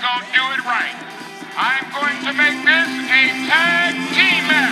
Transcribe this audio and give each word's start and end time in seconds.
gonna 0.00 0.24
do 0.32 0.44
it 0.56 0.64
right. 0.64 0.96
I'm 1.56 1.84
going 1.92 2.18
to 2.24 2.32
make 2.32 2.64
this 2.64 2.88
a 2.88 3.22
tag 3.48 3.94
team 4.16 4.42
match, 4.48 4.69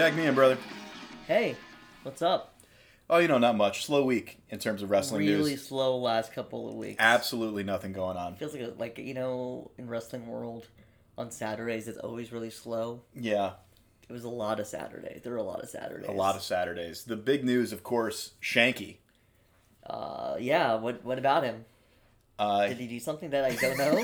Tag 0.00 0.16
me 0.16 0.24
in, 0.24 0.34
brother. 0.34 0.56
Hey, 1.28 1.56
what's 2.04 2.22
up? 2.22 2.58
Oh, 3.10 3.18
you 3.18 3.28
know, 3.28 3.36
not 3.36 3.54
much. 3.54 3.84
Slow 3.84 4.02
week 4.02 4.38
in 4.48 4.58
terms 4.58 4.82
of 4.82 4.90
wrestling 4.90 5.26
really 5.26 5.50
news. 5.50 5.68
slow 5.68 5.98
last 5.98 6.32
couple 6.32 6.70
of 6.70 6.74
weeks. 6.76 6.96
Absolutely 6.98 7.64
nothing 7.64 7.92
going 7.92 8.16
on. 8.16 8.34
Feels 8.36 8.54
like 8.54 8.62
a, 8.62 8.72
like 8.78 8.96
you 8.96 9.12
know 9.12 9.70
in 9.76 9.90
wrestling 9.90 10.26
world 10.26 10.68
on 11.18 11.30
Saturdays 11.30 11.86
it's 11.86 11.98
always 11.98 12.32
really 12.32 12.48
slow. 12.48 13.02
Yeah, 13.14 13.50
It 14.08 14.12
was 14.14 14.24
a 14.24 14.30
lot 14.30 14.58
of 14.58 14.66
Saturdays. 14.66 15.20
There 15.22 15.32
were 15.32 15.38
a 15.38 15.42
lot 15.42 15.62
of 15.62 15.68
Saturdays. 15.68 16.08
a 16.08 16.12
lot 16.12 16.34
of 16.34 16.40
Saturdays. 16.40 17.04
The 17.04 17.16
big 17.16 17.44
news, 17.44 17.70
of 17.70 17.82
course, 17.82 18.30
Shanky. 18.40 18.96
Uh, 19.86 20.36
yeah. 20.40 20.76
What 20.76 21.04
what 21.04 21.18
about 21.18 21.44
him? 21.44 21.66
Uh, 22.38 22.68
Did 22.68 22.78
he 22.78 22.86
do 22.86 23.00
something 23.00 23.28
that 23.28 23.44
I 23.44 23.54
don't 23.54 23.76
know? 23.76 24.02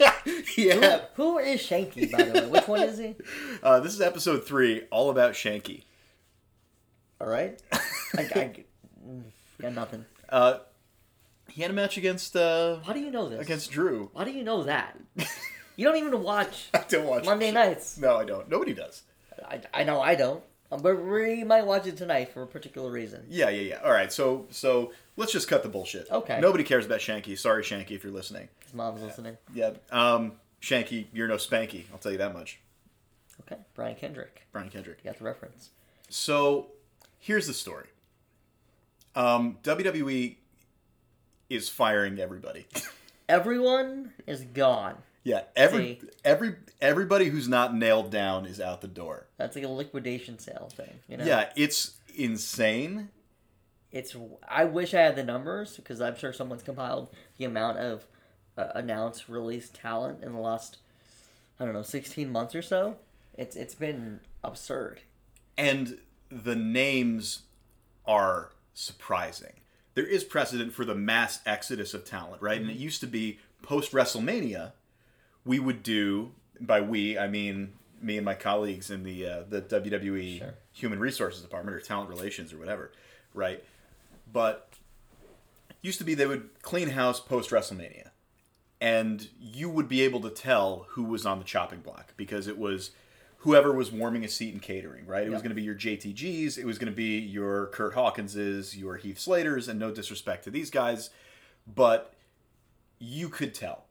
yeah. 0.56 1.00
Who 1.14 1.38
is 1.38 1.60
Shanky 1.60 2.10
by 2.10 2.22
the 2.22 2.40
way? 2.42 2.46
Which 2.48 2.68
one 2.68 2.82
is 2.82 2.98
he? 2.98 3.14
Uh, 3.62 3.80
this 3.80 3.92
is 3.92 4.00
episode 4.00 4.46
three, 4.46 4.82
all 4.90 5.10
about 5.10 5.32
Shanky. 5.32 5.82
All 7.20 7.26
right. 7.28 7.60
I, 7.72 7.78
I 8.16 8.24
got 9.60 9.72
nothing. 9.72 10.04
Uh, 10.28 10.58
he 11.48 11.62
had 11.62 11.70
a 11.72 11.74
match 11.74 11.96
against 11.96 12.36
uh, 12.36 12.78
How 12.84 12.92
do 12.92 13.00
you 13.00 13.10
know 13.10 13.28
this? 13.28 13.40
against 13.40 13.70
Drew. 13.72 14.10
Why 14.12 14.24
do 14.24 14.30
you 14.30 14.44
know 14.44 14.62
that? 14.64 14.96
You 15.76 15.84
don't 15.84 15.96
even 15.96 16.24
watch 16.24 16.70
I 16.74 16.82
don't 16.88 17.06
watch 17.06 17.24
Monday 17.24 17.52
nights. 17.52 17.98
No, 17.98 18.16
I 18.16 18.24
don't. 18.24 18.48
Nobody 18.48 18.74
does. 18.74 19.02
I, 19.48 19.60
I 19.72 19.84
know 19.84 20.00
I 20.00 20.16
don't. 20.16 20.42
Um, 20.72 20.82
But 20.82 20.96
we 21.00 21.44
might 21.44 21.64
watch 21.66 21.86
it 21.86 21.96
tonight 21.96 22.32
for 22.34 22.42
a 22.42 22.48
particular 22.48 22.90
reason. 22.90 23.24
Yeah, 23.28 23.48
yeah, 23.50 23.60
yeah. 23.60 23.80
All 23.84 23.92
right, 23.92 24.12
so 24.12 24.48
so 24.50 24.90
let's 25.16 25.30
just 25.30 25.46
cut 25.46 25.62
the 25.62 25.68
bullshit. 25.68 26.10
Okay. 26.10 26.40
Nobody 26.40 26.64
cares 26.64 26.84
about 26.86 26.98
Shanky. 26.98 27.38
Sorry, 27.38 27.62
Shanky, 27.62 27.92
if 27.92 28.02
you're 28.02 28.12
listening. 28.12 28.48
His 28.64 28.74
mom's 28.74 29.02
listening. 29.02 29.36
Yeah. 29.54 29.74
Um, 29.92 30.32
Shanky, 30.60 31.06
you're 31.12 31.28
no 31.28 31.36
Spanky. 31.36 31.84
I'll 31.92 31.98
tell 31.98 32.12
you 32.12 32.18
that 32.18 32.34
much. 32.34 32.60
Okay, 33.42 33.60
Brian 33.74 33.94
Kendrick. 33.94 34.46
Brian 34.52 34.68
Kendrick. 34.68 34.98
You 35.02 35.10
got 35.10 35.18
the 35.18 35.24
reference. 35.24 35.70
So 36.08 36.68
here's 37.18 37.46
the 37.46 37.54
story. 37.54 37.86
Um, 39.14 39.58
WWE 39.62 40.36
is 41.48 41.68
firing 41.68 42.18
everybody. 42.18 42.66
Everyone 43.28 44.12
is 44.26 44.40
gone. 44.42 44.96
yeah, 45.22 45.42
every 45.54 45.98
See. 46.00 46.08
every 46.24 46.54
everybody 46.80 47.26
who's 47.26 47.46
not 47.46 47.74
nailed 47.74 48.10
down 48.10 48.46
is 48.46 48.58
out 48.58 48.80
the 48.80 48.88
door. 48.88 49.26
That's 49.36 49.54
like 49.54 49.64
a 49.64 49.68
liquidation 49.68 50.38
sale 50.38 50.70
thing. 50.74 51.00
You 51.08 51.18
know? 51.18 51.24
Yeah, 51.24 51.50
it's 51.54 51.96
insane. 52.16 53.10
It's. 53.92 54.16
I 54.48 54.64
wish 54.64 54.94
I 54.94 55.00
had 55.00 55.14
the 55.16 55.24
numbers 55.24 55.76
because 55.76 56.00
I'm 56.00 56.16
sure 56.16 56.32
someone's 56.32 56.62
compiled 56.62 57.10
the 57.36 57.44
amount 57.44 57.78
of 57.78 58.06
uh, 58.58 58.72
announced 58.74 59.28
released 59.28 59.74
talent 59.74 60.22
in 60.22 60.32
the 60.32 60.38
last, 60.40 60.78
I 61.58 61.64
don't 61.64 61.74
know, 61.74 61.82
16 61.82 62.30
months 62.30 62.54
or 62.54 62.62
so. 62.62 62.96
It's 63.36 63.54
it's 63.56 63.74
been 63.74 64.20
absurd. 64.44 65.00
and 65.56 65.98
the 66.30 66.56
names 66.56 67.42
are 68.06 68.50
surprising. 68.74 69.54
There 69.94 70.04
is 70.06 70.22
precedent 70.24 70.72
for 70.74 70.84
the 70.84 70.94
mass 70.94 71.40
exodus 71.46 71.94
of 71.94 72.04
talent, 72.04 72.42
right? 72.42 72.60
And 72.60 72.70
it 72.70 72.76
used 72.76 73.00
to 73.00 73.06
be 73.06 73.38
post 73.62 73.92
WrestleMania, 73.92 74.72
we 75.44 75.58
would 75.58 75.82
do 75.82 76.32
by 76.60 76.80
we 76.80 77.16
I 77.18 77.28
mean 77.28 77.72
me 78.02 78.16
and 78.16 78.24
my 78.24 78.34
colleagues 78.34 78.90
in 78.90 79.02
the 79.04 79.26
uh, 79.26 79.42
the 79.48 79.62
WWE 79.62 80.38
Sure. 80.38 80.54
Human 80.72 80.98
Resources 81.00 81.42
Department 81.42 81.76
or 81.76 81.80
Talent 81.80 82.10
Relations 82.10 82.52
or 82.52 82.58
whatever, 82.58 82.92
right? 83.34 83.62
But 84.32 84.68
used 85.82 85.98
to 85.98 86.04
be 86.04 86.14
they 86.14 86.26
would 86.26 86.50
clean 86.62 86.90
house 86.90 87.20
post 87.20 87.50
WrestleMania, 87.50 88.10
and 88.80 89.28
you 89.40 89.68
would 89.68 89.88
be 89.88 90.02
able 90.02 90.20
to 90.20 90.30
tell 90.30 90.86
who 90.90 91.04
was 91.04 91.26
on 91.26 91.38
the 91.38 91.44
chopping 91.44 91.80
block 91.80 92.14
because 92.16 92.46
it 92.46 92.58
was 92.58 92.90
whoever 93.38 93.72
was 93.72 93.92
warming 93.92 94.24
a 94.24 94.28
seat 94.28 94.52
in 94.52 94.60
catering, 94.60 95.06
right? 95.06 95.24
It 95.26 95.30
was 95.30 95.42
going 95.42 95.50
to 95.50 95.54
be 95.54 95.62
your 95.62 95.74
JTGs, 95.74 96.58
it 96.58 96.64
was 96.64 96.78
going 96.78 96.90
to 96.90 96.96
be 96.96 97.18
your 97.18 97.66
Kurt 97.68 97.94
Hawkinses, 97.94 98.76
your 98.76 98.96
Heath 98.96 99.18
Slaters, 99.18 99.68
and 99.68 99.78
no 99.78 99.92
disrespect 99.92 100.44
to 100.44 100.50
these 100.50 100.70
guys, 100.70 101.10
but 101.66 102.14
you 102.98 103.28
could 103.28 103.54
tell. 103.54 103.84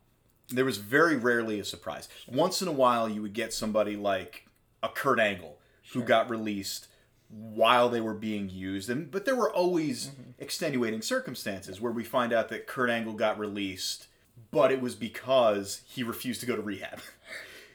There 0.49 0.65
was 0.65 0.77
very 0.77 1.15
rarely 1.15 1.59
a 1.59 1.65
surprise. 1.65 2.07
Once 2.27 2.61
in 2.61 2.67
a 2.67 2.73
while, 2.73 3.09
you 3.09 3.21
would 3.21 3.33
get 3.33 3.53
somebody 3.53 3.95
like 3.95 4.47
a 4.83 4.89
Kurt 4.89 5.19
Angle 5.19 5.57
who 5.93 6.03
got 6.03 6.29
released 6.29 6.87
while 7.29 7.89
they 7.89 8.01
were 8.01 8.13
being 8.13 8.49
used, 8.49 8.89
and 8.89 9.11
but 9.11 9.25
there 9.25 9.35
were 9.35 9.51
always 9.51 10.07
mm-hmm. 10.07 10.31
extenuating 10.39 11.01
circumstances 11.01 11.81
where 11.81 11.91
we 11.91 12.03
find 12.03 12.31
out 12.31 12.49
that 12.49 12.67
Kurt 12.67 12.89
Angle 12.89 13.13
got 13.13 13.37
released, 13.37 14.07
but 14.51 14.71
it 14.71 14.81
was 14.81 14.95
because 14.95 15.81
he 15.87 16.03
refused 16.03 16.39
to 16.41 16.45
go 16.45 16.55
to 16.55 16.61
rehab. 16.61 16.99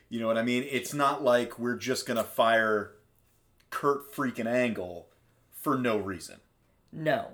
You 0.09 0.21
know 0.21 0.27
what 0.27 0.37
I 0.37 0.43
mean? 0.43 0.67
It's 0.71 0.93
not 0.93 1.25
like 1.25 1.59
we're 1.59 1.75
just 1.79 2.05
gonna 2.07 2.23
fire 2.23 2.93
Kurt 3.71 4.13
freaking 4.15 4.45
Angle 4.45 5.09
for 5.53 5.79
no 5.79 5.97
reason. 5.97 6.37
No, 6.93 7.29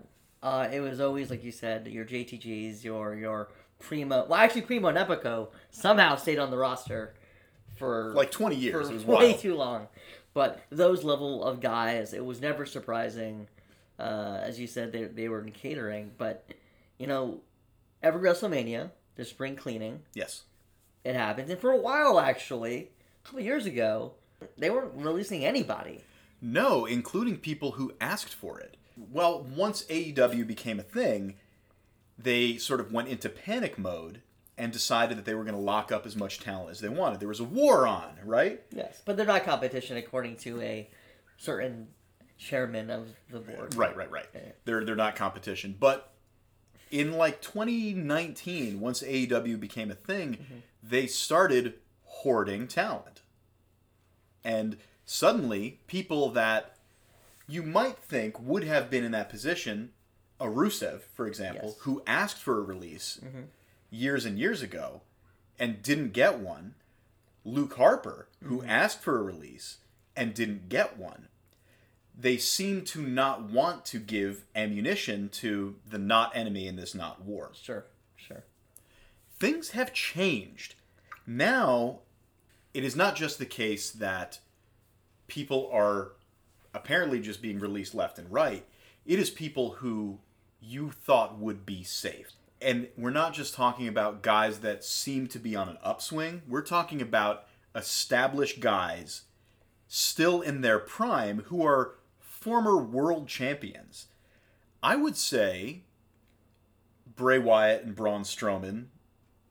uh, 0.44 0.68
it 0.72 0.78
was 0.78 1.00
always 1.00 1.28
like 1.28 1.42
you 1.42 1.50
said, 1.50 1.88
your 1.88 2.04
JTGs, 2.04 2.84
your 2.84 3.16
your 3.16 3.48
Primo. 3.80 4.26
Well, 4.28 4.38
actually, 4.38 4.60
Primo 4.62 4.86
and 4.86 4.96
Epico 4.96 5.48
somehow 5.72 6.14
stayed 6.14 6.38
on 6.38 6.52
the 6.52 6.56
roster 6.56 7.14
for 7.76 8.12
Like 8.14 8.30
20 8.30 8.54
years. 8.54 8.88
it 8.90 8.92
was 8.94 9.04
way 9.06 9.30
wild. 9.32 9.40
too 9.40 9.56
long. 9.56 9.88
But 10.32 10.60
those 10.70 11.02
level 11.02 11.42
of 11.42 11.58
guys, 11.60 12.12
it 12.12 12.24
was 12.24 12.40
never 12.40 12.64
surprising. 12.64 13.48
Uh, 13.98 14.38
as 14.40 14.60
you 14.60 14.68
said, 14.68 14.92
they 14.92 15.02
they 15.06 15.28
were 15.28 15.40
in 15.42 15.50
catering, 15.50 16.12
but 16.16 16.46
you 16.96 17.08
know, 17.08 17.40
every 18.04 18.20
WrestleMania, 18.20 18.92
the 19.18 19.24
spring 19.26 19.54
cleaning, 19.56 20.00
Yes. 20.14 20.44
it 21.04 21.14
happens, 21.14 21.50
and 21.50 21.60
for 21.60 21.70
a 21.70 21.76
while 21.76 22.18
actually, 22.18 22.90
a 23.22 23.26
couple 23.26 23.40
years 23.40 23.66
ago, 23.66 24.12
they 24.56 24.70
weren't 24.70 24.94
releasing 24.94 25.44
anybody. 25.44 26.02
No, 26.40 26.86
including 26.86 27.36
people 27.38 27.72
who 27.72 27.92
asked 28.00 28.32
for 28.32 28.58
it. 28.60 28.76
Well, 28.96 29.42
once 29.42 29.84
AEW 29.90 30.46
became 30.46 30.78
a 30.80 30.84
thing, 30.84 31.34
they 32.16 32.56
sort 32.56 32.80
of 32.80 32.92
went 32.92 33.08
into 33.08 33.28
panic 33.28 33.76
mode 33.78 34.22
and 34.56 34.72
decided 34.72 35.18
that 35.18 35.24
they 35.24 35.34
were 35.34 35.44
going 35.44 35.54
to 35.54 35.60
lock 35.60 35.92
up 35.92 36.04
as 36.06 36.16
much 36.16 36.40
talent 36.40 36.70
as 36.70 36.80
they 36.80 36.88
wanted. 36.88 37.20
There 37.20 37.28
was 37.28 37.38
a 37.40 37.44
war 37.44 37.86
on, 37.86 38.16
right? 38.24 38.60
Yes, 38.72 39.02
but 39.04 39.16
they're 39.16 39.26
not 39.26 39.44
competition 39.44 39.96
according 39.96 40.36
to 40.38 40.60
a 40.60 40.88
certain 41.36 41.88
chairman 42.38 42.90
of 42.90 43.08
the 43.30 43.40
board. 43.40 43.74
Right, 43.76 43.96
right, 43.96 44.10
right. 44.10 44.26
They're 44.64 44.84
they're 44.84 44.96
not 44.96 45.16
competition, 45.16 45.76
but 45.78 46.12
in 46.90 47.12
like 47.12 47.40
2019, 47.40 48.80
once 48.80 49.02
AEW 49.02 49.58
became 49.58 49.90
a 49.90 49.94
thing, 49.94 50.32
mm-hmm. 50.32 50.54
they 50.82 51.06
started 51.06 51.74
hoarding 52.04 52.66
talent. 52.66 53.22
And 54.44 54.76
suddenly, 55.04 55.80
people 55.86 56.30
that 56.30 56.76
you 57.48 57.62
might 57.62 57.98
think 57.98 58.40
would 58.40 58.64
have 58.64 58.90
been 58.90 59.04
in 59.04 59.12
that 59.12 59.28
position, 59.28 59.90
a 60.40 60.46
Rusev, 60.46 61.00
for 61.14 61.26
example, 61.26 61.70
Yes. 61.70 61.78
who 61.80 62.02
asked 62.06 62.38
for 62.38 62.58
a 62.58 62.62
release 62.62 63.20
mm-hmm. 63.24 63.42
years 63.90 64.24
and 64.24 64.38
years 64.38 64.62
ago 64.62 65.02
and 65.58 65.82
didn't 65.82 66.12
get 66.12 66.38
one, 66.38 66.74
Luke 67.44 67.76
Harper, 67.76 68.28
who 68.44 68.58
mm-hmm. 68.58 68.70
asked 68.70 69.00
for 69.00 69.18
a 69.18 69.22
release 69.22 69.78
and 70.14 70.34
didn't 70.34 70.68
get 70.68 70.98
one, 70.98 71.28
they 72.18 72.36
seem 72.36 72.82
to 72.82 73.00
not 73.00 73.44
want 73.44 73.84
to 73.86 73.98
give 74.00 74.44
ammunition 74.56 75.28
to 75.28 75.76
the 75.88 75.98
not 75.98 76.34
enemy 76.34 76.66
in 76.66 76.74
this 76.74 76.94
not 76.94 77.22
war. 77.22 77.52
Sure, 77.54 77.86
sure. 78.16 78.44
Things 79.38 79.70
have 79.70 79.92
changed. 79.94 80.74
Now, 81.26 82.00
it 82.74 82.82
is 82.82 82.96
not 82.96 83.14
just 83.14 83.38
the 83.38 83.46
case 83.46 83.90
that 83.92 84.40
people 85.28 85.70
are 85.72 86.12
apparently 86.74 87.20
just 87.20 87.40
being 87.40 87.60
released 87.60 87.94
left 87.94 88.18
and 88.18 88.30
right. 88.32 88.66
It 89.06 89.20
is 89.20 89.30
people 89.30 89.74
who 89.74 90.18
you 90.60 90.90
thought 90.90 91.38
would 91.38 91.64
be 91.64 91.84
safe. 91.84 92.32
And 92.60 92.88
we're 92.96 93.10
not 93.10 93.32
just 93.32 93.54
talking 93.54 93.86
about 93.86 94.22
guys 94.22 94.58
that 94.60 94.82
seem 94.82 95.28
to 95.28 95.38
be 95.38 95.54
on 95.54 95.68
an 95.68 95.78
upswing. 95.84 96.42
We're 96.48 96.62
talking 96.62 97.00
about 97.00 97.44
established 97.76 98.58
guys 98.58 99.22
still 99.86 100.40
in 100.40 100.60
their 100.62 100.80
prime 100.80 101.44
who 101.46 101.64
are 101.64 101.94
former 102.40 102.76
world 102.76 103.28
champions. 103.28 104.06
I 104.82 104.96
would 104.96 105.16
say 105.16 105.82
Bray 107.16 107.38
Wyatt 107.38 107.84
and 107.84 107.94
Braun 107.96 108.22
Strowman 108.22 108.86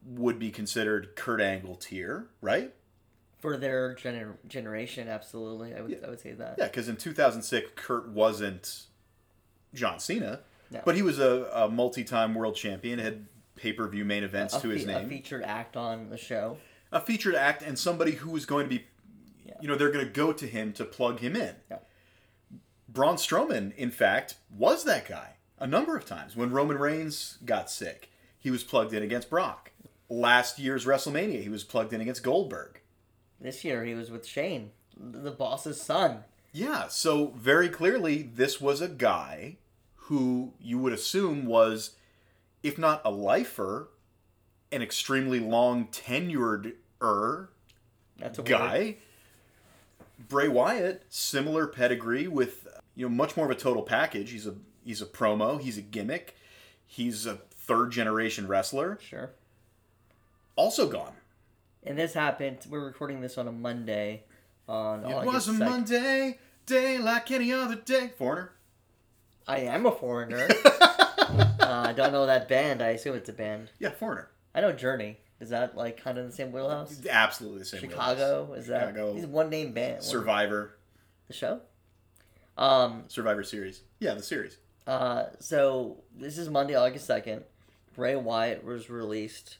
would 0.05 0.39
be 0.39 0.51
considered 0.51 1.15
Kurt 1.15 1.41
Angle 1.41 1.75
tier, 1.75 2.27
right? 2.41 2.73
For 3.39 3.57
their 3.57 3.93
gener- 3.95 4.37
generation, 4.47 5.07
absolutely, 5.09 5.75
I 5.75 5.81
would 5.81 6.03
I 6.03 6.09
would 6.09 6.19
say 6.19 6.31
that. 6.33 6.55
Yeah, 6.57 6.65
because 6.65 6.87
in 6.87 6.95
2006, 6.95 7.71
Kurt 7.75 8.07
wasn't 8.09 8.85
John 9.73 9.99
Cena, 9.99 10.39
No. 10.71 10.81
but 10.85 10.95
he 10.95 11.01
was 11.01 11.19
a, 11.19 11.49
a 11.53 11.69
multi-time 11.69 12.33
world 12.33 12.55
champion, 12.55 12.99
had 12.99 13.25
pay-per-view 13.55 14.05
main 14.05 14.23
events 14.23 14.55
a, 14.55 14.61
to 14.61 14.69
his 14.69 14.85
fe- 14.85 14.93
name, 14.93 15.05
a 15.05 15.09
featured 15.09 15.43
act 15.43 15.75
on 15.75 16.09
the 16.09 16.17
show. 16.17 16.57
a 16.91 17.01
featured 17.01 17.35
act, 17.35 17.61
and 17.61 17.77
somebody 17.77 18.13
who 18.13 18.31
was 18.31 18.45
going 18.45 18.63
to 18.65 18.69
be, 18.69 18.85
Yeah. 19.45 19.53
you 19.61 19.67
know, 19.67 19.75
they're 19.75 19.91
going 19.91 20.05
to 20.05 20.11
go 20.11 20.31
to 20.31 20.47
him 20.47 20.71
to 20.73 20.85
plug 20.85 21.19
him 21.19 21.35
in. 21.35 21.55
Yeah. 21.69 21.77
Braun 22.97 23.17
Strowman, 23.17 23.75
in 23.75 23.91
fact, 23.91 24.37
was 24.49 24.83
that 24.85 25.07
guy 25.07 25.35
a 25.59 25.67
number 25.67 25.95
of 25.95 26.03
times. 26.03 26.35
When 26.35 26.49
Roman 26.49 26.79
Reigns 26.79 27.37
got 27.45 27.69
sick, 27.69 28.09
he 28.39 28.49
was 28.49 28.63
plugged 28.63 28.91
in 28.91 29.03
against 29.03 29.29
Brock. 29.29 29.71
Last 30.09 30.57
year's 30.57 30.87
WrestleMania, 30.87 31.43
he 31.43 31.49
was 31.49 31.63
plugged 31.63 31.93
in 31.93 32.01
against 32.01 32.23
Goldberg. 32.23 32.81
This 33.39 33.63
year 33.63 33.85
he 33.85 33.93
was 33.93 34.09
with 34.09 34.25
Shane, 34.25 34.71
the 34.99 35.29
boss's 35.29 35.79
son. 35.79 36.23
Yeah, 36.51 36.87
so 36.87 37.33
very 37.37 37.69
clearly, 37.69 38.23
this 38.23 38.59
was 38.59 38.81
a 38.81 38.87
guy 38.87 39.57
who 40.07 40.53
you 40.59 40.79
would 40.79 40.93
assume 40.93 41.45
was, 41.45 41.91
if 42.63 42.79
not 42.79 43.03
a 43.05 43.11
lifer, 43.11 43.89
an 44.71 44.81
extremely 44.81 45.39
long 45.39 45.85
tenured 45.89 46.73
er 46.99 47.51
a 48.19 48.29
word. 48.29 48.43
guy. 48.43 48.95
Bray 50.17 50.47
Wyatt, 50.47 51.03
similar 51.09 51.67
pedigree 51.67 52.27
with 52.27 52.66
you 52.97 53.07
know 53.07 53.15
much 53.15 53.37
more 53.37 53.45
of 53.45 53.51
a 53.51 53.55
total 53.55 53.83
package. 53.83 54.31
He's 54.31 54.47
a 54.47 54.55
he's 54.83 55.01
a 55.01 55.05
promo, 55.05 55.61
he's 55.61 55.77
a 55.77 55.81
gimmick, 55.81 56.35
he's 56.85 57.25
a 57.27 57.35
third 57.35 57.91
generation 57.91 58.47
wrestler. 58.47 58.97
Sure. 58.99 59.29
Also 60.55 60.89
gone. 60.89 61.13
And 61.83 61.97
this 61.97 62.15
happened. 62.15 62.57
We're 62.69 62.83
recording 62.83 63.21
this 63.21 63.37
on 63.37 63.47
a 63.47 63.51
Monday. 63.51 64.23
On 64.67 65.05
It 65.05 65.13
August 65.13 65.33
was 65.33 65.47
a 65.47 65.51
2nd. 65.51 65.59
Monday, 65.59 66.39
day 66.65 66.97
like 66.97 67.29
any 67.31 67.53
other 67.53 67.75
day. 67.75 68.11
Foreigner. 68.17 68.51
I 69.47 69.59
am 69.59 69.85
a 69.85 69.91
foreigner. 69.91 70.47
uh, 70.65 71.47
I 71.61 71.93
don't 71.95 72.11
know 72.11 72.25
that 72.25 72.49
band. 72.49 72.81
I 72.81 72.89
assume 72.89 73.15
it's 73.15 73.29
a 73.29 73.33
band. 73.33 73.69
Yeah, 73.79 73.91
foreigner. 73.91 74.29
I 74.55 74.61
know 74.61 74.73
Journey. 74.73 75.19
Is 75.39 75.49
that 75.51 75.77
like 75.77 76.03
kind 76.03 76.17
of 76.17 76.25
the 76.25 76.31
same 76.31 76.51
wheelhouse? 76.51 76.99
Absolutely 77.07 77.59
the 77.59 77.65
same. 77.65 77.79
Chicago 77.79 78.53
is 78.53 78.65
that? 78.67 78.87
Chicago. 78.87 79.13
He's 79.13 79.27
one 79.27 79.51
name 79.51 79.71
band. 79.71 80.01
Survivor. 80.03 80.75
The 81.27 81.33
show. 81.33 81.61
Um. 82.57 83.03
Survivor 83.07 83.43
series. 83.43 83.81
Yeah, 83.99 84.13
the 84.15 84.23
series. 84.23 84.57
Uh. 84.85 85.25
So 85.39 85.97
this 86.15 86.37
is 86.37 86.49
Monday, 86.49 86.75
August 86.75 87.05
second. 87.05 87.43
Bray 87.95 88.15
Wyatt 88.15 88.63
was 88.63 88.89
released 88.89 89.57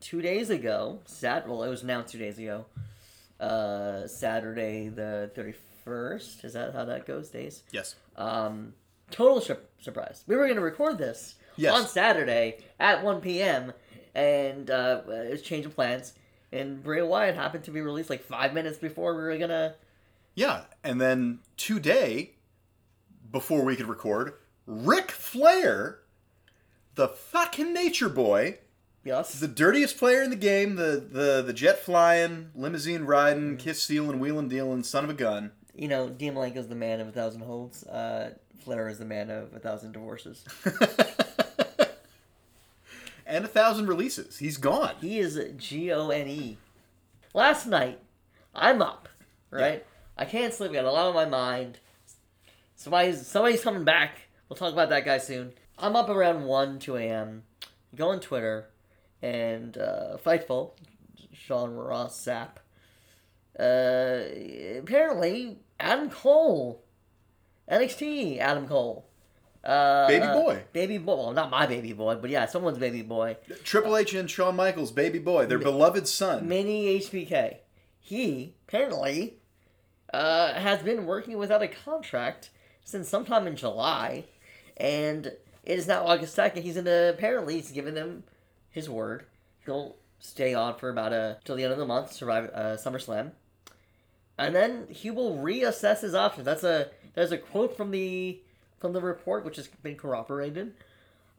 two 0.00 0.20
days 0.22 0.50
ago. 0.50 1.00
Sat. 1.06 1.48
Well, 1.48 1.62
it 1.62 1.68
was 1.68 1.82
announced 1.82 2.12
two 2.12 2.18
days 2.18 2.38
ago. 2.38 2.66
Uh, 3.38 4.06
Saturday 4.06 4.88
the 4.88 5.30
thirty 5.34 5.54
first. 5.84 6.44
Is 6.44 6.52
that 6.54 6.74
how 6.74 6.84
that 6.86 7.06
goes? 7.06 7.30
Days. 7.30 7.62
Yes. 7.72 7.94
Um, 8.16 8.74
total 9.10 9.40
sur- 9.40 9.60
surprise. 9.80 10.24
We 10.26 10.36
were 10.36 10.44
going 10.44 10.56
to 10.56 10.62
record 10.62 10.98
this 10.98 11.36
Yes. 11.56 11.72
on 11.74 11.86
Saturday 11.88 12.58
at 12.78 13.02
1 13.02 13.20
p.m. 13.22 13.72
and 14.14 14.70
uh, 14.70 15.00
it 15.08 15.30
was 15.30 15.42
change 15.42 15.64
of 15.66 15.74
plans. 15.74 16.12
And 16.52 16.82
Bray 16.82 17.00
Wyatt 17.02 17.34
happened 17.34 17.64
to 17.64 17.70
be 17.70 17.80
released 17.80 18.10
like 18.10 18.22
five 18.22 18.52
minutes 18.54 18.76
before 18.78 19.14
we 19.16 19.22
were 19.22 19.38
gonna. 19.38 19.74
Yeah, 20.34 20.62
and 20.84 21.00
then 21.00 21.38
today, 21.56 22.32
before 23.30 23.64
we 23.64 23.76
could 23.76 23.88
record, 23.88 24.34
Ric 24.66 25.10
Flair, 25.10 26.00
the 26.94 27.08
fucking 27.08 27.72
nature 27.72 28.08
boy, 28.08 28.58
Yes. 29.04 29.38
the 29.40 29.48
dirtiest 29.48 29.96
player 29.98 30.22
in 30.22 30.30
the 30.30 30.36
game, 30.36 30.76
the 30.76 31.02
the 31.10 31.42
the 31.42 31.52
jet 31.52 31.78
flying, 31.80 32.50
limousine 32.54 33.04
riding, 33.04 33.56
kiss 33.56 33.82
stealing, 33.82 34.18
wheeling 34.20 34.48
dealing, 34.48 34.82
son 34.82 35.04
of 35.04 35.10
a 35.10 35.14
gun. 35.14 35.52
You 35.74 35.88
know, 35.88 36.08
Dean 36.10 36.34
Malenko's 36.34 36.68
the 36.68 36.74
man 36.74 37.00
of 37.00 37.08
a 37.08 37.12
thousand 37.12 37.40
holds. 37.42 37.84
Uh, 37.86 38.34
Flair 38.62 38.88
is 38.88 38.98
the 38.98 39.04
man 39.06 39.30
of 39.30 39.54
a 39.54 39.58
thousand 39.58 39.92
divorces. 39.92 40.44
and 43.26 43.44
a 43.44 43.48
thousand 43.48 43.86
releases. 43.86 44.38
He's 44.38 44.56
gone. 44.56 44.94
He 45.00 45.18
is 45.18 45.40
G 45.56 45.92
O 45.92 46.10
N 46.10 46.28
E. 46.28 46.58
Last 47.32 47.66
night, 47.66 48.00
I'm 48.54 48.82
up, 48.82 49.08
right? 49.50 49.86
I 50.18 50.24
can't 50.24 50.52
sleep. 50.52 50.72
I 50.72 50.74
got 50.74 50.84
a 50.84 50.90
lot 50.90 51.06
on 51.06 51.14
my 51.14 51.24
mind. 51.24 51.78
Somebody's 52.80 53.26
somebody's 53.26 53.62
coming 53.62 53.84
back. 53.84 54.22
We'll 54.48 54.56
talk 54.56 54.72
about 54.72 54.88
that 54.88 55.04
guy 55.04 55.18
soon. 55.18 55.52
I'm 55.78 55.94
up 55.96 56.08
around 56.08 56.44
one, 56.44 56.78
two 56.78 56.96
a.m. 56.96 57.42
Go 57.94 58.08
on 58.08 58.20
Twitter, 58.20 58.70
and 59.20 59.76
uh, 59.76 60.16
Fightful, 60.24 60.70
Sean 61.34 61.74
Ross 61.74 62.18
Sapp. 62.26 62.52
Uh, 63.58 64.78
apparently, 64.78 65.58
Adam 65.78 66.08
Cole, 66.08 66.82
NXT 67.70 68.38
Adam 68.38 68.66
Cole. 68.66 69.06
Uh, 69.62 70.06
Baby 70.08 70.26
boy. 70.28 70.62
baby 70.72 70.96
boy. 70.96 71.16
Well, 71.16 71.32
not 71.32 71.50
my 71.50 71.66
baby 71.66 71.92
boy, 71.92 72.14
but 72.14 72.30
yeah, 72.30 72.46
someone's 72.46 72.78
baby 72.78 73.02
boy. 73.02 73.36
Triple 73.62 73.94
H 73.94 74.14
and 74.14 74.30
Shawn 74.30 74.56
Michaels, 74.56 74.90
baby 74.90 75.18
boy, 75.18 75.44
their 75.44 75.58
beloved 75.58 76.08
son. 76.08 76.48
Mini 76.48 76.98
HBK. 76.98 77.56
He 78.00 78.54
apparently 78.66 79.34
uh, 80.14 80.54
has 80.54 80.80
been 80.80 81.04
working 81.04 81.36
without 81.36 81.60
a 81.60 81.68
contract 81.68 82.48
since 82.84 83.08
sometime 83.08 83.46
in 83.46 83.56
July, 83.56 84.24
and 84.76 85.26
it 85.26 85.78
is 85.78 85.86
now 85.86 86.06
August 86.06 86.34
second. 86.34 86.62
He's 86.62 86.76
in 86.76 86.86
a, 86.86 87.08
apparently 87.10 87.54
he's 87.56 87.70
given 87.70 87.94
them 87.94 88.24
his 88.70 88.88
word. 88.88 89.24
He'll 89.64 89.96
stay 90.18 90.54
on 90.54 90.76
for 90.76 90.88
about 90.90 91.12
a 91.12 91.38
till 91.44 91.56
the 91.56 91.64
end 91.64 91.72
of 91.72 91.78
the 91.78 91.86
month, 91.86 92.12
survive 92.12 92.50
uh, 92.54 92.76
SummerSlam, 92.76 93.32
and 94.38 94.54
then 94.54 94.86
he 94.90 95.10
will 95.10 95.36
reassess 95.36 96.00
his 96.00 96.14
options. 96.14 96.44
That's 96.44 96.64
a 96.64 96.88
there's 97.14 97.32
a 97.32 97.38
quote 97.38 97.76
from 97.76 97.90
the 97.90 98.40
from 98.78 98.92
the 98.92 99.00
report 99.00 99.44
which 99.44 99.56
has 99.56 99.68
been 99.82 99.96
corroborated. 99.96 100.74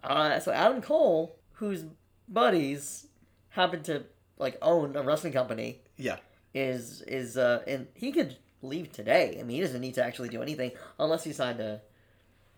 Uh, 0.03 0.39
so 0.39 0.51
Adam 0.51 0.81
Cole, 0.81 1.35
whose 1.53 1.85
buddies 2.27 3.07
happen 3.49 3.83
to 3.83 4.03
like 4.37 4.57
own 4.61 4.95
a 4.95 5.01
wrestling 5.03 5.33
company, 5.33 5.79
Yeah. 5.97 6.17
is 6.53 7.01
is 7.03 7.37
uh 7.37 7.61
and 7.67 7.87
he 7.93 8.11
could 8.11 8.37
leave 8.61 8.91
today. 8.91 9.37
I 9.39 9.43
mean, 9.43 9.57
he 9.57 9.61
doesn't 9.61 9.81
need 9.81 9.95
to 9.95 10.03
actually 10.03 10.29
do 10.29 10.41
anything 10.41 10.71
unless 10.99 11.23
he 11.23 11.33
signed 11.33 11.59
a 11.59 11.81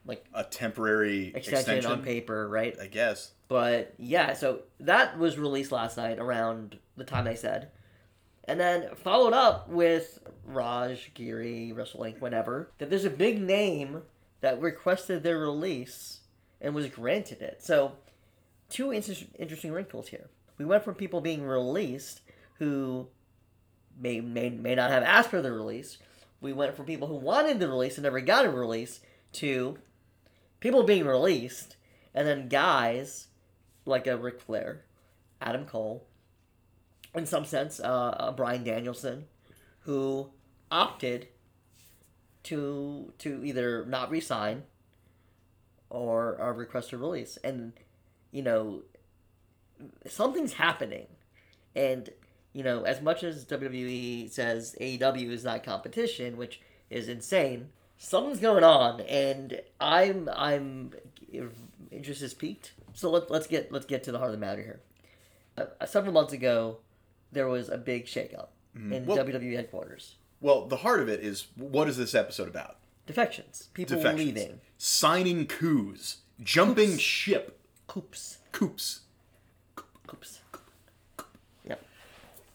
like 0.06 0.26
A 0.34 0.44
temporary 0.44 1.28
extension, 1.28 1.54
extension, 1.56 1.92
on 1.92 2.04
paper, 2.04 2.48
right? 2.48 2.78
I 2.80 2.88
guess. 2.88 3.32
But 3.48 3.94
yeah, 3.98 4.34
so 4.34 4.62
that 4.82 5.18
was 5.18 5.38
released 5.38 5.72
last 5.72 5.98
night 5.98 6.20
around 6.20 6.78
the 6.98 7.06
time 7.06 7.26
they 7.26 7.36
said. 7.36 7.70
And 8.46 8.60
then 8.60 8.90
followed 8.96 9.34
up 9.34 9.70
with 9.70 10.20
Raj, 10.46 11.12
Giri, 11.14 11.72
Wrestling 11.72 12.16
Inc, 12.16 12.22
whatever, 12.22 12.72
that 12.78 12.90
there's 12.90 13.06
a 13.06 13.10
big 13.10 13.42
name 13.42 14.02
that 14.42 14.60
requested 14.60 15.24
their 15.24 15.38
release 15.40 16.20
and 16.60 16.76
was 16.76 16.88
granted 16.88 17.42
it. 17.42 17.64
So, 17.64 17.94
two 18.70 18.92
inter- 18.92 19.14
interesting 19.40 19.72
wrinkles 19.72 20.10
here. 20.10 20.30
We 20.58 20.66
went 20.66 20.84
from 20.84 20.96
people 20.96 21.22
being 21.22 21.44
released 21.44 22.22
who 22.60 23.08
may, 24.00 24.22
may, 24.22 24.50
may 24.50 24.76
not 24.76 24.92
have 24.92 25.04
asked 25.04 25.30
for 25.30 25.42
the 25.42 25.52
release. 25.52 25.98
We 26.42 26.54
went 26.54 26.76
from 26.76 26.86
people 26.86 27.08
who 27.08 27.16
wanted 27.16 27.60
the 27.60 27.68
release 27.68 27.98
and 27.98 28.04
never 28.04 28.22
got 28.22 28.46
a 28.46 28.50
release 28.50 29.00
to 29.34 29.78
people 30.60 30.84
being 30.84 31.06
released 31.06 31.78
and 32.14 32.28
then 32.28 32.48
guys 32.48 33.28
like 33.86 34.08
a 34.08 34.18
Ric 34.18 34.40
Flair, 34.40 34.84
Adam 35.42 35.66
Cole, 35.66 36.06
in 37.16 37.26
some 37.26 37.46
sense, 37.46 37.80
uh, 37.80 38.16
uh, 38.18 38.32
Bryan 38.32 38.64
Danielson, 38.64 39.26
who 39.82 40.30
opted 40.72 41.28
to 42.44 43.14
to 43.20 43.44
either 43.44 43.86
not 43.86 44.10
resign 44.10 44.64
or 45.90 46.42
uh, 46.42 46.52
request 46.52 46.94
a 46.94 46.98
release, 46.98 47.38
and 47.44 47.74
you 48.32 48.42
know 48.42 48.84
something's 50.08 50.54
happening, 50.54 51.08
and 51.76 52.10
you 52.54 52.64
know 52.64 52.84
as 52.84 53.02
much 53.02 53.24
as 53.24 53.46
WWE 53.46 54.30
says 54.32 54.76
AEW 54.80 55.30
is 55.32 55.44
not 55.44 55.64
competition, 55.64 56.38
which 56.38 56.62
is 56.90 57.08
insane. 57.10 57.70
Something's 57.98 58.40
going 58.40 58.64
on, 58.64 59.02
and 59.02 59.62
I'm 59.80 60.30
I'm 60.36 60.92
interest 61.92 62.22
is 62.22 62.34
peaked. 62.34 62.74
So 62.94 63.10
let, 63.10 63.30
let's 63.32 63.48
get 63.48 63.72
let's 63.72 63.86
get 63.86 64.04
to 64.04 64.12
the 64.12 64.18
heart 64.20 64.30
of 64.34 64.40
the 64.40 64.46
matter 64.46 64.62
here. 64.62 64.82
Uh, 65.58 65.86
several 65.86 66.14
months 66.14 66.34
ago, 66.34 66.78
there 67.32 67.48
was 67.48 67.70
a 67.70 67.78
big 67.78 68.06
shakeup 68.06 68.48
in 68.76 69.06
Well- 69.06 69.18
WWE 69.18 69.56
headquarters. 69.56 70.16
Well, 70.42 70.66
the 70.66 70.78
heart 70.78 71.00
of 71.00 71.08
it 71.08 71.22
is 71.22 71.48
what 71.56 71.88
is 71.88 71.96
this 71.96 72.14
episode 72.14 72.50
about? 72.50 72.78
Defections, 73.06 73.70
people 73.74 73.96
Defections. 73.98 74.26
leaving, 74.26 74.62
Signing 74.78 75.46
coups. 75.46 76.18
Jumping 76.42 76.90
Coups. 76.92 77.02
ship. 77.02 77.60
coops, 77.88 78.40
Coops. 78.52 79.02
coops. 80.08 80.40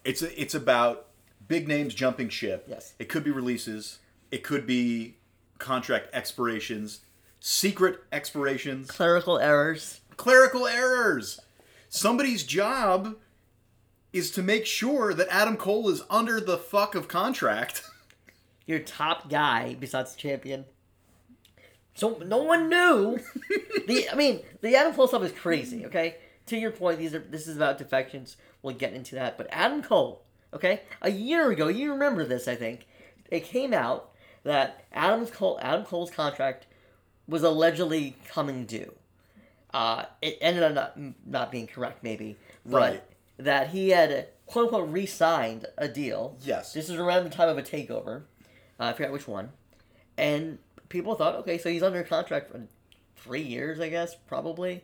It's 0.09 0.23
it's 0.23 0.55
about 0.55 1.07
big 1.49 1.69
names 1.69 1.93
jumping 1.95 2.31
ship. 2.31 2.65
Yes. 2.67 2.95
It 2.99 3.11
could 3.11 3.25
be 3.25 3.31
releases. 3.31 3.99
It 4.31 4.43
could 4.43 4.67
be 4.67 5.17
contract 5.59 6.09
expirations, 6.15 7.01
secret 7.41 8.01
expirations, 8.11 8.91
Clerical 8.91 9.39
errors. 9.39 10.01
clerical 10.17 10.67
errors. 10.67 11.41
Somebody's 11.91 12.45
job 12.45 13.17
is 14.15 14.31
to 14.31 14.43
make 14.43 14.65
sure 14.65 15.13
that 15.13 15.29
Adam 15.31 15.59
Cole 15.59 15.91
is 15.91 16.03
under 16.09 16.41
the 16.41 16.57
fuck 16.57 16.95
of 16.95 17.07
contract. 17.07 17.83
Your 18.67 18.79
top 18.79 19.29
guy 19.29 19.77
besides 19.79 20.15
the 20.15 20.21
champion. 20.21 20.65
So 21.95 22.19
no 22.25 22.39
one 22.39 22.71
knew. 22.71 23.19
the 23.87 24.09
I 24.11 24.15
mean, 24.15 24.41
the 24.63 24.75
Adam 24.75 24.95
Cole 24.95 25.09
stuff 25.09 25.23
is 25.23 25.33
crazy. 25.33 25.85
Okay, 25.85 26.17
to 26.49 26.57
your 26.59 26.71
point, 26.71 26.99
these 26.99 27.15
are 27.15 27.19
this 27.21 27.47
is 27.47 27.57
about 27.57 27.79
defections. 27.79 28.37
We'll 28.63 28.75
get 28.75 28.93
into 28.93 29.15
that, 29.15 29.39
but 29.39 29.47
Adam 29.51 29.83
Cole. 29.83 30.23
Okay, 30.53 30.81
a 31.03 31.11
year 31.11 31.51
ago, 31.51 31.69
you 31.69 31.93
remember 31.93 32.25
this? 32.25 32.49
I 32.49 32.55
think 32.55 32.87
it 33.31 33.45
came 33.45 33.75
out 33.75 34.11
that 34.45 34.85
Adam 34.93 35.27
Cole 35.27 35.59
Adam 35.61 35.85
Cole's 35.85 36.11
contract 36.11 36.67
was 37.27 37.43
allegedly 37.43 38.17
coming 38.29 38.65
due. 38.65 38.95
Uh, 39.73 40.05
it 40.23 40.39
ended 40.41 40.63
up 40.63 40.75
not, 40.75 41.15
not 41.27 41.53
being 41.53 41.67
correct, 41.67 42.03
maybe. 42.03 42.37
But 42.65 42.81
Right. 42.81 43.03
That 43.37 43.69
he 43.69 43.91
had 43.91 44.29
quote 44.47 44.65
unquote 44.65 44.89
re-signed 44.89 45.67
a 45.77 45.87
deal. 45.87 46.37
Yes. 46.41 46.73
This 46.73 46.89
is 46.89 46.97
around 46.97 47.25
the 47.25 47.31
time 47.31 47.49
of 47.49 47.59
a 47.59 47.63
takeover. 47.63 48.23
Uh, 48.81 48.85
I 48.85 48.93
forgot 48.95 49.13
which 49.13 49.29
one. 49.29 49.51
And 50.17 50.59
people 50.89 51.15
thought, 51.15 51.37
okay, 51.37 51.59
so 51.59 51.69
he's 51.69 51.83
under 51.83 52.03
contract 52.03 52.51
for 52.51 52.63
three 53.17 53.43
years, 53.43 53.79
I 53.79 53.91
guess, 53.91 54.17
probably. 54.27 54.83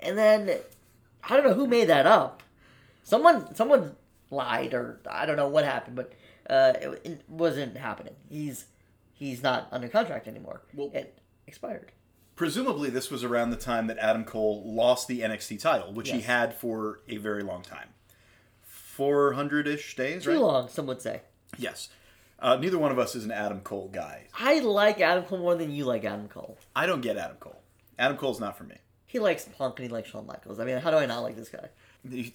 And 0.00 0.16
then 0.16 0.58
I 1.28 1.36
don't 1.36 1.46
know 1.46 1.54
who 1.54 1.66
made 1.66 1.88
that 1.88 2.06
up. 2.06 2.42
Someone, 3.04 3.54
someone 3.54 3.96
lied, 4.30 4.74
or 4.74 5.00
I 5.08 5.26
don't 5.26 5.36
know 5.36 5.48
what 5.48 5.64
happened, 5.64 5.96
but 5.96 6.12
uh, 6.48 6.72
it, 6.80 7.00
it 7.04 7.20
wasn't 7.28 7.76
happening. 7.76 8.14
He's 8.28 8.66
he's 9.12 9.42
not 9.42 9.68
under 9.70 9.88
contract 9.88 10.26
anymore. 10.28 10.62
Well- 10.74 10.90
it 10.92 11.18
expired. 11.46 11.92
Presumably, 12.34 12.88
this 12.88 13.10
was 13.10 13.22
around 13.22 13.50
the 13.50 13.56
time 13.56 13.88
that 13.88 13.98
Adam 13.98 14.24
Cole 14.24 14.62
lost 14.64 15.06
the 15.06 15.20
NXT 15.20 15.60
title, 15.60 15.92
which 15.92 16.10
he 16.10 16.22
had 16.22 16.54
for 16.54 17.00
a 17.06 17.18
very 17.18 17.42
long 17.42 17.60
time 17.62 17.90
400 18.62 19.68
ish 19.68 19.94
days, 19.96 20.24
Too 20.24 20.30
right? 20.30 20.38
long, 20.40 20.68
some 20.68 20.86
would 20.86 21.02
say. 21.02 21.20
Yes. 21.58 21.90
Uh, 22.38 22.56
neither 22.56 22.78
one 22.78 22.90
of 22.90 22.98
us 22.98 23.14
is 23.14 23.24
an 23.24 23.30
Adam 23.30 23.60
Cole 23.60 23.88
guy. 23.92 24.26
I 24.34 24.60
like 24.60 25.00
Adam 25.00 25.24
Cole 25.24 25.38
more 25.38 25.54
than 25.54 25.70
you 25.70 25.84
like 25.84 26.04
Adam 26.04 26.26
Cole. 26.28 26.58
I 26.74 26.86
don't 26.86 27.02
get 27.02 27.16
Adam 27.16 27.36
Cole. 27.38 27.60
Adam 27.98 28.16
Cole's 28.16 28.40
not 28.40 28.56
for 28.56 28.64
me. 28.64 28.76
He 29.12 29.18
likes 29.18 29.44
Punk 29.58 29.78
and 29.78 29.86
he 29.88 29.92
likes 29.92 30.08
Shawn 30.08 30.26
Michaels. 30.26 30.58
I 30.58 30.64
mean, 30.64 30.78
how 30.78 30.90
do 30.90 30.96
I 30.96 31.04
not 31.04 31.20
like 31.20 31.36
this 31.36 31.50
guy? 31.50 31.68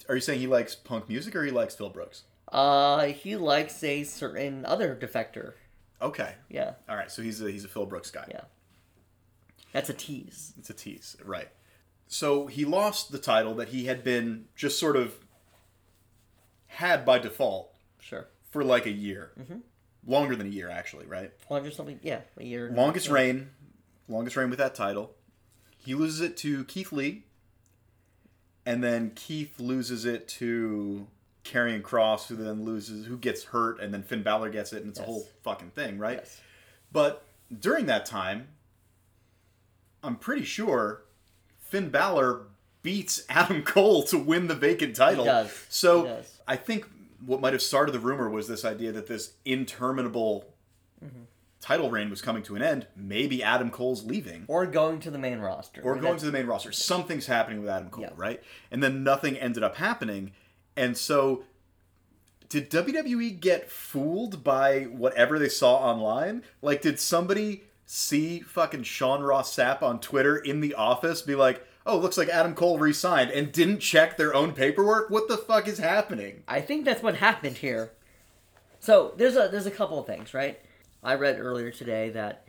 Are 0.08 0.14
you 0.16 0.22
saying 0.22 0.40
he 0.40 0.46
likes 0.46 0.76
punk 0.76 1.10
music 1.10 1.36
or 1.36 1.44
he 1.44 1.50
likes 1.50 1.74
Phil 1.74 1.90
Brooks? 1.90 2.22
Uh, 2.52 3.06
he 3.08 3.36
likes 3.36 3.84
a 3.84 4.04
certain 4.04 4.64
other 4.64 4.96
defector. 4.96 5.54
Okay. 6.04 6.36
Yeah, 6.50 6.74
All 6.88 6.96
right. 6.96 7.10
So 7.12 7.24
he's 7.24 7.42
a 7.42 7.50
he's 7.50 7.66
a 7.66 7.68
Phil 7.68 7.88
Brooks 7.88 8.12
guy. 8.12 8.28
yeah. 8.30 8.42
That's 9.74 9.90
a 9.90 9.94
tease. 9.96 10.54
It's 10.60 10.70
a 10.70 10.74
tease, 10.74 11.18
right? 11.26 11.50
So 12.06 12.46
he 12.46 12.64
lost 12.64 13.12
the 13.12 13.18
title 13.18 13.56
that 13.56 13.70
he 13.70 13.86
had 13.88 14.04
been 14.04 14.46
just 14.56 14.80
sort 14.80 14.96
of 14.96 15.16
had 16.68 17.06
by 17.08 17.18
default 17.18 17.74
Sure. 18.00 18.28
for 18.52 18.64
like 18.64 18.86
a 18.86 18.92
year, 18.92 19.32
longer 20.06 20.36
than 20.36 20.46
a 20.46 20.52
year 20.52 20.70
actually, 20.70 21.08
right? 21.08 21.32
Hundred 21.50 21.74
something. 21.74 22.00
Yeah, 22.04 22.22
a 22.38 22.44
year. 22.44 22.70
Longest 22.72 23.08
yeah. 23.08 23.14
reign, 23.14 23.50
longest 24.08 24.38
reign 24.38 24.52
with 24.52 24.60
that 24.60 24.76
title. 24.76 25.16
He 25.88 25.96
loses 25.96 26.20
it 26.20 26.36
to 26.38 26.66
Keith 26.66 26.92
Lee, 26.92 27.24
and 28.66 28.84
then 28.84 29.14
Keith 29.16 29.58
loses 29.58 30.04
it 30.04 30.28
to 30.28 31.08
Karrion 31.46 31.82
Kross, 31.82 32.28
who 32.28 32.36
then 32.36 32.66
loses, 32.66 33.06
who 33.06 33.18
gets 33.18 33.46
hurt, 33.46 33.80
and 33.80 33.94
then 33.94 34.04
Finn 34.04 34.22
Balor 34.22 34.50
gets 34.50 34.74
it, 34.74 34.82
and 34.82 34.90
it's 34.90 35.00
a 35.00 35.04
whole 35.04 35.26
fucking 35.44 35.70
thing, 35.70 35.98
right? 35.98 36.18
Yes. 36.18 36.42
But 36.92 37.24
during 37.58 37.86
that 37.86 38.06
time, 38.06 38.50
I'm 40.04 40.18
pretty 40.18 40.44
sure 40.44 41.04
Finn 41.58 41.88
Balor 41.88 42.42
beats 42.84 43.24
Adam 43.30 43.64
Cole 43.64 44.04
to 44.04 44.18
win 44.18 44.48
the 44.48 44.56
vacant 44.56 44.94
title. 44.94 45.24
He 45.24 45.30
does. 45.30 45.66
So. 45.70 46.22
I 46.50 46.58
think 46.58 46.86
what 47.26 47.40
might 47.40 47.54
have 47.54 47.62
started 47.62 47.94
the 47.94 48.00
rumor 48.00 48.30
was 48.30 48.50
this 48.50 48.66
idea 48.66 48.92
that 48.92 49.08
this 49.08 49.36
interminable 49.46 50.48
Mm-hmm. 51.04 51.24
Title 51.62 51.90
reign 51.90 52.10
was 52.10 52.22
coming 52.22 52.44
to 52.44 52.56
an 52.56 52.62
end. 52.62 52.88
Maybe 52.96 53.42
Adam 53.44 53.70
Cole's 53.72 54.06
leaving. 54.06 54.46
Or 54.48 54.66
going 54.66 55.00
to 55.02 55.12
the 55.12 55.18
main 55.18 55.40
roster. 55.40 55.82
Or 55.82 55.92
I 55.92 55.96
mean, 55.96 56.04
going 56.04 56.18
to 56.20 56.26
the 56.26 56.32
main 56.32 56.46
roster. 56.46 56.72
Something's 56.72 57.26
happening 57.28 57.60
with 57.62 57.70
Adam 57.70 57.90
Cole, 57.90 58.04
Yeah. 58.04 58.10
right? 58.16 58.42
And 58.72 58.82
then 58.84 59.04
nothing 59.04 59.38
ended 59.38 59.64
up 59.64 59.78
happening. 59.78 60.32
And 60.76 60.96
so 60.98 61.44
did 62.50 62.70
WWE 62.70 63.40
get 63.40 63.70
fooled 63.70 64.44
by 64.44 64.84
whatever 64.84 65.38
they 65.40 65.50
saw 65.50 65.76
online? 65.78 66.44
Like, 66.62 66.82
did 66.82 67.00
somebody 67.00 67.64
see 67.86 68.40
fucking 68.42 68.84
Sean 68.84 69.22
Ross 69.24 69.54
Sapp 69.56 69.82
on 69.82 70.00
Twitter 70.00 70.38
in 70.38 70.62
the 70.62 70.74
office 70.76 71.22
be 71.22 71.36
like, 71.36 71.66
oh, 71.86 71.98
looks 71.98 72.18
like 72.18 72.30
Adam 72.30 72.54
Cole 72.54 72.78
re 72.78 72.94
signed 72.94 73.32
and 73.32 73.52
didn't 73.52 73.80
check 73.80 74.16
their 74.18 74.34
own 74.34 74.54
paperwork? 74.54 75.10
What 75.10 75.28
the 75.28 75.38
fuck 75.38 75.68
is 75.68 75.80
happening? 75.80 76.44
I 76.48 76.62
think 76.62 76.86
that's 76.86 77.02
what 77.02 77.16
happened 77.16 77.58
here. 77.58 77.92
So 78.80 79.14
there's 79.18 79.36
a 79.36 79.50
there's 79.52 79.66
a 79.66 79.72
couple 79.72 80.00
of 80.00 80.06
things, 80.06 80.34
right? 80.34 80.60
I 81.04 81.16
read 81.16 81.40
earlier 81.40 81.72
today 81.72 82.10
that 82.12 82.48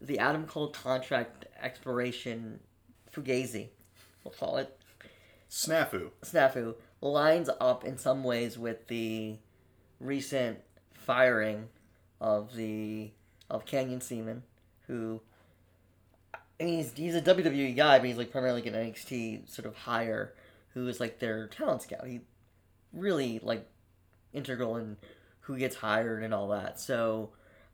the 0.00 0.18
Adam 0.18 0.46
Cole 0.46 0.68
contract 0.68 1.46
expiration 1.60 2.60
fugazi, 3.14 3.68
we'll 4.22 4.34
call 4.34 4.56
it, 4.58 4.78
Snafu. 5.50 6.10
snafu 6.22 6.74
lines 7.00 7.48
up 7.60 7.84
in 7.84 7.96
some 7.96 8.24
ways 8.24 8.58
with 8.58 8.88
the 8.88 9.36
recent 10.00 10.58
firing 10.92 11.68
of 12.20 12.56
the 12.56 13.10
of 13.50 13.66
Canyon 13.66 14.00
Ceman, 14.00 14.42
who 14.86 15.20
I 16.34 16.64
mean 16.64 16.78
he's, 16.78 16.92
he's 16.92 17.14
a 17.14 17.22
WWE 17.22 17.76
guy, 17.76 17.98
but 17.98 18.08
he's 18.08 18.16
like 18.16 18.32
primarily 18.32 18.62
like 18.62 18.74
an 18.74 18.92
NXT 18.92 19.48
sort 19.48 19.66
of 19.66 19.76
hire, 19.76 20.34
who 20.72 20.88
is 20.88 20.98
like 20.98 21.18
their 21.18 21.46
talent 21.48 21.82
scout. 21.82 22.06
He 22.06 22.22
really 22.92 23.38
like 23.42 23.68
integral 24.32 24.76
in 24.76 24.96
who 25.40 25.58
gets 25.58 25.76
hired 25.76 26.22
and 26.22 26.32
all 26.32 26.48
that. 26.48 26.80
So 26.80 27.30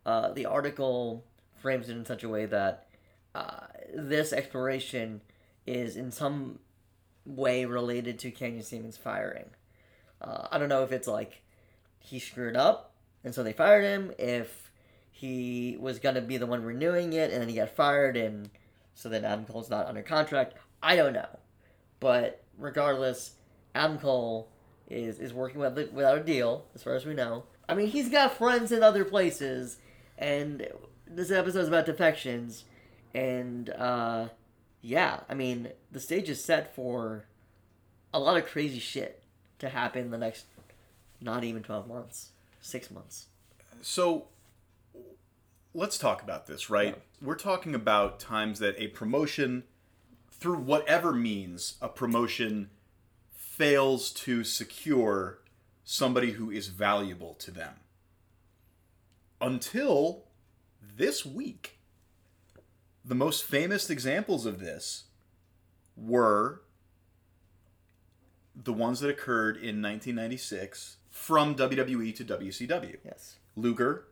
uh, 0.07 0.33
the 0.33 0.47
article 0.47 1.25
frames 1.57 1.89
it 1.89 1.97
in 1.97 2.05
such 2.05 2.25
a 2.25 2.29
way 2.29 2.47
that 2.47 2.87
uh, 3.35 3.67
this 3.95 4.33
exploration 4.33 5.21
is 5.67 5.97
in 5.97 6.11
some 6.11 6.59
way 7.25 7.65
related 7.65 8.19
to 8.19 8.31
Canyon 8.31 8.63
Ceman's 8.63 8.97
firing. 8.97 9.51
Uh, 10.21 10.49
I 10.51 10.59
don't 10.59 10.69
know 10.69 10.83
if 10.83 10.93
it's 10.93 11.09
like 11.09 11.43
he 11.99 12.19
screwed 12.19 12.57
up 12.57 12.95
and 13.23 13.35
so 13.35 13.43
they 13.43 13.53
fired 13.53 13.85
him, 13.85 14.13
if 14.19 14.71
he 15.11 15.77
was 15.79 15.99
going 15.99 16.15
to 16.15 16.23
be 16.23 16.39
the 16.39 16.47
one 16.47 16.63
renewing 16.63 17.13
it 17.13 17.31
and 17.31 17.41
then 17.41 17.49
he 17.49 17.55
got 17.55 17.71
fired 17.71 18.17
and 18.17 18.51
so 18.95 19.09
then 19.09 19.25
Adam 19.25 19.45
Cole's 19.45 19.71
not 19.71 19.87
under 19.87 20.03
contract. 20.03 20.55
I 20.83 20.97
don't 20.97 21.13
know. 21.13 21.39
But 22.01 22.43
regardless, 22.59 23.33
Adam 23.75 23.99
Cole 23.99 24.51
is, 24.89 25.19
is 25.19 25.33
working 25.33 25.61
with, 25.61 25.93
without 25.93 26.19
a 26.19 26.25
deal, 26.25 26.67
as 26.75 26.83
far 26.83 26.95
as 26.95 27.07
we 27.07 27.15
know. 27.15 27.45
I 27.69 27.75
mean, 27.75 27.87
he's 27.87 28.09
got 28.09 28.37
friends 28.37 28.73
in 28.73 28.83
other 28.83 29.05
places, 29.05 29.79
and 30.21 30.69
this 31.07 31.31
episode 31.31 31.61
is 31.61 31.69
about 31.69 31.87
defections, 31.87 32.65
and 33.15 33.71
uh, 33.71 34.29
yeah, 34.83 35.21
I 35.29 35.35
mean, 35.35 35.71
the 35.91 35.99
stage 35.99 36.29
is 36.29 36.45
set 36.45 36.75
for 36.75 37.25
a 38.13 38.21
lot 38.21 38.37
of 38.37 38.47
crazy 38.47 38.79
shit 38.79 39.23
to 39.59 39.71
happen 39.71 40.03
in 40.03 40.11
the 40.11 40.19
next 40.19 40.45
not 41.21 41.43
even 41.43 41.63
12 41.63 41.89
months, 41.89 42.31
six 42.61 42.91
months. 42.91 43.27
So 43.83 44.29
let's 45.75 45.99
talk 45.99 46.23
about 46.23 46.47
this, 46.47 46.71
right? 46.71 46.97
We're 47.21 47.35
talking 47.35 47.75
about 47.75 48.21
times 48.21 48.59
that 48.61 48.75
a 48.79 48.89
promotion, 48.89 49.65
through 50.31 50.59
whatever 50.59 51.13
means, 51.13 51.77
a 51.81 51.89
promotion 51.89 52.71
fails 53.35 54.11
to 54.11 54.45
secure 54.45 55.41
somebody 55.85 56.33
who 56.33 56.51
is 56.51 56.69
valuable 56.69 57.35
to 57.35 57.51
them. 57.51 57.75
Until 59.41 60.25
this 60.97 61.25
week, 61.25 61.79
the 63.05 63.15
most 63.15 63.45
famous 63.45 63.89
examples 63.89 64.47
of 64.47 64.61
this 64.61 65.05
were 65.97 66.63
the 68.55 68.73
ones 68.73 69.01
that 69.01 69.09
occurred 69.09 69.57
in 69.57 69.83
1996 69.83 70.99
from 71.11 71.55
WWE 71.55 72.15
to 72.17 72.25
WCW. 72.25 72.97
Yes. 73.05 73.37
Luger, 73.57 74.05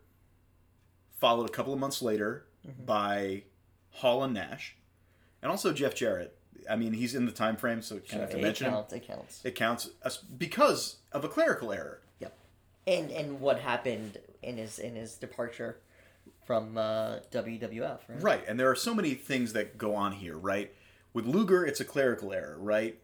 followed 1.18 1.48
a 1.48 1.52
couple 1.52 1.72
of 1.72 1.78
months 1.78 2.00
later 2.00 2.44
mm-hmm. 2.66 2.84
by 2.84 3.42
Hall 3.90 4.22
and 4.22 4.34
Nash, 4.34 4.76
and 5.42 5.50
also 5.50 5.72
Jeff 5.72 5.94
Jarrett. 5.94 6.34
I 6.68 6.76
mean, 6.76 6.92
he's 6.92 7.14
in 7.14 7.26
the 7.26 7.32
time 7.32 7.56
frame, 7.56 7.82
so 7.82 7.98
kind 7.98 8.22
of 8.22 8.30
to 8.30 8.38
it 8.38 8.42
mention 8.42 8.66
him. 8.66 8.72
counts, 8.74 8.92
it 8.92 9.06
counts. 9.06 9.40
It 9.44 9.54
counts 9.54 9.86
because 10.16 10.96
of 11.12 11.24
a 11.24 11.28
clerical 11.28 11.72
error. 11.72 12.00
Yep. 12.20 12.36
And 12.86 13.10
and 13.10 13.40
what 13.40 13.60
happened 13.60 14.18
in 14.42 14.56
his 14.56 14.78
in 14.78 14.94
his 14.96 15.14
departure 15.14 15.78
from 16.46 16.76
uh, 16.78 17.16
WWF, 17.30 17.98
right? 18.08 18.22
Right, 18.22 18.44
and 18.48 18.58
there 18.58 18.70
are 18.70 18.74
so 18.76 18.94
many 18.94 19.14
things 19.14 19.52
that 19.52 19.76
go 19.78 19.94
on 19.94 20.12
here, 20.12 20.36
right? 20.36 20.72
With 21.12 21.26
Luger, 21.26 21.64
it's 21.64 21.80
a 21.80 21.84
clerical 21.84 22.32
error, 22.32 22.56
right? 22.58 22.98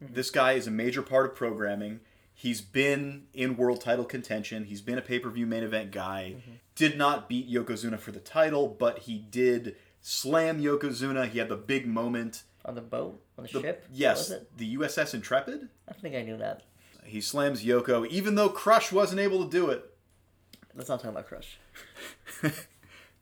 This 0.00 0.30
guy 0.30 0.52
is 0.52 0.66
a 0.66 0.70
major 0.70 1.00
part 1.02 1.24
of 1.30 1.34
programming. 1.34 2.00
He's 2.34 2.60
been 2.60 3.24
in 3.32 3.56
world 3.56 3.80
title 3.80 4.04
contention. 4.04 4.64
He's 4.64 4.82
been 4.82 4.98
a 4.98 5.02
pay 5.02 5.18
per 5.18 5.30
view 5.30 5.46
main 5.46 5.62
event 5.62 5.92
guy. 5.92 6.36
Did 6.74 6.98
not 6.98 7.28
beat 7.28 7.50
Yokozuna 7.50 7.98
for 7.98 8.10
the 8.12 8.20
title, 8.20 8.68
but 8.68 9.00
he 9.00 9.16
did 9.18 9.76
slam 10.02 10.60
Yokozuna. 10.60 11.28
He 11.28 11.38
had 11.38 11.48
the 11.48 11.56
big 11.56 11.86
moment. 11.86 12.42
On 12.66 12.74
the 12.74 12.80
boat, 12.82 13.22
on 13.38 13.44
the, 13.44 13.52
The- 13.52 13.60
ship. 13.60 13.86
Yes, 13.92 14.18
Was 14.18 14.30
it? 14.32 14.56
the 14.58 14.76
USS 14.76 15.14
Intrepid. 15.14 15.68
I 15.88 15.92
think 15.94 16.14
I 16.16 16.22
knew 16.22 16.36
that. 16.38 16.64
He 17.04 17.20
slams 17.20 17.64
Yoko, 17.64 18.06
even 18.08 18.34
though 18.34 18.48
Crush 18.48 18.90
wasn't 18.92 19.20
able 19.20 19.44
to 19.44 19.50
do 19.50 19.70
it. 19.70 19.93
Let's 20.76 20.88
not 20.88 21.00
talk 21.00 21.10
about 21.10 21.26
Crush. 21.26 21.58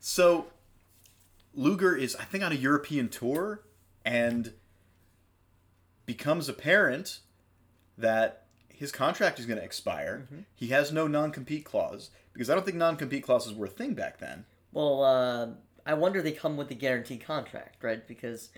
So 0.04 0.46
Luger 1.54 1.94
is, 1.94 2.16
I 2.16 2.24
think, 2.24 2.42
on 2.42 2.50
a 2.50 2.56
European 2.56 3.08
tour 3.08 3.62
and 4.04 4.52
becomes 6.06 6.48
apparent 6.48 7.20
that 7.96 8.46
his 8.68 8.90
contract 8.90 9.38
is 9.38 9.46
going 9.46 9.60
to 9.60 9.64
expire. 9.64 10.26
He 10.56 10.68
has 10.68 10.90
no 10.90 11.06
non 11.06 11.30
compete 11.30 11.64
clause 11.64 12.10
because 12.32 12.50
I 12.50 12.54
don't 12.54 12.64
think 12.64 12.78
non 12.78 12.96
compete 12.96 13.22
clauses 13.22 13.54
were 13.54 13.66
a 13.66 13.70
thing 13.70 13.94
back 13.94 14.18
then. 14.18 14.44
Well, 14.72 15.04
uh, 15.04 15.48
I 15.86 15.94
wonder 15.94 16.20
they 16.20 16.32
come 16.32 16.56
with 16.56 16.68
a 16.72 16.74
guaranteed 16.74 17.24
contract, 17.24 17.84
right? 17.84 18.06
Because 18.06 18.50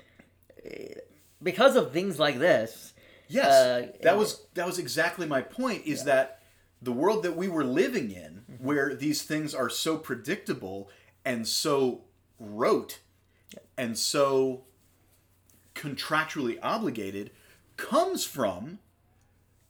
eh, 0.64 0.94
because 1.42 1.76
of 1.76 1.92
things 1.92 2.18
like 2.18 2.38
this. 2.38 2.94
Yes, 3.28 3.52
Uh, 3.52 3.92
that 4.02 4.16
was 4.16 4.46
that 4.54 4.64
was 4.64 4.78
exactly 4.78 5.26
my 5.26 5.42
point. 5.42 5.84
Is 5.84 6.04
that 6.04 6.40
the 6.80 6.92
world 6.92 7.22
that 7.24 7.36
we 7.36 7.48
were 7.48 7.64
living 7.64 8.10
in, 8.10 8.43
Mm-hmm. 8.43 8.43
Where 8.64 8.94
these 8.94 9.23
things 9.23 9.54
are 9.54 9.68
so 9.68 9.97
predictable 9.97 10.88
and 11.25 11.47
so 11.47 12.02
rote 12.38 13.00
and 13.76 13.97
so 13.97 14.64
contractually 15.75 16.59
obligated, 16.62 17.30
comes 17.76 18.25
from 18.25 18.78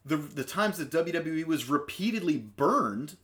the 0.04 0.16
the 0.16 0.44
times 0.44 0.78
that 0.78 0.90
WWE 0.90 1.44
was 1.44 1.68
repeatedly 1.68 2.36
burned 2.36 3.16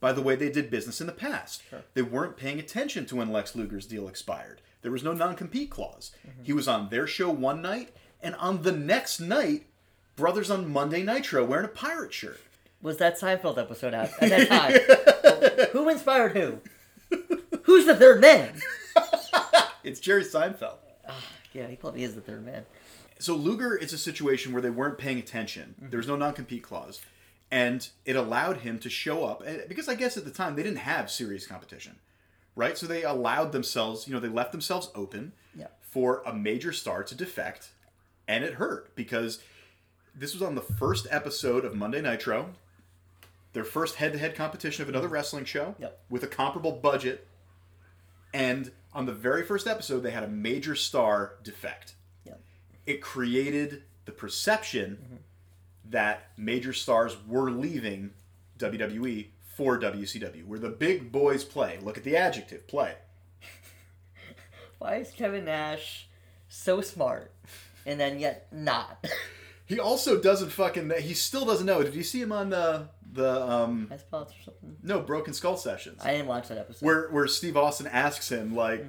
by 0.00 0.12
the 0.12 0.22
way 0.22 0.36
they 0.36 0.50
did 0.50 0.70
business 0.70 1.00
in 1.00 1.06
the 1.06 1.12
past. 1.12 1.62
They 1.94 2.02
weren't 2.02 2.36
paying 2.36 2.60
attention 2.60 3.06
to 3.06 3.16
when 3.16 3.32
Lex 3.32 3.56
Luger's 3.56 3.86
deal 3.86 4.06
expired. 4.06 4.60
There 4.82 4.92
was 4.92 5.02
no 5.02 5.12
non-compete 5.12 5.70
clause. 5.70 6.12
Mm-hmm. 6.26 6.44
He 6.44 6.52
was 6.52 6.68
on 6.68 6.90
their 6.90 7.06
show 7.06 7.30
one 7.30 7.62
night, 7.62 7.90
and 8.22 8.34
on 8.36 8.62
the 8.62 8.72
next 8.72 9.18
night, 9.18 9.66
Brothers 10.16 10.50
on 10.50 10.70
Monday 10.70 11.02
Nitro 11.02 11.44
wearing 11.44 11.64
a 11.64 11.68
pirate 11.68 12.12
shirt. 12.12 12.40
Was 12.84 12.98
that 12.98 13.18
Seinfeld 13.18 13.56
episode 13.56 13.94
out 13.94 14.10
at 14.20 14.28
that 14.28 14.48
time? 15.48 15.68
who 15.72 15.88
inspired 15.88 16.32
who? 16.36 16.58
Who's 17.62 17.86
the 17.86 17.96
third 17.96 18.20
man? 18.20 18.52
It's 19.82 20.00
Jerry 20.00 20.22
Seinfeld. 20.22 20.76
Ah, 21.08 21.14
yeah, 21.54 21.66
he 21.66 21.76
probably 21.76 22.02
is 22.04 22.14
the 22.14 22.20
third 22.20 22.44
man. 22.44 22.66
So 23.18 23.34
Luger, 23.36 23.74
it's 23.74 23.94
a 23.94 23.98
situation 23.98 24.52
where 24.52 24.60
they 24.60 24.68
weren't 24.68 24.98
paying 24.98 25.18
attention. 25.18 25.74
Mm-hmm. 25.78 25.90
There 25.90 25.96
was 25.98 26.06
no 26.06 26.16
non-compete 26.16 26.62
clause, 26.62 27.00
and 27.50 27.88
it 28.04 28.16
allowed 28.16 28.58
him 28.58 28.78
to 28.80 28.90
show 28.90 29.24
up 29.24 29.42
eh, 29.46 29.60
because 29.66 29.88
I 29.88 29.94
guess 29.94 30.18
at 30.18 30.26
the 30.26 30.30
time 30.30 30.54
they 30.54 30.62
didn't 30.62 30.78
have 30.78 31.10
serious 31.10 31.46
competition, 31.46 31.96
right? 32.54 32.76
So 32.76 32.86
they 32.86 33.02
allowed 33.02 33.52
themselves, 33.52 34.06
you 34.06 34.12
know, 34.12 34.20
they 34.20 34.28
left 34.28 34.52
themselves 34.52 34.90
open 34.94 35.32
Yeah. 35.56 35.68
for 35.80 36.22
a 36.26 36.34
major 36.34 36.72
star 36.74 37.02
to 37.02 37.14
defect, 37.14 37.70
and 38.28 38.44
it 38.44 38.54
hurt 38.54 38.94
because 38.94 39.38
this 40.14 40.34
was 40.34 40.42
on 40.42 40.54
the 40.54 40.60
first 40.60 41.06
episode 41.10 41.64
of 41.64 41.74
Monday 41.74 42.02
Nitro, 42.02 42.50
their 43.54 43.64
first 43.64 43.94
head-to-head 43.96 44.34
competition 44.34 44.82
of 44.82 44.88
another 44.88 45.08
mm. 45.08 45.12
wrestling 45.12 45.44
show 45.46 45.74
Yep. 45.78 46.00
with 46.10 46.22
a 46.22 46.26
comparable 46.26 46.72
budget, 46.72 47.26
and 48.34 48.70
on 48.92 49.06
the 49.06 49.12
very 49.12 49.42
first 49.44 49.66
episode 49.66 50.00
they 50.00 50.10
had 50.10 50.22
a 50.22 50.28
major 50.28 50.74
star 50.74 51.36
defect 51.42 51.94
Yeah. 52.26 52.34
it 52.84 53.00
created 53.00 53.84
the 54.04 54.12
perception 54.12 54.98
mm-hmm. 55.02 55.16
that 55.90 56.30
major 56.36 56.72
stars 56.72 57.16
were 57.26 57.50
leaving 57.50 58.10
WWE 58.58 59.28
for 59.56 59.78
WCW, 59.78 60.44
where 60.46 60.58
the 60.58 60.68
big 60.68 61.10
boys 61.12 61.44
play. 61.44 61.78
Look 61.80 61.96
at 61.96 62.04
the 62.04 62.16
adjective 62.16 62.66
play. 62.66 62.94
Why 64.78 64.96
is 64.96 65.10
Kevin 65.10 65.44
Nash 65.44 66.08
so 66.48 66.80
smart 66.80 67.32
and 67.86 67.98
then 68.00 68.18
yet 68.18 68.48
not? 68.52 69.06
He 69.66 69.80
also 69.80 70.20
doesn't 70.20 70.50
fucking. 70.50 70.92
He 71.00 71.14
still 71.14 71.44
doesn't 71.44 71.66
know. 71.66 71.82
Did 71.82 71.94
you 71.94 72.02
see 72.02 72.20
him 72.20 72.32
on 72.32 72.50
the 72.50 72.88
the 73.14 73.48
um 73.48 73.88
or 73.90 73.98
something. 74.44 74.76
no 74.82 75.00
Broken 75.00 75.32
Skull 75.32 75.56
sessions 75.56 76.02
I 76.04 76.12
didn't 76.12 76.26
watch 76.26 76.48
that 76.48 76.58
episode. 76.58 76.84
where 76.84 77.08
where 77.10 77.26
Steve 77.26 77.56
Austin 77.56 77.86
asks 77.86 78.30
him 78.30 78.54
like, 78.54 78.84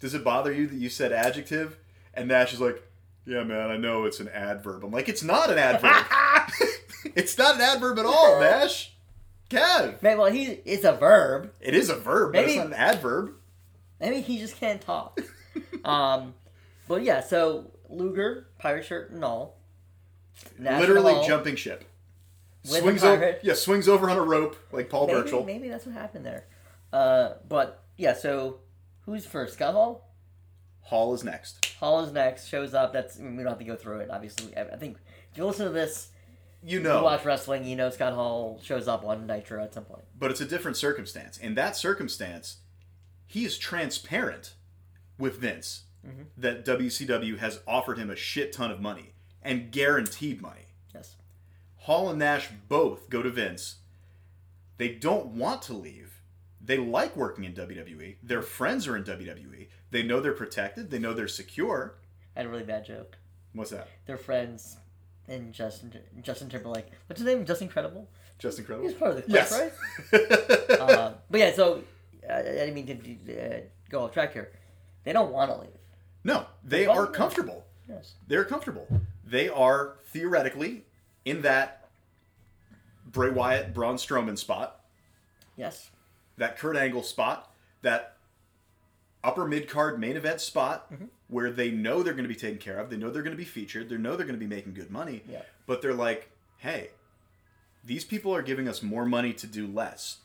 "Does 0.00 0.14
it 0.14 0.24
bother 0.24 0.52
you 0.52 0.66
that 0.68 0.76
you 0.76 0.88
said 0.88 1.12
adjective?" 1.12 1.76
And 2.14 2.28
Nash 2.28 2.52
is 2.52 2.60
like, 2.60 2.82
"Yeah, 3.26 3.42
man, 3.42 3.70
I 3.70 3.76
know 3.76 4.04
it's 4.04 4.20
an 4.20 4.28
adverb." 4.28 4.84
I'm 4.84 4.92
like, 4.92 5.08
"It's 5.08 5.22
not 5.22 5.50
an 5.50 5.58
adverb. 5.58 6.06
it's 7.16 7.36
not 7.36 7.56
an 7.56 7.60
adverb 7.60 7.98
at 7.98 8.06
all, 8.06 8.40
Nash." 8.40 8.92
Kev, 9.50 10.00
Man, 10.02 10.16
well, 10.16 10.32
he 10.32 10.44
it's 10.64 10.84
a 10.84 10.92
verb. 10.92 11.52
it 11.60 11.74
is 11.74 11.90
a 11.90 11.96
verb, 11.96 12.32
but 12.32 12.44
it's 12.44 12.56
not 12.56 12.66
an 12.68 12.72
adverb. 12.72 13.34
Maybe 14.00 14.20
he 14.20 14.38
just 14.38 14.58
can't 14.58 14.80
talk. 14.80 15.20
um, 15.84 16.34
but 16.88 17.02
yeah, 17.02 17.20
so 17.20 17.70
Luger, 17.88 18.46
pirate 18.58 18.86
shirt 18.86 19.10
and 19.10 19.22
all. 19.22 19.58
Nash 20.58 20.80
literally 20.80 21.10
and 21.12 21.18
all. 21.18 21.26
jumping 21.26 21.56
ship. 21.56 21.84
With 22.64 22.80
swings 22.80 23.04
over, 23.04 23.16
pirate. 23.18 23.40
yeah, 23.42 23.54
swings 23.54 23.88
over 23.88 24.08
on 24.08 24.16
a 24.16 24.22
rope 24.22 24.56
like 24.72 24.88
Paul 24.88 25.06
Maybe, 25.06 25.20
Burchill. 25.20 25.44
maybe 25.44 25.68
that's 25.68 25.84
what 25.86 25.94
happened 25.94 26.24
there. 26.24 26.46
Uh, 26.92 27.34
but 27.48 27.82
yeah, 27.96 28.14
so 28.14 28.60
who's 29.02 29.26
first? 29.26 29.54
Scott 29.54 29.74
Hall. 29.74 30.10
Hall 30.80 31.12
is 31.14 31.24
next. 31.24 31.74
Hall 31.80 32.02
is 32.04 32.12
next. 32.12 32.46
Shows 32.48 32.72
up. 32.74 32.92
That's 32.92 33.18
I 33.18 33.22
mean, 33.22 33.36
we 33.36 33.42
don't 33.42 33.50
have 33.52 33.58
to 33.58 33.64
go 33.64 33.76
through 33.76 34.00
it. 34.00 34.10
Obviously, 34.10 34.56
I, 34.56 34.62
I 34.62 34.76
think 34.76 34.96
if 35.30 35.36
you 35.38 35.44
listen 35.44 35.66
to 35.66 35.72
this, 35.72 36.08
You 36.62 36.78
you 36.78 36.84
know, 36.84 37.02
watch 37.02 37.24
wrestling, 37.24 37.64
you 37.64 37.76
know 37.76 37.90
Scott 37.90 38.14
Hall 38.14 38.60
shows 38.62 38.88
up 38.88 39.04
on 39.04 39.26
Nitro 39.26 39.62
at 39.62 39.74
some 39.74 39.84
point. 39.84 40.04
but 40.18 40.30
it's 40.30 40.40
a 40.40 40.46
different 40.46 40.76
circumstance. 40.76 41.36
In 41.38 41.54
that 41.56 41.76
circumstance, 41.76 42.58
he 43.26 43.44
is 43.44 43.58
transparent 43.58 44.54
with 45.18 45.38
Vince 45.38 45.82
Mm-hmm. 46.06 46.24
that 46.36 46.66
WCW 46.66 47.38
has 47.38 47.60
offered 47.66 47.96
him 47.98 48.10
a 48.10 48.14
shit 48.16 48.52
ton 48.52 48.70
of 48.70 48.78
money 48.78 49.13
and 49.44 49.70
guaranteed 49.70 50.40
money. 50.40 50.66
Yes. 50.94 51.16
Hall 51.78 52.08
and 52.08 52.18
Nash 52.18 52.48
both 52.68 53.10
go 53.10 53.22
to 53.22 53.30
Vince. 53.30 53.76
They 54.78 54.88
don't 54.88 55.26
want 55.26 55.62
to 55.62 55.74
leave. 55.74 56.20
They 56.60 56.78
like 56.78 57.14
working 57.16 57.44
in 57.44 57.52
WWE. 57.52 58.16
Their 58.22 58.42
friends 58.42 58.88
are 58.88 58.96
in 58.96 59.04
WWE. 59.04 59.68
They 59.90 60.02
know 60.02 60.20
they're 60.20 60.32
protected. 60.32 60.90
They 60.90 60.98
know 60.98 61.12
they're 61.12 61.28
secure. 61.28 61.96
I 62.34 62.40
had 62.40 62.46
a 62.46 62.48
really 62.48 62.64
bad 62.64 62.84
joke. 62.86 63.18
What's 63.52 63.70
that? 63.70 63.88
They're 64.06 64.16
friends, 64.16 64.78
and 65.28 65.52
Justin 65.52 65.92
Justin 66.22 66.48
Timberlake. 66.48 66.86
What's 67.06 67.20
his 67.20 67.26
name? 67.32 67.44
Just 67.44 67.62
Incredible. 67.62 68.08
Just 68.36 68.58
incredible. 68.58 68.88
He's 68.88 68.96
part 68.96 69.10
of 69.12 69.16
the 69.18 69.22
clip, 69.22 69.34
Yes. 69.36 69.52
right? 70.12 70.80
uh, 70.80 71.12
but 71.30 71.38
yeah, 71.38 71.52
so 71.52 71.84
uh, 72.28 72.32
I 72.34 72.42
didn't 72.42 72.74
mean 72.74 72.86
to 73.26 73.56
uh, 73.56 73.60
go 73.90 74.02
off 74.04 74.12
track 74.12 74.32
here. 74.32 74.50
They 75.04 75.12
don't 75.12 75.30
want 75.32 75.52
to 75.52 75.58
leave. 75.60 75.70
no, 76.24 76.46
they 76.64 76.86
are 76.86 77.06
comfortable. 77.06 77.64
Yes. 77.88 78.14
They're 78.26 78.44
comfortable. 78.44 78.88
They 79.26 79.48
are 79.48 79.96
theoretically 80.08 80.84
in 81.24 81.42
that 81.42 81.88
Bray 83.06 83.30
Wyatt, 83.30 83.72
Braun 83.74 83.96
Strowman 83.96 84.36
spot, 84.38 84.80
Yes. 85.56 85.90
that 86.36 86.58
Kurt 86.58 86.76
Angle 86.76 87.02
spot, 87.02 87.52
that 87.82 88.16
upper 89.22 89.46
mid 89.46 89.68
card 89.68 89.98
main 89.98 90.16
event 90.16 90.40
spot 90.40 90.92
Mm-hmm. 90.92 91.06
where 91.28 91.50
they 91.50 91.70
know 91.70 92.02
they're 92.02 92.12
going 92.12 92.24
to 92.24 92.28
be 92.28 92.34
taken 92.38 92.58
care 92.58 92.78
of. 92.78 92.90
They 92.90 92.96
know 92.96 93.10
they're 93.10 93.22
going 93.22 93.36
to 93.36 93.38
be 93.38 93.44
featured. 93.44 93.88
They 93.88 93.96
know 93.96 94.16
they're 94.16 94.26
going 94.26 94.38
to 94.38 94.44
be 94.46 94.52
making 94.54 94.74
good 94.74 94.90
money. 94.90 95.22
Yeah. 95.28 95.42
But 95.66 95.80
they're 95.80 95.94
like, 95.94 96.30
hey, 96.58 96.90
these 97.84 98.04
people 98.04 98.34
are 98.34 98.42
giving 98.42 98.68
us 98.68 98.82
more 98.82 99.06
money 99.06 99.32
to 99.34 99.46
do 99.46 99.66
less. 99.66 100.18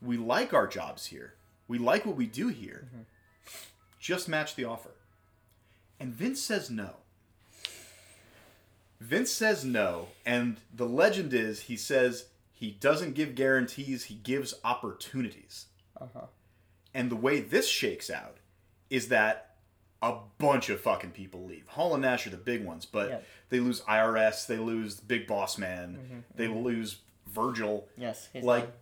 We 0.00 0.16
like 0.16 0.54
our 0.54 0.66
jobs 0.66 1.06
here. 1.06 1.34
We 1.68 1.78
like 1.78 2.06
what 2.06 2.16
we 2.16 2.26
do 2.26 2.48
here. 2.48 2.86
Mm-hmm. 2.86 3.02
Just 3.98 4.28
match 4.28 4.54
the 4.54 4.64
offer. 4.64 4.92
And 5.98 6.14
Vince 6.14 6.40
says 6.40 6.70
no. 6.70 6.96
Vince 9.00 9.30
says 9.30 9.64
no, 9.64 10.08
and 10.26 10.58
the 10.74 10.86
legend 10.86 11.32
is 11.32 11.62
he 11.62 11.76
says 11.76 12.26
he 12.52 12.70
doesn't 12.70 13.14
give 13.14 13.34
guarantees, 13.34 14.04
he 14.04 14.14
gives 14.14 14.54
opportunities. 14.62 15.66
Uh 16.00 16.06
huh. 16.14 16.26
And 16.92 17.10
the 17.10 17.16
way 17.16 17.40
this 17.40 17.68
shakes 17.68 18.10
out 18.10 18.36
is 18.90 19.08
that 19.08 19.54
a 20.02 20.16
bunch 20.38 20.68
of 20.70 20.80
fucking 20.80 21.12
people 21.12 21.44
leave. 21.44 21.66
Hall 21.68 21.94
and 21.94 22.02
Nash 22.02 22.26
are 22.26 22.30
the 22.30 22.36
big 22.36 22.64
ones, 22.64 22.84
but 22.86 23.08
Yeah. 23.10 23.18
they 23.48 23.60
lose 23.60 23.80
IRS, 23.82 24.46
they 24.46 24.56
lose 24.58 24.96
Big 25.00 25.26
Boss 25.26 25.56
Man, 25.58 26.24
they 26.34 26.48
lose 26.48 26.96
Virgil, 27.26 27.86
Yes. 27.96 28.28
he's 28.32 28.42
like 28.44 28.64
done. 28.64 28.72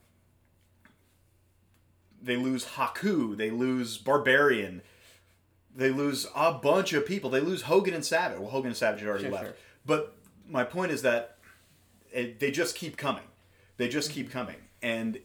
they 2.22 2.36
lose 2.36 2.64
Haku, 2.66 3.36
they 3.36 3.50
lose 3.50 3.98
Barbarian, 3.98 4.82
they 5.74 5.90
lose 5.90 6.26
a 6.34 6.52
bunch 6.54 6.92
of 6.92 7.06
people. 7.06 7.30
They 7.30 7.40
lose 7.40 7.62
Hogan 7.62 7.94
and 7.94 8.04
Savage. 8.04 8.38
Well, 8.40 8.50
Hogan 8.50 8.68
and 8.70 8.76
Savage 8.76 9.00
had 9.00 9.08
already 9.08 9.24
Sure, 9.24 9.32
left. 9.32 9.44
sure. 9.44 9.54
But 9.88 10.14
my 10.48 10.64
point 10.64 10.92
is 10.92 11.00
that 11.02 11.38
it, 12.12 12.38
they 12.40 12.50
just 12.52 12.76
keep 12.76 12.96
coming. 12.98 13.24
They 13.78 13.88
just 13.88 14.10
Mm-hmm. 14.10 14.14
keep 14.20 14.30
coming. 14.30 14.56
And 14.82 15.18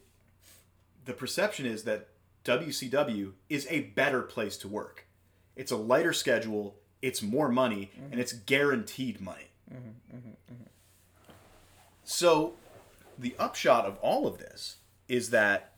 the 1.05 1.13
perception 1.13 1.65
is 1.65 1.83
that 1.83 2.07
WCW 2.45 3.33
is 3.49 3.67
a 3.69 3.81
better 3.81 4.21
place 4.21 4.55
to 4.57 4.67
work. 4.67 5.05
It's 5.55 5.71
a 5.71 5.75
lighter 5.77 6.13
schedule, 6.13 6.75
it's 7.01 7.21
more 7.21 7.49
money, 7.49 7.91
Mm-hmm. 7.95 8.11
and 8.13 8.21
it's 8.21 8.33
guaranteed 8.33 9.19
money. 9.21 9.49
So, 12.05 12.55
the 13.17 13.35
upshot 13.39 13.85
of 13.85 13.97
all 13.97 14.27
of 14.27 14.37
this 14.37 14.77
is 15.07 15.29
that 15.29 15.73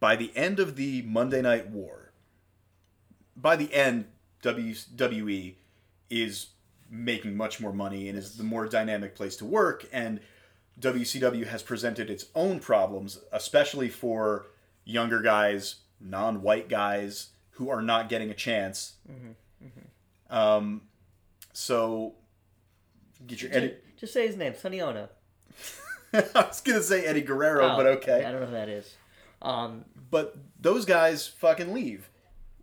by 0.00 0.14
the 0.16 0.30
end 0.36 0.60
of 0.60 0.76
the 0.76 1.02
Monday 1.02 1.42
Night 1.42 1.68
War, 1.68 2.12
by 3.36 3.56
the 3.56 3.72
end, 3.74 4.06
WWE 4.42 5.54
is 6.10 6.48
making 6.90 7.36
much 7.36 7.60
more 7.60 7.72
money 7.72 8.08
and 8.08 8.16
is 8.18 8.36
the 8.36 8.42
more 8.44 8.66
dynamic 8.66 9.14
place 9.14 9.36
to 9.36 9.44
work. 9.44 9.86
And 9.92 10.20
WCW 10.80 11.46
has 11.46 11.62
presented 11.62 12.08
its 12.10 12.26
own 12.34 12.60
problems, 12.60 13.18
especially 13.32 13.88
for 13.88 14.46
younger 14.84 15.20
guys, 15.20 15.76
non-white 16.00 16.68
guys 16.68 17.28
who 17.52 17.68
are 17.68 17.82
not 17.82 18.08
getting 18.08 18.30
a 18.30 18.34
chance. 18.34 18.94
Um, 20.30 20.82
so 21.52 22.14
get 23.26 23.42
your 23.42 23.52
Eddie. 23.52 23.74
Just 23.96 24.12
say 24.12 24.26
his 24.26 24.36
name, 24.36 24.54
Sonny 24.54 24.80
Onoo. 24.80 25.08
I 26.12 26.22
was 26.34 26.60
gonna 26.60 26.82
say 26.82 27.04
Eddie 27.04 27.22
Guerrero, 27.22 27.72
Oh, 27.72 27.76
but 27.76 27.86
okay. 27.86 28.24
I 28.24 28.30
don't 28.32 28.40
know 28.40 28.46
who 28.46 28.52
that 28.52 28.68
is. 28.68 28.94
Um, 29.42 29.84
But 30.10 30.36
those 30.60 30.84
guys 30.84 31.26
fucking 31.26 31.72
leave, 31.72 32.08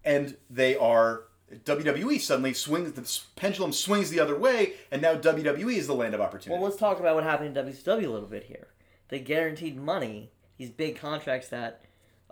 and 0.04 0.36
they 0.50 0.76
are 0.76 1.24
WWE 1.64 2.20
suddenly 2.20 2.54
swings 2.54 2.94
the 2.94 3.22
pendulum 3.36 3.72
swings 3.72 4.10
the 4.10 4.20
other 4.20 4.38
way, 4.38 4.74
and 4.92 5.02
now 5.02 5.16
WWE 5.16 5.76
is 5.76 5.88
the 5.88 5.96
land 5.96 6.14
of 6.14 6.22
opportunity. 6.22 6.60
well, 6.60 6.70
let's 6.70 6.80
talk 6.80 7.00
about 7.00 7.16
what 7.16 7.24
happened 7.24 7.56
in 7.58 7.66
WCW 7.66 8.06
a 8.06 8.10
little 8.10 8.28
bit 8.28 8.44
here. 8.44 8.68
They 9.10 9.20
guaranteed 9.20 9.78
money, 9.78 10.32
these 10.58 10.70
big 10.70 10.98
contracts 10.98 11.50
that 11.50 11.82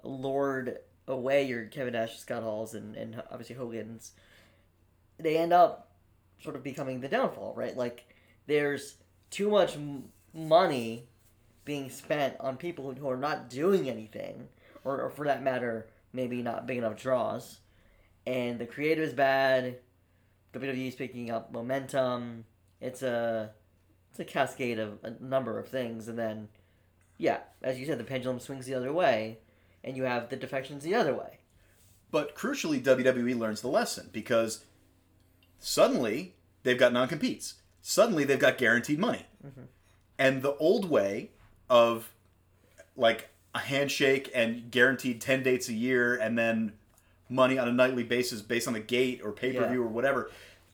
lured 0.03 0.79
away 1.07 1.43
your 1.43 1.65
Kevin 1.65 1.93
Nash, 1.93 2.17
Scott 2.17 2.43
Halls, 2.43 2.73
and, 2.73 2.95
and 2.95 3.21
obviously 3.31 3.55
Hogan's. 3.55 4.13
They 5.19 5.37
end 5.37 5.53
up 5.53 5.91
sort 6.41 6.55
of 6.55 6.63
becoming 6.63 7.01
the 7.01 7.07
downfall, 7.07 7.53
right? 7.55 7.77
Like, 7.77 8.05
there's 8.47 8.95
too 9.29 9.49
much 9.49 9.77
money 10.33 11.07
being 11.65 11.89
spent 11.89 12.35
on 12.39 12.57
people 12.57 12.93
who 12.93 13.09
are 13.09 13.17
not 13.17 13.49
doing 13.49 13.89
anything, 13.89 14.49
or, 14.83 15.01
or 15.01 15.09
for 15.09 15.25
that 15.25 15.43
matter, 15.43 15.87
maybe 16.11 16.41
not 16.41 16.67
big 16.67 16.77
enough 16.77 16.97
draws. 17.01 17.59
And 18.25 18.59
the 18.59 18.65
creative 18.65 19.03
is 19.03 19.13
bad. 19.13 19.77
WWE 20.53 20.87
is 20.87 20.95
picking 20.95 21.29
up 21.31 21.51
momentum. 21.51 22.45
It's 22.79 23.01
a 23.01 23.51
it's 24.11 24.19
a 24.19 24.25
cascade 24.25 24.77
of 24.77 24.99
a 25.03 25.11
number 25.19 25.57
of 25.57 25.67
things, 25.67 26.07
and 26.07 26.19
then, 26.19 26.49
yeah, 27.17 27.39
as 27.63 27.79
you 27.79 27.85
said, 27.87 27.97
the 27.97 28.03
pendulum 28.03 28.39
swings 28.39 28.67
the 28.67 28.75
other 28.75 28.93
way, 28.93 29.39
and 29.83 29.97
you 29.97 30.03
have 30.03 30.29
the 30.29 30.35
defections 30.35 30.83
the 30.83 30.93
other 30.93 31.15
way. 31.15 31.39
But 32.11 32.35
crucially, 32.35 32.79
WWE 32.79 33.35
learns 33.35 33.61
the 33.61 33.69
lesson 33.69 34.09
because 34.11 34.65
suddenly 35.57 36.35
they've 36.61 36.77
got 36.77 36.93
non 36.93 37.07
competes. 37.07 37.55
Suddenly 37.81 38.23
they've 38.23 38.37
got 38.37 38.59
guaranteed 38.59 38.99
money. 38.99 39.25
Mm-hmm. 39.45 39.63
And 40.19 40.43
the 40.43 40.55
old 40.57 40.89
way 40.89 41.31
of 41.71 42.13
like 42.95 43.29
a 43.55 43.59
handshake 43.59 44.29
and 44.35 44.69
guaranteed 44.69 45.21
10 45.21 45.41
dates 45.41 45.69
a 45.69 45.73
year 45.73 46.15
and 46.15 46.37
then 46.37 46.73
money 47.33 47.57
on 47.57 47.67
a 47.67 47.71
nightly 47.71 48.03
basis 48.03 48.41
based 48.41 48.67
on 48.67 48.73
the 48.73 48.79
gate 48.79 49.21
or 49.23 49.31
pay 49.31 49.51
per 49.53 49.67
view 49.67 49.79
Yeah. 49.81 49.85
or 49.85 49.89
whatever, 49.89 50.29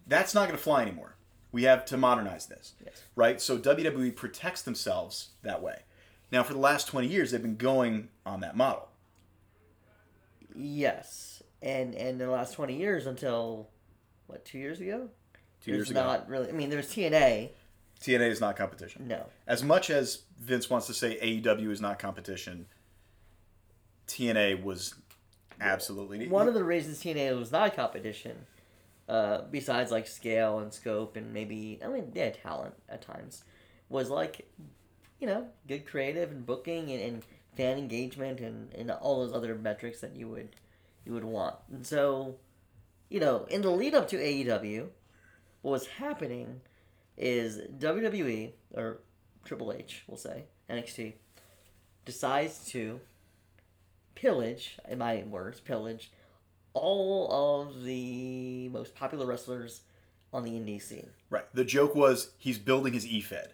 that's 0.07 0.33
not 0.33 0.47
going 0.47 0.57
to 0.57 0.63
fly 0.63 0.81
anymore. 0.81 1.15
We 1.51 1.63
have 1.63 1.85
to 1.85 1.97
modernize 1.97 2.45
this. 2.45 2.73
Yes. 2.85 3.01
Right? 3.15 3.41
So 3.41 3.57
WWE 3.57 4.15
protects 4.15 4.61
themselves 4.61 5.29
that 5.41 5.61
way. 5.63 5.79
Now, 6.31 6.43
for 6.43 6.53
the 6.53 6.59
last 6.59 6.87
20 6.87 7.07
years, 7.07 7.31
they've 7.31 7.41
been 7.41 7.55
going 7.55 8.09
on 8.25 8.41
that 8.41 8.55
model. 8.55 8.89
Yes, 10.55 11.41
and 11.61 11.93
and 11.95 12.09
in 12.09 12.17
the 12.17 12.29
last 12.29 12.53
twenty 12.53 12.75
years 12.75 13.05
until 13.05 13.69
what 14.27 14.43
two 14.45 14.57
years 14.57 14.79
ago? 14.81 15.09
Two 15.63 15.71
There's 15.71 15.87
years 15.87 15.91
ago. 15.91 16.03
not 16.03 16.27
really. 16.29 16.49
I 16.49 16.51
mean, 16.51 16.69
there's 16.69 16.89
TNA. 16.89 17.51
TNA 18.01 18.29
is 18.29 18.41
not 18.41 18.55
competition. 18.57 19.07
No, 19.07 19.25
As 19.45 19.61
much 19.61 19.89
as 19.89 20.23
Vince 20.39 20.69
wants 20.69 20.87
to 20.87 20.93
say 20.93 21.19
AEW 21.21 21.69
is 21.69 21.81
not 21.81 21.99
competition, 21.99 22.65
TNA 24.07 24.63
was 24.63 24.95
absolutely 25.61 26.27
one 26.27 26.47
of 26.47 26.53
the 26.53 26.63
reasons 26.63 27.01
TNA 27.01 27.37
was 27.37 27.51
not 27.51 27.75
competition, 27.75 28.45
uh, 29.07 29.41
besides 29.49 29.91
like 29.91 30.07
scale 30.07 30.59
and 30.59 30.73
scope 30.73 31.15
and 31.15 31.33
maybe 31.33 31.79
I 31.83 31.87
mean 31.87 32.11
they 32.11 32.21
had 32.21 32.41
talent 32.41 32.75
at 32.87 33.01
times, 33.01 33.43
was 33.89 34.09
like, 34.09 34.49
you 35.19 35.27
know, 35.27 35.47
good 35.67 35.85
creative 35.85 36.31
and 36.31 36.45
booking 36.45 36.91
and, 36.91 37.01
and 37.01 37.23
fan 37.55 37.77
engagement 37.77 38.39
and, 38.39 38.73
and 38.73 38.91
all 38.91 39.25
those 39.25 39.35
other 39.35 39.55
metrics 39.55 40.01
that 40.01 40.15
you 40.15 40.27
would 40.29 40.55
you 41.05 41.13
would 41.13 41.25
want. 41.25 41.55
And 41.71 41.85
so, 41.85 42.35
you 43.09 43.19
know, 43.19 43.45
in 43.49 43.61
the 43.61 43.69
lead 43.69 43.95
up 43.95 44.07
to 44.09 44.17
AEW, 44.17 44.87
what 45.61 45.71
was 45.71 45.87
happening 45.87 46.61
is 47.17 47.59
WWE 47.77 48.51
or 48.73 48.99
Triple 49.43 49.73
H, 49.73 50.03
we'll 50.07 50.17
say 50.17 50.45
NXT, 50.69 51.13
decides 52.05 52.65
to 52.69 52.99
pillage, 54.19 54.77
in 54.87 54.97
my 54.97 55.23
words, 55.29 55.59
pillage 55.59 56.11
all 56.73 57.61
of 57.67 57.83
the 57.83 58.69
most 58.69 58.95
popular 58.95 59.25
wrestlers 59.25 59.81
on 60.31 60.43
the 60.43 60.51
indie 60.51 60.81
scene. 60.81 61.09
right. 61.31 61.45
The 61.53 61.65
joke 61.65 61.95
was 61.95 62.31
he's 62.37 62.59
building 62.59 62.93
his 62.93 63.05
E 63.07 63.21
EFED. 63.21 63.47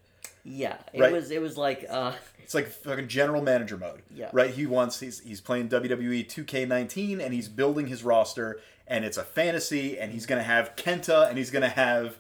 Yeah, 0.43 0.78
it 0.93 0.99
Right. 1.01 1.12
was 1.13 1.32
it 1.32 1.41
was 1.41 1.58
like 1.58 1.86
uh, 1.89 2.12
It's 2.43 2.54
like 2.54 2.67
fucking 2.67 3.08
general 3.08 3.41
manager 3.41 3.78
mode. 3.78 4.01
Yeah. 4.13 4.30
Right. 4.34 4.51
He 4.51 4.65
wants 4.65 4.99
he's 4.99 5.21
he's 5.21 5.39
playing 5.41 5.69
WWE 5.69 6.28
2K19 6.28 7.23
and 7.23 7.34
he's 7.34 7.47
building 7.47 7.88
his 7.88 8.04
roster 8.04 8.60
and 8.86 9.06
it's 9.06 9.17
a 9.17 9.23
fantasy 9.23 9.97
and 9.97 10.12
he's 10.12 10.25
gonna 10.25 10.43
have 10.43 10.75
Kenta 10.75 11.30
and 11.30 11.38
he's 11.38 11.49
gonna 11.51 11.69
have 11.69 12.17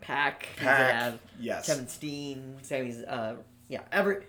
Pack, 0.00 0.46
he's 0.56 0.64
gonna 0.64 0.76
have 0.92 1.18
yes. 1.38 1.66
Kevin 1.66 1.86
Steen, 1.86 2.56
Sammy's, 2.62 3.02
uh, 3.04 3.36
yeah, 3.68 3.82
every, 3.92 4.24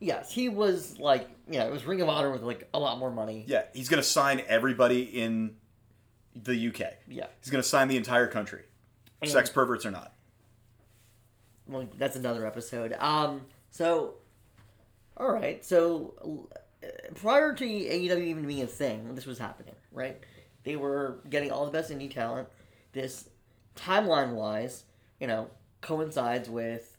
yes, 0.00 0.32
he 0.32 0.48
was 0.48 0.98
like, 0.98 1.28
yeah, 1.48 1.64
it 1.64 1.72
was 1.72 1.84
Ring 1.84 2.00
of 2.00 2.08
Honor 2.08 2.30
with 2.30 2.42
like 2.42 2.68
a 2.74 2.78
lot 2.78 2.98
more 2.98 3.10
money. 3.10 3.44
yeah 3.46 3.62
he's 3.74 3.88
gonna 3.88 4.02
sign 4.02 4.42
everybody 4.48 5.02
in 5.02 5.56
the 6.34 6.68
UK. 6.68 6.80
Yeah. 7.08 7.26
He's 7.40 7.50
gonna 7.50 7.62
sign 7.62 7.88
the 7.88 7.96
entire 7.96 8.26
country, 8.26 8.64
And- 9.22 9.30
sex 9.30 9.48
perverts 9.50 9.86
or 9.86 9.90
not. 9.90 10.12
well, 11.68 11.86
that's 11.98 12.16
another 12.16 12.46
episode. 12.46 12.92
Um, 12.98 13.42
so, 13.70 14.14
all 15.16 15.30
right. 15.32 15.64
So, 15.64 16.46
uh, 16.84 16.86
prior 17.14 17.52
to 17.54 17.64
AEW 17.64 18.22
even 18.22 18.46
being 18.46 18.62
a 18.62 18.66
thing, 18.66 19.14
this 19.14 19.26
was 19.26 19.38
happening, 19.38 19.74
right? 19.92 20.20
They 20.64 20.76
were 20.76 21.18
getting 21.30 21.50
all 21.50 21.64
the 21.64 21.72
best 21.72 21.90
indie 21.90 22.12
talent. 22.12 22.48
This, 22.92 23.28
timeline 23.76 24.32
wise, 24.32 24.84
you 25.20 25.26
know, 25.26 25.48
coincides 25.80 26.48
with 26.48 26.96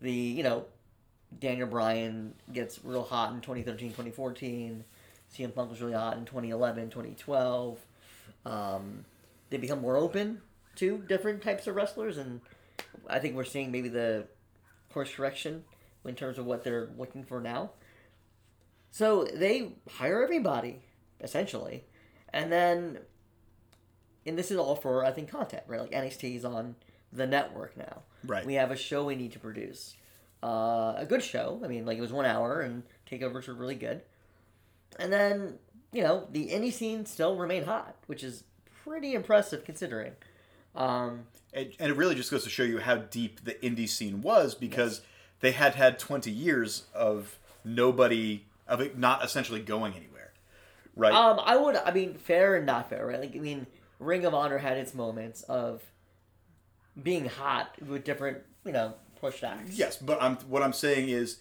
the, 0.00 0.12
you 0.12 0.42
know, 0.42 0.64
Daniel 1.40 1.66
Bryan 1.66 2.34
gets 2.52 2.80
real 2.84 3.02
hot 3.02 3.32
in 3.32 3.40
2013, 3.40 3.88
2014. 3.90 4.84
CM 5.34 5.54
Punk 5.54 5.70
was 5.70 5.80
really 5.80 5.94
hot 5.94 6.16
in 6.16 6.24
2011, 6.24 6.90
2012. 6.90 7.78
Um, 8.46 9.04
they 9.50 9.56
become 9.56 9.80
more 9.80 9.96
open 9.96 10.40
to 10.76 10.98
different 11.08 11.42
types 11.42 11.66
of 11.66 11.74
wrestlers, 11.74 12.18
and 12.18 12.40
I 13.08 13.18
think 13.18 13.34
we're 13.34 13.44
seeing 13.44 13.70
maybe 13.72 13.88
the 13.88 14.26
course 14.92 15.12
correction 15.12 15.64
in 16.04 16.14
terms 16.14 16.38
of 16.38 16.46
what 16.46 16.64
they're 16.64 16.90
looking 16.96 17.24
for 17.24 17.40
now. 17.40 17.70
So 18.90 19.24
they 19.24 19.72
hire 19.90 20.22
everybody, 20.22 20.82
essentially. 21.20 21.84
And 22.32 22.52
then, 22.52 22.98
and 24.24 24.38
this 24.38 24.50
is 24.50 24.56
all 24.56 24.76
for, 24.76 25.04
I 25.04 25.10
think, 25.10 25.30
content, 25.30 25.64
right? 25.66 25.80
Like 25.80 25.90
NXT 25.90 26.36
is 26.36 26.44
on 26.44 26.76
the 27.12 27.26
network 27.26 27.76
now. 27.76 28.02
Right. 28.24 28.44
We 28.44 28.54
have 28.54 28.70
a 28.70 28.76
show 28.76 29.04
we 29.04 29.16
need 29.16 29.32
to 29.32 29.38
produce. 29.38 29.96
Uh, 30.44 30.94
a 30.98 31.06
good 31.08 31.22
show. 31.22 31.60
I 31.64 31.68
mean, 31.68 31.86
like, 31.86 31.96
it 31.96 32.02
was 32.02 32.12
one 32.12 32.26
hour, 32.26 32.60
and 32.60 32.82
takeovers 33.10 33.48
were 33.48 33.54
really 33.54 33.74
good. 33.76 34.02
And 34.98 35.10
then, 35.10 35.54
you 35.90 36.02
know, 36.02 36.28
the 36.30 36.48
indie 36.48 36.72
scene 36.72 37.06
still 37.06 37.36
remained 37.36 37.64
hot, 37.64 37.96
which 38.08 38.22
is 38.22 38.44
pretty 38.84 39.14
impressive 39.14 39.64
considering. 39.64 40.12
Um, 40.74 41.24
and, 41.54 41.72
and 41.78 41.90
it 41.90 41.96
really 41.96 42.14
just 42.14 42.30
goes 42.30 42.44
to 42.44 42.50
show 42.50 42.62
you 42.62 42.78
how 42.78 42.96
deep 42.96 43.44
the 43.44 43.54
indie 43.54 43.88
scene 43.88 44.20
was 44.20 44.54
because 44.54 45.00
they 45.40 45.52
had 45.52 45.76
had 45.76 45.98
20 45.98 46.30
years 46.30 46.84
of 46.94 47.38
nobody 47.64 48.44
of 48.68 48.80
it 48.80 48.98
not 48.98 49.24
essentially 49.24 49.60
going 49.60 49.94
anywhere 49.94 50.32
right 50.96 51.12
Um, 51.12 51.40
I 51.42 51.56
would. 51.56 51.76
I 51.76 51.92
mean, 51.92 52.14
fair 52.14 52.56
and 52.56 52.66
not 52.66 52.88
fair, 52.90 53.06
right? 53.06 53.20
Like, 53.20 53.34
I 53.34 53.38
mean, 53.38 53.66
Ring 53.98 54.24
of 54.24 54.34
Honor 54.34 54.58
had 54.58 54.76
its 54.76 54.94
moments 54.94 55.42
of 55.44 55.82
being 57.00 57.26
hot 57.26 57.70
with 57.86 58.04
different, 58.04 58.38
you 58.64 58.72
know, 58.72 58.94
push 59.30 59.42
acts. 59.42 59.76
yes 59.78 59.96
but 59.96 60.22
I'm, 60.22 60.36
what 60.48 60.62
i'm 60.62 60.72
saying 60.72 61.08
is 61.08 61.38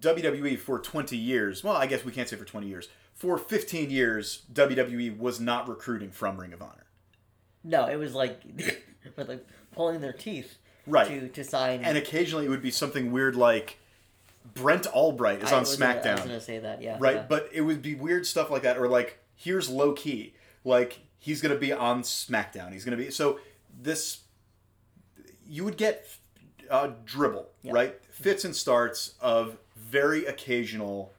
wwe 0.00 0.58
for 0.58 0.78
20 0.78 1.16
years 1.16 1.62
well 1.62 1.76
i 1.76 1.86
guess 1.86 2.04
we 2.04 2.12
can't 2.12 2.28
say 2.28 2.36
for 2.36 2.44
20 2.44 2.66
years 2.66 2.88
for 3.14 3.36
15 3.38 3.90
years 3.90 4.42
wwe 4.52 5.16
was 5.18 5.38
not 5.40 5.68
recruiting 5.68 6.10
from 6.10 6.38
ring 6.40 6.52
of 6.52 6.62
honor 6.62 6.86
No, 7.64 7.86
it 7.86 7.96
was 7.96 8.14
like, 8.14 8.40
with 9.16 9.28
like 9.28 9.46
pulling 9.72 10.00
their 10.00 10.12
teeth 10.12 10.56
Right. 10.86 11.06
to 11.06 11.28
to 11.28 11.44
sign. 11.44 11.84
and 11.84 11.96
occasionally 11.96 12.46
it 12.46 12.48
would 12.48 12.62
be 12.62 12.70
something 12.72 13.12
weird 13.12 13.36
like 13.36 13.78
brent 14.54 14.86
albright 14.86 15.42
is 15.42 15.52
I 15.52 15.56
on 15.56 15.60
was 15.60 15.76
gonna- 15.76 16.00
I 16.04 16.12
was 16.14 16.20
gonna 16.22 16.40
say 16.40 16.58
that. 16.58 16.82
Yeah. 16.82 16.96
right? 16.98 17.16
yeah. 17.16 17.26
But 17.28 17.48
it 17.52 17.60
would 17.60 17.80
be 17.82 17.94
weird 17.94 18.26
stuff 18.26 18.50
like 18.50 18.62
that, 18.62 18.76
or 18.76 18.88
like 18.88 19.20
here's 19.36 19.70
Low 19.70 19.92
Ki, 19.92 20.34
like 20.64 20.98
he's 21.20 21.40
gonna 21.40 21.54
be 21.54 21.72
on 21.72 22.02
SmackDown. 22.02 22.72
He's 22.72 22.84
gonna 22.84 22.96
be 22.96 23.10
so 23.12 23.38
this. 23.80 24.22
You 25.46 25.62
would 25.64 25.76
get 25.76 26.04
uh, 26.72 26.90
dribble, 27.04 27.48
Yeah. 27.62 27.72
right? 27.72 28.04
Fits 28.10 28.44
and 28.44 28.56
starts 28.56 29.14
of 29.20 29.58
very 29.76 30.24
occasional 30.26 31.12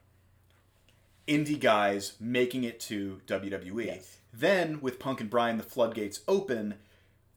indie 1.26 1.58
guys 1.58 2.14
making 2.20 2.64
it 2.64 2.78
to 2.80 3.20
WWE. 3.26 3.86
Yes. 3.86 4.18
Then 4.32 4.80
with 4.80 4.98
Punk 4.98 5.20
and 5.20 5.30
Bryan, 5.30 5.56
the 5.56 5.62
floodgates 5.62 6.20
open. 6.28 6.74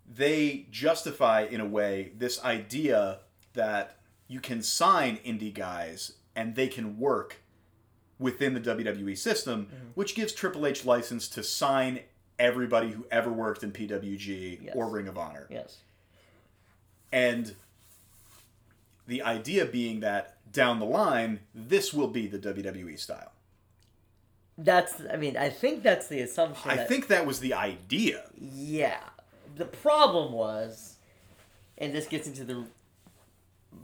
they 0.09 0.65
justify 0.71 1.41
in 1.41 1.59
a 1.59 1.65
way 1.65 2.13
this 2.17 2.41
idea 2.43 3.19
that 3.53 3.97
you 4.29 4.39
can 4.39 4.63
sign 4.63 5.17
indie 5.17 5.53
guys 5.53 6.13
and 6.33 6.55
they 6.55 6.67
can 6.69 6.97
work 6.97 7.41
within 8.17 8.53
the 8.53 8.59
WWE 8.61 9.17
system, 9.17 9.67
which 9.95 10.15
gives 10.15 10.31
Triple 10.31 10.65
H 10.65 10.85
license 10.85 11.27
to 11.27 11.43
sign 11.43 11.99
everybody 12.39 12.91
who 12.91 13.05
ever 13.11 13.29
worked 13.31 13.63
in 13.63 13.71
PWG 13.73 14.59
Yes. 14.63 14.73
or 14.77 14.89
Ring 14.89 15.09
of 15.09 15.17
Honor. 15.17 15.45
Yes. 15.51 15.79
And 17.11 17.53
the 19.07 19.21
idea 19.21 19.65
being 19.65 20.01
that 20.01 20.37
down 20.51 20.79
the 20.79 20.85
line, 20.85 21.39
this 21.55 21.93
will 21.93 22.07
be 22.07 22.27
the 22.27 22.39
WWE 22.39 22.99
style. 22.99 23.31
That's. 24.57 25.01
I 25.11 25.17
mean, 25.17 25.37
I 25.37 25.49
think 25.49 25.83
that's 25.83 26.07
the 26.07 26.21
assumption. 26.21 26.71
I 26.71 26.77
that- 26.77 26.87
think 26.87 27.07
that 27.07 27.25
was 27.25 27.39
the 27.39 27.53
idea. 27.53 28.23
Yeah. 28.39 28.99
The 29.55 29.65
problem 29.65 30.33
was, 30.33 30.97
and 31.77 31.93
this 31.93 32.07
gets 32.07 32.27
into 32.27 32.43
the, 32.43 32.65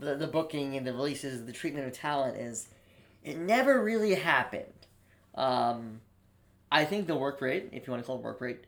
the 0.00 0.14
the 0.16 0.26
booking 0.26 0.76
and 0.76 0.86
the 0.86 0.92
releases, 0.92 1.44
the 1.46 1.52
treatment 1.52 1.86
of 1.86 1.92
talent 1.92 2.36
is, 2.36 2.68
it 3.24 3.38
never 3.38 3.82
really 3.82 4.14
happened. 4.14 4.64
Um, 5.34 6.00
I 6.70 6.84
think 6.84 7.06
the 7.06 7.16
work 7.16 7.40
rate, 7.40 7.70
if 7.72 7.86
you 7.86 7.92
want 7.92 8.02
to 8.02 8.06
call 8.06 8.16
it 8.16 8.22
work 8.22 8.40
rate, 8.40 8.64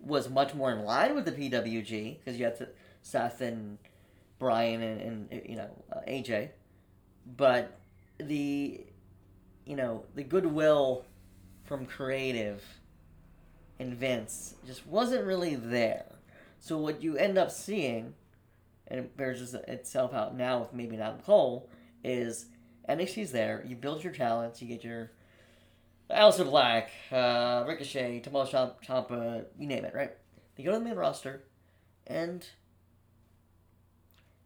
was 0.00 0.28
much 0.28 0.54
more 0.54 0.70
in 0.70 0.84
line 0.84 1.14
with 1.14 1.24
the 1.24 1.32
PWG 1.32 2.18
because 2.18 2.38
you 2.38 2.44
had 2.44 2.56
to, 2.58 2.68
Seth 3.02 3.40
and 3.40 3.78
Bryan 4.38 4.82
and, 4.82 5.00
and 5.30 5.42
you 5.48 5.56
know 5.56 5.70
uh, 5.92 6.00
AJ, 6.08 6.50
but 7.36 7.78
the, 8.18 8.84
you 9.64 9.76
know 9.76 10.04
the 10.14 10.22
goodwill 10.22 11.04
from 11.64 11.86
creative 11.86 12.62
and 13.78 13.94
Vince 13.94 14.54
just 14.66 14.86
wasn't 14.86 15.24
really 15.24 15.54
there. 15.54 16.04
So 16.58 16.78
what 16.78 17.02
you 17.02 17.16
end 17.16 17.38
up 17.38 17.50
seeing, 17.50 18.14
and 18.88 19.00
it 19.00 19.16
bears 19.16 19.54
itself 19.54 20.12
out 20.12 20.36
now 20.36 20.60
with 20.60 20.72
maybe 20.72 20.96
Adam 20.96 21.20
Cole, 21.20 21.68
is 22.02 22.46
NXT's 22.88 23.30
there. 23.30 23.64
You 23.66 23.76
build 23.76 24.02
your 24.02 24.12
talents. 24.12 24.60
You 24.60 24.68
get 24.68 24.82
your 24.82 25.12
Aleister 26.10 26.44
Black, 26.44 26.90
uh, 27.12 27.64
Ricochet, 27.66 28.20
Tommaso 28.20 28.74
Ciampa, 28.84 29.44
you 29.58 29.66
name 29.66 29.84
it, 29.84 29.94
right? 29.94 30.12
They 30.56 30.62
go 30.62 30.72
to 30.72 30.78
the 30.78 30.84
main 30.84 30.94
roster, 30.94 31.44
and 32.06 32.44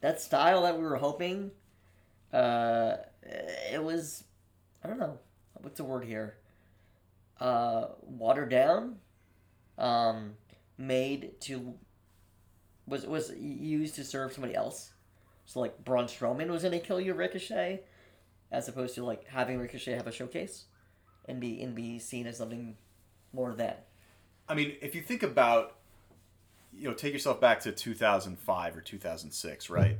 that 0.03 0.21
style 0.21 0.63
that 0.63 0.77
we 0.77 0.85
were 0.85 0.97
hoping, 0.97 1.51
uh, 2.33 2.97
it 3.73 3.83
was, 3.83 4.25
I 4.85 4.89
don't 4.89 4.99
know, 4.99 5.19
what's 5.55 5.79
the 5.79 5.85
word 5.85 6.05
here? 6.05 6.37
Uh, 7.41 7.87
watered 8.03 8.51
down, 8.51 8.97
um, 9.79 10.35
made 10.77 11.41
to 11.41 11.75
was 12.87 13.07
was 13.07 13.33
used 13.37 13.95
to 13.95 14.05
serve 14.05 14.33
somebody 14.33 14.55
else. 14.55 14.93
So 15.47 15.61
like 15.61 15.85
Braun 15.85 16.07
Strowman 16.07 16.49
was 16.49 16.63
gonna 16.63 16.79
kill 16.79 17.01
you 17.01 17.15
Ricochet, 17.15 17.81
as 18.51 18.69
opposed 18.69 18.95
to 18.97 19.05
like 19.05 19.27
having 19.27 19.59
Ricochet 19.59 19.95
have 19.95 20.07
a 20.07 20.13
showcase, 20.13 20.67
and 21.29 21.41
be 21.41 21.63
and 21.63 21.75
be 21.75 21.99
seen 21.99 22.27
as 22.27 22.37
something 22.37 22.77
more 23.33 23.55
than. 23.55 23.75
I 24.49 24.55
mean, 24.55 24.77
if 24.83 24.95
you 24.95 25.03
think 25.03 25.23
about, 25.23 25.77
you 26.77 26.89
know, 26.89 26.95
take 26.95 27.13
yourself 27.13 27.41
back 27.41 27.61
to 27.61 27.73
2005 27.73 28.77
or 28.77 28.81
2006, 28.81 29.71
right? 29.71 29.99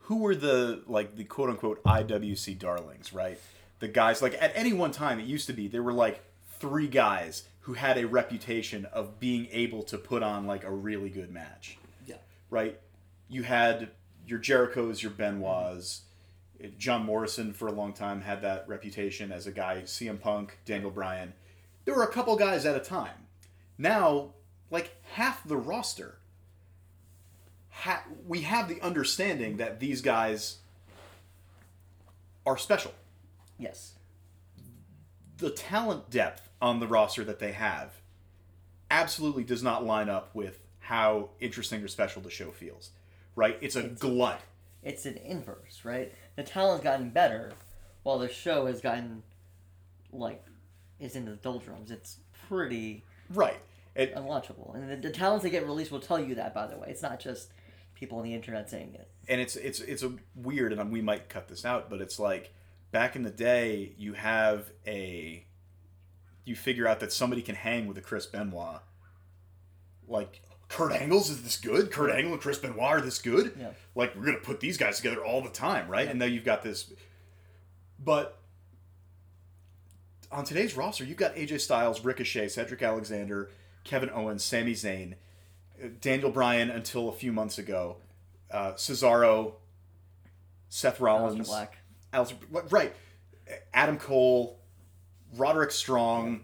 Who 0.00 0.18
were 0.18 0.34
the 0.34 0.82
like 0.86 1.16
the 1.16 1.24
quote 1.24 1.50
unquote 1.50 1.82
IWC 1.84 2.58
darlings, 2.58 3.12
right? 3.12 3.38
The 3.80 3.88
guys 3.88 4.22
like 4.22 4.34
at 4.40 4.52
any 4.54 4.72
one 4.72 4.90
time 4.90 5.20
it 5.20 5.26
used 5.26 5.46
to 5.48 5.52
be 5.52 5.68
there 5.68 5.82
were 5.82 5.92
like 5.92 6.22
three 6.58 6.88
guys 6.88 7.44
who 7.60 7.74
had 7.74 7.98
a 7.98 8.06
reputation 8.06 8.86
of 8.86 9.20
being 9.20 9.46
able 9.52 9.82
to 9.84 9.98
put 9.98 10.22
on 10.22 10.46
like 10.46 10.64
a 10.64 10.70
really 10.72 11.10
good 11.10 11.30
match, 11.30 11.76
Yeah. 12.06 12.16
right? 12.50 12.80
You 13.28 13.42
had 13.42 13.90
your 14.26 14.38
Jericho's, 14.38 15.02
your 15.02 15.12
Benoit's. 15.12 16.02
John 16.76 17.04
Morrison 17.04 17.52
for 17.52 17.68
a 17.68 17.72
long 17.72 17.92
time 17.92 18.22
had 18.22 18.42
that 18.42 18.66
reputation 18.66 19.30
as 19.30 19.46
a 19.46 19.52
guy. 19.52 19.82
CM 19.84 20.18
Punk, 20.20 20.58
Daniel 20.64 20.90
Bryan. 20.90 21.32
There 21.84 21.94
were 21.94 22.02
a 22.02 22.10
couple 22.12 22.34
guys 22.34 22.66
at 22.66 22.74
a 22.74 22.80
time. 22.80 23.26
Now, 23.76 24.30
like 24.70 24.96
half 25.12 25.46
the 25.46 25.56
roster, 25.56 26.18
ha- 27.70 28.04
we 28.26 28.42
have 28.42 28.68
the 28.68 28.80
understanding 28.80 29.56
that 29.56 29.80
these 29.80 30.00
guys 30.02 30.58
are 32.46 32.56
special. 32.56 32.92
Yes. 33.58 33.94
The 35.38 35.50
talent 35.50 36.10
depth 36.10 36.48
on 36.60 36.80
the 36.80 36.86
roster 36.86 37.24
that 37.24 37.38
they 37.38 37.52
have 37.52 37.92
absolutely 38.90 39.44
does 39.44 39.62
not 39.62 39.84
line 39.84 40.08
up 40.08 40.34
with 40.34 40.60
how 40.80 41.30
interesting 41.40 41.82
or 41.82 41.88
special 41.88 42.22
the 42.22 42.30
show 42.30 42.50
feels. 42.50 42.90
Right? 43.36 43.56
It's 43.60 43.76
a 43.76 43.84
glut. 43.84 44.40
It's 44.82 45.06
an 45.06 45.16
inverse, 45.18 45.82
right? 45.84 46.12
The 46.36 46.42
talent's 46.42 46.82
gotten 46.82 47.10
better, 47.10 47.52
while 48.02 48.18
the 48.18 48.28
show 48.28 48.66
has 48.66 48.80
gotten, 48.80 49.22
like, 50.12 50.44
is 50.98 51.14
in 51.14 51.24
the 51.24 51.36
doldrums. 51.36 51.90
It's 51.90 52.18
pretty 52.48 53.04
Right. 53.30 53.58
It, 53.98 54.14
unwatchable, 54.14 54.74
and 54.74 54.90
the, 54.90 54.96
the 55.08 55.10
talents 55.10 55.42
that 55.42 55.50
get 55.50 55.66
released 55.66 55.90
will 55.90 56.00
tell 56.00 56.20
you 56.20 56.34
that. 56.36 56.54
By 56.54 56.66
the 56.66 56.78
way, 56.78 56.88
it's 56.88 57.02
not 57.02 57.18
just 57.20 57.50
people 57.94 58.18
on 58.18 58.24
the 58.24 58.32
internet 58.32 58.70
saying 58.70 58.94
it. 58.94 59.10
and 59.28 59.40
it's 59.40 59.56
it's 59.56 59.80
it's 59.80 60.02
a 60.04 60.12
weird 60.36 60.72
and 60.72 60.92
we 60.92 61.02
might 61.02 61.28
cut 61.28 61.48
this 61.48 61.64
out 61.64 61.90
but 61.90 62.00
it's 62.00 62.16
like 62.20 62.54
back 62.92 63.16
in 63.16 63.24
the 63.24 63.30
day 63.30 63.92
you 63.98 64.12
have 64.12 64.70
a 64.86 65.44
you 66.44 66.54
figure 66.54 66.86
out 66.86 67.00
that 67.00 67.12
somebody 67.12 67.42
can 67.42 67.56
hang 67.56 67.88
with 67.88 67.98
a 67.98 68.00
chris 68.00 68.24
benoit. 68.24 68.80
Like 70.06 70.42
kurt 70.68 70.92
angles 70.92 71.28
is 71.28 71.42
this 71.42 71.56
good? 71.56 71.90
Kurt 71.90 72.10
angle 72.12 72.32
and 72.34 72.40
chris 72.40 72.58
benoit 72.58 72.78
are 72.84 73.00
this 73.00 73.18
good? 73.18 73.52
Yeah. 73.58 73.70
like 73.96 74.14
we're 74.14 74.26
gonna 74.26 74.38
put 74.38 74.60
these 74.60 74.76
guys 74.78 74.98
together 74.98 75.24
all 75.24 75.42
the 75.42 75.50
time 75.50 75.88
right? 75.88 76.06
And 76.06 76.20
now 76.20 76.26
you've 76.26 76.44
got 76.44 76.62
this. 76.62 76.92
But 77.98 78.38
on 80.30 80.44
today's 80.44 80.76
roster 80.76 81.02
you've 81.04 81.16
got 81.16 81.34
aj 81.34 81.60
styles 81.60 82.04
ricochet 82.04 82.48
cedric 82.48 82.80
alexander 82.82 83.50
kevin 83.84 84.10
owens 84.10 84.44
Sami 84.44 84.72
Zayn, 84.74 85.14
daniel 86.00 86.30
bryan 86.30 86.70
until 86.70 87.08
a 87.08 87.12
few 87.12 87.32
months 87.32 87.58
ago 87.58 87.96
uh, 88.50 88.72
Cesaro, 88.72 89.54
Seth 90.70 91.00
Rollins, 91.00 91.46
Aleister 91.46 91.46
Black. 91.46 91.78
Aleister- 92.14 92.72
right, 92.72 92.94
Adam 93.74 93.98
Cole, 93.98 94.58
Roderick 95.36 95.70
Strong, 95.70 96.40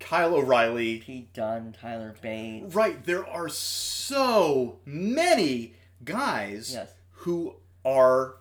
Kyle 0.00 0.34
O'Reilly. 0.34 0.98
Pete 1.00 1.32
Dunne, 1.34 1.74
Tyler 1.78 2.14
Bate. 2.22 2.64
Right, 2.74 3.04
there 3.04 3.26
are 3.26 3.48
so 3.50 4.78
many 4.86 5.74
guys 6.02 6.72
Yes. 6.72 6.92
who 7.10 7.56
are 7.84 8.36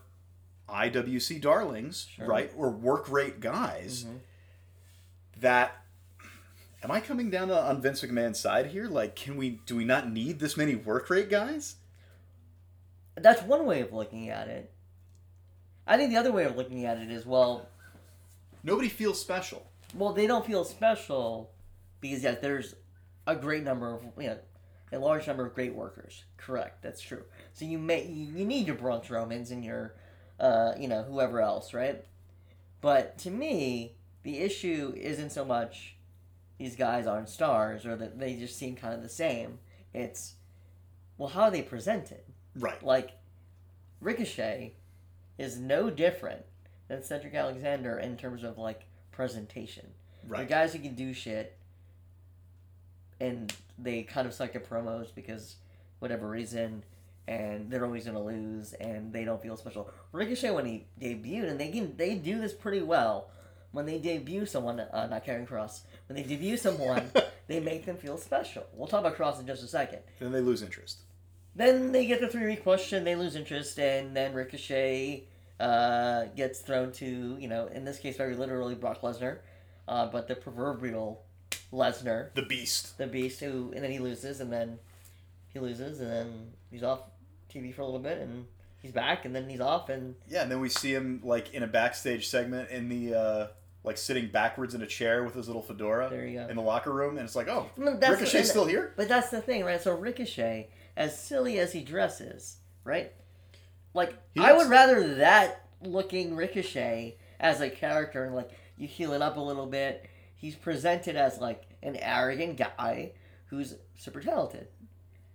IWC 0.70 1.42
darlings, 1.42 2.08
Sure. 2.16 2.26
right, 2.26 2.52
or 2.56 2.70
work 2.72 3.10
rate 3.10 3.42
guys 3.42 4.06
that. 5.42 5.81
Am 6.84 6.90
I 6.90 7.00
coming 7.00 7.30
down 7.30 7.52
on 7.52 7.82
Vince 7.82 8.02
McMahon's 8.02 8.40
side 8.40 8.68
here? 8.68 8.88
Like, 8.88 9.16
can 9.16 9.38
we? 9.38 9.62
Do 9.66 9.76
we 9.76 9.86
not 9.86 10.10
need 10.10 10.40
this 10.40 10.58
many 10.58 10.76
work 10.76 11.10
rate 11.10 11.30
guys? 11.30 11.76
That's 13.16 13.42
one 13.44 13.66
way 13.66 13.82
of 13.82 13.94
looking 13.94 14.30
at 14.30 14.48
it. 14.48 14.72
I 15.86 15.98
think 15.98 16.12
the 16.12 16.18
other 16.18 16.32
way 16.32 16.46
of 16.46 16.56
looking 16.56 16.86
at 16.86 16.98
it 16.98 17.12
is 17.12 17.26
well, 17.26 17.68
Nobody 18.64 18.90
feels 18.90 19.20
special. 19.20 19.68
well, 19.96 20.14
they 20.14 20.28
don't 20.28 20.46
feel 20.46 20.64
special 20.64 21.52
because 22.00 22.24
yes, 22.24 22.38
there's 22.42 22.76
a 23.28 23.36
great 23.36 23.64
number 23.64 23.94
of 23.94 24.04
you 24.18 24.28
know, 24.28 24.38
a 24.92 25.00
large 25.00 25.28
number 25.28 25.46
of 25.46 25.54
great 25.54 25.76
workers. 25.76 26.24
Correct, 26.38 26.82
that's 26.82 27.02
true. 27.02 27.24
So 27.54 27.66
you 27.66 27.78
may 27.78 28.06
you, 28.06 28.46
need 28.46 28.68
your 28.68 28.76
Braun 28.76 29.02
Romans 29.10 29.52
and 29.52 29.64
your, 29.64 29.96
uh, 30.40 30.74
you 30.80 30.88
know, 30.88 31.04
whoever 31.04 31.42
else, 31.42 31.74
right? 31.74 32.04
But 32.82 33.18
to 33.20 33.32
me, 33.32 33.96
the 34.24 34.40
issue 34.40 34.94
isn't 34.96 35.32
so 35.32 35.46
much 35.46 35.96
these 36.62 36.76
guys 36.76 37.08
aren't 37.08 37.28
stars 37.28 37.88
or 37.88 37.96
that 37.96 38.20
they 38.20 38.36
just 38.36 38.56
seem 38.56 38.76
kind 38.76 38.94
of 38.94 39.02
the 39.02 39.10
same. 39.10 39.58
It's 39.96 40.36
well, 41.18 41.30
how 41.30 41.44
are 41.44 41.52
they 41.52 41.64
presented? 41.64 42.22
Right. 42.56 42.82
Like 42.84 43.14
Ricochet 44.00 44.76
is 45.40 45.58
no 45.58 45.90
different 45.90 46.46
than 46.88 47.02
Cedric 47.02 47.34
Alexander 47.34 47.98
in 47.98 48.16
terms 48.16 48.44
of 48.44 48.60
like 48.60 48.84
presentation. 49.12 49.88
Right. 50.28 50.42
The 50.42 50.46
guys 50.46 50.74
who 50.74 50.80
can 50.80 50.94
do 50.94 51.14
shit 51.14 51.58
and 53.20 53.52
they 53.80 54.04
kind 54.04 54.28
of 54.28 54.34
suck 54.36 54.56
at 54.56 54.70
promos 54.70 55.08
because 55.16 55.56
whatever 55.98 56.30
reason 56.30 56.84
and 57.28 57.72
they're 57.72 57.86
always 57.86 58.06
gonna 58.06 58.24
lose 58.24 58.74
and 58.74 59.12
they 59.12 59.26
don't 59.26 59.42
feel 59.42 59.58
special. 59.58 59.90
Ricochet 60.12 60.52
when 60.52 60.68
he 60.68 60.86
debuted 61.02 61.50
and 61.50 61.60
they 61.60 61.72
can 61.72 61.98
they 61.98 62.14
do 62.14 62.40
this 62.40 62.54
pretty 62.54 62.84
well. 62.84 63.32
When 63.72 63.86
they 63.86 64.00
debut 64.00 64.46
someone, 64.46 64.80
uh, 64.80 65.08
not 65.08 65.26
Karrion 65.26 65.48
Kross, 65.48 65.82
when 66.08 66.16
they 66.18 66.24
debut 66.24 66.58
someone, 66.58 67.12
they 67.48 67.60
make 67.60 67.86
them 67.86 67.96
feel 67.98 68.18
special. 68.18 68.66
We'll 68.74 68.88
talk 68.88 69.00
about 69.02 69.16
Kross 69.18 69.40
in 69.40 69.48
just 69.48 69.64
a 69.64 69.68
second. 69.68 70.00
Then 70.20 70.32
they 70.34 70.42
lose 70.42 70.62
interest. 70.62 71.00
Then 71.56 71.92
they 71.92 72.06
get 72.06 72.22
the 72.22 72.28
three 72.28 72.46
week 72.48 72.64
question, 72.64 73.04
they 73.04 73.16
lose 73.16 73.36
interest, 73.36 73.78
and 73.80 74.16
then 74.16 74.34
Ricochet 74.34 75.24
uh, 75.60 76.26
gets 76.36 76.60
thrown 76.60 76.92
to, 76.94 77.38
you 77.40 77.48
know, 77.48 77.68
in 77.68 77.84
this 77.86 77.98
case, 78.00 78.18
very 78.18 78.36
literally 78.36 78.76
Brock 78.76 79.02
Lesnar, 79.02 79.40
uh, 79.88 80.06
but 80.08 80.28
the 80.28 80.36
proverbial 80.36 81.24
Lesnar, 81.74 82.34
The 82.34 82.42
Beast. 82.44 82.98
the 82.98 83.08
beast, 83.08 83.40
who, 83.42 83.72
and 83.74 83.84
then 83.84 83.92
he 83.92 84.00
loses, 84.00 84.40
and 84.42 84.52
then 84.52 84.80
he 85.54 85.60
loses, 85.60 86.00
and 86.00 86.10
then 86.10 86.52
he's 86.70 86.84
off 86.84 87.02
TV 87.54 87.74
for 87.74 87.82
a 87.82 87.86
little 87.86 88.00
bit, 88.00 88.18
and 88.20 88.46
he's 88.82 88.92
back, 88.92 89.26
and 89.26 89.36
then 89.36 89.50
he's 89.50 89.60
off, 89.62 89.90
and 89.90 90.16
Yeah, 90.30 90.44
and 90.44 90.52
then 90.52 90.60
we 90.62 90.70
see 90.70 90.94
him 90.94 91.22
like 91.24 91.54
in 91.54 91.64
a 91.64 91.68
backstage 91.68 92.28
segment 92.30 92.70
in 92.70 92.88
the 92.90 93.14
uh 93.18 93.48
like 93.84 93.98
sitting 93.98 94.28
backwards 94.28 94.74
in 94.76 94.82
a 94.82 94.88
chair 94.88 95.24
with 95.24 95.34
his 95.36 95.48
little 95.48 95.62
fedora 95.62 96.08
There 96.10 96.26
you 96.26 96.40
go. 96.40 96.48
in 96.48 96.56
the 96.56 96.62
locker 96.62 96.92
room, 96.92 97.18
and 97.18 97.26
it's 97.26 97.36
like, 97.36 97.48
oh, 97.48 97.70
that's- 97.78 98.02
Ricochet's 98.12 98.34
and- 98.36 98.46
still 98.48 98.66
here. 98.66 98.94
But 98.96 99.08
that's 99.08 99.30
the 99.30 99.42
thing, 99.42 99.64
right? 99.64 99.82
So 99.82 99.96
Ricochet, 99.96 100.70
as 100.96 101.18
silly 101.20 101.58
as 101.60 101.74
he 101.74 101.82
dresses, 101.84 102.58
right? 102.84 103.12
Like 103.94 104.14
He 104.34 104.40
I 104.40 104.54
would 104.54 104.70
rather 104.70 105.16
that 105.16 105.66
looking 105.82 106.36
Ricochet 106.36 107.18
as 107.40 107.60
a 107.60 107.70
character 107.70 108.24
and 108.26 108.36
like 108.36 108.52
you 108.78 108.88
heal 108.88 109.14
it 109.14 109.22
up 109.22 109.38
a 109.38 109.42
little 109.42 109.66
bit. 109.66 110.08
He's 110.36 110.56
presented 110.56 111.16
as 111.16 111.40
like 111.40 111.64
an 111.84 111.96
arrogant 111.98 112.58
guy 112.58 113.12
who's 113.48 113.76
super 113.98 114.22
talented. 114.22 114.68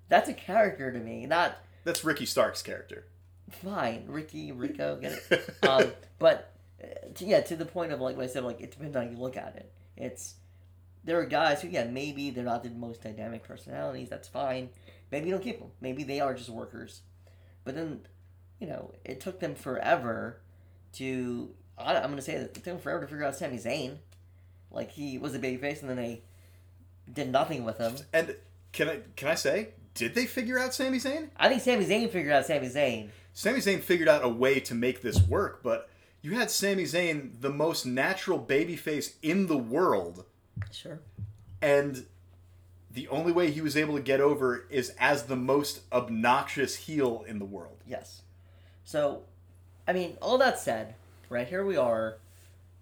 That's 0.08 0.28
a 0.28 0.34
character 0.34 0.90
to 0.92 0.98
me, 0.98 1.26
not 1.26 1.56
That's 1.84 2.04
Ricky 2.04 2.26
Stark's 2.26 2.62
character. 2.62 3.06
fine. 3.62 4.04
Ricky, 4.08 4.52
Rico, 4.52 4.96
get 4.96 5.20
it? 5.30 5.54
um, 5.68 5.92
but 6.18 6.52
yeah, 7.18 7.40
to 7.40 7.56
the 7.56 7.64
point 7.64 7.92
of 7.92 8.00
like 8.00 8.16
what 8.16 8.24
I 8.24 8.28
said, 8.28 8.44
like 8.44 8.60
it 8.60 8.70
depends 8.72 8.96
on 8.96 9.04
how 9.04 9.10
you 9.10 9.16
look 9.16 9.36
at 9.36 9.56
it. 9.56 9.72
It's 9.96 10.34
there 11.04 11.18
are 11.20 11.24
guys 11.26 11.62
who 11.62 11.68
yeah 11.68 11.84
maybe 11.84 12.30
they're 12.30 12.44
not 12.44 12.62
the 12.62 12.70
most 12.70 13.02
dynamic 13.02 13.42
personalities. 13.44 14.08
That's 14.08 14.28
fine. 14.28 14.70
Maybe 15.10 15.28
you 15.28 15.34
don't 15.34 15.42
keep 15.44 15.58
them. 15.60 15.70
Maybe 15.80 16.02
they 16.02 16.20
are 16.20 16.34
just 16.34 16.48
workers. 16.48 17.00
But 17.64 17.74
then, 17.76 18.00
you 18.60 18.66
know, 18.66 18.92
it 19.04 19.20
took 19.20 19.40
them 19.40 19.54
forever 19.54 20.40
to. 20.94 21.50
I- 21.78 21.96
I'm 21.96 22.10
gonna 22.10 22.22
say 22.22 22.38
that 22.38 22.44
it 22.44 22.54
took 22.54 22.64
them 22.64 22.78
forever 22.78 23.02
to 23.02 23.06
figure 23.06 23.24
out 23.24 23.36
Sami 23.36 23.58
Zayn. 23.58 23.98
Like 24.70 24.90
he 24.90 25.18
was 25.18 25.34
a 25.34 25.38
babyface, 25.38 25.80
and 25.80 25.88
then 25.90 25.96
they 25.96 26.22
did 27.12 27.30
nothing 27.30 27.64
with 27.64 27.78
him. 27.78 27.96
And 28.12 28.36
can 28.72 28.88
I 28.88 29.00
can 29.14 29.28
I 29.28 29.34
say, 29.34 29.68
did 29.94 30.14
they 30.14 30.26
figure 30.26 30.58
out 30.58 30.74
Sami 30.74 30.98
Zayn? 30.98 31.30
I 31.36 31.48
think 31.48 31.62
Sami 31.62 31.84
Zayn 31.86 32.10
figured 32.10 32.32
out 32.32 32.46
Sami 32.46 32.68
Zayn. 32.68 33.10
Sami 33.32 33.58
Zayn 33.60 33.80
figured 33.80 34.08
out 34.08 34.24
a 34.24 34.28
way 34.28 34.60
to 34.60 34.74
make 34.74 35.02
this 35.02 35.20
work, 35.22 35.62
but 35.62 35.88
you 36.26 36.32
had 36.32 36.50
Sami 36.50 36.82
Zayn, 36.82 37.40
the 37.40 37.50
most 37.50 37.86
natural 37.86 38.36
babyface 38.44 39.14
in 39.22 39.46
the 39.46 39.56
world, 39.56 40.24
Sure. 40.72 40.98
and 41.62 42.04
the 42.90 43.06
only 43.06 43.30
way 43.30 43.52
he 43.52 43.60
was 43.60 43.76
able 43.76 43.94
to 43.94 44.02
get 44.02 44.20
over 44.20 44.66
is 44.68 44.92
as 44.98 45.24
the 45.24 45.36
most 45.36 45.82
obnoxious 45.92 46.74
heel 46.74 47.24
in 47.28 47.38
the 47.38 47.44
world. 47.44 47.76
Yes. 47.86 48.22
So, 48.84 49.22
I 49.86 49.92
mean, 49.92 50.16
all 50.20 50.36
that 50.38 50.58
said, 50.58 50.96
right 51.28 51.46
here 51.46 51.64
we 51.64 51.76
are. 51.76 52.16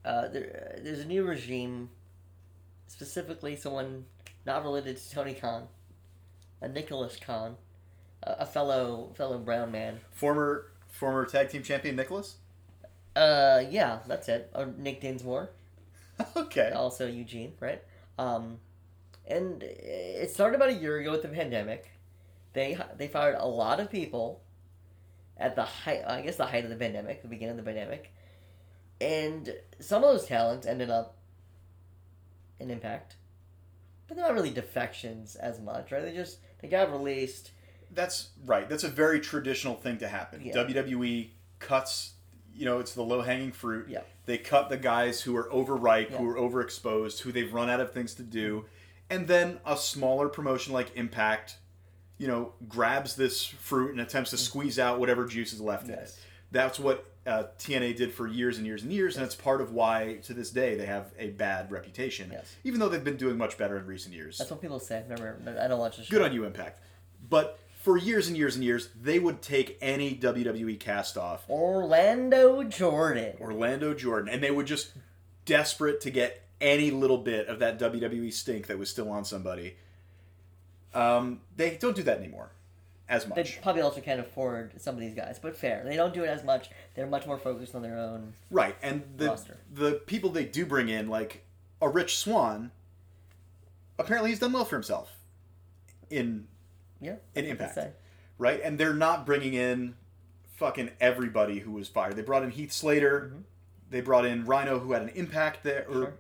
Uh, 0.07 0.29
there, 0.29 0.79
there's 0.83 1.01
a 1.01 1.05
new 1.05 1.25
regime, 1.25 1.91
specifically 2.87 3.57
someone 3.57 4.07
not 4.47 4.63
related 4.63 4.97
to 4.97 5.11
Tony 5.11 5.35
Khan, 5.35 5.69
a 6.63 6.69
Nicholas 6.69 7.19
Khan, 7.19 7.57
a, 8.23 8.37
a 8.41 8.47
fellow 8.47 9.13
fellow 9.15 9.37
brown 9.37 9.71
man. 9.71 10.01
Former 10.13 10.71
former 10.89 11.27
tag 11.27 11.51
team 11.51 11.63
champion 11.63 11.95
Nicholas. 11.97 12.37
Uh, 13.17 13.63
yeah, 13.71 14.01
that's 14.07 14.29
it. 14.29 14.51
Or 14.55 14.67
Nick 14.67 15.01
Dinsmore, 15.01 15.51
okay. 16.37 16.73
also 16.75 17.07
Eugene, 17.07 17.53
right? 17.61 17.83
Um, 18.19 18.59
and 19.27 19.63
it 19.63 20.31
started 20.31 20.57
about 20.57 20.71
a 20.71 20.75
year 20.75 20.99
ago 20.99 21.13
with 21.13 21.23
the 21.23 21.29
pandemic. 21.29 21.91
They 22.53 22.79
they 22.97 23.09
fired 23.09 23.37
a 23.39 23.47
lot 23.47 23.81
of 23.81 23.91
people 23.91 24.43
at 25.37 25.57
the 25.57 25.65
height, 25.65 26.03
I 26.07 26.23
guess, 26.23 26.37
the 26.37 26.47
height 26.47 26.65
of 26.65 26.71
the 26.71 26.77
pandemic, 26.77 27.23
the 27.23 27.29
beginning 27.29 27.59
of 27.59 27.65
the 27.65 27.71
pandemic, 27.71 28.13
and 29.01 29.55
some 29.81 30.05
of 30.05 30.11
those 30.11 30.27
talents 30.27 30.67
ended 30.67 30.91
up 30.91 31.17
in 32.61 32.71
Impact, 32.71 33.17
but 34.07 34.17
they're 34.17 34.27
not 34.27 34.35
really 34.35 34.51
defections 34.51 35.37
as 35.37 35.61
much, 35.61 35.91
right? 35.91 36.03
They 36.03 36.13
just 36.13 36.39
they 36.61 36.69
got 36.69 36.93
released. 36.93 37.51
That's 37.93 38.31
right. 38.45 38.69
That's 38.69 38.85
a 38.85 38.89
very 38.89 39.21
traditional 39.21 39.75
thing 39.75 39.99
to 39.99 40.09
happen. 40.09 40.43
Yeah. 40.45 40.55
WWE 40.55 41.31
cuts, 41.59 42.14
you 42.57 42.65
know, 42.65 42.79
it's 42.79 42.95
the 42.95 43.03
low 43.03 43.21
hanging 43.23 43.53
fruit. 43.53 43.89
Yeah. 43.89 44.01
They 44.27 44.39
cut 44.39 44.69
the 44.69 44.77
guys 44.77 45.21
who 45.21 45.37
are 45.37 45.53
overripe, 45.53 46.11
Yeah. 46.11 46.19
who 46.19 46.29
are 46.31 46.37
overexposed, 46.37 47.21
who 47.21 47.33
they've 47.33 47.53
run 47.53 47.69
out 47.69 47.81
of 47.81 47.93
things 47.93 48.15
to 48.15 48.23
do. 48.23 48.65
And 49.11 49.27
then 49.29 49.59
a 49.67 49.77
smaller 49.77 50.29
promotion 50.29 50.73
like 50.73 50.97
Impact, 50.97 51.59
you 52.19 52.27
know, 52.27 52.55
grabs 52.69 53.17
this 53.17 53.45
fruit 53.45 53.91
and 53.91 54.01
attempts 54.01 54.31
to 54.31 54.39
squeeze 54.39 54.79
out 54.79 54.99
whatever 54.99 55.27
juice 55.27 55.53
is 55.53 55.61
left 55.61 55.85
in 55.89 55.95
it. 55.95 56.11
That's 56.51 56.79
what 56.79 57.11
uh, 57.27 57.45
TNA 57.59 57.97
did 57.97 58.13
for 58.13 58.27
years 58.27 58.59
and 58.59 58.67
years 58.67 58.83
and 58.83 58.93
years, 58.93 59.17
and 59.17 59.25
it's 59.25 59.35
part 59.35 59.61
of 59.61 59.73
why 59.73 60.19
to 60.25 60.33
this 60.35 60.51
day 60.51 60.77
they 60.77 60.87
have 60.87 61.13
a 61.19 61.31
bad 61.31 61.71
reputation. 61.73 62.31
Yes. 62.33 62.55
Even 62.65 62.81
though 62.81 62.89
they've 62.89 63.03
been 63.05 63.17
doing 63.17 63.37
much 63.37 63.59
better 63.59 63.77
in 63.79 63.87
recent 63.87 64.15
years. 64.15 64.39
That's 64.39 64.51
what 64.51 64.61
people 64.63 64.79
say. 64.79 65.03
I 65.11 65.69
don't 65.69 65.79
watch 65.79 65.97
the 65.97 66.05
show. 66.05 66.11
Good 66.11 66.23
on 66.23 66.33
you, 66.33 66.45
Impact. 66.45 66.81
But 67.29 67.59
for 67.85 67.99
years 67.99 68.29
and 68.29 68.37
years 68.37 68.55
and 68.55 68.65
years, 68.65 68.89
they 68.99 69.19
would 69.19 69.43
take 69.43 69.77
any 69.83 70.17
WWE 70.17 70.81
cast 70.81 71.19
off, 71.19 71.45
Orlando 71.51 72.63
Jordan. 72.63 73.37
Orlando 73.39 73.93
Jordan, 73.93 74.33
and 74.33 74.43
they 74.43 74.51
would 74.51 74.65
just 74.65 74.93
desperate 75.45 76.01
to 76.01 76.11
get 76.11 76.47
any 76.63 76.91
little 76.91 77.19
bit 77.19 77.47
of 77.47 77.59
that 77.59 77.79
WWE 77.79 78.33
stink 78.33 78.69
that 78.69 78.79
was 78.79 78.89
still 78.89 79.11
on 79.11 79.27
somebody. 79.27 79.77
Um, 80.95 81.43
they 81.59 81.77
don't 81.77 81.95
do 81.95 82.03
that 82.05 82.17
anymore 82.17 82.53
as 83.07 83.29
much. 83.29 83.37
They 83.37 83.61
probably 83.63 83.83
also 83.83 84.01
can't 84.01 84.21
afford 84.21 84.81
some 84.81 84.95
of 84.95 85.01
these 85.03 85.15
guys, 85.15 85.39
but 85.39 85.55
fair. 85.55 85.83
They 85.85 85.97
don't 85.97 86.15
do 86.15 86.25
it 86.25 86.29
as 86.29 86.43
much. 86.43 86.71
They're 86.95 87.07
much 87.07 87.27
more 87.27 87.37
focused 87.37 87.75
on 87.75 87.83
their 87.83 87.99
own. 87.99 88.33
Right, 88.51 88.77
and 88.83 89.03
the 89.19 89.27
Roster. 89.27 89.59
the 89.71 90.01
people 90.07 90.31
they 90.31 90.47
do 90.47 90.65
bring 90.65 90.89
in, 90.89 91.09
like 91.09 91.45
a 91.83 91.89
Rich 91.91 92.17
Swann, 92.17 92.71
apparently 93.99 94.31
he's 94.31 94.39
done 94.39 94.53
well 94.53 94.65
for 94.65 94.77
himself 94.77 95.19
in 96.09 96.47
Yeah. 97.05 97.17
in 97.35 97.45
Impact. 97.45 97.79
right? 98.39 98.61
And 98.65 98.79
they're 98.79 98.95
not 98.95 99.27
bringing 99.27 99.55
in 99.55 99.95
fucking 100.57 100.91
everybody 101.01 101.59
who 101.61 101.73
was 101.73 101.89
fired. 101.89 102.17
They 102.17 102.23
brought 102.23 102.43
in 102.43 102.51
Heath 102.51 102.73
Slater. 102.73 103.33
They 103.91 104.01
brought 104.01 104.25
in 104.25 104.45
Rhino, 104.45 104.79
who 104.79 104.93
had 104.93 105.03
an 105.03 105.11
impact 105.11 105.63
there, 105.63 105.85
or 105.89 105.93
Mm-hmm. 105.95 106.03
Sure. 106.03 106.15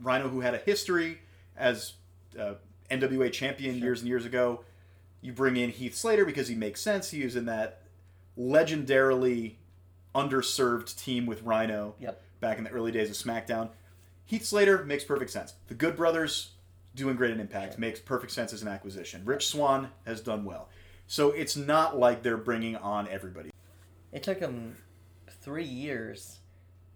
Rhino, 0.00 0.28
who 0.28 0.40
had 0.40 0.54
a 0.54 0.58
history 0.58 1.18
as 1.56 1.92
uh, 2.38 2.54
NWA 2.90 3.32
champion 3.32 3.78
years 3.78 4.00
and 4.00 4.08
years 4.08 4.24
ago. 4.24 4.64
You 5.20 5.32
bring 5.32 5.56
in 5.56 5.70
Heath 5.70 5.94
Slater 5.94 6.24
because 6.24 6.48
he 6.48 6.54
makes 6.56 6.80
sense. 6.80 7.10
He 7.10 7.24
was 7.24 7.36
in 7.36 7.44
that 7.46 7.82
legendarily 8.36 9.54
underserved 10.14 10.96
team 11.02 11.26
with 11.26 11.42
Rhino 11.42 11.94
Yep. 11.98 12.20
back 12.40 12.58
in 12.58 12.64
the 12.64 12.70
early 12.70 12.92
days 12.92 13.10
of 13.10 13.16
SmackDown. 13.16 13.70
Heath 14.24 14.44
Slater 14.44 14.84
makes 14.84 15.04
perfect 15.04 15.30
sense. 15.30 15.54
The 15.68 15.74
Good 15.74 15.96
Brothers 15.96 16.50
doing 16.94 17.16
great 17.16 17.32
in 17.32 17.40
Impact 17.40 17.78
makes 17.78 18.00
perfect 18.00 18.32
sense 18.32 18.52
as 18.52 18.62
an 18.62 18.68
acquisition. 18.68 19.24
Rich 19.24 19.48
Swann 19.48 19.90
has 20.06 20.20
done 20.20 20.44
well. 20.44 20.68
So 21.06 21.30
it's 21.30 21.56
not 21.56 21.98
like 21.98 22.22
they're 22.22 22.36
bringing 22.36 22.76
on 22.76 23.08
everybody. 23.08 23.50
It 24.12 24.22
took 24.22 24.40
them 24.40 24.76
three 25.42 25.64
years 25.64 26.38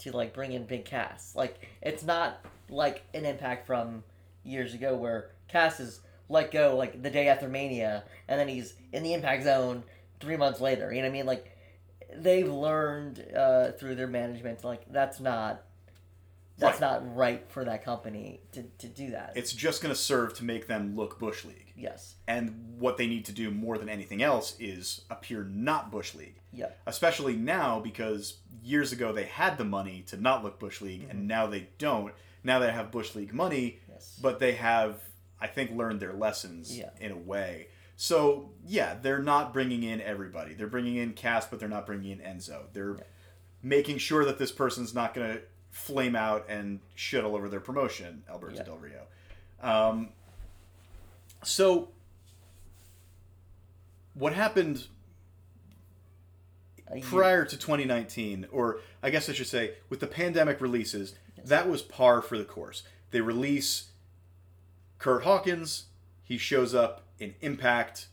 to 0.01 0.13
like 0.13 0.33
bring 0.33 0.53
in 0.53 0.65
big 0.65 0.85
casts. 0.85 1.35
Like 1.35 1.69
it's 1.83 2.03
not 2.03 2.45
like 2.71 3.05
an 3.15 3.25
impact 3.25 3.67
from 3.67 4.05
years 4.45 4.75
ago 4.75 4.97
where 4.97 5.33
Cass 5.49 5.81
is 5.81 6.01
let 6.29 6.51
go 6.51 6.77
like 6.77 7.03
the 7.03 7.11
day 7.11 7.29
after 7.29 7.49
Mania, 7.49 8.05
and 8.29 8.39
then 8.39 8.49
he's 8.49 8.75
in 8.93 9.03
the 9.03 9.15
impact 9.15 9.45
zone 9.45 9.83
three 10.21 10.37
months 10.37 10.61
later. 10.61 10.93
You 10.93 11.03
know 11.03 11.09
what 11.09 11.13
I 11.15 11.19
mean? 11.19 11.27
Like 11.27 11.57
they've 12.17 12.49
learned 12.49 13.25
uh, 13.37 13.73
through 13.73 13.95
their 13.95 14.07
management 14.07 14.65
like 14.65 14.91
that's 14.91 15.21
not 15.21 15.63
that's 16.59 16.81
Right. 16.81 16.93
not 16.93 17.17
right 17.17 17.45
for 17.51 17.65
that 17.65 17.85
company 17.85 18.41
to, 18.53 18.63
to 18.79 18.87
do 18.89 19.11
that. 19.13 19.33
It's 19.37 19.53
just 19.53 19.81
going 19.83 19.95
to 19.95 20.01
serve 20.01 20.35
to 20.35 20.45
make 20.45 20.67
them 20.67 20.97
look 20.97 21.19
Bush 21.19 21.45
League. 21.45 21.73
yes. 21.77 22.17
And 22.27 22.75
what 22.79 22.97
they 22.97 23.07
need 23.07 23.25
to 23.27 23.33
do 23.33 23.51
more 23.51 23.79
than 23.79 23.89
anything 23.89 24.23
else 24.23 24.55
is 24.61 25.03
appear 25.11 25.45
not 25.45 25.91
Bush 25.91 26.15
League. 26.15 26.41
Yep. 26.53 26.79
Especially 26.87 27.37
now 27.37 27.81
because 27.81 28.39
years 28.63 28.93
ago 28.93 29.13
they 29.13 29.25
had 29.25 29.59
the 29.59 29.65
money 29.65 30.03
to 30.09 30.17
not 30.21 30.43
look 30.45 30.59
Bush 30.59 30.81
League 30.81 31.03
and 31.03 31.21
mm-hmm. 31.21 31.27
now 31.27 31.47
they 31.47 31.69
don't. 31.79 32.13
Now 32.45 32.59
they 32.59 32.71
have 32.71 32.91
Bush 32.91 33.15
League 33.15 33.33
money, 33.35 33.79
Yes. 33.89 34.19
but 34.23 34.39
they 34.39 34.53
have, 34.53 35.01
I 35.41 35.47
think, 35.47 35.71
learned 35.73 36.01
their 36.01 36.13
lessons 36.13 36.77
Yeah. 36.77 36.91
in 37.01 37.13
a 37.13 37.17
way. 37.17 37.69
So 37.97 38.51
yeah, 38.65 38.95
they're 39.01 39.23
not 39.23 39.53
bringing 39.53 39.83
in 39.83 40.01
everybody. 40.01 40.55
They're 40.55 40.69
bringing 40.69 40.97
in 40.97 41.13
Cass, 41.15 41.47
but 41.47 41.59
they're 41.61 41.69
not 41.69 41.85
bringing 41.87 42.13
in 42.13 42.19
Enzo. 42.19 42.65
They're 42.73 42.97
making 43.63 43.99
sure 43.99 44.25
that 44.25 44.39
this 44.39 44.53
person's 44.53 44.95
not 44.95 45.15
going 45.15 45.33
to 45.35 45.43
flame 45.79 46.17
out 46.17 46.45
and 46.49 46.81
shit 46.97 47.25
all 47.25 47.37
over 47.37 47.49
their 47.49 47.61
promotion, 47.61 48.25
Alberto 48.29 48.57
Yeah. 48.57 48.63
Del 48.65 48.79
Rio. 48.79 49.03
Um, 49.63 50.09
so 51.43 51.89
what 54.15 54.33
happened 54.33 54.89
prior 57.03 57.45
to 57.45 57.57
2019, 57.57 58.49
or 58.51 58.81
I 59.03 59.11
guess 59.11 59.29
I 59.29 59.33
should 59.33 59.47
say, 59.47 59.75
with 59.89 60.01
the 60.01 60.07
pandemic 60.07 60.61
releases, 60.61 61.15
that 61.45 61.69
was 61.69 61.81
par 61.81 62.21
for 62.23 62.37
the 62.37 62.45
course. 62.45 62.83
They 63.13 63.21
release 63.21 63.91
Kurt 64.99 65.23
Hawkins, 65.23 65.85
he 66.25 66.39
shows 66.39 66.75
up 66.75 67.03
in 67.21 67.35
Impact. 67.41 68.09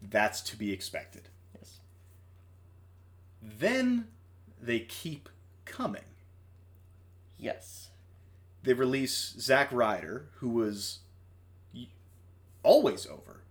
That's 0.00 0.40
to 0.42 0.56
be 0.56 0.72
expected. 0.72 1.28
Yes. 1.58 1.78
Then 3.42 4.08
they 4.60 4.80
keep 4.80 5.28
coming. 5.64 6.02
Yes. 7.38 7.90
They 8.62 8.72
release 8.72 9.34
Zack 9.38 9.70
Ryder, 9.72 10.26
who 10.36 10.48
was 10.50 11.00
always 12.62 13.06
over. 13.06 13.42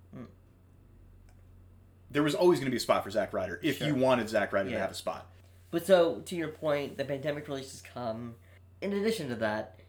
there 2.11 2.23
was 2.23 2.35
always 2.35 2.59
going 2.59 2.65
to 2.67 2.71
be 2.71 2.77
a 2.77 2.79
spot 2.79 3.03
for 3.03 3.11
Zack 3.11 3.33
Ryder 3.33 3.59
if 3.61 3.79
Sure. 3.79 3.87
you 3.87 3.95
wanted 3.95 4.29
Zack 4.29 4.53
Ryder 4.53 4.69
Yeah. 4.69 4.75
to 4.77 4.81
have 4.83 4.91
a 4.91 4.95
spot. 4.95 5.29
But 5.71 5.85
so 5.85 6.21
to 6.21 6.35
your 6.35 6.47
point, 6.49 6.97
the 6.97 7.03
pandemic 7.03 7.47
releases 7.47 7.81
come. 7.81 8.35
In 8.79 8.93
addition 8.93 9.27
to 9.29 9.35
that, 9.35 9.79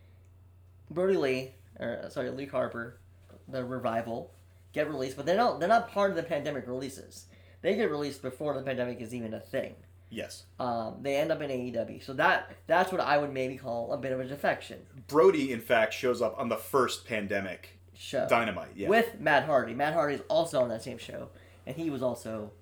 Brodie 0.91 1.17
Lee, 1.17 1.55
or 1.79 2.01
uh, 2.05 2.09
sorry, 2.09 2.31
Luke 2.31 2.51
Harper, 2.51 2.99
the 3.47 3.65
revival, 3.65 4.33
get 4.73 4.89
released, 4.89 5.17
but 5.17 5.25
they're 5.27 5.37
not 5.37 5.61
they're 5.61 5.69
not 5.69 5.89
part 5.91 6.11
of 6.11 6.17
the 6.17 6.23
pandemic 6.25 6.67
releases. 6.67 7.27
They 7.63 7.77
get 7.77 7.91
released 7.91 8.23
before 8.23 8.55
the 8.55 8.63
pandemic 8.63 9.01
is 9.01 9.15
even 9.15 9.33
a 9.33 9.41
thing. 9.41 9.77
Yes. 10.09 10.45
Um, 10.61 10.99
they 11.03 11.17
end 11.17 11.33
up 11.33 11.43
in 11.43 11.51
AEW, 11.51 12.03
so 12.05 12.13
that 12.15 12.55
that's 12.67 12.93
what 12.93 13.01
I 13.01 13.19
would 13.19 13.33
maybe 13.33 13.57
call 13.57 13.93
a 13.93 13.97
bit 13.99 14.13
of 14.13 14.21
a 14.21 14.25
defection 14.25 14.79
Brody, 15.09 15.53
in 15.53 15.61
fact, 15.61 15.95
shows 15.95 16.23
up 16.23 16.39
on 16.39 16.49
the 16.49 16.57
first 16.57 17.07
pandemic 17.07 17.79
show 17.95 18.27
Dynamite. 18.29 18.71
Yeah. 18.77 18.89
with 18.89 19.19
Matt 19.21 19.45
Hardy. 19.45 19.75
Matt 19.75 19.95
Hardy 19.95 20.15
is 20.15 20.23
also 20.29 20.63
on 20.63 20.69
that 20.69 20.83
same 20.83 20.99
show, 20.99 21.29
and 21.67 21.77
he 21.77 21.91
was 21.91 22.03
also 22.03 22.53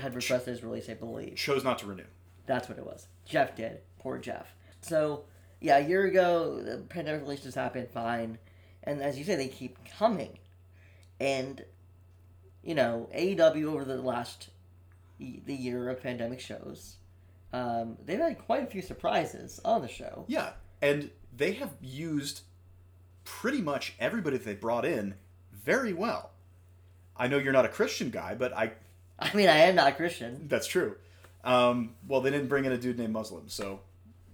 had 0.00 0.14
requested 0.14 0.52
his 0.52 0.62
release, 0.62 0.88
I 0.88 0.94
believe. 0.94 1.36
chose 1.36 1.62
not 1.62 1.78
to 1.80 1.86
renew. 1.86 2.04
That's 2.46 2.68
what 2.68 2.78
it 2.78 2.86
was. 2.86 3.06
Jeff 3.24 3.54
did. 3.54 3.80
Poor 3.98 4.18
Jeff. 4.18 4.54
So, 4.80 5.24
yeah, 5.60 5.78
a 5.78 5.86
year 5.86 6.04
ago, 6.04 6.62
the 6.62 6.78
pandemic 6.78 7.22
releases 7.22 7.54
happened, 7.54 7.88
fine. 7.90 8.38
And 8.82 9.02
as 9.02 9.18
you 9.18 9.24
say, 9.24 9.34
they 9.34 9.48
keep 9.48 9.78
coming. 9.98 10.38
And, 11.20 11.64
you 12.62 12.74
know, 12.74 13.08
AEW 13.14 13.66
over 13.66 13.84
the 13.84 14.00
last 14.00 14.50
the 15.18 15.54
year 15.54 15.88
of 15.90 16.02
pandemic 16.02 16.40
shows, 16.40 16.96
um, 17.52 17.96
they've 18.04 18.18
had 18.18 18.38
quite 18.38 18.62
a 18.62 18.66
few 18.66 18.82
surprises 18.82 19.60
on 19.64 19.82
the 19.82 19.88
show. 19.88 20.24
Yeah, 20.28 20.52
and 20.82 21.10
they 21.36 21.52
have 21.52 21.70
used 21.80 22.42
pretty 23.24 23.60
much 23.62 23.94
everybody 23.98 24.36
that 24.36 24.44
they 24.44 24.54
brought 24.54 24.84
in 24.84 25.14
very 25.52 25.92
well. 25.92 26.30
I 27.16 27.28
know 27.28 27.38
you're 27.38 27.52
not 27.52 27.64
a 27.64 27.68
Christian 27.68 28.10
guy, 28.10 28.34
but 28.34 28.52
I 28.56 28.72
I 29.18 29.32
mean, 29.34 29.48
I 29.48 29.56
am 29.58 29.76
not 29.76 29.88
a 29.88 29.92
Christian. 29.92 30.46
that's 30.48 30.66
true. 30.66 30.96
Um, 31.44 31.94
well, 32.08 32.20
they 32.20 32.30
didn't 32.30 32.48
bring 32.48 32.64
in 32.64 32.72
a 32.72 32.78
dude 32.78 32.98
named 32.98 33.12
Muslim, 33.12 33.48
so 33.48 33.80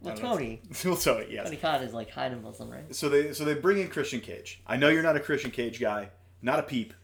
Well, 0.01 0.13
I 0.13 0.17
don't 0.17 0.25
know. 0.25 0.31
Tony. 0.37 0.63
well, 0.85 0.97
Tony, 0.97 1.27
yes. 1.31 1.45
Tony 1.45 1.57
Khan 1.57 1.83
is 1.83 1.93
like 1.93 2.11
kind 2.11 2.33
of 2.33 2.43
Muslim, 2.43 2.71
right? 2.71 2.95
So 2.95 3.09
they 3.09 3.33
so 3.33 3.45
they 3.45 3.55
bring 3.55 3.79
in 3.79 3.89
Christian 3.89 4.21
Cage. 4.21 4.63
I 4.67 4.77
know 4.77 4.89
you're 4.89 5.03
not 5.03 5.17
a 5.17 5.21
Christian 5.21 5.51
Cage 5.51 5.79
guy, 5.81 6.11
not 6.41 6.59
a 6.59 6.63
peep, 6.63 6.95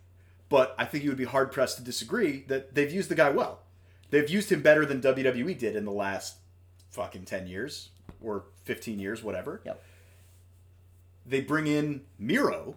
but 0.49 0.75
I 0.79 0.85
think 0.87 1.05
you 1.05 1.11
would 1.11 1.19
be 1.19 1.25
hard 1.25 1.53
pressed 1.53 1.77
to 1.79 1.85
disagree 1.85 2.45
that 2.49 2.75
they've 2.75 2.91
used 2.91 3.11
the 3.11 3.15
guy 3.15 3.31
well. 3.31 3.61
They've 4.11 4.29
used 4.29 4.51
him 4.51 4.63
better 4.63 4.87
than 4.87 5.01
WWE 5.01 5.59
did 5.59 5.77
in 5.77 5.85
the 5.85 5.93
last 5.93 6.37
fucking 6.91 7.25
ten 7.25 7.47
years 7.47 7.91
or 8.23 8.45
fifteen 8.65 8.99
years, 8.99 9.23
whatever. 9.23 9.61
Yep. 9.65 9.83
They 11.25 11.41
bring 11.41 11.67
in 11.67 12.03
Miro, 12.19 12.77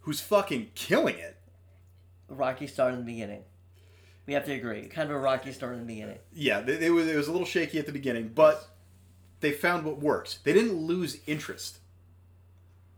who's 0.00 0.20
fucking 0.20 0.70
killing 0.74 1.16
it. 1.16 1.36
A 2.28 2.34
Rocky 2.34 2.66
start 2.66 2.92
in 2.94 3.00
the 3.00 3.04
beginning. 3.04 3.44
We 4.26 4.34
have 4.34 4.44
to 4.46 4.52
agree. 4.52 4.86
Kind 4.86 5.10
of 5.10 5.16
a 5.16 5.18
rocky 5.18 5.52
start 5.52 5.74
in 5.74 5.80
the 5.80 5.86
beginning. 5.86 6.18
Yeah, 6.32 6.60
they, 6.60 6.86
it 6.86 6.90
was 6.90 7.08
it 7.08 7.16
was 7.16 7.28
a 7.28 7.32
little 7.32 7.46
shaky 7.46 7.78
at 7.78 7.86
the 7.86 7.92
beginning, 7.92 8.30
but 8.34 8.68
they 9.40 9.50
found 9.50 9.84
what 9.84 9.98
works. 9.98 10.38
They 10.44 10.52
didn't 10.52 10.74
lose 10.74 11.18
interest. 11.26 11.78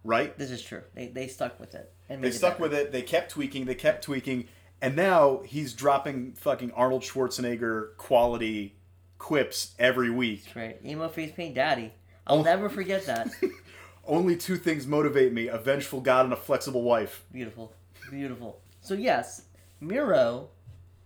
Right? 0.05 0.37
This 0.37 0.51
is 0.51 0.63
true. 0.63 0.83
They, 0.95 1.09
they 1.09 1.29
stuck 1.29 1.59
with 1.59 1.75
it. 1.75 1.91
And 2.11 2.23
They 2.23 2.29
it 2.29 2.35
stuck 2.35 2.61
with 2.61 2.75
it. 2.75 2.93
They 2.93 3.01
kept 3.01 3.31
tweaking. 3.31 3.65
They 3.65 3.75
kept 3.75 4.05
tweaking, 4.05 4.49
and 4.81 4.97
now 4.97 5.41
he's 5.45 5.73
dropping 5.73 6.33
fucking 6.35 6.73
Arnold 6.73 7.03
Schwarzenegger 7.03 7.97
quality 7.97 8.77
quips 9.19 9.75
every 9.79 10.11
week. 10.11 10.45
Right. 10.55 10.79
Emo 10.85 11.09
face 11.09 11.33
paint 11.33 11.55
daddy. 11.55 11.93
I'll 12.27 12.43
never 12.43 12.69
forget 12.69 13.07
that. 13.07 13.31
Only 14.07 14.37
two 14.37 14.57
things 14.57 14.87
motivate 14.87 15.33
me: 15.33 15.49
a 15.49 15.59
vengeful 15.59 16.01
god 16.01 16.25
and 16.25 16.33
a 16.33 16.37
flexible 16.37 16.83
wife. 16.83 17.25
Beautiful. 17.33 17.73
Beautiful. 18.11 18.61
So 18.81 18.95
yes, 18.95 19.43
Miro 19.81 20.49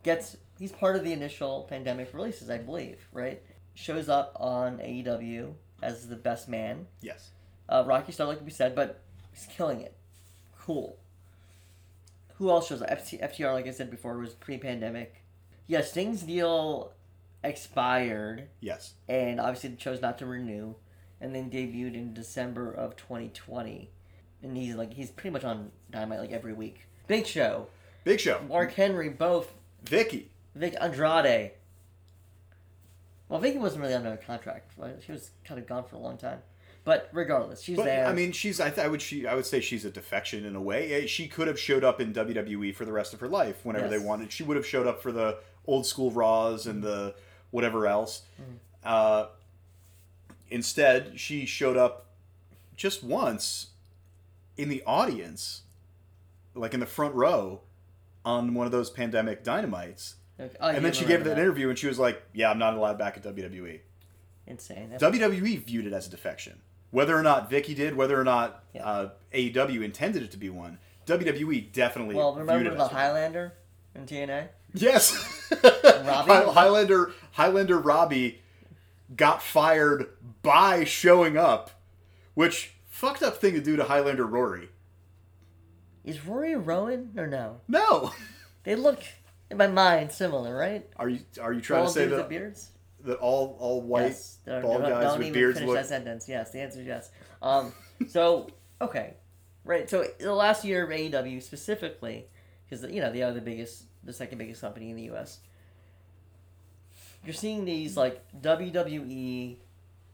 gets 0.03 0.37
he's 0.59 0.73
part 0.73 0.97
of 0.97 1.05
the 1.05 1.13
initial 1.13 1.67
pandemic 1.69 2.13
releases, 2.13 2.51
I 2.51 2.59
believe, 2.59 3.07
right? 3.13 3.43
Shows 3.75 4.09
up 4.09 4.37
on 4.41 4.79
AEW 4.79 5.55
as 5.83 6.09
the 6.09 6.17
best 6.17 6.49
man. 6.49 6.87
Yes. 7.01 7.31
Uh, 7.69 7.85
Rocky 7.87 8.13
Star, 8.13 8.27
like 8.27 8.45
we 8.45 8.51
said, 8.51 8.75
but 8.75 9.03
he's 9.33 9.47
killing 9.47 9.81
it. 9.81 9.95
Cool. 10.59 10.97
Who 12.39 12.51
else 12.51 12.69
shows 12.69 12.83
up? 12.83 12.89
FT, 12.91 13.21
FTR, 13.23 13.53
like 13.53 13.67
I 13.67 13.71
said 13.73 13.91
before, 13.91 14.17
was 14.19 14.35
pre-pandemic. 14.35 15.25
Yeah, 15.67 15.83
Sting's 15.83 16.23
deal 16.23 16.93
expired, 17.45 18.49
Yes. 18.61 18.95
and 19.09 19.41
obviously 19.41 19.75
chose 19.77 20.01
not 20.01 20.19
to 20.19 20.27
renew, 20.27 20.75
and 21.21 21.35
then 21.35 21.51
debuted 21.51 21.95
in 21.95 22.15
December 22.15 22.73
of 22.73 22.97
2020. 22.97 23.91
And 24.43 24.57
he's 24.57 24.77
like 24.77 24.95
he's 24.95 25.11
pretty 25.11 25.33
much 25.33 25.45
on 25.45 25.73
Dynamite 25.91 26.21
like 26.21 26.33
every 26.33 26.53
week. 26.53 26.87
Big 27.09 27.27
Show, 27.27 27.67
Big 28.05 28.21
Show. 28.21 28.41
Mark 28.49 28.73
Henry, 28.73 29.09
both 29.09 29.53
Vicky. 29.83 30.31
Vic 30.55 30.75
Andrade. 30.81 31.53
Well, 33.29 33.41
Vicky 33.41 33.59
wasn't 33.59 33.83
really 33.83 33.95
under 33.95 34.13
a 34.13 34.17
contract. 34.17 34.73
Right? 34.77 34.97
She 35.05 35.13
was 35.13 35.31
kind 35.45 35.61
of 35.61 35.67
gone 35.67 35.85
for 35.85 35.97
a 35.97 35.99
long 35.99 36.17
time. 36.17 36.39
But 36.89 37.11
regardless, 37.13 37.61
she's 37.61 37.77
But 37.77 37.85
there. 37.85 38.07
I 38.07 38.15
mean, 38.15 38.33
she's. 38.33 38.61
I, 38.61 38.71
th- 38.71 38.79
I 38.83 38.89
would. 38.89 39.03
She. 39.03 39.27
I 39.27 39.35
would 39.35 39.45
say 39.45 39.61
she's 39.61 39.85
a 39.85 39.91
defection 39.91 40.47
in 40.47 40.57
a 40.57 40.61
way. 40.63 40.91
Eh, 41.03 41.07
She 41.07 41.29
could 41.29 41.47
have 41.47 41.61
showed 41.61 41.85
up 41.85 42.01
in 42.01 42.15
WWE 42.15 42.75
for 42.75 42.87
the 42.87 42.93
rest 42.93 43.13
of 43.13 43.21
her 43.21 43.29
life 43.29 43.63
whenever 43.63 43.85
Yes. 43.91 44.01
they 44.01 44.07
wanted. 44.07 44.33
She 44.33 44.43
would 44.43 44.57
have 44.57 44.65
showed 44.67 44.87
up 44.87 45.03
for 45.03 45.13
the 45.13 45.37
old 45.67 45.85
school 45.85 46.11
Raws 46.11 46.67
and 46.67 46.83
the 46.83 47.15
whatever 47.51 47.87
else. 47.87 48.23
Mm-hmm. 48.41 48.53
Uh, 48.85 49.27
instead, 50.49 51.21
she 51.21 51.45
showed 51.45 51.77
up 51.77 52.07
just 52.75 53.05
once 53.05 53.67
in 54.57 54.71
the 54.71 54.83
audience, 54.87 55.65
like 56.55 56.73
in 56.73 56.81
the 56.81 56.87
front 56.87 57.15
row, 57.15 57.61
on 58.25 58.55
one 58.55 58.65
of 58.65 58.73
those 58.73 58.89
pandemic 58.89 59.45
dynamites. 59.45 60.15
Okay. 60.41 60.57
Oh, 60.59 60.69
and 60.69 60.83
then 60.83 60.95
she 60.95 61.05
gave 61.05 61.23
that 61.25 61.39
interview, 61.39 61.69
and 61.69 61.79
she 61.79 61.87
was 61.87 61.99
like, 61.99 62.23
"Yeah, 62.33 62.51
I'm 62.51 62.59
not 62.59 62.73
allowed 62.73 62.97
back 62.97 63.19
at 63.19 63.23
WWE." 63.25 63.81
Insane. 64.47 64.89
That's- 64.89 65.03
WWE 65.03 65.63
viewed 65.67 65.85
it 65.87 65.93
as 65.93 66.07
a 66.07 66.11
defection. 66.11 66.63
Whether 66.91 67.17
or 67.17 67.23
not 67.23 67.51
Vicky 67.51 67.75
did, 67.75 67.95
whether 67.97 68.19
or 68.19 68.25
not 68.25 68.65
Yeah. 68.75 68.85
uh, 68.87 69.11
AEW 69.35 69.83
intended 69.85 70.23
it 70.23 70.31
to 70.31 70.37
be 70.39 70.49
one, 70.51 70.79
WWE 71.07 71.73
definitely 71.73 72.15
well, 72.15 72.33
viewed 72.33 72.41
remember 72.47 72.71
it 72.71 72.77
the 72.77 72.85
as 72.85 72.91
one. 72.91 73.01
Highlander 73.01 73.53
in 73.95 74.07
TNA? 74.07 74.49
Yes. 74.75 75.51
Robbie? 75.63 76.31
Hi- 76.33 76.53
Highlander 76.53 77.13
Highlander 77.33 77.79
Robbie 77.79 78.41
got 79.17 79.43
fired 79.43 80.07
by 80.43 80.85
showing 80.85 81.37
up, 81.37 81.71
which 82.35 82.73
fucked 82.89 83.23
up 83.23 83.37
thing 83.39 83.55
to 83.55 83.61
do 83.61 83.77
to 83.77 83.85
Highlander 83.85 84.27
Rory. 84.27 84.69
Is 86.05 86.25
Rory 86.25 86.57
Rowan 86.57 87.13
or 87.17 87.27
no? 87.27 87.61
No. 87.69 88.13
They 88.65 88.75
look, 88.77 89.01
in 89.51 89.57
my 89.57 89.67
mind, 89.69 90.13
similar, 90.13 90.55
right? 90.55 90.87
Are 90.97 91.09
you 91.09 91.21
are 91.41 91.55
you 91.55 91.61
trying 91.63 91.81
All 91.83 91.87
to 91.87 91.93
say 91.93 92.07
that, 92.07 92.29
beards? 92.29 92.69
That 93.09 93.19
all 93.19 93.57
all 93.59 93.83
white 93.83 94.07
yes. 94.07 94.39
Bald 94.47 94.63
don't- 94.63 94.81
guys 94.83 95.05
don't 95.05 95.19
with 95.19 95.27
even 95.29 95.41
beards 95.41 95.59
finish 95.59 95.67
look 95.69 95.77
that 95.77 95.87
sentence. 95.87 96.29
Yes, 96.29 96.51
the 96.53 96.61
answer 96.61 96.81
is 96.81 96.87
yes. 96.87 97.11
Um, 97.43 97.73
so 98.09 98.49
okay, 98.81 99.15
right. 99.65 99.89
So 99.91 100.07
the 100.19 100.33
last 100.33 100.65
year 100.65 100.85
of 100.85 100.91
AEW 100.91 101.43
specifically, 101.43 102.27
because 102.69 102.85
you 102.91 103.01
know 103.01 103.13
they 103.13 103.23
are 103.23 103.33
the 103.33 103.41
biggest, 103.41 103.85
the 104.05 104.13
second 104.13 104.39
biggest 104.39 104.61
company 104.61 104.91
in 104.91 104.97
the 104.97 105.03
U.S. 105.05 105.41
You're 107.25 107.35
seeing 107.35 107.65
these 107.65 107.97
like 107.97 108.23
WWE 108.41 109.57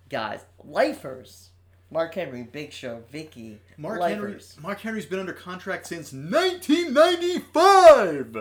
guys, 0.09 0.41
lifers. 0.65 1.51
Mark 1.91 2.15
Henry, 2.15 2.43
Big 2.43 2.73
Show, 2.73 3.03
Vicky, 3.11 3.61
Mark 3.77 4.01
lifers. 4.01 4.55
Henry 4.55 4.63
Mark 4.67 4.81
Henry's 4.81 5.05
been 5.07 5.21
under 5.21 5.33
contract 5.35 5.87
since 5.87 6.13
1995. 6.13 8.37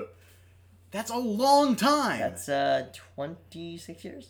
That's 0.89 1.11
a 1.11 1.17
long 1.17 1.75
time. 1.75 2.19
That's 2.19 2.49
uh 2.49 2.87
26 3.15 4.05
years. 4.05 4.29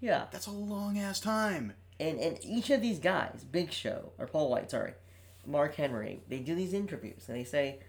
Yeah. 0.00 0.26
That's 0.30 0.46
a 0.46 0.50
long 0.52 0.98
ass 0.98 1.20
time. 1.20 1.74
And 2.00 2.18
and 2.20 2.38
each 2.44 2.70
of 2.70 2.80
these 2.80 2.98
guys, 2.98 3.44
Big 3.50 3.72
Show 3.72 4.12
or 4.18 4.26
Paul 4.26 4.50
White, 4.50 4.70
sorry, 4.70 4.92
Mark 5.46 5.74
Henry, 5.74 6.20
they 6.28 6.38
do 6.38 6.54
these 6.54 6.72
interviews 6.72 7.24
and 7.28 7.36
they 7.36 7.42
say, 7.44 7.80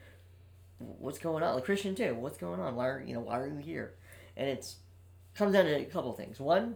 "What's 0.80 1.20
going 1.20 1.44
on?" 1.44 1.54
Like 1.56 1.66
Christian 1.66 1.94
too. 1.94 2.16
What's 2.16 2.38
going 2.38 2.60
on? 2.60 2.76
Why 2.76 2.88
are 2.88 3.04
you 3.06 3.14
know 3.14 3.20
why 3.20 3.40
are 3.40 3.48
you 3.48 3.58
here? 3.58 3.94
And 4.36 4.50
it's 4.50 4.78
comes 5.36 5.54
down 5.54 5.66
to 5.66 5.76
a 5.76 5.86
couple 5.86 6.12
things. 6.14 6.40
One, 6.40 6.76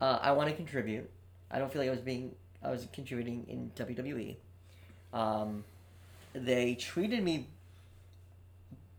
uh, 0.00 0.18
I 0.20 0.32
want 0.32 0.50
to 0.50 0.56
contribute. 0.56 1.08
I 1.50 1.58
don't 1.60 1.72
feel 1.72 1.80
like 1.80 1.88
I 1.88 1.92
was 1.92 2.00
being 2.00 2.34
I 2.62 2.70
was 2.70 2.88
contributing 2.92 3.46
in 3.48 3.70
WWE. 3.76 4.36
Um, 5.12 5.62
they 6.32 6.74
treated 6.74 7.22
me 7.22 7.46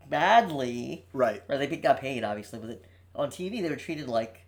badly 0.08 1.06
Right. 1.12 1.44
or 1.50 1.58
they 1.58 1.68
got 1.68 2.00
paid 2.00 2.24
obviously, 2.24 2.60
but 2.60 2.82
on 3.14 3.30
TV 3.30 3.62
they 3.62 3.70
were 3.70 3.76
treated 3.76 4.08
like 4.08 4.45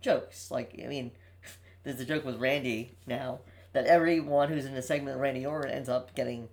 jokes. 0.00 0.50
Like 0.50 0.78
I 0.82 0.86
mean, 0.86 1.12
there's 1.82 2.00
a 2.00 2.04
joke 2.04 2.24
with 2.24 2.36
Randy 2.38 2.96
now 3.06 3.40
that 3.72 3.86
everyone 3.86 4.48
who's 4.48 4.64
in 4.64 4.74
the 4.74 4.82
segment 4.82 5.16
with 5.16 5.22
Randy 5.22 5.46
Orton 5.46 5.70
ends 5.70 5.88
up 5.88 6.14
getting 6.14 6.48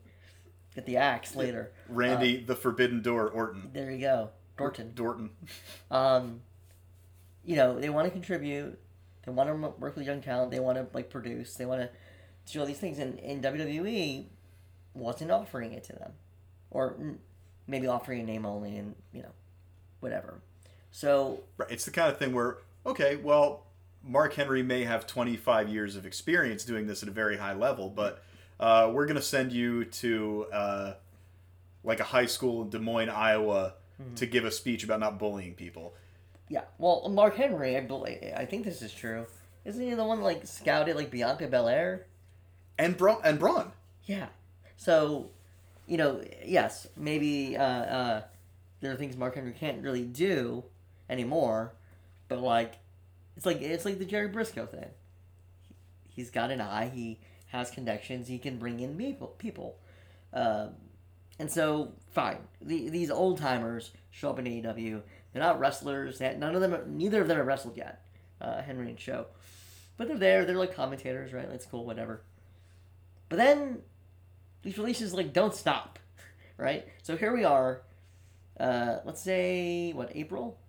get 0.75 0.85
the 0.85 0.97
axe 0.97 1.35
later. 1.35 1.71
Randy, 1.89 2.43
the 2.43 2.55
Forbidden 2.55 3.01
Door, 3.01 3.29
Orton. 3.29 3.71
There 3.73 3.91
you 3.91 3.99
go, 3.99 4.29
Dorton. 4.57 4.93
Dorton. 4.93 5.29
Um, 5.89 6.41
you 7.43 7.55
know 7.55 7.79
they 7.79 7.89
want 7.89 8.05
to 8.05 8.11
contribute. 8.11 8.79
They 9.25 9.31
want 9.31 9.49
to 9.49 9.55
work 9.55 9.95
with 9.95 10.05
young 10.05 10.21
talent. 10.21 10.51
They 10.51 10.59
want 10.59 10.77
to 10.77 10.87
like 10.93 11.09
produce. 11.09 11.55
They 11.55 11.65
want 11.65 11.81
to 11.81 11.89
do 12.51 12.59
all 12.61 12.65
these 12.65 12.79
things, 12.79 12.99
and, 12.99 13.19
and 13.19 13.43
WWE 13.43 14.25
wasn't 14.93 15.31
offering 15.31 15.73
it 15.73 15.83
to 15.85 15.93
them, 15.93 16.13
or 16.71 16.95
maybe 17.67 17.87
offering 17.87 18.21
a 18.21 18.23
name 18.23 18.45
only, 18.45 18.77
and 18.77 18.95
you 19.11 19.21
know, 19.21 19.31
whatever. 19.99 20.41
So 20.91 21.43
Right. 21.57 21.69
It's 21.69 21.85
the 21.85 21.91
kind 21.91 22.09
of 22.09 22.17
thing 22.17 22.33
where, 22.33 22.57
okay, 22.87 23.17
well, 23.17 23.65
Mark 24.03 24.33
Henry 24.33 24.63
may 24.63 24.83
have 24.85 25.05
25 25.05 25.69
years 25.69 25.95
of 25.95 26.05
experience 26.05 26.63
doing 26.63 26.87
this 26.87 27.03
at 27.03 27.09
a 27.09 27.11
very 27.11 27.37
high 27.37 27.53
level, 27.53 27.89
but 27.89 28.23
uh, 28.59 28.89
we're 28.91 29.05
going 29.05 29.17
to 29.17 29.21
send 29.21 29.51
you 29.51 29.85
to 29.85 30.45
uh, 30.51 30.93
like 31.83 31.99
a 31.99 32.05
high 32.05 32.25
school 32.25 32.63
in 32.63 32.69
Des 32.69 32.79
Moines, 32.79 33.09
Iowa, 33.09 33.73
to 34.15 34.25
give 34.27 34.45
a 34.45 34.51
speech 34.51 34.83
about 34.83 34.99
not 34.99 35.17
bullying 35.17 35.55
people. 35.55 35.93
yeah, 36.49 36.65
well, 36.77 37.09
Mark 37.09 37.35
Henry, 37.35 37.75
I 37.75 37.81
believe, 37.81 38.19
I 38.35 38.45
think 38.45 38.63
this 38.63 38.81
is 38.81 38.93
true. 38.93 39.25
Isn't 39.65 39.83
he 39.83 39.93
the 39.95 40.03
one 40.05 40.21
like 40.21 40.45
scouted 40.47 40.95
like 40.95 41.11
Bianca 41.11 41.47
Belair? 41.47 42.05
And 42.77 42.95
Braun, 42.95 43.19
and 43.23 43.39
Braun. 43.39 43.71
Yeah. 44.05 44.27
So, 44.77 45.31
you 45.87 45.97
know, 45.97 46.21
yes, 46.45 46.87
maybe 46.95 47.57
uh, 47.57 47.63
uh, 47.63 48.21
there 48.81 48.91
are 48.93 48.95
things 48.95 49.17
Mark 49.17 49.35
Henry 49.35 49.51
can't 49.51 49.81
really 49.81 50.03
do 50.03 50.63
anymore, 51.09 51.73
but 52.27 52.39
like, 52.39 52.75
it's 53.35 53.45
like 53.45 53.61
it's 53.61 53.85
like 53.85 53.99
the 53.99 54.05
Gerry 54.05 54.29
Brisco 54.29 54.69
thing. 54.69 54.89
He's 56.07 56.31
got 56.31 56.51
an 56.51 56.61
eye. 56.61 56.89
He 56.93 57.19
has 57.47 57.69
connections. 57.69 58.27
He 58.27 58.39
can 58.39 58.57
bring 58.57 58.79
in 58.79 58.97
people. 58.97 59.27
People, 59.37 59.77
um, 60.33 60.71
and 61.39 61.51
so 61.51 61.93
fine. 62.11 62.39
The, 62.61 62.89
these 62.89 63.11
old 63.11 63.37
timers 63.37 63.91
show 64.09 64.31
up 64.31 64.39
in 64.39 64.45
AEW. 64.45 65.01
They're 65.31 65.43
not 65.43 65.59
wrestlers. 65.59 66.17
They, 66.17 66.35
none 66.35 66.55
of 66.55 66.61
them. 66.61 66.97
Neither 66.97 67.21
of 67.21 67.27
them 67.27 67.37
have 67.37 67.45
wrestled 67.45 67.77
yet. 67.77 68.03
Uh, 68.41 68.61
Henry 68.61 68.89
and 68.89 68.99
Show, 68.99 69.27
but 69.97 70.07
they're 70.07 70.17
there. 70.17 70.45
They're 70.45 70.55
like 70.57 70.75
commentators, 70.75 71.33
right? 71.33 71.49
That's 71.49 71.65
cool. 71.65 71.85
Whatever. 71.85 72.21
But 73.29 73.37
then 73.37 73.79
these 74.63 74.77
releases 74.77 75.13
like 75.13 75.33
don't 75.33 75.55
stop, 75.55 75.99
right? 76.57 76.87
So 77.03 77.15
here 77.15 77.33
we 77.35 77.43
are. 77.43 77.81
Uh, 78.59 78.97
let's 79.05 79.21
say 79.21 79.93
what 79.93 80.11
April 80.15 80.59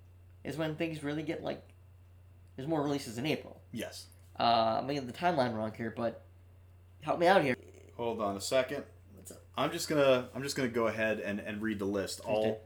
is 0.45 0.57
when 0.57 0.77
things 0.77 1.03
really 1.03 1.23
get 1.23 1.43
like. 1.43 1.63
There's 2.57 2.69
more 2.69 2.83
releases 2.83 3.19
in 3.19 3.27
April. 3.27 3.61
Yes. 3.73 4.07
Uh, 4.39 4.79
I'm 4.81 4.87
making 4.87 5.07
the 5.07 5.13
timeline 5.13 5.55
wrong 5.55 5.73
here, 5.77 5.93
but 5.97 6.25
help 7.03 7.21
me 7.21 7.27
out 7.27 7.43
here. 7.43 7.57
Hold 7.97 8.21
on 8.21 8.37
a 8.37 8.41
second. 8.41 8.85
What's 9.15 9.31
up? 9.31 9.43
I'm 9.57 9.71
just 9.71 9.89
gonna 9.89 10.29
I'm 10.35 10.43
just 10.43 10.57
gonna 10.57 10.69
go 10.69 10.87
ahead 10.87 11.21
and, 11.21 11.41
and 11.41 11.63
read 11.63 11.79
the 11.79 11.85
list. 11.85 12.21
All 12.25 12.63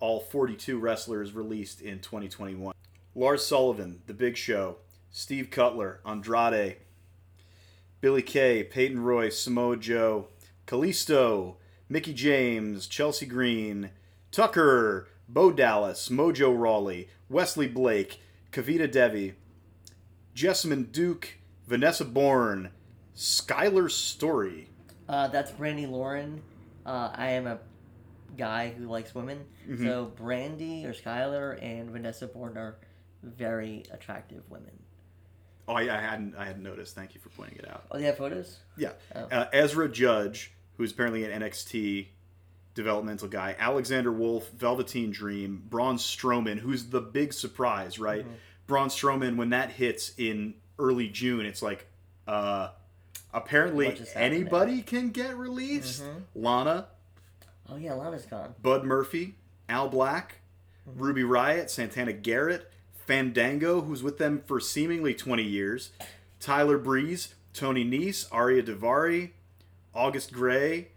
all 0.00 0.20
42 0.20 0.78
wrestlers 0.78 1.32
released 1.32 1.80
in 1.80 2.00
2021. 2.00 2.74
Lars 3.14 3.46
Sullivan, 3.46 4.02
The 4.06 4.14
Big 4.14 4.36
Show, 4.36 4.78
Steve 5.10 5.50
Cutler, 5.50 6.00
Andrade, 6.04 6.78
Billy 8.00 8.22
Kay, 8.22 8.64
Peyton 8.64 9.00
Royce, 9.00 9.38
Samoa 9.38 9.76
Joe, 9.76 10.26
Kalisto, 10.66 11.56
Mickie 11.88 12.14
James, 12.14 12.88
Chelsea 12.88 13.26
Green, 13.26 13.90
Tucker, 14.32 15.08
Bo 15.28 15.50
Dallas, 15.50 16.08
Mojo 16.08 16.56
Rawley, 16.58 17.08
Wesley 17.28 17.68
Blake, 17.68 18.20
Kavita 18.52 18.90
Devi, 18.90 19.34
Jessamine 20.34 20.84
Duke, 20.84 21.38
Vanessa 21.66 22.04
Borne, 22.04 22.70
Skyler 23.16 23.90
Story. 23.90 24.68
Uh, 25.08 25.28
that's 25.28 25.50
Brandi 25.50 25.88
Lauren. 25.90 26.42
Uh, 26.84 27.10
I 27.14 27.30
am 27.30 27.46
a 27.46 27.58
guy 28.36 28.70
who 28.76 28.86
likes 28.86 29.14
women, 29.14 29.44
so 29.78 30.10
Brandi 30.16 30.84
or 30.84 30.92
Skylar 30.92 31.62
and 31.62 31.90
Vanessa 31.90 32.26
Borne 32.26 32.56
are 32.56 32.76
very 33.22 33.84
attractive 33.92 34.42
women. 34.50 34.72
Oh, 35.68 35.74
I, 35.74 35.82
I 35.82 36.00
hadn't 36.00 36.34
I 36.36 36.44
hadn't 36.44 36.62
noticed. 36.64 36.94
Thank 36.94 37.14
you 37.14 37.20
for 37.20 37.28
pointing 37.28 37.58
it 37.58 37.68
out. 37.70 37.84
Oh, 37.90 37.98
they 37.98 38.04
have 38.04 38.16
photos. 38.18 38.58
Yeah, 38.76 38.92
Oh. 39.14 39.20
uh, 39.30 39.46
Ezra 39.52 39.88
Judge, 39.88 40.52
who's 40.76 40.90
apparently 40.92 41.24
an 41.24 41.40
NXT 41.42 42.08
developmental 42.74 43.28
guy. 43.28 43.56
Alexander 43.58 44.12
Wolf, 44.12 44.50
Velveteen 44.50 45.10
Dream, 45.10 45.62
Braun 45.68 45.96
Strowman, 45.96 46.58
who's 46.58 46.86
the 46.86 47.00
big 47.00 47.32
surprise, 47.32 47.98
right? 47.98 48.24
Mm-hmm. 48.24 48.34
Braun 48.66 48.88
Strowman, 48.88 49.36
when 49.36 49.50
that 49.50 49.72
hits 49.72 50.12
in 50.16 50.54
early 50.78 51.08
June, 51.08 51.44
it's 51.44 51.62
like, 51.62 51.86
uh, 52.26 52.68
apparently 53.34 53.86
What 53.86 53.96
just 53.96 54.12
happened 54.12 54.34
anybody 54.34 54.82
can 54.82 55.10
get 55.10 55.36
released. 55.36 56.02
Mm-hmm. 56.02 56.42
Lana, 56.42 56.86
Oh 57.72 57.76
yeah, 57.76 57.94
Lana's 57.94 58.26
gone. 58.26 58.54
Bud 58.60 58.84
Murphy, 58.84 59.36
Al 59.68 59.88
Black, 59.88 60.40
Ruby 60.84 61.22
Riott, 61.22 61.70
Santana 61.70 62.12
Garrett, 62.12 62.70
Fandango, 63.06 63.80
who's 63.82 64.02
with 64.02 64.18
them 64.18 64.42
for 64.46 64.60
seemingly 64.60 65.14
20 65.14 65.42
years, 65.42 65.90
Tyler 66.38 66.76
Breeze, 66.76 67.34
Tony 67.54 67.84
Nese, 67.84 68.28
Ariya 68.28 68.66
Daivari, 68.66 69.30
August 69.94 70.32
Grey, 70.32 70.88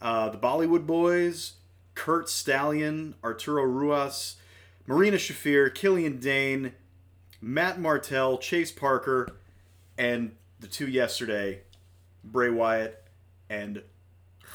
uh, 0.00 0.28
the 0.30 0.38
Bollywood 0.38 0.86
Boys, 0.86 1.54
Curt 1.94 2.28
Stallion, 2.28 3.14
Arturo 3.22 3.64
Ruas, 3.64 4.36
Marina 4.86 5.16
Shafir, 5.16 5.72
Killian 5.74 6.18
Dain, 6.18 6.72
Matt 7.40 7.80
Martel, 7.80 8.38
Chase 8.38 8.72
Parker, 8.72 9.28
and 9.98 10.32
the 10.60 10.66
two 10.66 10.88
yesterday, 10.88 11.60
Bray 12.24 12.50
Wyatt 12.50 13.02
and 13.48 13.82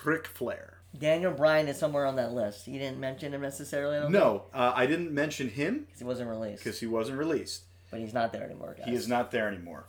Ric 0.04 0.28
Flair. 0.28 0.72
Daniel 0.98 1.32
Bryan 1.34 1.68
is 1.68 1.78
somewhere 1.78 2.06
on 2.06 2.16
that 2.16 2.32
list. 2.32 2.68
You 2.68 2.80
didn't 2.80 3.00
mention 3.00 3.34
him 3.34 3.42
necessarily. 3.42 4.10
No, 4.10 4.44
uh, 4.54 4.72
I 4.74 4.86
didn't 4.86 5.12
mention 5.12 5.50
him 5.50 5.88
'cause 5.92 6.00
he 6.00 6.06
wasn't 6.06 6.30
released. 6.30 6.64
because 6.64 6.80
he 6.80 6.86
wasn't 6.88 7.18
released. 7.18 7.64
But 7.92 8.00
he's 8.00 8.14
not 8.14 8.32
there 8.32 8.44
anymore, 8.44 8.76
guys. 8.78 8.88
He 8.88 8.96
is 8.96 9.08
not 9.08 9.32
there 9.32 9.48
anymore. 9.48 9.86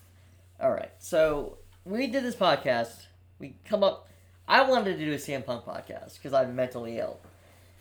All 0.61 0.73
right. 0.73 0.91
So 0.99 1.59
we 1.85 2.07
did 2.09 2.25
this 2.25 2.35
podcast. 2.35 3.07
We 3.39 3.55
come 3.65 3.85
up. 3.85 4.09
I 4.49 4.63
wanted 4.69 4.99
to 4.99 5.05
do 5.05 5.13
a 5.13 5.17
CM 5.17 5.45
Punk 5.45 5.65
podcast 5.65 6.15
because 6.15 6.33
I'm 6.33 6.55
mentally 6.55 6.99
ill, 6.99 7.19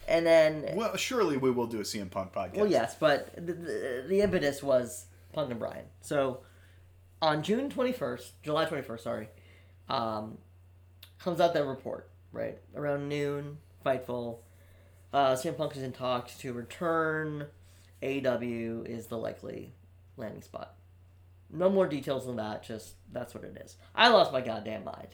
and 0.07 0.26
then 0.26 0.72
Well, 0.76 0.95
surely 0.97 1.38
we 1.38 1.51
will 1.51 1.68
do 1.68 1.80
a 1.80 1.84
CM 1.84 2.09
Punk 2.09 2.34
podcast. 2.34 2.55
well, 2.55 2.68
yes, 2.68 2.95
but 2.99 3.34
the, 3.36 3.53
the, 3.53 4.05
the 4.07 4.22
impetus 4.22 4.63
was 4.63 5.05
Punk 5.34 5.51
and 5.51 5.59
Bryan. 5.59 5.86
So 6.01 6.39
on 7.22 7.43
June 7.43 7.70
21st, 7.70 8.32
July 8.43 8.66
21st, 8.66 8.99
sorry, 8.99 9.30
um, 9.89 10.38
comes 11.20 11.39
out 11.39 11.53
that 11.53 11.66
report 11.66 12.09
right 12.32 12.57
around 12.76 13.09
noon. 13.09 13.57
Fightful. 13.86 14.39
Uh, 15.13 15.34
CM 15.34 15.55
Punk 15.55 15.76
is 15.78 15.84
in 15.84 15.91
talks 15.91 16.38
to 16.39 16.51
return. 16.51 17.45
AW 18.03 18.84
is 18.86 19.07
the 19.07 19.18
likely 19.18 19.74
landing 20.18 20.41
spot. 20.41 20.74
No 21.51 21.70
more 21.70 21.88
details 21.88 22.26
than 22.26 22.36
that. 22.38 22.63
Just 22.63 22.95
that's 23.13 23.34
what 23.34 23.43
it 23.43 23.55
is. 23.63 23.78
I 23.93 24.09
lost 24.09 24.34
my 24.34 24.41
goddamn 24.41 24.84
mind. 24.84 25.09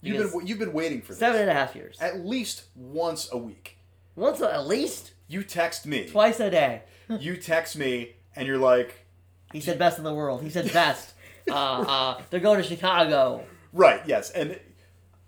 You've 0.00 0.32
been 0.32 0.46
you've 0.46 0.58
been 0.58 0.72
waiting 0.72 1.00
for 1.02 1.08
this 1.08 1.18
seven 1.18 1.40
and 1.40 1.50
a 1.50 1.54
half 1.54 1.74
years. 1.74 1.98
at 2.00 2.24
least 2.24 2.64
once 2.76 3.28
a 3.32 3.36
week. 3.38 3.76
Once 4.16 4.40
a- 4.40 4.52
at 4.52 4.66
least 4.66 5.12
You 5.28 5.42
text 5.42 5.86
me. 5.86 6.08
twice 6.08 6.40
a 6.40 6.50
day. 6.50 6.82
You 7.08 7.36
text 7.38 7.76
me, 7.76 8.16
and 8.36 8.46
you're 8.46 8.58
like, 8.58 9.06
He 9.52 9.60
said 9.60 9.78
best 9.78 9.96
in 9.98 10.04
the 10.04 10.12
world. 10.14 10.42
He 10.42 10.50
said 10.50 10.70
best. 10.72 11.14
uh, 11.50 11.54
uh, 11.54 12.22
they're 12.30 12.38
going 12.40 12.60
to 12.62 12.68
Chicago. 12.68 13.44
right, 13.72 14.02
yes, 14.06 14.30
and 14.30 14.58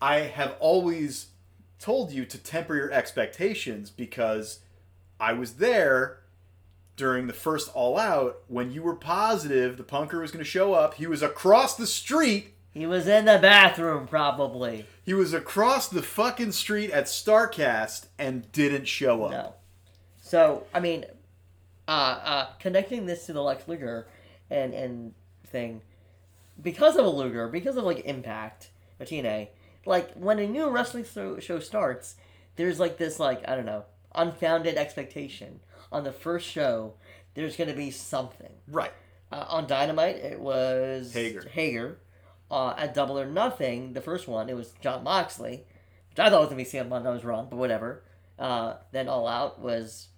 I 0.02 0.20
have 0.20 0.56
always 0.60 1.28
told 1.78 2.12
you 2.12 2.26
to 2.26 2.36
temper 2.38 2.76
your 2.76 2.92
expectations 2.92 3.88
because 3.90 4.60
I 5.18 5.32
was 5.32 5.54
there 5.54 6.18
during 6.96 7.26
the 7.26 7.32
first 7.32 7.70
All 7.74 7.98
Out 7.98 8.42
when 8.48 8.70
you 8.70 8.82
were 8.82 8.94
positive 8.96 9.78
the 9.78 9.82
punker 9.84 10.20
was 10.20 10.30
going 10.30 10.44
to 10.44 10.50
show 10.50 10.74
up. 10.74 10.94
He 10.94 11.06
was 11.06 11.22
across 11.22 11.74
the 11.76 11.86
street 11.86 12.52
He 12.72 12.86
was 12.86 13.08
in 13.08 13.24
the 13.24 13.38
bathroom, 13.38 14.06
probably. 14.06 14.86
He 15.04 15.12
was 15.12 15.34
across 15.34 15.88
the 15.88 16.02
fucking 16.02 16.52
street 16.52 16.90
at 16.90 17.06
Starcast 17.06 18.06
and 18.18 18.50
didn't 18.52 18.86
show 18.86 19.24
up. 19.24 19.30
No. 19.32 19.54
So 20.22 20.66
I 20.72 20.78
mean, 20.80 21.04
uh, 21.88 21.90
uh, 21.90 22.46
connecting 22.60 23.06
this 23.06 23.26
to 23.26 23.32
the 23.32 23.42
Lex 23.42 23.66
Luger 23.66 24.06
and 24.50 24.72
and 24.72 25.14
thing, 25.48 25.82
because 26.62 26.96
of 26.96 27.04
a 27.04 27.10
Luger, 27.10 27.48
because 27.48 27.76
of 27.76 27.84
like 27.84 28.04
Impact 28.04 28.70
or 29.00 29.06
TNA, 29.06 29.48
like 29.84 30.12
when 30.14 30.38
a 30.38 30.46
new 30.46 30.70
wrestling 30.70 31.04
show 31.04 31.58
starts, 31.58 32.14
there's 32.54 32.78
like 32.78 32.96
this 32.96 33.18
like 33.18 33.48
I 33.48 33.56
don't 33.56 33.66
know 33.66 33.84
unfounded 34.14 34.76
expectation 34.76 35.60
on 35.90 36.04
the 36.04 36.12
first 36.12 36.46
show. 36.46 36.94
There's 37.34 37.56
gonna 37.56 37.74
be 37.74 37.90
something. 37.90 38.52
Right. 38.68 38.92
Uh, 39.32 39.46
on 39.48 39.66
Dynamite, 39.66 40.16
it 40.16 40.38
was 40.38 41.12
Hager. 41.12 41.48
Hager. 41.48 41.98
Uh, 42.51 42.74
at 42.76 42.94
Double 42.94 43.18
or 43.18 43.26
Nothing, 43.26 43.92
the 43.92 44.01
first 44.01 44.26
one, 44.26 44.48
it 44.48 44.57
was 44.57 44.72
Jon 44.80 45.05
Moxley, 45.05 45.64
which 46.11 46.18
I 46.18 46.28
thought 46.30 46.40
was 46.40 46.48
gonna 46.48 46.57
be 46.57 46.64
CM 46.64 46.88
Punk. 46.88 47.07
I 47.07 47.11
was 47.11 47.24
wrong, 47.24 47.46
but 47.48 47.57
whatever. 47.57 48.03
Uh, 48.38 48.74
then 48.92 49.09
All 49.09 49.28
Out 49.28 49.61
was 49.61 50.09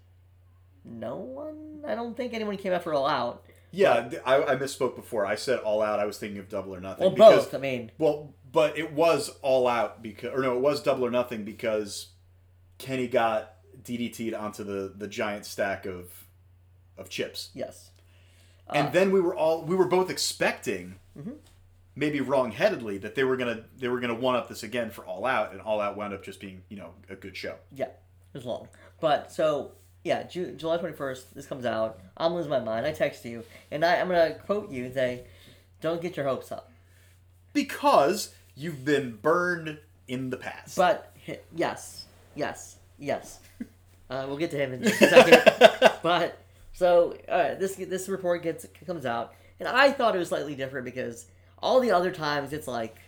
no 0.84 1.16
one. 1.16 1.82
I 1.86 1.94
don't 1.94 2.16
think 2.16 2.32
anyone 2.34 2.56
came 2.56 2.72
after 2.72 2.94
All 2.94 3.06
Out. 3.06 3.44
Yeah, 3.70 4.08
th- 4.08 4.22
I, 4.26 4.42
I 4.42 4.56
misspoke 4.56 4.96
before. 4.96 5.24
I 5.24 5.34
said 5.34 5.58
all 5.60 5.80
out. 5.82 5.98
I 5.98 6.04
was 6.04 6.18
thinking 6.18 6.38
of 6.38 6.48
double 6.50 6.74
or 6.74 6.80
nothing. 6.80 7.04
Well, 7.06 7.10
because, 7.14 7.44
both. 7.46 7.54
I 7.54 7.58
mean, 7.58 7.90
Well, 7.96 8.34
but 8.52 8.76
it 8.76 8.92
was 8.92 9.30
all 9.40 9.66
out 9.66 10.02
because, 10.02 10.30
or 10.34 10.42
no, 10.42 10.54
it 10.54 10.60
was 10.60 10.82
double 10.82 11.06
or 11.06 11.10
nothing 11.10 11.44
because 11.44 12.08
Kenny 12.76 13.08
got 13.08 13.54
DDT'd 13.82 14.34
onto 14.34 14.62
the 14.62 14.92
the 14.94 15.08
giant 15.08 15.46
stack 15.46 15.86
of 15.86 16.26
of 16.98 17.08
chips, 17.08 17.48
yes. 17.54 17.92
Uh, 18.68 18.72
and 18.74 18.92
then 18.92 19.10
we 19.10 19.20
were 19.22 19.34
all 19.34 19.62
we 19.64 19.74
were 19.74 19.86
both 19.88 20.10
expecting, 20.10 20.96
Mm-hmm. 21.18 21.30
Maybe 21.94 22.20
wrongheadedly, 22.20 23.00
that 23.02 23.14
they 23.14 23.24
were 23.24 23.36
gonna 23.36 23.64
they 23.78 23.88
were 23.88 24.00
gonna 24.00 24.14
one 24.14 24.34
up 24.34 24.48
this 24.48 24.62
again 24.62 24.90
for 24.90 25.04
all 25.04 25.24
out, 25.24 25.52
and 25.52 25.60
all 25.60 25.80
out 25.80 25.96
wound 25.96 26.14
up 26.14 26.24
just 26.24 26.40
being 26.40 26.62
you 26.68 26.76
know 26.76 26.94
a 27.08 27.16
good 27.16 27.36
show. 27.36 27.56
Yeah, 27.74 27.86
it 27.86 27.94
was 28.34 28.44
long. 28.44 28.68
But 29.00 29.32
so 29.32 29.72
yeah, 30.04 30.24
Ju- 30.24 30.54
July 30.56 30.78
21st, 30.78 31.34
this 31.34 31.46
comes 31.46 31.64
out. 31.64 32.00
I'm 32.16 32.34
losing 32.34 32.50
my 32.50 32.60
mind. 32.60 32.86
I 32.86 32.92
text 32.92 33.24
you, 33.24 33.44
and 33.70 33.84
I, 33.84 33.96
I'm 33.96 34.08
going 34.08 34.32
to 34.32 34.38
quote 34.40 34.70
you 34.70 34.84
and 34.86 34.94
say, 34.94 35.24
don't 35.80 36.02
get 36.02 36.16
your 36.16 36.26
hopes 36.26 36.50
up. 36.50 36.70
Because 37.52 38.34
you've 38.56 38.84
been 38.84 39.16
burned 39.22 39.78
in 40.08 40.30
the 40.30 40.36
past. 40.36 40.76
But, 40.76 41.14
yes, 41.54 42.06
yes, 42.34 42.76
yes. 42.98 43.38
Uh, 44.10 44.24
we'll 44.26 44.38
get 44.38 44.50
to 44.50 44.56
him 44.56 44.72
in 44.72 44.82
just 44.82 45.00
a 45.02 45.08
second. 45.08 45.92
but, 46.02 46.38
so, 46.72 47.16
uh, 47.28 47.54
this 47.54 47.76
this 47.76 48.08
report 48.08 48.42
gets 48.42 48.66
comes 48.86 49.04
out, 49.04 49.34
and 49.60 49.68
I 49.68 49.92
thought 49.92 50.16
it 50.16 50.18
was 50.18 50.28
slightly 50.28 50.54
different 50.54 50.86
because 50.86 51.26
all 51.62 51.80
the 51.80 51.90
other 51.92 52.10
times 52.10 52.52
it's 52.52 52.66
like, 52.68 52.98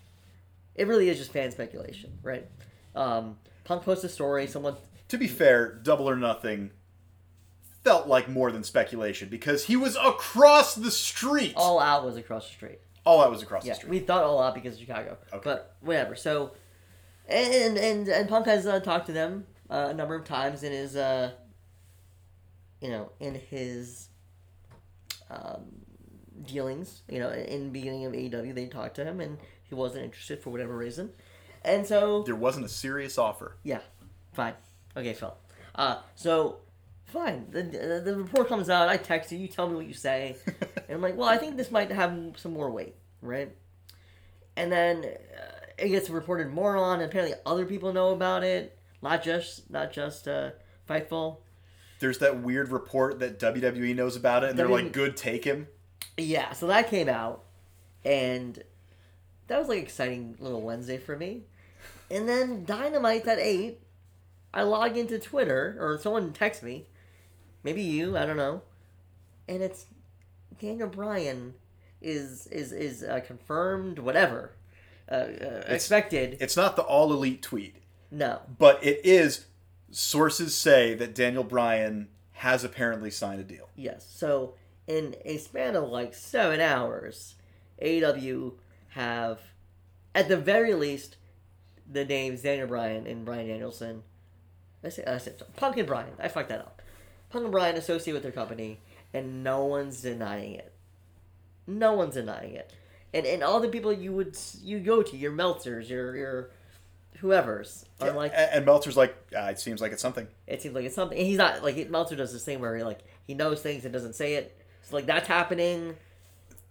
it 0.75 0.87
really 0.87 1.09
is 1.09 1.19
just 1.19 1.33
fan 1.33 1.51
speculation, 1.51 2.19
right? 2.23 2.47
Um, 2.95 3.37
Punk 3.65 3.83
posts 3.83 4.05
a 4.05 4.09
story, 4.09 4.47
someone 4.47 4.77
to 5.09 5.19
be 5.19 5.27
fair, 5.27 5.75
Double 5.75 6.09
or 6.09 6.17
Nothing 6.17 6.71
felt 7.83 8.07
like 8.07 8.29
more 8.29 8.51
than 8.51 8.65
speculation 8.65 9.29
because 9.29 9.65
he 9.67 9.77
was 9.77 9.97
across 9.97 10.75
the 10.75 10.91
street. 10.91 11.53
all 11.57 11.79
out 11.79 12.05
was 12.05 12.17
across 12.17 12.47
the 12.49 12.53
street. 12.55 12.79
All 13.07 13.23
Out 13.23 13.31
was 13.31 13.43
across 13.43 13.67
Yeah, 13.67 13.75
the 13.75 13.81
street. 13.81 13.91
we 13.91 13.99
thought 13.99 14.25
all 14.25 14.41
out 14.43 14.55
because 14.55 14.75
of 14.77 14.81
Chicago. 14.81 15.19
Okay. 15.31 15.43
But 15.45 15.77
whatever. 15.83 16.17
So, 16.17 16.53
and 17.29 17.77
and 17.77 18.09
and 18.09 18.29
Punk 18.31 18.47
has 18.47 18.67
uh, 18.67 18.81
talked 18.81 19.05
to 19.07 19.13
them 19.13 19.47
uh, 19.69 19.89
a 19.91 19.95
number 19.95 20.15
of 20.15 20.25
times 20.25 20.63
in 20.63 20.73
his, 20.73 20.97
uh, 20.97 21.33
you 22.81 22.89
know, 22.89 23.13
in 23.21 23.35
his 23.35 24.09
um, 25.31 25.84
dealings. 26.47 27.03
You 27.09 27.21
know, 27.21 27.31
in 27.31 27.65
the 27.65 27.71
beginning 27.71 28.05
of 28.05 28.13
AEW, 28.13 28.55
they 28.55 28.67
talked 28.67 28.97
to 28.97 29.05
him, 29.05 29.21
and 29.21 29.39
he 29.65 29.75
wasn't 29.75 30.05
interested 30.05 30.43
for 30.43 30.51
whatever 30.51 30.77
reason. 30.77 31.11
And 31.65 31.87
so, 31.87 32.23
There 32.25 32.35
wasn't 32.37 32.67
a 32.67 32.69
serious 32.69 33.17
offer. 33.19 33.57
yeah, 33.63 33.81
fine. 34.33 34.55
Okay, 34.97 35.15
Phil. 35.15 35.35
Uh, 35.75 35.99
so, 36.15 36.59
fine. 37.07 37.47
The, 37.51 37.63
the, 37.63 38.03
the 38.05 38.17
report 38.17 38.49
comes 38.49 38.69
out. 38.69 38.89
I 38.89 38.97
text 38.97 39.33
you. 39.33 39.39
You 39.39 39.49
tell 39.49 39.69
me 39.69 39.75
what 39.75 39.87
you 39.87 39.95
say. 39.95 40.37
and 40.47 40.91
I'm 40.91 41.01
like, 41.01 41.17
well, 41.17 41.29
I 41.29 41.39
think 41.39 41.57
this 41.57 41.71
might 41.71 41.91
have 41.91 42.17
some 42.37 42.53
more 42.53 42.71
weight, 42.71 42.95
right? 43.23 43.51
And 44.57 44.71
then 44.71 45.05
uh, 45.05 45.67
it 45.79 45.89
gets 45.89 46.11
reported 46.11 46.53
more 46.53 46.77
on. 46.77 47.01
And 47.01 47.09
apparently, 47.11 47.37
other 47.47 47.65
people 47.67 47.93
know 47.93 48.11
about 48.11 48.45
it. 48.45 48.79
Not 49.03 49.23
just, 49.25 49.71
not 49.71 49.93
just 49.93 50.29
uh, 50.29 50.51
Fightful. 50.89 51.39
There's 52.01 52.19
that 52.19 52.43
weird 52.43 52.71
report 52.71 53.21
that 53.21 53.39
WWE 53.39 53.95
knows 53.95 54.17
about 54.17 54.45
it, 54.45 54.51
and 54.51 54.59
they're 54.59 54.69
like, 54.69 54.93
"Good, 54.93 55.17
take 55.17 55.45
him." 55.45 55.69
Yeah, 56.17 56.53
so 56.53 56.67
that 56.69 56.89
came 56.89 57.09
out, 57.09 57.43
and 58.05 58.63
that 59.49 59.59
was 59.59 59.69
like 59.69 59.83
exciting 59.83 60.37
little 60.39 60.63
Wednesday 60.63 60.99
for 60.99 61.17
me. 61.17 61.43
And 62.11 62.29
then 62.29 62.65
Dynamite 62.65 63.27
at 63.27 63.39
eight, 63.39 63.81
I 64.53 64.63
log 64.63 64.97
into 64.97 65.19
Twitter 65.19 65.77
or 65.81 65.99
someone 65.99 66.33
texts 66.33 66.63
me, 66.63 66.87
maybe 67.63 67.83
you, 67.83 68.17
I 68.17 68.27
don't 68.27 68.37
know, 68.37 68.63
and 69.49 69.63
it's 69.63 69.87
Daniel 70.61 70.89
Bryan 70.89 71.55
is 72.01 72.47
is 72.49 72.73
is 72.73 73.03
uh, 73.03 73.21
confirmed, 73.27 73.99
whatever, 73.99 74.53
uh, 75.11 75.15
uh, 75.15 75.63
expected. 75.67 76.37
It's 76.41 76.57
not 76.57 76.77
the 76.77 76.83
all 76.83 77.13
elite 77.13 77.43
tweet, 77.43 77.77
no, 78.11 78.41
but 78.59 78.85
it 78.85 79.01
is. 79.05 79.47
Sources 79.91 80.57
say 80.57 80.95
that 80.95 81.15
Daniel 81.15 81.45
Bryan 81.45 82.09
has 82.33 82.65
apparently 82.65 83.11
signed 83.11 83.41
a 83.41 83.45
deal. 83.45 83.69
Yes. 83.77 84.07
So 84.13 84.55
in 84.87 85.17
a 85.25 85.39
span 85.39 85.77
of 85.77 85.89
like 85.89 86.15
seven 86.15 86.61
hours, 86.61 87.35
AEW 87.83 88.53
have, 88.91 89.41
at 90.15 90.29
the 90.29 90.37
very 90.37 90.75
least, 90.75 91.17
the 91.91 92.05
names 92.05 92.43
Daniel 92.43 92.67
Bryan 92.67 93.07
and 93.07 93.25
Brian 93.25 93.49
Danielson. 93.49 94.03
I 94.83 94.89
said, 94.91 95.09
I 95.09 95.19
said 95.19 95.41
Punk 95.57 95.77
and 95.77 95.87
Bryan. 95.87 96.13
I 96.19 96.29
fucked 96.29 96.51
that 96.51 96.61
up. 96.61 96.83
Punk 97.31 97.45
and 97.45 97.53
Bryan 97.53 97.77
associate 97.77 98.15
with 98.15 98.23
their 98.23 98.33
company, 98.33 98.81
and 99.13 99.43
no 99.43 99.65
one's 99.65 100.03
denying 100.03 100.55
it. 100.55 100.73
No 101.67 101.95
one's 101.95 102.15
denying 102.15 102.55
it. 102.55 102.73
And 103.13 103.27
and 103.27 103.43
all 103.43 103.61
the 103.61 103.69
people 103.69 103.93
you 103.93 104.13
would 104.13 104.37
you 104.63 104.81
go 104.81 105.03
to, 105.03 105.17
your 105.17 105.33
Meltzers, 105.33 105.89
your 105.89 106.17
your 106.17 106.51
whoever's, 107.19 107.87
are 108.01 108.13
like 108.13 108.33
and 108.35 108.67
Meltzer's 108.67 108.97
like, 108.97 109.17
ah, 109.37 109.49
"It 109.49 109.59
seems 109.59 109.81
like 109.81 109.93
it's 109.93 110.03
something." 110.03 110.27
it 110.47 110.61
seems 110.61 110.75
like 110.75 110.85
it's 110.85 110.95
something. 110.95 111.17
And 111.17 111.27
he's 111.27 111.39
not 111.39 111.63
like 111.63 111.89
Meltzer 111.89 112.17
does 112.17 112.33
this 112.33 112.45
thing 112.45 112.61
where 112.61 112.77
he 112.77 112.83
like 112.83 113.01
he 113.23 113.35
knows 113.35 113.63
things 113.63 113.85
and 113.85 113.93
doesn't 113.93 114.15
say 114.15 114.35
it. 114.35 114.59
So 114.85 114.97
like 114.97 115.07
that's 115.07 115.29
happening 115.29 115.97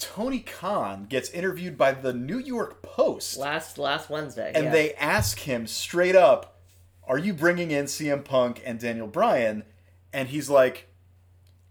Tony 0.04 0.40
Khan 0.40 1.06
gets 1.06 1.30
interviewed 1.30 1.78
by 1.78 1.94
the 1.94 2.14
New 2.14 2.38
York 2.38 2.82
Post, 2.82 3.38
last 3.38 3.78
last 3.78 4.10
Wednesday. 4.10 4.52
and 4.54 4.66
yeah. 4.66 4.72
they 4.72 4.94
ask 4.96 5.40
him 5.40 5.68
straight 5.68 6.16
up, 6.16 6.60
"Are 7.08 7.18
you 7.18 7.34
bringing 7.34 7.72
in 7.72 7.86
CM 7.86 8.24
Punk 8.24 8.62
and 8.66 8.80
Daniel 8.80 9.08
Bryan?" 9.08 9.64
And 10.12 10.30
he's 10.30 10.50
like, 10.50 10.88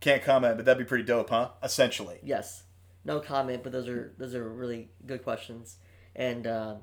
"Can't 0.01 0.22
comment, 0.22 0.57
but 0.57 0.64
that'd 0.64 0.78
be 0.78 0.88
pretty 0.88 1.05
dope, 1.05 1.30
huh?" 1.30 1.51
Essentially, 1.62 2.20
yes, 2.22 2.62
no 3.05 3.20
comment, 3.20 3.62
but 3.62 3.72
those 3.72 3.88
are 3.88 4.14
those 4.18 4.34
are 4.34 4.49
really 4.49 4.88
good 5.05 5.22
questions 5.22 5.76
and 6.14 6.47
uh, 6.47 6.76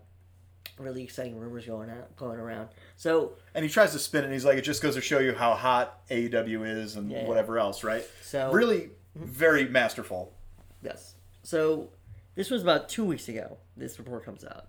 really 0.78 1.03
exciting 1.03 1.38
rumors 1.38 1.66
going 1.66 1.89
out 1.89 2.16
going 2.16 2.39
around. 2.39 2.70
So 2.95 3.34
and 3.55 3.64
he 3.64 3.72
tries 3.72 3.93
to 3.93 3.99
spin 3.99 4.22
it, 4.22 4.26
and 4.26 4.34
he's 4.34 4.45
like, 4.45 4.57
"It 4.57 4.64
just 4.64 4.84
goes 4.84 4.95
to 4.95 5.01
show 5.01 5.20
you 5.20 5.34
how 5.34 5.55
hot 5.55 6.05
AEW 6.10 6.64
is, 6.64 6.95
and 6.95 7.10
Yeah. 7.10 7.26
whatever 7.26 7.57
else, 7.57 7.84
right?" 7.84 8.05
so 8.24 8.51
Really, 8.51 8.91
very 9.20 9.67
masterful. 9.67 10.34
Yes. 10.82 11.15
So 11.43 11.89
this 12.36 12.49
was 12.49 12.61
about 12.61 12.89
two 12.89 13.05
weeks 13.05 13.28
ago. 13.28 13.57
This 13.76 13.97
report 13.99 14.26
comes 14.26 14.45
out. 14.45 14.67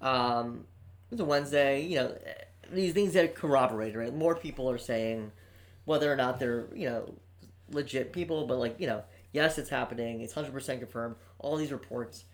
Um, 0.00 0.64
it 1.10 1.14
was 1.14 1.20
a 1.20 1.24
Wednesday. 1.24 1.82
You 1.82 1.96
know, 1.96 2.18
these 2.72 2.92
things 2.92 3.12
that 3.14 3.34
corroborated. 3.34 3.96
Right, 3.96 4.14
more 4.14 4.34
people 4.34 4.70
are 4.70 4.78
saying 4.78 5.32
whether 5.84 6.12
or 6.12 6.16
not 6.16 6.38
they're 6.38 6.66
you 6.74 6.88
know 6.88 7.14
legit 7.70 8.12
people, 8.12 8.46
but 8.46 8.58
like 8.58 8.76
you 8.78 8.86
know, 8.86 9.04
yes, 9.32 9.58
it's 9.58 9.70
happening. 9.70 10.20
It's 10.20 10.32
hundred 10.32 10.52
percent 10.52 10.80
confirmed. 10.80 11.16
All 11.38 11.56
these 11.56 11.72
reports. 11.72 12.24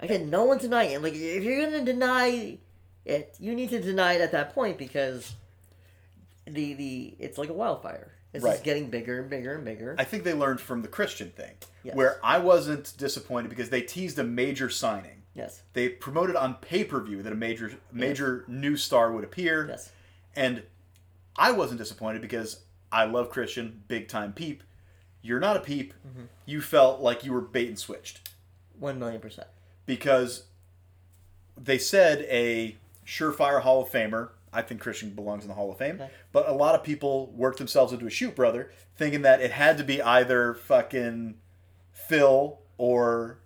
Again, 0.00 0.28
no 0.28 0.44
one's 0.44 0.62
denying 0.62 0.92
it. 0.92 1.02
Like 1.02 1.14
if 1.14 1.44
you're 1.44 1.64
gonna 1.64 1.84
deny 1.84 2.58
it, 3.04 3.36
you 3.38 3.54
need 3.54 3.70
to 3.70 3.80
deny 3.80 4.14
it 4.14 4.20
at 4.20 4.32
that 4.32 4.54
point 4.54 4.78
because 4.78 5.34
the 6.46 6.74
the 6.74 7.16
it's 7.18 7.38
like 7.38 7.48
a 7.48 7.54
wildfire. 7.54 8.13
It's 8.34 8.44
Right. 8.44 8.52
just 8.52 8.64
getting 8.64 8.90
bigger 8.90 9.20
and 9.20 9.30
bigger 9.30 9.54
and 9.54 9.64
bigger. 9.64 9.94
I 9.98 10.04
think 10.04 10.24
they 10.24 10.34
learned 10.34 10.60
from 10.60 10.82
the 10.82 10.88
Christian 10.88 11.30
thing, 11.30 11.52
Yes. 11.84 11.94
where 11.94 12.18
I 12.22 12.38
wasn't 12.38 12.92
disappointed 12.98 13.48
because 13.48 13.70
they 13.70 13.80
teased 13.82 14.18
a 14.18 14.24
major 14.24 14.68
signing. 14.68 15.22
yes. 15.34 15.62
They 15.72 15.88
promoted 15.88 16.36
on 16.36 16.54
pay 16.56 16.84
per 16.84 17.00
view 17.00 17.22
that 17.22 17.32
a 17.32 17.36
major 17.36 17.72
major 17.92 18.44
new 18.48 18.76
star 18.76 19.10
would 19.12 19.24
appear, 19.24 19.66
Yes. 19.68 19.90
and 20.36 20.62
I 21.36 21.50
wasn't 21.52 21.78
disappointed 21.78 22.22
because 22.22 22.60
I 22.92 23.04
love 23.04 23.30
Christian, 23.30 23.82
big 23.88 24.06
time 24.08 24.32
peep. 24.32 24.62
You're 25.22 25.40
not 25.40 25.56
a 25.56 25.60
peep. 25.60 25.94
Mm-hmm. 26.06 26.24
You 26.46 26.60
felt 26.60 27.00
like 27.00 27.24
you 27.24 27.32
were 27.32 27.40
bait 27.40 27.68
and 27.68 27.78
switched 27.78 28.28
One 28.78 28.98
million 28.98 29.20
percent. 29.20 29.48
because 29.86 30.44
they 31.56 31.78
said 31.78 32.22
a 32.28 32.76
surefire 33.06 33.62
Hall 33.62 33.82
of 33.82 33.88
Famer. 33.90 34.30
I 34.54 34.62
think 34.62 34.80
Christian 34.80 35.10
belongs 35.10 35.42
in 35.42 35.48
the 35.48 35.54
Hall 35.54 35.70
of 35.70 35.78
Fame, 35.78 35.96
Okay. 35.96 36.10
but 36.32 36.48
a 36.48 36.52
lot 36.52 36.74
of 36.74 36.82
people 36.82 37.32
worked 37.32 37.58
themselves 37.58 37.92
into 37.92 38.06
a 38.06 38.10
shoot 38.10 38.34
brother, 38.36 38.70
thinking 38.96 39.22
that 39.22 39.40
it 39.40 39.50
had 39.50 39.76
to 39.78 39.84
be 39.84 40.00
either 40.00 40.54
fucking 40.54 41.34
Phil 41.92 42.60
or 42.78 43.40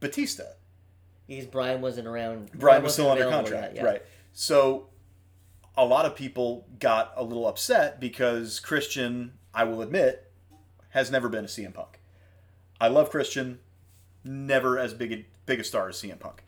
Batista. 0.00 0.44
Because 1.26 1.46
Brian 1.46 1.80
wasn't 1.80 2.06
around. 2.06 2.50
Brian 2.52 2.82
was 2.82 2.92
still 2.92 3.10
under 3.10 3.28
contract, 3.28 3.74
yeah. 3.74 3.82
right? 3.82 4.02
So 4.32 4.90
a 5.76 5.84
lot 5.84 6.06
of 6.06 6.14
people 6.14 6.66
got 6.78 7.12
a 7.16 7.24
little 7.24 7.46
upset 7.46 7.98
because 7.98 8.60
Christian, 8.60 9.32
I 9.52 9.64
will 9.64 9.82
admit, 9.82 10.30
has 10.90 11.10
never 11.10 11.28
been 11.28 11.44
a 11.44 11.48
CM 11.48 11.74
Punk. 11.74 12.00
I 12.80 12.88
love 12.88 13.10
Christian, 13.10 13.58
never 14.24 14.78
as 14.78 14.94
big 14.94 15.12
a 15.12 15.26
big 15.46 15.60
a 15.60 15.64
star 15.64 15.88
as 15.88 15.96
CM 15.96 16.18
Punk. 16.20 16.44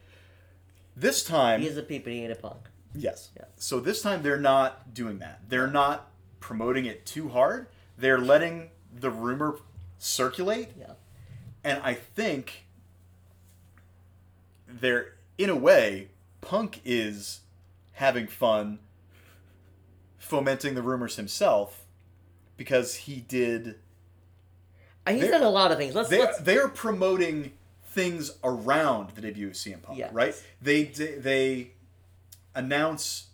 This 0.97 1.23
time, 1.25 1.61
He 1.61 1.67
is 1.67 1.77
a 1.77 1.83
peep 1.83 2.07
and 2.07 2.15
he 2.15 2.23
ain't 2.23 2.33
a 2.33 2.37
punk. 2.37 2.68
Yes. 2.95 3.31
Yeah. 3.37 3.45
So 3.57 3.81
this 3.81 4.03
time 4.03 4.23
they're 4.23 4.39
not 4.41 4.93
doing 4.95 5.19
that. 5.19 5.41
They're 5.49 5.67
not 5.71 6.11
promoting 6.41 6.87
it 6.87 7.05
too 7.07 7.29
hard. 7.29 7.67
They're 7.97 8.19
letting 8.19 8.71
the 8.95 9.11
rumor 9.11 9.57
circulate 9.99 10.69
Yeah. 10.79 10.93
and 11.65 11.81
I 11.83 11.95
think 11.95 12.65
they're 14.67 15.15
in 15.37 15.51
a 15.51 15.57
way, 15.57 16.09
Punk 16.41 16.81
is 16.85 17.41
having 17.93 18.27
fun 18.27 18.79
fomenting 20.19 20.75
the 20.75 20.83
rumors 20.83 21.17
himself 21.17 21.85
because 22.57 22.95
he 22.95 23.17
did 23.21 23.77
Uh, 25.07 25.13
He's 25.13 25.29
done 25.29 25.43
a 25.43 25.49
lot 25.51 25.73
of 25.73 25.79
things. 25.79 25.95
Let's 25.95 26.09
they 26.11 26.21
let's 26.21 26.39
they 26.41 26.59
are 26.59 26.69
promoting 26.69 27.53
things 27.85 28.33
around 28.45 29.11
the 29.11 29.21
debut 29.23 29.49
of 29.49 29.55
CM 29.55 29.81
Punk, 29.83 29.99
Yes. 29.99 30.13
right? 30.13 30.35
They 30.61 30.85
they 30.85 31.73
announce 32.55 33.27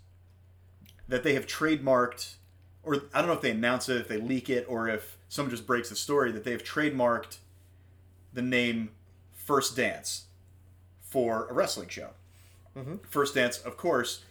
that 1.09 1.23
they 1.23 1.35
have 1.35 1.47
trademarked 1.47 2.35
or 2.83 2.97
I 3.15 3.19
don't 3.21 3.29
know 3.29 3.33
if 3.35 3.41
they 3.41 3.51
announce 3.51 3.89
it, 3.89 3.97
if 3.97 4.09
they 4.09 4.19
leak 4.19 4.51
it, 4.51 4.67
or 4.69 4.89
if 4.89 5.17
someone 5.31 5.51
just 5.51 5.67
breaks 5.67 5.89
the 5.89 5.97
story 5.97 6.31
that 6.33 6.45
they 6.45 6.51
have 6.53 6.63
trademarked 6.63 7.39
the 8.35 8.43
name 8.43 8.91
First 9.33 9.75
Dance 9.77 10.25
for 11.01 11.47
a 11.49 11.55
wrestling 11.55 11.89
show. 11.89 12.11
Mhm. 12.77 13.01
First 13.09 13.35
Dance, 13.37 13.59
of 13.59 13.77
course, 13.79 14.23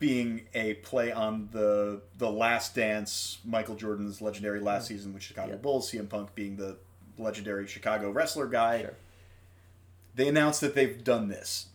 being 0.00 0.48
a 0.54 0.74
play 0.74 1.12
on 1.12 1.48
the 1.52 2.02
the 2.18 2.30
Last 2.30 2.74
Dance, 2.74 3.38
Michael 3.44 3.76
Jordan's 3.76 4.20
legendary 4.20 4.58
last 4.60 4.88
season 4.88 5.14
with 5.14 5.22
Chicago 5.22 5.52
Yeah. 5.52 5.58
Bulls. 5.58 5.88
CM 5.90 6.08
Punk 6.08 6.34
being 6.34 6.56
the 6.56 6.76
legendary 7.18 7.66
Chicago 7.68 8.10
wrestler 8.10 8.48
guy. 8.48 8.80
Sure. 8.82 8.94
They 10.16 10.26
announced 10.28 10.60
that 10.60 10.74
they've 10.74 11.02
done 11.04 11.28
this. 11.28 11.66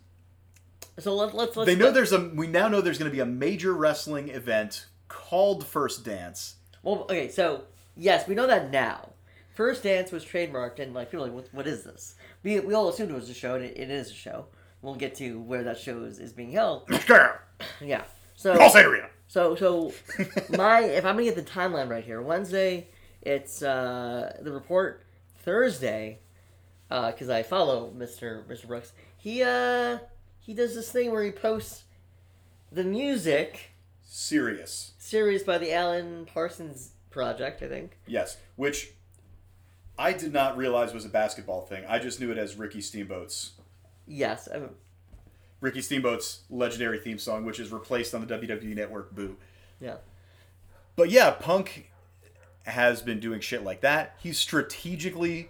So 0.99 1.15
let, 1.15 1.33
let's 1.33 1.55
let's 1.55 1.65
They 1.65 1.75
know 1.75 1.91
there's 1.91 2.11
a. 2.11 2.29
We 2.29 2.47
now 2.47 2.67
know 2.67 2.81
there's 2.81 2.97
going 2.97 3.11
to 3.11 3.15
be 3.15 3.21
a 3.21 3.25
major 3.25 3.73
wrestling 3.73 4.29
event 4.29 4.85
called 5.07 5.65
First 5.65 6.03
Dance. 6.03 6.55
Well, 6.83 7.03
okay, 7.03 7.29
so 7.29 7.63
yes, 7.95 8.27
we 8.27 8.35
know 8.35 8.47
that 8.47 8.71
now. 8.71 9.09
First 9.53 9.83
Dance 9.83 10.11
was 10.11 10.23
trademarked, 10.23 10.79
and 10.79 10.93
like 10.93 11.11
people 11.11 11.25
are 11.25 11.27
like, 11.27 11.35
what, 11.35 11.53
what 11.53 11.67
is 11.67 11.83
this? 11.83 12.15
We, 12.43 12.59
we 12.61 12.73
all 12.73 12.89
assumed 12.89 13.11
it 13.11 13.15
was 13.15 13.29
a 13.29 13.33
show, 13.33 13.55
and 13.55 13.65
it, 13.65 13.77
it 13.77 13.89
is 13.89 14.09
a 14.09 14.13
show. 14.13 14.45
We'll 14.81 14.95
get 14.95 15.15
to 15.15 15.39
where 15.41 15.63
that 15.63 15.77
show 15.77 16.03
is, 16.03 16.19
is 16.19 16.31
being 16.31 16.51
held. 16.51 16.83
Yeah. 17.81 18.03
So 18.35 18.53
area. 18.53 19.09
so 19.27 19.55
so 19.55 19.91
my 20.57 20.81
if 20.81 21.03
I'm 21.03 21.15
gonna 21.15 21.25
get 21.25 21.35
the 21.35 21.41
timeline 21.41 21.89
right 21.89 22.03
here, 22.03 22.21
Wednesday 22.21 22.87
it's 23.21 23.61
uh 23.61 24.37
the 24.41 24.51
report. 24.51 25.03
Thursday, 25.41 26.19
because 26.89 27.29
I 27.29 27.43
follow 27.43 27.91
Mr. 27.97 28.45
Mr. 28.47 28.67
Brooks. 28.67 28.93
He 29.17 29.41
uh 29.43 29.99
he 30.39 30.53
does 30.53 30.75
this 30.75 30.91
thing 30.91 31.11
where 31.11 31.23
he 31.23 31.31
posts 31.31 31.83
the 32.71 32.83
music 32.83 33.71
Sirius. 34.03 34.93
series 34.97 35.43
by 35.43 35.57
the 35.57 35.73
Alan 35.73 36.25
Parsons 36.25 36.91
Project, 37.09 37.61
I 37.61 37.67
think. 37.67 37.97
Yes, 38.07 38.37
which 38.55 38.91
I 39.97 40.13
did 40.13 40.31
not 40.33 40.57
realize 40.57 40.93
was 40.93 41.05
a 41.05 41.09
basketball 41.09 41.61
thing. 41.61 41.83
I 41.87 41.99
just 41.99 42.19
knew 42.19 42.31
it 42.31 42.37
as 42.37 42.55
Ricky 42.55 42.81
Steamboat's 42.81 43.51
Yes, 44.07 44.47
I, 44.53 44.61
Ricky 45.61 45.81
Steamboat's 45.81 46.41
legendary 46.49 46.99
theme 46.99 47.19
song, 47.19 47.45
which 47.45 47.59
is 47.59 47.71
replaced 47.71 48.15
on 48.15 48.25
the 48.25 48.37
WWE 48.37 48.75
Network. 48.75 49.13
Boo. 49.13 49.35
yeah. 49.79 49.97
But 50.95 51.11
yeah, 51.11 51.31
Punk 51.31 51.91
has 52.63 53.01
been 53.01 53.19
doing 53.19 53.39
shit 53.39 53.63
like 53.63 53.81
that. 53.81 54.15
He's 54.21 54.37
strategically 54.37 55.49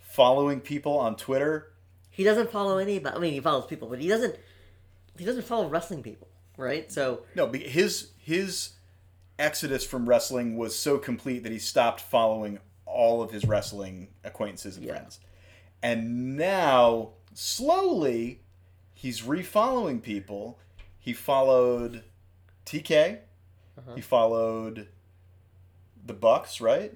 following 0.00 0.60
people 0.60 0.98
on 0.98 1.16
Twitter. 1.16 1.72
He 2.16 2.24
doesn't 2.24 2.50
follow 2.50 2.78
anybody. 2.78 3.14
I 3.14 3.18
mean, 3.18 3.34
he 3.34 3.40
follows 3.40 3.66
people, 3.66 3.88
but 3.88 3.98
he 3.98 4.08
doesn't. 4.08 4.36
He 5.18 5.26
doesn't 5.26 5.44
follow 5.44 5.68
wrestling 5.68 6.02
people, 6.02 6.28
right? 6.56 6.90
So 6.90 7.24
No, 7.34 7.52
his 7.52 8.12
his 8.16 8.70
exodus 9.38 9.84
from 9.84 10.08
wrestling 10.08 10.56
was 10.56 10.74
so 10.74 10.96
complete 10.96 11.42
that 11.42 11.52
he 11.52 11.58
stopped 11.58 12.00
following 12.00 12.58
all 12.86 13.20
of 13.22 13.32
his 13.32 13.44
wrestling 13.44 14.08
acquaintances 14.24 14.78
and 14.78 14.86
Yeah. 14.86 14.92
friends. 14.94 15.20
And 15.82 16.38
now, 16.38 17.10
slowly, 17.34 18.40
he's 18.94 19.20
refollowing 19.20 20.00
people. 20.00 20.58
He 20.98 21.12
followed 21.12 22.02
TK. 22.64 23.18
Uh-huh. 23.76 23.94
He 23.94 24.00
followed 24.00 24.88
the 26.02 26.14
Bucks, 26.14 26.62
right? 26.62 26.94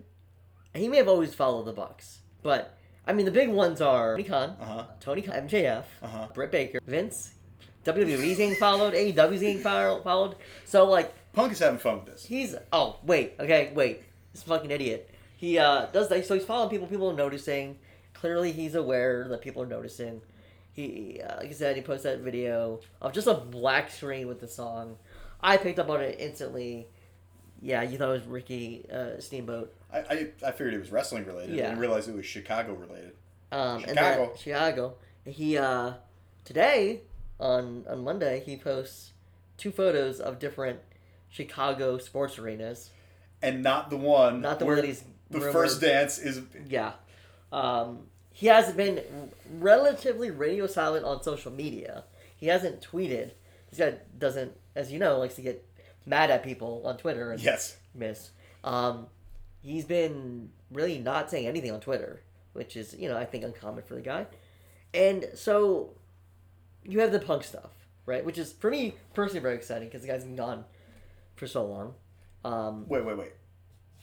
he 0.73 0.89
may 0.89 0.97
have 0.97 1.09
always 1.09 1.35
followed 1.35 1.65
the 1.65 1.73
Bucks, 1.75 2.21
but 2.43 2.79
I 3.11 3.13
mean, 3.13 3.27
the 3.27 3.33
big 3.33 3.49
ones 3.49 3.81
are 3.81 4.13
Tony 4.17 4.25
Khan, 4.29 4.57
Uh-huh. 4.61 4.85
Tony 5.01 5.23
Khan, 5.23 5.35
MJF, 5.49 5.85
Uh-huh. 6.03 6.29
Britt 6.33 6.51
Baker, 6.53 6.79
Vince. 6.87 7.33
WWE's 7.85 8.37
getting 8.37 8.55
followed. 8.55 8.95
AEW's 8.95 9.41
getting 9.41 9.59
fol- 9.59 10.01
followed. 10.03 10.37
So 10.65 10.85
like 10.85 11.13
Punk 11.33 11.53
is 11.53 11.59
having 11.59 11.79
fun 11.79 11.97
with 11.97 12.07
this. 12.07 12.25
he's 12.25 12.55
oh 12.73 12.99
wait 13.05 13.35
okay 13.41 13.73
wait 13.75 14.03
this 14.33 14.43
fucking 14.43 14.71
idiot 14.71 15.09
he 15.37 15.59
uh 15.59 15.87
does 15.87 16.09
that 16.09 16.27
so 16.27 16.35
he's 16.35 16.45
following 16.45 16.69
people 16.71 16.87
people 16.89 17.09
are 17.11 17.15
noticing 17.17 17.79
clearly 18.15 18.51
he's 18.53 18.75
aware 18.75 19.27
that 19.29 19.41
people 19.41 19.63
are 19.63 19.67
noticing 19.67 20.21
he 20.73 21.21
uh, 21.25 21.37
like 21.37 21.49
I 21.51 21.53
said 21.53 21.77
he 21.77 21.83
posted 21.83 22.19
that 22.19 22.25
video 22.25 22.81
of 23.01 23.13
just 23.13 23.29
a 23.29 23.35
black 23.35 23.91
screen 23.93 24.27
with 24.27 24.41
the 24.41 24.49
song 24.49 24.97
I 25.41 25.57
picked 25.57 25.79
up 25.79 25.89
on 25.89 26.01
it 26.01 26.17
instantly 26.19 26.89
yeah 27.63 27.83
you 27.83 27.97
thought 27.97 28.11
it 28.11 28.21
was 28.21 28.27
Ricky 28.27 28.87
uh, 28.93 29.21
Steamboat 29.21 29.73
I, 29.93 29.99
I, 29.99 30.29
I 30.47 30.51
figured 30.53 30.75
it 30.75 30.79
was 30.79 30.91
wrestling 30.91 31.25
related. 31.27 31.55
I 31.55 31.59
Yeah. 31.59 31.65
didn't 31.69 31.81
realize 31.81 32.09
it 32.09 32.15
was 32.15 32.27
Chicago 32.27 32.75
related. 32.75 33.13
um, 33.53 33.81
Chicago. 33.81 34.27
that, 34.27 34.39
Chicago 34.39 34.95
he 35.25 35.59
uh 35.59 35.93
today 36.45 37.01
on 37.39 37.85
on 37.89 38.03
Monday 38.05 38.43
he 38.47 38.57
posts 38.57 39.13
two 39.57 39.71
photos 39.71 40.21
of 40.21 40.39
different 40.39 40.79
Chicago 41.29 41.99
sports 41.99 42.39
arenas 42.39 42.91
And 43.43 43.63
not 43.63 43.91
the 43.91 43.97
one 43.97 44.41
Not 44.41 44.59
the 44.59 44.65
where 44.67 44.77
one 44.77 44.83
that 44.85 44.89
he's 44.89 45.05
the 45.31 45.39
rumored- 45.39 45.53
first 45.53 45.81
dance 45.81 46.19
is 46.19 46.43
Yeah. 46.69 46.93
Um, 47.53 48.07
he 48.33 48.47
has 48.47 48.73
been 48.73 49.03
relatively 49.59 50.31
radio 50.31 50.67
silent 50.67 51.05
on 51.05 51.23
social 51.23 51.51
media. 51.53 52.05
He 52.37 52.47
hasn't 52.47 52.81
tweeted. 52.81 53.33
This 53.71 53.79
guy 53.79 53.99
doesn't, 54.19 54.53
as 54.75 54.91
you 54.93 54.99
know, 54.99 55.19
likes 55.19 55.35
to 55.35 55.43
get 55.43 55.65
mad 56.07 56.31
at 56.31 56.43
people 56.43 56.83
on 56.85 56.97
Twitter 56.97 57.33
and 57.33 57.41
yes. 57.43 57.77
miss. 57.95 58.31
Um, 58.65 59.07
he's 59.63 59.85
been 59.85 60.51
really 60.71 60.99
not 60.99 61.31
saying 61.31 61.47
anything 61.47 61.71
on 61.73 61.81
Twitter, 61.81 62.23
which 62.53 62.77
is, 62.77 62.95
you 62.99 63.09
know, 63.09 63.17
I 63.17 63.25
think 63.25 63.45
uncommon 63.45 63.83
for 63.85 63.95
the 63.95 64.01
guy. 64.01 64.27
And 64.95 65.27
so 65.35 65.91
you 66.85 67.01
have 67.01 67.13
the 67.13 67.21
punk 67.21 67.45
stuff, 67.45 67.71
right? 68.07 68.25
Which 68.25 68.39
is, 68.39 68.53
for 68.53 68.71
me, 68.71 68.95
personally 69.15 69.41
very 69.41 69.55
exciting 69.55 69.89
because 69.89 70.03
the 70.03 70.09
guy's 70.09 70.25
been 70.25 70.37
gone 70.37 70.65
for 71.37 71.47
so 71.47 71.65
long. 71.65 71.95
Um, 72.45 72.89
Wait, 72.89 73.05
wait, 73.05 73.19
wait. 73.19 73.33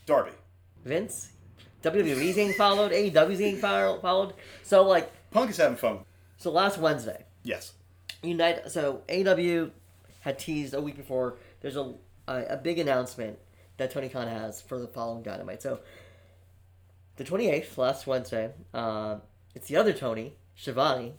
Darby. 0.06 0.30
Vince, 0.84 1.30
WWE's 1.82 2.36
getting 2.36 2.52
followed, 2.54 2.92
AEW's 2.92 3.38
getting 3.38 3.56
followed. 3.58 4.34
So 4.62 4.82
like, 4.84 5.10
Punk 5.30 5.50
is 5.50 5.56
having 5.56 5.76
fun. 5.76 5.98
so 6.38 6.50
last 6.50 6.78
Wednesday, 6.78 7.24
Yes. 7.42 7.72
Unite. 8.22 8.70
So 8.70 9.02
AEW 9.08 9.70
had 10.20 10.38
teased 10.38 10.74
a 10.74 10.80
week 10.80 10.96
before. 10.96 11.36
There's 11.60 11.76
a 11.76 11.94
a, 12.26 12.44
a 12.50 12.56
big 12.56 12.78
announcement 12.78 13.38
that 13.78 13.90
Tony 13.90 14.08
Khan 14.08 14.28
has 14.28 14.60
for 14.60 14.78
the 14.78 14.86
following 14.86 15.22
Dynamite. 15.22 15.62
So 15.62 15.80
the 17.16 17.24
28th, 17.24 17.78
last 17.78 18.06
Wednesday, 18.06 18.52
uh, 18.74 19.16
it's 19.54 19.68
the 19.68 19.76
other 19.76 19.92
Tony 19.92 20.34
Schiavone, 20.54 21.14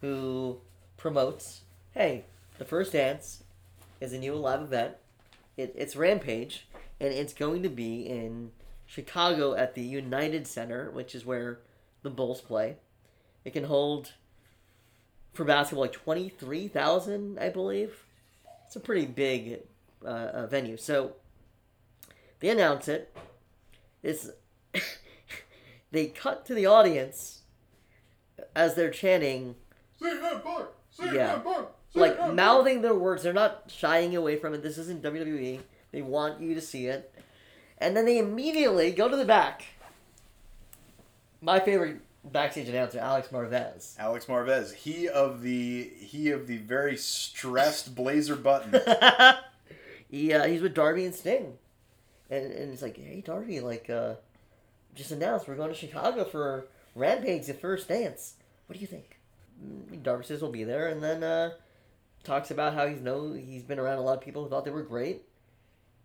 who 0.00 0.58
promotes. 0.96 1.60
Hey, 1.92 2.24
the 2.58 2.64
first 2.64 2.92
dance 2.92 3.44
is 4.00 4.12
a 4.12 4.18
new 4.18 4.34
live 4.34 4.62
event. 4.62 4.94
It, 5.56 5.74
it's 5.76 5.94
Rampage, 5.94 6.66
and 6.98 7.12
it's 7.12 7.34
going 7.34 7.62
to 7.62 7.68
be 7.68 8.02
in 8.02 8.50
Chicago 8.86 9.54
at 9.54 9.74
the 9.74 9.82
United 9.82 10.46
Center, 10.46 10.90
which 10.90 11.14
is 11.14 11.24
where 11.24 11.60
the 12.02 12.10
Bulls 12.10 12.40
play. 12.40 12.76
It 13.44 13.52
can 13.52 13.64
hold 13.64 14.12
for 15.32 15.44
basketball 15.44 15.82
like 15.82 15.92
23,000, 15.92 17.38
I 17.38 17.48
believe. 17.48 18.04
It's 18.66 18.76
a 18.76 18.80
pretty 18.80 19.06
big 19.06 19.60
uh, 20.04 20.08
uh, 20.08 20.46
venue. 20.46 20.76
So 20.76 21.14
they 22.44 22.50
announce 22.50 22.88
it. 22.88 23.10
It's 24.02 24.28
they 25.90 26.06
cut 26.08 26.44
to 26.44 26.54
the 26.54 26.66
audience 26.66 27.40
as 28.54 28.74
they're 28.74 28.90
chanting 28.90 29.54
Yeah. 31.02 31.40
like 31.94 32.34
mouthing 32.34 32.82
their 32.82 32.94
words. 32.94 33.22
They're 33.22 33.32
not 33.32 33.64
shying 33.74 34.14
away 34.14 34.36
from 34.36 34.52
it. 34.52 34.62
This 34.62 34.76
isn't 34.76 35.02
WWE. 35.02 35.60
They 35.90 36.02
want 36.02 36.40
you 36.42 36.54
to 36.54 36.60
see 36.60 36.86
it. 36.86 37.10
And 37.78 37.96
then 37.96 38.04
they 38.04 38.18
immediately 38.18 38.90
go 38.92 39.08
to 39.08 39.16
the 39.16 39.24
back. 39.24 39.64
My 41.40 41.60
favorite 41.60 42.02
backstage 42.24 42.68
announcer, 42.68 42.98
Alex 42.98 43.28
Marvez. 43.28 43.94
Alex 43.98 44.26
Marvez. 44.26 44.74
He 44.74 45.08
of 45.08 45.40
the 45.40 45.84
he 45.98 46.30
of 46.30 46.46
the 46.46 46.58
very 46.58 46.98
stressed 46.98 47.94
blazer 47.96 48.36
button. 48.36 48.78
he 50.10 50.34
uh, 50.34 50.46
he's 50.46 50.60
with 50.60 50.74
Darby 50.74 51.06
and 51.06 51.14
Sting, 51.14 51.54
and 52.30 52.52
and 52.52 52.72
it's 52.72 52.82
like, 52.82 52.96
hey 52.96 53.22
Darby, 53.24 53.60
like 53.60 53.90
uh, 53.90 54.14
just 54.94 55.10
announced 55.10 55.48
we're 55.48 55.56
going 55.56 55.70
to 55.70 55.74
Chicago 55.74 56.24
for 56.24 56.66
Rampage, 56.94 57.46
the 57.46 57.54
first 57.54 57.88
dance. 57.88 58.34
What 58.66 58.74
do 58.74 58.80
you 58.80 58.86
think? 58.86 59.18
Mm, 59.62 60.02
Darby 60.02 60.24
says 60.24 60.40
we'll 60.40 60.50
be 60.50 60.64
there, 60.64 60.88
and 60.88 61.02
then 61.02 61.22
uh, 61.22 61.50
talks 62.22 62.50
about 62.50 62.74
how 62.74 62.86
he's 62.86 63.00
know 63.00 63.32
he's 63.32 63.62
been 63.62 63.78
around 63.78 63.98
a 63.98 64.02
lot 64.02 64.16
of 64.16 64.24
people 64.24 64.42
who 64.42 64.50
thought 64.50 64.64
they 64.64 64.70
were 64.70 64.82
great, 64.82 65.22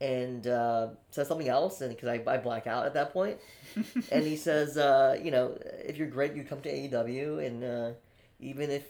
and 0.02 0.48
uh, 0.48 0.90
says 1.12 1.28
something 1.28 1.48
else, 1.50 1.82
and 1.82 1.96
because 1.96 2.10
I, 2.10 2.22
I 2.28 2.38
black 2.38 2.68
out 2.68 2.86
at 2.86 2.94
that 2.94 3.14
point, 3.14 3.38
and 4.12 4.24
he 4.24 4.36
says, 4.36 4.78
uh, 4.78 5.18
you 5.22 5.32
know, 5.32 5.58
if 5.86 5.98
you're 5.98 6.08
great, 6.08 6.34
you 6.36 6.44
come 6.44 6.62
to 6.62 6.72
AEW, 6.72 7.46
and 7.46 7.64
uh, 7.64 7.92
even 8.40 8.70
if 8.70 8.86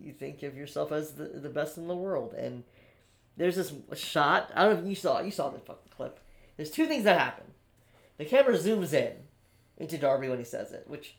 you 0.00 0.12
think 0.12 0.42
of 0.42 0.56
yourself 0.56 0.92
as 0.92 1.12
the, 1.12 1.24
the 1.24 1.48
best 1.48 1.76
in 1.76 1.88
the 1.88 1.96
world, 1.96 2.34
and 2.34 2.64
there's 3.36 3.56
this 3.56 3.72
shot. 3.94 4.50
I 4.54 4.64
don't 4.64 4.74
know 4.74 4.82
if 4.82 4.88
you 4.88 4.94
saw 4.94 5.20
you 5.20 5.30
saw 5.30 5.50
the 5.50 5.58
fucking 5.58 5.92
clip. 5.96 6.20
There's 6.58 6.70
two 6.70 6.86
things 6.86 7.04
that 7.04 7.18
happen. 7.18 7.44
The 8.18 8.26
camera 8.26 8.54
zooms 8.58 8.92
in 8.92 9.12
into 9.78 9.96
Darby 9.96 10.28
when 10.28 10.38
he 10.38 10.44
says 10.44 10.72
it, 10.72 10.84
which, 10.88 11.14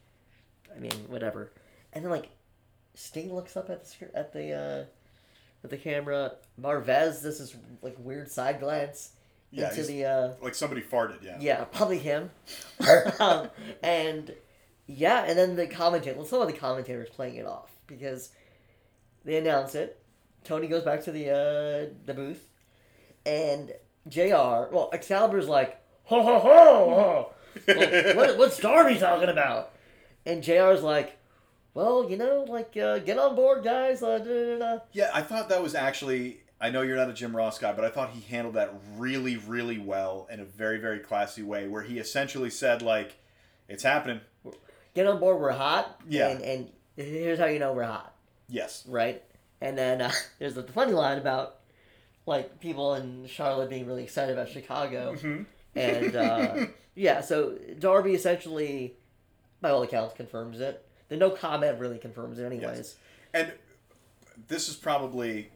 I 0.76 0.80
mean, 0.80 0.92
whatever. 1.08 1.52
And 1.94 2.04
then 2.04 2.12
like, 2.12 2.30
Sting 2.94 3.34
looks 3.34 3.56
up 3.56 3.70
at 3.70 3.86
the 3.86 4.16
at 4.16 4.34
the 4.34 4.52
uh, 4.52 4.86
at 5.64 5.70
the 5.70 5.78
camera. 5.78 6.34
Marvez 6.62 7.22
this 7.22 7.40
is 7.40 7.56
like 7.82 7.96
weird 7.98 8.30
side 8.30 8.60
glance 8.60 9.14
Yeah, 9.52 9.70
into 9.70 9.84
the 9.84 10.06
uh, 10.06 10.34
like 10.42 10.54
somebody 10.56 10.82
farted. 10.82 11.24
Yeah. 11.24 11.38
yeah, 11.40 11.64
probably 11.64 12.00
him. 12.00 12.32
um, 13.20 13.50
and 13.82 14.34
yeah, 14.88 15.24
and 15.26 15.40
then 15.40 15.56
the 15.56 15.68
commentator. 15.68 16.18
Let's 16.18 16.30
talk 16.32 16.42
about 16.42 16.52
the 16.54 16.60
commentators 16.60 17.10
playing 17.10 17.36
it 17.36 17.46
off 17.46 17.72
because 17.88 18.32
they 19.24 19.38
announce 19.38 19.76
it. 19.76 20.02
Tony 20.44 20.68
goes 20.68 20.84
back 20.84 21.04
to 21.06 21.12
the 21.14 21.30
uh, 21.30 21.94
the 22.06 22.14
booth, 22.14 22.46
and 23.26 23.72
Jr. 24.08 24.72
Well, 24.72 24.90
Excalibur's 24.94 25.48
like, 25.48 25.80
ho 26.06 26.24
ho 26.24 26.40
ho, 26.40 26.50
ho. 26.50 27.34
Well, 27.68 28.16
what, 28.16 28.38
what's 28.38 28.58
Darby 28.60 28.98
talking 28.98 29.30
about? 29.30 29.72
And 30.26 30.44
Jr.'s 30.44 30.82
like, 30.82 31.18
well, 31.74 32.10
you 32.10 32.18
know, 32.18 32.46
like 32.48 32.76
uh, 32.78 33.00
get 33.00 33.18
on 33.18 33.36
board, 33.36 33.64
guys. 33.64 34.02
Uh, 34.04 34.18
da, 34.20 34.58
da, 34.58 34.60
da. 34.60 34.82
Yeah, 34.92 35.12
I 35.14 35.22
thought 35.22 35.50
that 35.50 35.62
was 35.62 35.76
actually. 35.76 36.42
I 36.62 36.72
know 36.72 36.82
you're 36.82 36.98
not 36.98 37.10
a 37.10 37.14
Jim 37.14 37.34
Ross 37.36 37.58
guy, 37.58 37.72
but 37.72 37.86
I 37.86 37.90
thought 37.90 38.10
he 38.10 38.20
handled 38.22 38.56
that 38.56 38.74
really, 38.98 39.38
really 39.38 39.78
well 39.78 40.28
in 40.30 40.42
a 40.42 40.46
very, 40.46 40.78
very 40.78 41.00
classy 41.00 41.42
way, 41.42 41.68
where 41.70 41.84
he 41.84 42.00
essentially 42.00 42.50
said 42.50 42.82
like, 42.82 43.18
"It's 43.70 43.84
happening." 43.84 44.22
Get 44.94 45.08
on 45.08 45.20
board. 45.20 45.40
We're 45.40 45.52
hot. 45.52 46.02
Yeah. 46.10 46.28
And, 46.30 46.42
and 46.42 46.70
here's 46.98 47.40
how 47.40 47.46
you 47.46 47.60
know 47.60 47.74
we're 47.74 47.84
hot. 47.84 48.14
Yes. 48.50 48.84
right? 48.88 49.24
And 49.62 49.78
then 49.78 50.02
uh, 50.02 50.12
there's 50.40 50.56
the 50.56 50.64
funny 50.64 50.94
line 50.94 51.18
about 51.18 51.58
like 52.30 52.60
people 52.60 52.94
in 52.94 53.26
Charlotte 53.26 53.70
being 53.70 53.88
really 53.88 54.04
excited 54.04 54.38
about 54.38 54.48
Chicago, 54.48 55.18
and 55.76 56.16
uh, 56.16 56.68
yeah, 56.96 57.22
so 57.22 57.58
Darby 57.80 58.14
essentially, 58.14 58.96
by 59.60 59.72
all 59.72 59.82
accounts, 59.82 60.14
confirms 60.16 60.60
it. 60.60 60.86
The 61.10 61.18
no 61.18 61.32
comment 61.32 61.80
really 61.80 61.98
confirms 61.98 62.38
it, 62.38 62.46
anyways. 62.46 62.78
Yes. 62.78 62.96
And 63.34 63.54
this 64.48 64.70
is 64.70 64.76
probably 64.76 65.50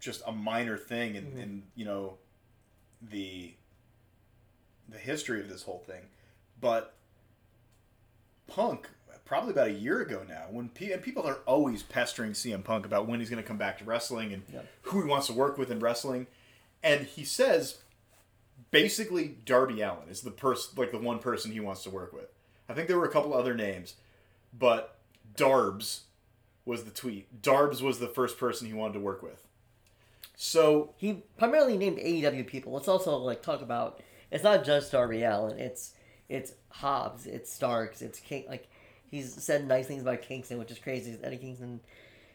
just 0.00 0.22
a 0.26 0.32
minor 0.32 0.78
thing 0.78 1.16
in, 1.16 1.38
in 1.38 1.62
you 1.76 1.84
know 1.84 2.14
the 3.02 3.52
the 4.88 4.98
history 4.98 5.40
of 5.40 5.50
this 5.50 5.62
whole 5.62 5.84
thing, 5.86 6.02
but 6.58 6.94
Punk 8.46 8.88
probably 9.30 9.52
about 9.52 9.68
a 9.68 9.72
year 9.72 10.00
ago 10.02 10.22
now 10.28 10.42
when 10.50 10.68
pe- 10.70 10.90
and 10.90 11.00
people 11.00 11.24
are 11.24 11.38
always 11.46 11.84
pestering 11.84 12.32
CM 12.32 12.64
Punk 12.64 12.84
about 12.84 13.06
when 13.06 13.20
he's 13.20 13.30
going 13.30 13.40
to 13.40 13.46
come 13.46 13.56
back 13.58 13.78
to 13.78 13.84
wrestling 13.84 14.32
and 14.32 14.42
Yep. 14.52 14.66
who 14.82 15.02
he 15.02 15.08
wants 15.08 15.28
to 15.28 15.32
work 15.32 15.56
with 15.56 15.70
in 15.70 15.78
wrestling, 15.78 16.26
and 16.82 17.06
he 17.06 17.22
says 17.24 17.78
basically 18.72 19.36
Darby 19.44 19.80
Allin 19.82 20.08
is 20.08 20.22
the 20.22 20.32
person 20.32 20.72
like 20.76 20.90
the 20.90 20.98
one 20.98 21.20
person 21.20 21.52
he 21.52 21.60
wants 21.60 21.84
to 21.84 21.90
work 21.90 22.12
with. 22.12 22.26
I 22.68 22.74
think 22.74 22.88
there 22.88 22.98
were 22.98 23.04
a 23.06 23.12
couple 23.12 23.32
other 23.32 23.54
names, 23.54 23.94
but 24.52 24.98
Darbs 25.36 26.00
was 26.64 26.82
the 26.82 26.90
tweet. 26.90 27.40
Darbs 27.40 27.80
was 27.80 28.00
the 28.00 28.08
first 28.08 28.36
person 28.36 28.66
he 28.66 28.72
wanted 28.72 28.94
to 28.94 29.00
work 29.00 29.22
with. 29.22 29.44
So 30.34 30.92
He 30.96 31.22
primarily 31.38 31.78
named 31.78 31.98
AEW 31.98 32.46
people. 32.48 32.72
Let's 32.72 32.88
also 32.88 33.16
like 33.18 33.42
talk 33.42 33.62
about. 33.62 34.00
It's 34.32 34.42
not 34.42 34.64
just 34.64 34.90
Darby 34.90 35.22
Allin. 35.22 35.58
It's 35.60 35.94
it's 36.28 36.52
Hobbs. 36.70 37.26
It's 37.26 37.52
Starks. 37.52 38.02
It's 38.02 38.18
King. 38.18 38.44
Like 38.48 38.68
he's 39.10 39.32
said 39.42 39.66
nice 39.66 39.86
things 39.86 40.02
about 40.02 40.22
Kingston, 40.22 40.58
which 40.58 40.70
is 40.70 40.78
crazy. 40.78 41.16
Eddie 41.22 41.36
Kingston, 41.38 41.80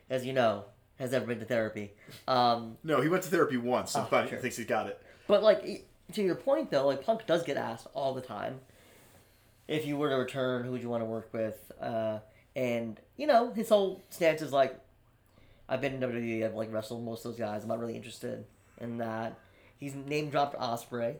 as 0.09 0.25
you 0.25 0.33
know, 0.33 0.65
has 0.99 1.11
never 1.11 1.25
been 1.25 1.39
to 1.39 1.45
therapy. 1.45 1.93
Um, 2.27 2.77
no, 2.83 3.01
he 3.01 3.09
went 3.09 3.23
to 3.23 3.29
therapy 3.29 3.57
once 3.57 3.95
and 3.95 4.07
Oh, 4.11 4.25
sure. 4.27 4.39
thinks 4.39 4.57
he's 4.57 4.65
got 4.65 4.87
it. 4.87 5.01
But 5.27 5.43
like 5.43 5.85
to 6.13 6.21
your 6.21 6.35
point 6.35 6.71
though, 6.71 6.85
like 6.87 7.03
Punk 7.03 7.25
does 7.25 7.43
get 7.43 7.57
asked 7.57 7.87
all 7.93 8.13
the 8.13 8.21
time, 8.21 8.59
if 9.67 9.85
you 9.85 9.97
were 9.97 10.09
to 10.09 10.15
return, 10.15 10.63
who 10.63 10.71
would 10.71 10.81
you 10.81 10.89
want 10.89 11.01
to 11.01 11.05
work 11.05 11.29
with? 11.33 11.71
Uh, 11.81 12.19
and 12.55 12.99
you 13.17 13.27
know 13.27 13.51
his 13.51 13.69
whole 13.69 14.03
stance 14.09 14.41
is 14.41 14.51
like, 14.53 14.79
I've 15.67 15.81
been 15.81 15.95
in 15.95 15.99
WWE, 16.01 16.45
I've 16.45 16.53
like 16.53 16.71
wrestled 16.71 17.03
most 17.03 17.25
of 17.25 17.31
those 17.31 17.39
guys. 17.39 17.63
I'm 17.63 17.69
not 17.69 17.79
really 17.79 17.95
interested 17.95 18.45
in 18.79 18.97
that. 18.99 19.37
He's 19.77 19.95
name 19.95 20.29
dropped 20.29 20.57
Ospreay. 20.59 21.15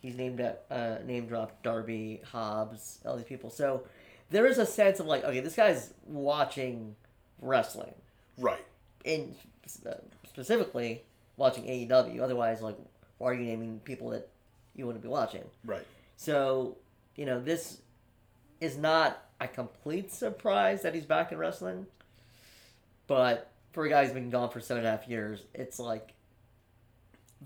He's 0.00 0.14
named 0.14 0.40
uh, 0.70 0.98
name 1.04 1.26
dropped 1.26 1.64
Darby 1.64 2.20
Hobbs, 2.30 3.00
all 3.04 3.16
these 3.16 3.24
people. 3.26 3.50
So 3.50 3.82
there 4.30 4.46
is 4.46 4.58
a 4.58 4.66
sense 4.66 5.00
of 5.00 5.06
like, 5.06 5.24
okay, 5.24 5.40
this 5.40 5.54
guy's 5.56 5.92
watching 6.06 6.94
wrestling 7.40 7.94
Right. 8.36 8.64
in 9.04 9.34
uh, 9.86 9.94
specifically 10.28 11.02
watching 11.36 11.64
AEW. 11.64 12.20
Otherwise, 12.20 12.60
like, 12.60 12.76
why 13.18 13.30
are 13.30 13.34
you 13.34 13.44
naming 13.44 13.80
people 13.80 14.10
that 14.10 14.28
you 14.74 14.86
wouldn't 14.86 15.02
be 15.02 15.08
watching? 15.08 15.44
Right. 15.64 15.86
So, 16.16 16.76
you 17.16 17.24
know, 17.26 17.40
this 17.40 17.80
is 18.60 18.76
not 18.76 19.22
a 19.40 19.48
complete 19.48 20.12
surprise 20.12 20.82
that 20.82 20.94
he's 20.94 21.06
back 21.06 21.30
in 21.32 21.38
wrestling, 21.38 21.86
but 23.06 23.50
for 23.72 23.84
a 23.86 23.88
guy 23.88 24.04
who's 24.04 24.12
been 24.12 24.30
gone 24.30 24.50
for 24.50 24.60
seven 24.60 24.84
and 24.84 24.88
a 24.88 24.90
half 24.98 25.08
years, 25.08 25.44
it's 25.54 25.78
like 25.78 26.12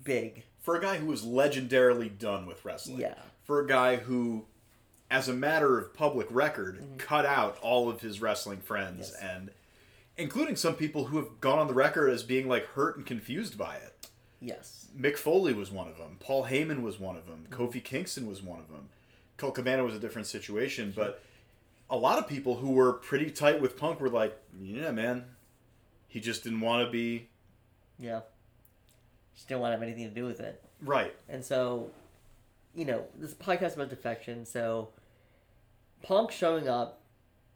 big. 0.04 0.44
For 0.60 0.76
a 0.76 0.80
guy 0.80 0.96
who 0.96 1.06
was 1.06 1.24
legendarily 1.24 2.16
done 2.18 2.46
with 2.46 2.64
wrestling. 2.64 2.98
Yeah. 3.00 3.14
For 3.44 3.60
a 3.60 3.66
guy 3.66 3.96
who, 3.96 4.46
as 5.12 5.28
a 5.28 5.32
matter 5.34 5.78
of 5.78 5.92
public 5.94 6.26
record, 6.30 6.82
cut 6.98 7.24
out 7.26 7.58
all 7.62 7.88
of 7.88 8.00
his 8.00 8.20
wrestling 8.20 8.60
friends 8.60 9.10
Mm-hmm. 9.12 9.24
Yes. 9.24 9.32
and 9.36 9.50
including 10.16 10.56
some 10.56 10.74
people 10.74 11.04
who 11.06 11.16
have 11.18 11.40
gone 11.40 11.58
on 11.58 11.66
the 11.68 11.74
record 11.74 12.08
as 12.10 12.22
being 12.22 12.48
like 12.48 12.64
hurt 12.68 12.96
and 12.96 13.06
confused 13.06 13.56
by 13.56 13.76
it. 13.76 14.08
Yes. 14.40 14.88
Mick 14.98 15.16
Foley 15.16 15.52
was 15.52 15.70
one 15.70 15.88
of 15.88 15.96
them. 15.98 16.16
Paul 16.18 16.44
Heyman 16.46 16.82
was 16.82 16.98
one 16.98 17.16
of 17.16 17.26
them. 17.26 17.46
Mm-hmm. 17.48 17.62
Kofi 17.62 17.82
Kingston 17.84 18.26
was 18.26 18.42
one 18.42 18.58
of 18.58 18.68
them. 18.68 18.88
Colt 19.36 19.54
Cabana 19.54 19.84
was 19.84 19.94
a 19.94 19.98
different 19.98 20.26
situation, 20.26 20.92
but 20.94 21.22
a 21.90 21.96
lot 21.96 22.18
of 22.18 22.28
people 22.28 22.56
who 22.56 22.70
were 22.72 22.92
pretty 22.94 23.30
tight 23.30 23.60
with 23.60 23.76
Punk 23.78 24.00
were 24.00 24.08
like, 24.10 24.36
"Yeah, 24.60 24.90
man, 24.92 25.24
he 26.08 26.20
just 26.20 26.42
didn't 26.44 26.60
want 26.60 26.86
to 26.86 26.90
be 26.90 27.28
Yeah. 27.98 28.20
Just 29.34 29.48
didn't 29.48 29.60
want 29.60 29.70
to 29.72 29.74
have 29.76 29.82
anything 29.82 30.08
to 30.08 30.14
do 30.14 30.24
with 30.24 30.40
it. 30.40 30.62
right." 30.80 31.14
And 31.28 31.44
so, 31.44 31.90
you 32.74 32.84
know, 32.84 33.04
this 33.18 33.34
podcast 33.34 33.74
about 33.74 33.88
defection. 33.90 34.44
So, 34.46 34.90
Punk 36.02 36.30
showing 36.30 36.68
up 36.68 37.00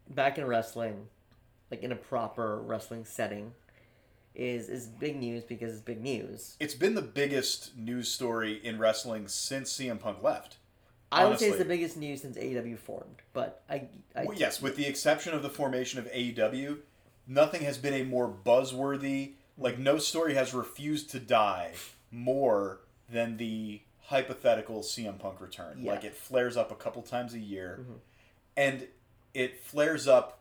back 0.09 0.37
in 0.37 0.45
wrestling, 0.45 1.07
like 1.71 1.83
in 1.83 1.91
a 1.91 1.95
proper 1.95 2.61
wrestling 2.61 3.05
setting, 3.05 3.53
is 4.35 4.69
is 4.69 4.87
big 4.87 5.17
news 5.17 5.43
because 5.43 5.73
it's 5.73 5.81
big 5.81 6.01
news. 6.01 6.55
It's 6.59 6.75
been 6.75 6.95
the 6.95 7.01
biggest 7.01 7.75
news 7.77 8.09
story 8.09 8.59
in 8.63 8.79
wrestling 8.79 9.27
since 9.27 9.73
CM 9.73 9.99
Punk 9.99 10.23
left. 10.23 10.57
I 11.11 11.25
would 11.25 11.39
say 11.39 11.49
it's 11.49 11.57
the 11.57 11.65
biggest 11.65 11.97
news 11.97 12.21
since 12.21 12.37
AEW 12.37 12.77
formed. 12.77 13.21
But 13.33 13.63
I, 13.69 13.87
I 14.15 14.25
Well, 14.25 14.37
yes, 14.37 14.61
with 14.61 14.75
the 14.75 14.85
exception 14.85 15.33
of 15.33 15.41
the 15.41 15.49
formation 15.49 15.99
of 15.99 16.11
AEW, 16.11 16.79
nothing 17.27 17.61
has 17.63 17.77
been 17.77 17.93
a 17.93 18.03
more 18.03 18.29
buzzworthy. 18.29 19.33
Like 19.57 19.79
no 19.79 19.97
story 19.97 20.33
has 20.35 20.53
refused 20.53 21.09
to 21.11 21.19
die 21.19 21.73
more 22.11 22.81
than 23.09 23.37
the 23.37 23.81
hypothetical 24.07 24.81
CM 24.81 25.17
Punk 25.19 25.41
return. 25.41 25.79
Yeah. 25.81 25.91
Like 25.91 26.03
it 26.03 26.15
flares 26.15 26.57
up 26.57 26.71
a 26.71 26.75
couple 26.75 27.01
times 27.01 27.33
a 27.33 27.39
year, 27.39 27.79
mm-hmm. 27.81 27.93
And 28.57 28.87
it 29.33 29.63
flares 29.63 30.07
up 30.07 30.39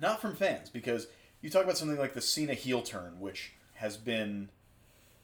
not 0.00 0.20
from 0.20 0.34
fans 0.34 0.68
because 0.68 1.06
you 1.40 1.48
talk 1.48 1.64
about 1.64 1.78
something 1.78 1.98
like 1.98 2.12
the 2.12 2.20
Cena 2.20 2.54
heel 2.54 2.82
turn, 2.82 3.20
which 3.20 3.52
has 3.74 3.96
been, 3.96 4.48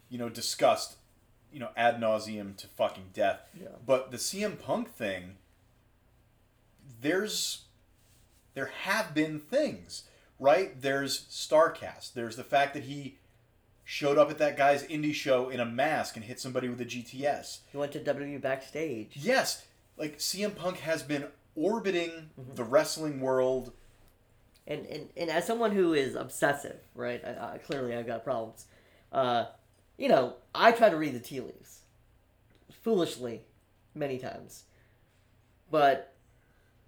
you 0.08 0.16
know, 0.16 0.28
discussed, 0.28 0.94
you 1.52 1.58
know, 1.58 1.70
ad 1.76 2.00
nauseum 2.00 2.56
to 2.56 2.68
fucking 2.68 3.10
death. 3.12 3.40
Yeah. 3.60 3.68
But 3.84 4.12
the 4.12 4.16
CM 4.16 4.58
Punk 4.58 4.94
thing, 4.94 5.34
there's 7.02 7.62
there 8.54 8.70
have 8.82 9.14
been 9.14 9.40
things, 9.40 10.04
right? 10.38 10.80
There's 10.80 11.24
Starcast. 11.24 12.14
There's 12.14 12.36
the 12.36 12.44
fact 12.44 12.74
that 12.74 12.84
he 12.84 13.16
showed 13.82 14.16
up 14.16 14.30
at 14.30 14.38
that 14.38 14.56
guy's 14.56 14.84
indie 14.84 15.12
show 15.12 15.50
in 15.50 15.60
a 15.60 15.64
mask 15.64 16.16
and 16.16 16.24
hit 16.24 16.40
somebody 16.40 16.68
with 16.68 16.80
a 16.80 16.84
GTS. 16.84 17.58
he 17.70 17.76
went 17.76 17.92
to 17.92 18.00
WWE 18.00 18.40
backstage. 18.40 19.10
Yes, 19.14 19.66
like 19.96 20.18
CM 20.18 20.54
Punk 20.54 20.78
has 20.78 21.02
been 21.02 21.26
orbiting 21.56 22.30
the 22.54 22.64
wrestling 22.64 23.20
world. 23.20 23.72
and, 24.66 24.86
and 24.86 25.08
and 25.16 25.30
as 25.30 25.46
someone 25.46 25.72
who 25.72 25.92
is 25.94 26.14
obsessive, 26.14 26.78
right? 26.94 27.22
I, 27.24 27.54
I, 27.54 27.58
clearly, 27.58 27.94
I've 27.94 28.06
got 28.06 28.24
problems. 28.24 28.66
Uh, 29.12 29.46
you 29.96 30.08
know, 30.08 30.34
I 30.54 30.72
try 30.72 30.90
to 30.90 30.96
read 30.96 31.14
the 31.14 31.20
tea 31.20 31.40
leaves, 31.40 31.80
foolishly, 32.82 33.42
many 33.94 34.18
times. 34.18 34.64
But 35.70 36.14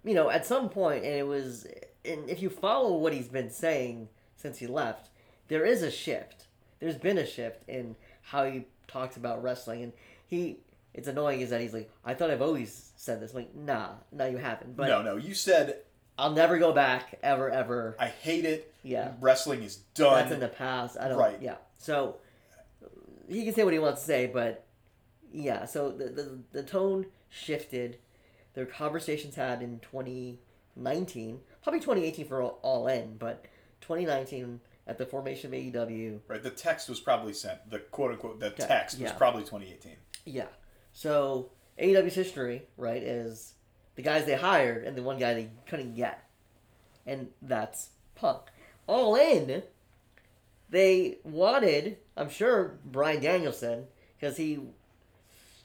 you 0.03 0.13
know, 0.13 0.29
at 0.29 0.45
some 0.45 0.69
point, 0.69 1.03
and 1.03 1.13
it 1.13 1.27
was, 1.27 1.67
and 2.05 2.29
if 2.29 2.41
you 2.41 2.49
follow 2.49 2.97
what 2.97 3.13
he's 3.13 3.27
been 3.27 3.49
saying 3.49 4.09
since 4.35 4.57
he 4.59 4.67
left, 4.67 5.09
there 5.47 5.65
is 5.65 5.83
a 5.83 5.91
shift. 5.91 6.45
There's 6.79 6.97
been 6.97 7.17
a 7.17 7.25
shift 7.25 7.63
in 7.67 7.95
how 8.21 8.45
he 8.45 8.65
talks 8.87 9.17
about 9.17 9.41
wrestling, 9.43 9.83
and 9.83 9.93
he. 10.25 10.59
It's 10.97 11.07
annoying 11.07 11.41
is 11.41 11.51
that 11.51 11.61
he's 11.61 11.73
like, 11.73 11.91
I 12.03 12.15
thought 12.15 12.31
I've 12.31 12.41
always 12.41 12.91
said 12.95 13.21
this. 13.21 13.31
I'm 13.31 13.37
like, 13.37 13.55
nah, 13.55 13.91
no, 14.11 14.25
you 14.25 14.37
haven't. 14.37 14.75
But 14.75 14.87
no, 14.87 15.03
no, 15.03 15.15
you 15.15 15.35
said 15.35 15.81
I'll 16.17 16.33
never 16.33 16.57
go 16.57 16.73
back, 16.73 17.19
ever, 17.21 17.49
ever. 17.49 17.95
I 17.99 18.07
hate 18.07 18.45
it. 18.45 18.73
Yeah. 18.83 19.11
wrestling 19.21 19.61
is 19.63 19.77
done. 19.93 20.15
That's 20.15 20.31
in 20.31 20.39
the 20.39 20.47
past. 20.47 20.97
I 20.99 21.07
don't. 21.07 21.17
Right. 21.17 21.39
Yeah. 21.39 21.57
So 21.77 22.17
he 23.29 23.45
can 23.45 23.53
say 23.53 23.63
what 23.63 23.73
he 23.73 23.79
wants 23.79 24.01
to 24.01 24.07
say, 24.07 24.25
but 24.25 24.65
yeah. 25.31 25.65
So 25.65 25.91
the 25.91 26.05
the, 26.05 26.39
the 26.51 26.63
tone 26.63 27.05
shifted. 27.29 27.99
Were 28.55 28.65
conversations 28.65 29.35
had 29.35 29.61
in 29.61 29.79
2019, 29.81 31.41
probably 31.61 31.79
2018 31.79 32.25
for 32.25 32.41
all, 32.41 32.59
all 32.63 32.87
in, 32.87 33.15
but 33.17 33.45
2019 33.81 34.59
at 34.87 34.97
the 34.97 35.05
formation 35.05 35.53
of 35.53 35.59
AEW. 35.59 36.21
right, 36.27 36.41
the 36.41 36.49
text 36.49 36.89
was 36.89 36.99
probably 36.99 37.33
sent. 37.33 37.69
The 37.69 37.77
quote 37.77 38.13
unquote 38.13 38.39
the 38.39 38.49
Te- 38.49 38.63
text 38.63 38.95
was 38.95 39.11
yeah. 39.11 39.13
probably 39.13 39.43
2018. 39.43 39.95
Yeah. 40.25 40.45
So 40.97 41.51
AEW's 41.79 42.15
history, 42.15 42.63
right, 42.75 43.03
is 43.03 43.53
the 43.93 44.01
guys 44.01 44.25
they 44.25 44.33
hired 44.33 44.83
and 44.83 44.97
the 44.97 45.03
one 45.03 45.19
guy 45.19 45.35
they 45.35 45.51
couldn't 45.67 45.93
get, 45.93 46.27
and 47.05 47.27
that's 47.39 47.89
Punk. 48.15 48.41
All 48.87 49.13
in 49.13 49.61
they 50.71 51.19
wanted, 51.23 51.97
I'm 52.17 52.31
sure, 52.31 52.79
Brian 52.83 53.21
Danielson 53.21 53.85
because 54.19 54.37
he. 54.37 54.57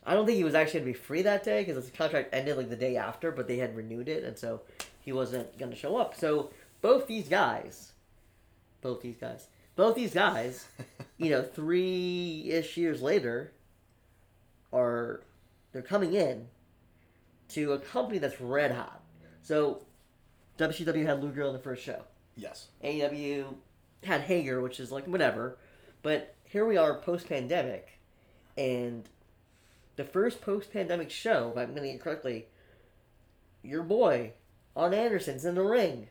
I 0.05 0.13
don't 0.13 0.27
think 0.27 0.37
he 0.37 0.45
was 0.45 0.55
actually 0.55 0.81
going 0.81 0.93
to 0.93 0.99
be 0.99 1.05
free 1.05 1.23
that 1.23 1.45
day 1.45 1.65
because 1.65 1.83
his 1.83 1.95
contract 1.95 2.35
ended 2.35 2.59
like 2.59 2.69
the 2.69 2.77
day 2.77 2.99
after, 2.99 3.33
but 3.33 3.49
they 3.49 3.57
had 3.57 3.75
renewed 3.75 4.11
it, 4.11 4.25
and 4.25 4.37
so 4.37 4.61
he 5.01 5.13
wasn't 5.13 5.57
going 5.57 5.71
to 5.71 5.79
show 5.79 5.97
up. 5.97 6.15
So 6.15 6.51
both 6.83 7.07
these 7.07 7.29
guys, 7.29 7.93
both 8.83 9.01
these 9.01 9.17
guys, 9.17 9.47
both 9.77 9.95
these 9.95 10.13
guys, 10.13 10.67
you 11.17 11.31
know, 11.31 11.43
three 11.43 12.51
ish 12.51 12.77
years 12.77 13.01
later, 13.01 13.53
are 14.73 15.23
they're 15.73 15.83
coming 15.83 16.15
in 16.15 16.49
to 17.51 17.73
a 17.73 17.79
company 17.79 18.19
that's 18.19 18.41
red 18.41 18.73
hot. 18.73 19.03
So 19.43 19.83
WCW 20.59 21.05
had 21.05 21.23
Luger 21.23 21.47
on 21.47 21.53
the 21.53 21.59
first 21.59 21.83
show. 21.83 22.03
Yes. 22.37 22.69
AEW 22.85 23.55
had 24.05 24.23
Hager, 24.23 24.61
which 24.61 24.81
is 24.81 24.91
like 24.91 25.07
whatever. 25.07 25.59
But 26.03 26.35
here 26.45 26.67
we 26.67 26.77
are 26.77 26.99
post 26.99 27.29
pandemic, 27.29 27.99
and 28.57 29.09
the 29.97 30.05
first 30.05 30.41
post 30.41 30.73
pandemic 30.73 31.11
show, 31.11 31.51
if 31.53 31.59
I'm 31.59 31.75
getting 31.75 31.95
it 31.95 32.01
correctly, 32.01 32.47
your 33.63 33.83
boy, 33.83 34.33
Arn 34.75 34.95
Anderson's 34.95 35.45
in 35.45 35.55
the 35.55 35.63
ring. 35.63 36.09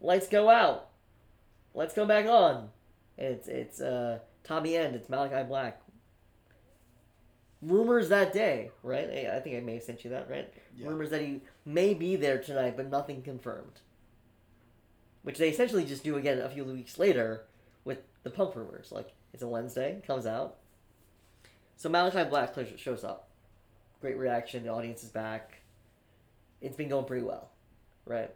Lights 0.00 0.28
go 0.28 0.48
out. 0.48 0.88
Let's 1.74 1.94
go 1.94 2.06
back 2.06 2.26
on. 2.26 2.70
It's 3.18 3.48
it's 3.48 3.80
uh 3.80 4.20
Tommy 4.44 4.76
End, 4.76 4.94
it's 4.94 5.08
Malachi 5.08 5.46
Black. 5.46 5.80
Rumors 7.62 8.08
that 8.08 8.32
day, 8.32 8.70
right? 8.82 9.08
I 9.10 9.36
I 9.36 9.40
think 9.40 9.56
I 9.56 9.60
may 9.60 9.74
have 9.74 9.82
sent 9.82 10.04
you 10.04 10.10
that, 10.10 10.30
right? 10.30 10.52
Yeah. 10.76 10.88
Rumors 10.88 11.10
that 11.10 11.20
he 11.20 11.42
may 11.66 11.92
be 11.94 12.16
there 12.16 12.38
tonight, 12.38 12.76
but 12.76 12.88
nothing 12.90 13.22
confirmed. 13.22 13.80
Which 15.22 15.36
they 15.36 15.50
essentially 15.50 15.84
just 15.84 16.02
do 16.02 16.16
again 16.16 16.38
a 16.40 16.48
few 16.48 16.64
weeks 16.64 16.98
later 16.98 17.44
with 17.84 17.98
the 18.22 18.30
Punk 18.30 18.56
rumors. 18.56 18.90
Like 18.90 19.12
it's 19.34 19.42
a 19.42 19.48
Wednesday, 19.48 20.00
comes 20.06 20.24
out. 20.26 20.56
So 21.76 21.88
Malachi 21.90 22.24
Black 22.28 22.54
shows 22.78 23.04
up. 23.04 23.28
Great 24.00 24.16
reaction. 24.16 24.62
The 24.64 24.70
audience 24.70 25.02
is 25.02 25.10
back. 25.10 25.60
It's 26.62 26.76
been 26.76 26.88
going 26.88 27.04
pretty 27.04 27.24
well, 27.24 27.50
right? 28.06 28.30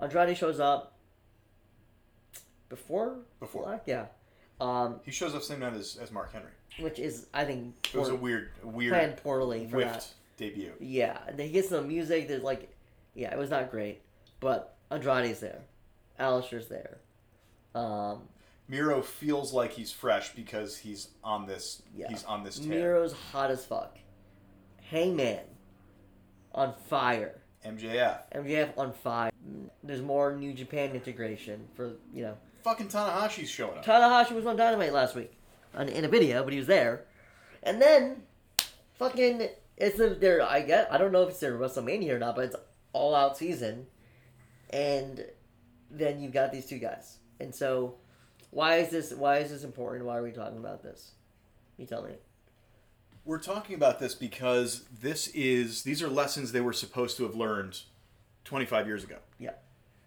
Andrade 0.00 0.36
shows 0.36 0.60
up 0.60 0.96
before 2.68 3.18
Before. 3.40 3.64
Black, 3.64 3.82
yeah. 3.86 4.06
Um, 4.60 5.00
He 5.04 5.10
shows 5.10 5.34
up 5.34 5.42
same 5.42 5.60
night 5.60 5.74
as, 5.74 5.96
as 6.00 6.10
Mark 6.12 6.32
Henry. 6.32 6.50
Which 6.80 6.98
is 6.98 7.26
I 7.34 7.44
think 7.44 7.74
It 7.92 7.98
was 7.98 8.08
a 8.08 8.14
weird, 8.14 8.50
weird, 8.62 8.92
planned 8.92 9.16
poorly 9.18 9.66
for 9.70 9.80
that. 9.80 10.06
debut. 10.36 10.72
Yeah, 10.80 11.18
and 11.26 11.38
he 11.38 11.50
gets 11.50 11.68
some 11.70 11.88
music. 11.88 12.28
There's 12.28 12.42
like, 12.42 12.70
yeah, 13.14 13.32
it 13.32 13.38
was 13.38 13.50
not 13.50 13.70
great, 13.70 14.00
but 14.40 14.76
Andrade's 14.90 15.40
there, 15.40 15.60
Aleister's 16.20 16.68
there. 16.68 16.98
Um, 17.74 18.22
Miro 18.68 19.02
feels 19.02 19.52
like 19.52 19.72
he's 19.72 19.90
fresh 19.92 20.34
because 20.34 20.76
he's 20.78 21.08
on 21.24 21.46
this. 21.46 21.82
Yeah. 21.96 22.08
He's 22.08 22.24
on 22.24 22.44
this 22.44 22.58
tear. 22.58 22.68
Miro's 22.68 23.12
hot 23.32 23.50
as 23.50 23.64
fuck. 23.64 23.98
Hangman 24.90 25.40
on 26.54 26.74
fire. 26.88 27.40
MJF. 27.66 28.18
MJF 28.34 28.78
on 28.78 28.92
fire. 28.92 29.30
There's 29.82 30.02
more 30.02 30.34
New 30.36 30.52
Japan 30.52 30.90
integration 30.94 31.66
for 31.74 31.92
you 32.12 32.22
know. 32.22 32.34
Fucking 32.62 32.88
Tanahashi's 32.88 33.48
showing 33.48 33.78
up. 33.78 33.84
Tanahashi 33.84 34.32
was 34.32 34.44
on 34.46 34.56
Dynamite 34.56 34.92
last 34.92 35.14
week, 35.14 35.32
on, 35.74 35.88
in 35.88 36.04
a 36.04 36.08
video, 36.08 36.42
but 36.42 36.52
he 36.52 36.58
was 36.58 36.68
there. 36.68 37.04
And 37.62 37.80
then, 37.80 38.22
fucking, 38.98 39.48
it's 39.76 39.98
the, 39.98 40.10
their 40.10 40.42
I 40.42 40.62
guess, 40.62 40.86
I 40.90 40.98
don't 40.98 41.12
know 41.12 41.22
if 41.22 41.30
it's 41.30 41.40
their 41.40 41.58
WrestleMania 41.58 42.10
or 42.10 42.18
not, 42.18 42.36
but 42.36 42.46
it's 42.46 42.56
all 42.92 43.14
out 43.14 43.36
season, 43.36 43.86
and 44.70 45.24
then 45.90 46.20
you've 46.20 46.32
got 46.32 46.52
these 46.52 46.66
two 46.66 46.78
guys, 46.78 47.18
and 47.40 47.54
so 47.54 47.94
why 48.50 48.76
is 48.76 48.90
this 48.90 49.12
why 49.12 49.38
is 49.38 49.50
this 49.50 49.64
important? 49.64 50.06
Why 50.06 50.16
are 50.16 50.22
we 50.22 50.32
talking 50.32 50.58
about 50.58 50.82
this? 50.82 51.12
You 51.76 51.86
tell 51.86 52.02
me. 52.02 52.12
We're 53.24 53.38
talking 53.38 53.74
about 53.74 54.00
this 54.00 54.14
because 54.14 54.84
this 55.02 55.28
is 55.28 55.82
these 55.82 56.02
are 56.02 56.08
lessons 56.08 56.52
they 56.52 56.60
were 56.60 56.72
supposed 56.72 57.16
to 57.18 57.24
have 57.24 57.34
learned 57.34 57.80
25 58.44 58.86
years 58.86 59.04
ago. 59.04 59.16
Yeah. 59.38 59.52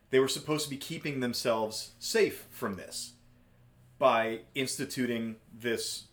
They 0.10 0.20
were 0.20 0.28
supposed 0.28 0.64
to 0.66 0.70
be 0.70 0.78
keeping 0.78 1.20
themselves 1.20 1.92
safe 2.00 2.46
from 2.50 2.76
this 2.76 3.14
by 4.02 4.40
instituting 4.56 5.36
this 5.54 6.06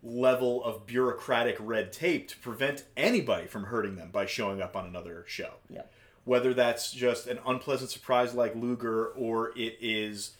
level 0.00 0.62
of 0.62 0.86
bureaucratic 0.86 1.56
red 1.58 1.92
tape 1.92 2.28
to 2.28 2.38
prevent 2.38 2.84
anybody 2.96 3.48
from 3.48 3.64
hurting 3.64 3.96
them 3.96 4.10
by 4.12 4.24
showing 4.24 4.62
up 4.62 4.76
on 4.76 4.86
another 4.86 5.24
show. 5.26 5.54
Yeah. 5.68 5.82
Whether 6.24 6.54
that's 6.54 6.92
just 6.92 7.26
an 7.26 7.40
unpleasant 7.44 7.90
surprise 7.90 8.32
like 8.32 8.54
Luger 8.54 9.06
or 9.08 9.48
it 9.58 9.76
is 9.80 10.36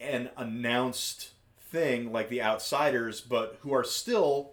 an 0.00 0.30
announced 0.34 1.32
thing 1.70 2.10
like 2.10 2.30
the 2.30 2.40
Outsiders, 2.40 3.20
but 3.20 3.58
who 3.60 3.74
are 3.74 3.84
still 3.84 4.52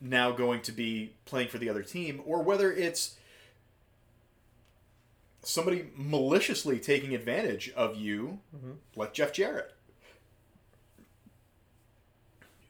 now 0.00 0.30
going 0.30 0.62
to 0.62 0.72
be 0.72 1.12
playing 1.26 1.48
for 1.48 1.58
the 1.58 1.68
other 1.68 1.82
team, 1.82 2.22
or 2.24 2.42
whether 2.42 2.72
it's 2.72 3.16
somebody 5.42 5.90
maliciously 5.96 6.78
taking 6.78 7.14
advantage 7.14 7.70
of 7.76 7.96
you, 7.96 8.40
like 8.96 9.12
Jeff 9.14 9.32
Jarrett. 9.32 9.72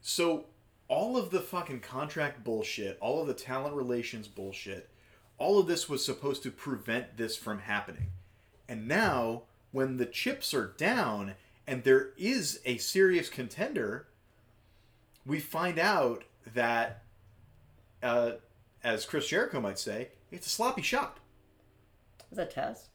So, 0.00 0.46
all 0.88 1.16
of 1.16 1.30
the 1.30 1.40
fucking 1.40 1.80
contract 1.80 2.42
bullshit, 2.42 2.98
all 3.00 3.20
of 3.20 3.28
the 3.28 3.34
talent 3.34 3.74
relations 3.76 4.26
bullshit, 4.26 4.90
all 5.38 5.58
of 5.58 5.66
this 5.66 5.88
was 5.88 6.04
supposed 6.04 6.42
to 6.42 6.50
prevent 6.50 7.16
this 7.16 7.36
from 7.36 7.60
happening. 7.60 8.08
And 8.68 8.88
now, 8.88 9.42
when 9.72 9.98
the 9.98 10.06
chips 10.06 10.52
are 10.52 10.74
down 10.76 11.34
and 11.66 11.84
there 11.84 12.10
is 12.16 12.60
a 12.64 12.78
serious 12.78 13.28
contender, 13.28 14.08
we 15.24 15.38
find 15.38 15.78
out 15.78 16.24
that, 16.54 17.04
uh, 18.02 18.32
as 18.82 19.04
Chris 19.04 19.28
Jericho 19.28 19.60
might 19.60 19.78
say, 19.78 20.08
it's 20.32 20.46
a 20.46 20.50
sloppy 20.50 20.82
shop. 20.82 21.19
Was 22.30 22.36
that 22.36 22.54
Taz? 22.54 22.86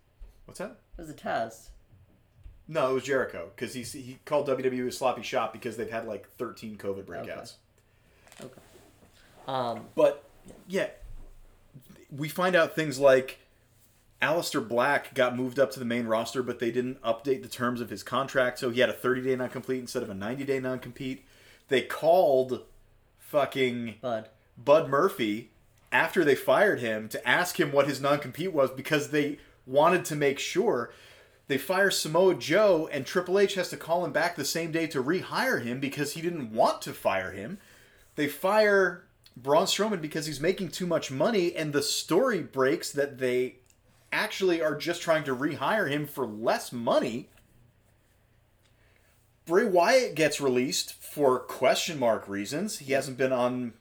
What's 0.45 0.59
that? 0.59 0.77
Was 0.97 1.09
it 1.09 1.17
Taz? 1.17 1.69
No, 2.67 2.91
it 2.91 2.93
was 2.93 3.03
Jericho 3.03 3.51
because 3.55 3.73
he 3.73 3.83
he 3.83 4.17
called 4.25 4.47
WWE 4.47 4.88
a 4.88 4.91
sloppy 4.91 5.21
shop 5.21 5.53
because 5.53 5.77
they've 5.77 5.89
had 5.91 6.07
like 6.07 6.27
13 6.38 6.77
COVID 6.77 7.03
breakouts. 7.03 7.53
Okay. 8.41 8.61
Um, 9.47 9.86
But 9.95 10.23
yeah, 10.67 10.88
we 12.09 12.27
find 12.27 12.55
out 12.55 12.75
things 12.75 12.97
like 12.97 13.39
Aleister 14.21 14.65
Black 14.67 15.13
got 15.13 15.36
moved 15.36 15.59
up 15.59 15.71
to 15.71 15.79
the 15.79 15.86
main 15.86 16.07
roster, 16.07 16.41
but 16.41 16.59
they 16.59 16.71
didn't 16.71 17.01
update 17.03 17.43
the 17.43 17.47
terms 17.47 17.81
of 17.81 17.89
his 17.91 18.01
contract, 18.01 18.57
so 18.57 18.71
he 18.71 18.79
had 18.79 18.89
a 18.89 18.93
30 18.93 19.21
day 19.21 19.36
non 19.36 19.49
compete 19.49 19.79
instead 19.79 20.01
of 20.01 20.09
a 20.09 20.15
90 20.15 20.43
day 20.45 20.59
non 20.59 20.79
compete. 20.79 21.25
They 21.67 21.81
called 21.81 22.63
fucking 23.19 23.95
Bud. 24.01 24.29
Bud 24.57 24.89
Murphy 24.89 25.51
after 25.95 26.25
they 26.25 26.35
fired 26.35 26.81
him 26.81 27.07
to 27.07 27.25
ask 27.25 27.57
him 27.57 27.71
what 27.71 27.87
his 27.87 28.01
non 28.01 28.19
compete 28.19 28.51
was 28.51 28.69
because 28.69 29.09
they 29.09 29.39
wanted 29.65 30.03
to 30.03 30.15
make 30.15 30.39
sure. 30.39 30.91
They 31.47 31.57
fire 31.57 31.89
Samoa 31.89 32.35
Joe, 32.35 32.89
and 32.91 33.05
Triple 33.05 33.39
H 33.39 33.53
has 33.53 33.69
to 33.69 33.77
call 33.77 34.03
him 34.03 34.11
back 34.11 34.35
the 34.35 34.43
same 34.43 34.73
day 34.73 34.87
to 34.87 35.01
rehire 35.01 35.63
him 35.63 35.79
because 35.79 36.13
he 36.13 36.21
didn't 36.21 36.51
want 36.51 36.81
to 36.81 36.91
fire 36.91 37.31
him. 37.31 37.59
They 38.15 38.27
fire 38.27 39.05
Braun 39.37 39.67
Strowman 39.67 40.01
because 40.01 40.25
he's 40.25 40.41
making 40.41 40.69
too 40.69 40.85
much 40.85 41.11
money, 41.11 41.55
and 41.55 41.71
the 41.71 41.81
story 41.81 42.41
breaks 42.41 42.91
that 42.91 43.19
they 43.19 43.59
actually 44.11 44.61
are 44.61 44.75
just 44.75 45.01
trying 45.01 45.23
to 45.23 45.35
rehire 45.35 45.89
him 45.89 46.07
for 46.07 46.25
less 46.25 46.73
money. 46.73 47.29
Bray 49.45 49.65
Wyatt 49.65 50.15
gets 50.15 50.41
released 50.41 50.93
for 50.93 51.39
question 51.39 51.99
mark 51.99 52.27
reasons. 52.27 52.79
He 52.79 52.91
hasn't 52.91 53.17
been 53.17 53.31
on. 53.31 53.73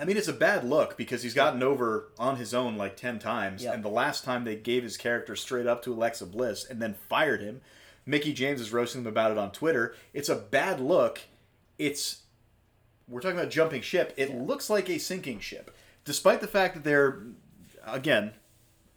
I 0.00 0.04
mean, 0.04 0.16
it's 0.16 0.28
a 0.28 0.32
bad 0.32 0.64
look 0.64 0.96
because 0.96 1.22
he's 1.22 1.34
gotten 1.34 1.62
over 1.62 2.08
on 2.18 2.36
his 2.36 2.54
own 2.54 2.76
like 2.76 2.96
10 2.96 3.18
times. 3.18 3.64
Yep. 3.64 3.74
And 3.74 3.84
the 3.84 3.88
last 3.88 4.24
time 4.24 4.44
they 4.44 4.56
gave 4.56 4.82
his 4.82 4.96
character 4.96 5.34
straight 5.34 5.66
up 5.66 5.82
to 5.84 5.92
Alexa 5.92 6.26
Bliss 6.26 6.64
and 6.64 6.80
then 6.80 6.94
fired 7.08 7.40
him. 7.40 7.60
Mickie 8.06 8.32
James 8.32 8.60
is 8.60 8.72
roasting 8.72 9.02
them 9.02 9.12
about 9.12 9.32
it 9.32 9.38
on 9.38 9.50
Twitter. 9.52 9.94
It's 10.14 10.28
a 10.28 10.36
bad 10.36 10.80
look. 10.80 11.20
It's. 11.78 12.22
We're 13.08 13.20
talking 13.20 13.38
about 13.38 13.50
jumping 13.50 13.82
ship. 13.82 14.14
It 14.16 14.34
looks 14.34 14.70
like 14.70 14.88
a 14.88 14.98
sinking 14.98 15.40
ship. 15.40 15.74
Despite 16.04 16.40
the 16.40 16.46
fact 16.46 16.74
that 16.74 16.84
they're. 16.84 17.22
Again, 17.86 18.32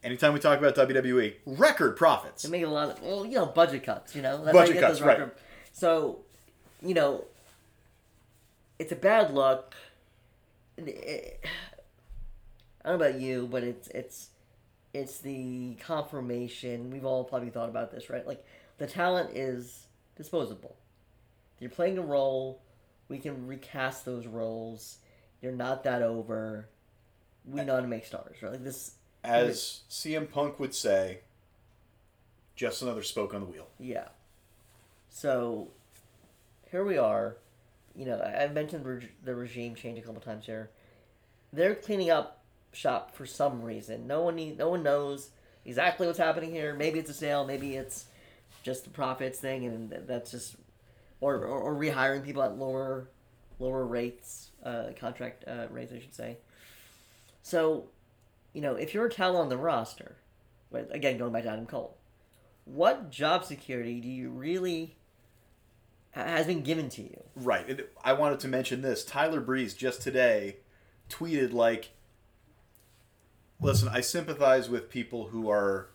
anytime 0.04 0.34
we 0.34 0.39
talk 0.39 0.60
about 0.60 0.76
WWE, 0.76 1.36
record 1.45 1.95
profits. 1.95 2.43
They 2.43 2.49
make 2.49 2.64
a 2.64 2.68
lot 2.68 2.89
of 2.89 3.02
well, 3.02 3.26
you 3.26 3.36
know, 3.36 3.45
budget 3.45 3.84
cuts. 3.84 4.16
You 4.16 4.22
know, 4.22 4.43
that's 4.43 4.56
Budget 4.56 4.76
you 4.76 4.82
cuts, 4.82 5.02
right. 5.02 5.30
So, 5.74 6.20
you 6.82 6.93
know, 6.93 7.26
it's 8.80 8.91
a 8.91 8.95
bad 8.95 9.34
look. 9.34 9.76
It- 10.88 11.43
I 12.84 12.89
don't 12.89 12.99
know 12.99 13.05
about 13.07 13.21
you, 13.21 13.47
but 13.47 13.63
it's 13.63 13.88
it's 13.89 14.29
it's 14.93 15.19
the 15.19 15.75
confirmation. 15.75 16.89
We've 16.89 17.05
all 17.05 17.23
probably 17.23 17.49
thought 17.51 17.69
about 17.69 17.91
this, 17.91 18.09
right? 18.09 18.25
Like 18.25 18.43
the 18.79 18.88
talent 18.88 19.38
is 19.38 19.86
disposable. 20.15 20.75
You're 21.59 21.69
playing 21.69 21.97
a 21.99 22.01
role. 22.01 22.61
We 23.07 23.19
can 23.19 23.45
recast 23.45 24.03
those 24.05 24.25
roles. 24.25 24.97
You're 25.41 25.51
not 25.51 25.84
that 25.84 26.01
over. 26.01 26.67
We 27.45 27.63
know 27.63 27.75
how 27.75 27.82
to 27.82 27.88
make 27.88 28.05
stars, 28.05 28.38
right? 28.41 28.51
Like 28.53 28.63
this. 28.63 28.95
As 29.23 29.82
CM 29.89 30.29
Punk 30.32 30.59
would 30.59 30.73
say, 30.73 31.19
Just 32.55 32.82
another 32.82 33.03
spoke 33.03 33.34
on 33.36 33.41
the 33.41 33.45
wheel. 33.47 33.67
Yeah. 33.79 34.07
So 35.09 35.69
here 36.71 36.84
we 36.84 36.97
are. 36.97 37.38
You 37.96 38.06
know, 38.06 38.22
I've 38.22 38.54
mentioned 38.54 39.10
the 39.24 39.36
regime 39.36 39.76
change 39.76 40.00
a 40.00 40.02
couple 40.02 40.22
times 40.22 40.46
here. 40.46 40.70
They're 41.54 41.76
cleaning 41.76 42.10
up 42.10 42.42
shop 42.72 43.14
for 43.14 43.26
some 43.26 43.62
reason. 43.62 44.08
No 44.08 44.22
one 44.22 44.36
need, 44.36 44.58
no 44.58 44.70
one 44.70 44.84
knows 44.84 45.30
exactly 45.66 46.08
what's 46.08 46.20
happening 46.20 46.52
here. 46.52 46.74
Maybe 46.74 47.00
it's 47.00 47.10
a 47.10 47.14
sale. 47.14 47.46
Maybe 47.46 47.76
it's 47.76 48.06
just 48.64 48.86
the 48.86 48.89
profits 48.89 49.39
thing, 49.39 49.66
and 49.66 49.89
that's 50.08 50.32
just 50.32 50.56
or 51.20 51.36
or, 51.46 51.60
or 51.60 51.76
rehiring 51.76 52.24
people 52.24 52.44
at 52.44 52.58
lower 52.58 53.10
lower 53.60 53.86
rates, 53.86 54.50
uh, 54.64 54.88
contract 55.00 55.44
uh, 55.48 55.68
rates, 55.70 55.94
I 55.94 56.00
should 56.00 56.16
say. 56.16 56.38
So, 57.44 57.86
you 58.54 58.62
know, 58.62 58.76
if 58.76 58.94
you're 58.94 59.06
a 59.06 59.10
talent 59.10 59.38
on 59.38 59.50
the 59.50 59.58
roster, 59.58 60.16
again, 60.74 61.18
going 61.18 61.32
back 61.32 61.44
to 61.44 61.50
Adam 61.50 61.66
Cole, 61.66 61.98
what 62.66 63.12
job 63.12 63.46
security 63.46 64.00
do 64.00 64.08
you 64.08 64.30
really 64.30 64.96
has 66.12 66.45
been 66.45 66.62
given 66.62 66.89
to 66.89 67.01
you? 67.01 67.24
Right. 67.36 67.68
And 67.68 67.84
I 68.03 68.14
wanted 68.14 68.39
to 68.41 68.47
mention 68.47 68.82
this. 68.82 69.03
Tyler 69.05 69.39
Breeze 69.39 69.74
just 69.74 70.01
today 70.01 70.57
tweeted 71.09 71.53
like 71.53 71.91
listen, 73.62 73.88
I 73.88 74.01
sympathize 74.01 74.70
with 74.70 74.89
people 74.89 75.28
who 75.28 75.49
are 75.49 75.88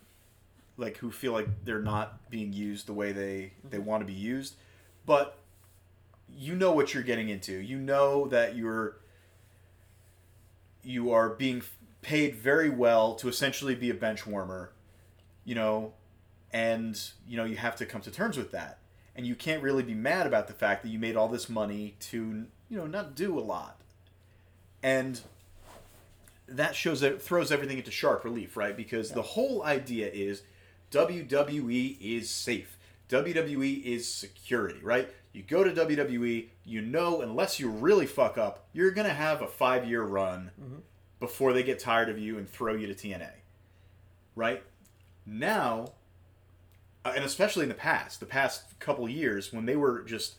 like 0.77 0.99
who 0.99 1.11
feel 1.11 1.33
like 1.33 1.49
they're 1.65 1.83
not 1.83 2.31
being 2.31 2.53
used 2.53 2.87
the 2.87 2.93
way 2.93 3.13
they 3.13 3.53
they 3.69 3.79
mm-hmm. 3.79 3.87
want 3.87 4.01
to 4.03 4.07
be 4.07 4.19
used, 4.19 4.55
but 5.05 5.39
you 6.35 6.55
know 6.55 6.73
what 6.73 6.95
you're 6.95 7.03
getting 7.03 7.29
into. 7.29 7.53
You 7.53 7.79
know 7.79 8.29
that 8.29 8.57
you're 8.57 8.99
you 10.83 11.11
are 11.11 11.31
being 11.31 11.63
paid 12.03 12.37
very 12.37 12.71
well 12.71 13.15
to 13.17 13.29
essentially 13.29 13.75
be 13.75 13.91
a 13.91 13.95
bench 13.95 14.27
warmer, 14.27 14.73
you 15.45 15.55
know, 15.55 15.95
and 16.53 17.01
you 17.27 17.37
know 17.37 17.45
you 17.45 17.57
have 17.57 17.77
to 17.77 17.87
come 17.87 18.01
to 18.03 18.11
terms 18.11 18.37
with 18.37 18.53
that. 18.53 18.79
And 19.17 19.27
you 19.27 19.35
can't 19.35 19.63
really 19.63 19.83
be 19.83 19.95
mad 19.95 20.27
about 20.27 20.47
the 20.47 20.53
fact 20.53 20.83
that 20.83 20.91
you 20.91 20.99
made 20.99 21.17
all 21.17 21.29
this 21.29 21.49
money 21.49 21.97
to, 22.01 22.47
you 22.69 22.77
know, 22.77 22.87
not 22.87 23.17
do 23.17 23.39
a 23.39 23.41
lot. 23.41 23.81
And 24.83 25.21
that 26.47 26.77
shows 26.77 27.01
that 27.01 27.21
throws 27.21 27.51
everything 27.51 27.79
into 27.79 27.91
sharp 27.91 28.25
relief, 28.25 28.57
right? 28.57 28.77
Because 28.77 29.11
the 29.11 29.23
whole 29.23 29.65
idea 29.65 30.09
is 30.13 30.43
WWE 30.91 31.97
is 32.01 32.31
safe. 32.31 32.79
WWE 33.09 33.83
is 33.83 34.13
security, 34.13 34.81
right? 34.83 35.09
You 35.33 35.43
go 35.43 35.63
to 35.65 35.71
WWE, 35.71 36.47
you 36.65 36.81
know, 36.81 37.21
unless 37.21 37.61
you 37.61 37.69
really 37.69 38.07
fuck 38.07 38.39
up, 38.39 38.69
you're 38.73 38.91
gonna 38.91 39.11
have 39.11 39.43
a 39.43 39.47
five 39.47 39.87
year 39.87 40.03
run 40.03 40.51
mm-hmm. 40.61 40.79
before 41.21 41.53
they 41.53 41.63
get 41.63 41.79
tired 41.79 42.09
of 42.09 42.19
you 42.19 42.39
and 42.39 42.49
throw 42.49 42.75
you 42.75 42.87
to 42.87 42.95
TNA, 42.95 43.31
right? 44.35 44.63
Now, 45.27 45.93
uh, 47.07 47.13
and 47.15 47.25
especially 47.25 47.63
in 47.63 47.69
the 47.69 47.75
past, 47.75 48.21
the 48.21 48.27
past 48.27 48.79
couple 48.81 49.09
years 49.09 49.53
when 49.53 49.67
they 49.67 49.77
were 49.77 50.03
just 50.03 50.35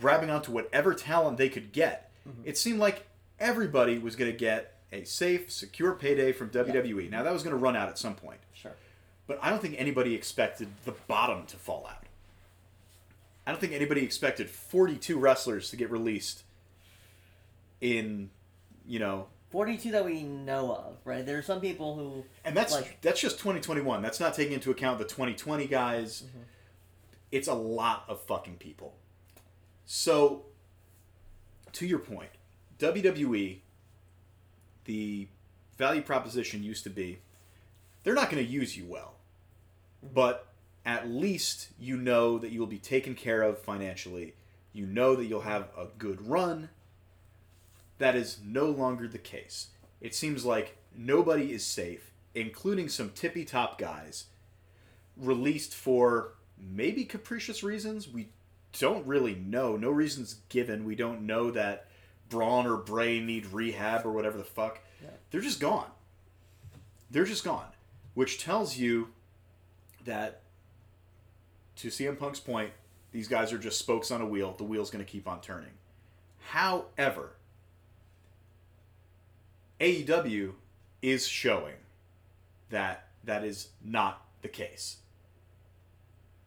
grabbing 0.00 0.30
onto 0.30 0.52
whatever 0.52 0.94
talent 0.94 1.36
they 1.38 1.48
could 1.48 1.72
get, 1.72 2.10
it 2.44 2.56
seemed 2.58 2.78
like 2.78 3.06
everybody 3.40 3.98
was 3.98 4.14
going 4.16 4.30
to 4.30 4.36
get 4.36 4.76
a 4.92 5.04
safe, 5.04 5.50
secure 5.50 5.92
payday 5.94 6.32
from 6.32 6.50
WWE. 6.50 7.10
Now 7.10 7.22
that 7.22 7.32
was 7.32 7.42
going 7.42 7.56
to 7.56 7.62
run 7.62 7.76
out 7.76 7.88
at 7.88 7.98
some 7.98 8.14
point, 8.14 8.40
Sure. 8.54 8.72
but 9.26 9.38
I 9.42 9.50
don't 9.50 9.60
think 9.62 9.74
anybody 9.78 10.14
expected 10.14 10.68
the 10.84 10.92
bottom 11.08 11.46
to 11.46 11.56
fall 11.56 11.86
out. 11.90 12.04
I 13.46 13.50
don't 13.50 13.60
think 13.60 13.72
anybody 13.72 14.04
expected 14.04 14.48
42 14.50 15.18
wrestlers 15.18 15.70
to 15.70 15.76
get 15.76 15.90
released 15.90 16.42
in, 17.80 18.30
you 18.86 18.98
know, 18.98 19.26
42 19.52 19.92
that 19.92 20.04
we 20.04 20.22
know 20.22 20.74
of, 20.74 20.96
right? 21.04 21.24
There 21.24 21.38
are 21.38 21.42
some 21.42 21.60
people 21.60 21.94
who 21.94 22.24
And 22.44 22.56
that's 22.56 22.72
Like- 22.72 23.00
that's 23.02 23.20
just 23.20 23.38
2021. 23.38 24.00
That's 24.02 24.18
not 24.18 24.34
taking 24.34 24.54
into 24.54 24.70
account 24.70 24.98
the 24.98 25.04
2020 25.04 25.66
guys. 25.66 26.22
Mm-hmm. 26.22 26.42
It's 27.30 27.48
a 27.48 27.54
lot 27.54 28.04
of 28.08 28.22
fucking 28.22 28.56
people. 28.56 28.96
So, 29.84 30.46
to 31.72 31.86
your 31.86 31.98
point, 31.98 32.30
WWE, 32.78 33.60
the 34.86 35.28
value 35.76 36.02
proposition 36.02 36.62
used 36.62 36.82
to 36.84 36.90
be 36.90 37.20
they're 38.02 38.14
not 38.14 38.30
going 38.30 38.44
to 38.44 38.50
use 38.50 38.76
you 38.76 38.84
well, 38.86 39.14
mm-hmm. 40.04 40.14
but 40.14 40.48
at 40.84 41.08
least 41.08 41.68
you 41.78 41.96
know 41.96 42.38
that 42.38 42.50
you 42.50 42.58
will 42.58 42.66
be 42.66 42.78
taken 42.78 43.14
care 43.14 43.42
of 43.42 43.58
financially. 43.58 44.34
You 44.72 44.86
know 44.86 45.14
that 45.14 45.26
you'll 45.26 45.42
have 45.42 45.68
a 45.76 45.86
good 45.98 46.26
run. 46.26 46.70
That 48.02 48.16
is 48.16 48.40
no 48.44 48.66
longer 48.66 49.06
the 49.06 49.16
case. 49.16 49.68
It 50.00 50.12
seems 50.12 50.44
like 50.44 50.76
nobody 50.92 51.52
is 51.52 51.64
safe, 51.64 52.10
including 52.34 52.88
some 52.88 53.10
tippy 53.10 53.44
top 53.44 53.78
guys, 53.78 54.24
released 55.16 55.72
for 55.72 56.32
maybe 56.58 57.04
capricious 57.04 57.62
reasons. 57.62 58.08
We 58.08 58.30
don't 58.76 59.06
really 59.06 59.36
know. 59.36 59.76
No 59.76 59.90
reasons 59.90 60.38
given. 60.48 60.84
We 60.84 60.96
don't 60.96 61.22
know 61.22 61.52
that 61.52 61.86
Braun 62.28 62.66
or 62.66 62.76
Bray 62.76 63.20
need 63.20 63.46
rehab 63.46 64.04
or 64.04 64.10
whatever 64.10 64.36
the 64.36 64.42
fuck. 64.42 64.80
They're 65.30 65.40
just 65.40 65.60
gone. 65.60 65.92
They're 67.08 67.24
just 67.24 67.44
gone. 67.44 67.68
Which 68.14 68.42
tells 68.42 68.76
you 68.76 69.10
that, 70.06 70.40
to 71.76 71.86
CM 71.86 72.18
Punk's 72.18 72.40
point, 72.40 72.72
these 73.12 73.28
guys 73.28 73.52
are 73.52 73.58
just 73.58 73.78
spokes 73.78 74.10
on 74.10 74.20
a 74.20 74.26
wheel. 74.26 74.56
The 74.58 74.64
wheel's 74.64 74.90
going 74.90 75.04
to 75.04 75.08
keep 75.08 75.28
on 75.28 75.40
turning. 75.40 75.74
However, 76.48 77.34
AEW 79.82 80.52
is 81.02 81.26
showing 81.26 81.74
that 82.70 83.08
that 83.24 83.42
is 83.42 83.70
not 83.84 84.24
the 84.40 84.48
case. 84.48 84.98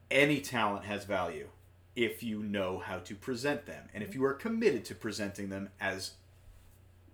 Any 0.09 0.39
talent 0.39 0.85
has 0.85 1.03
value 1.03 1.49
if 1.97 2.23
you 2.23 2.41
know 2.41 2.79
how 2.79 2.99
to 2.99 3.13
present 3.13 3.65
them 3.65 3.89
and 3.93 4.01
if 4.01 4.15
you 4.15 4.23
are 4.23 4.33
committed 4.33 4.85
to 4.85 4.95
presenting 4.95 5.49
them 5.49 5.67
as 5.81 6.11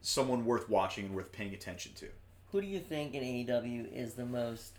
someone 0.03 0.45
worth 0.45 0.69
watching 0.69 1.05
and 1.05 1.15
worth 1.15 1.32
paying 1.32 1.55
attention 1.55 1.91
to. 1.95 2.07
who 2.51 2.61
do 2.61 2.67
you 2.67 2.80
think 2.80 3.15
in 3.15 3.24
AEW 3.24 3.91
is 3.91 4.13
the 4.13 4.26
most 4.26 4.74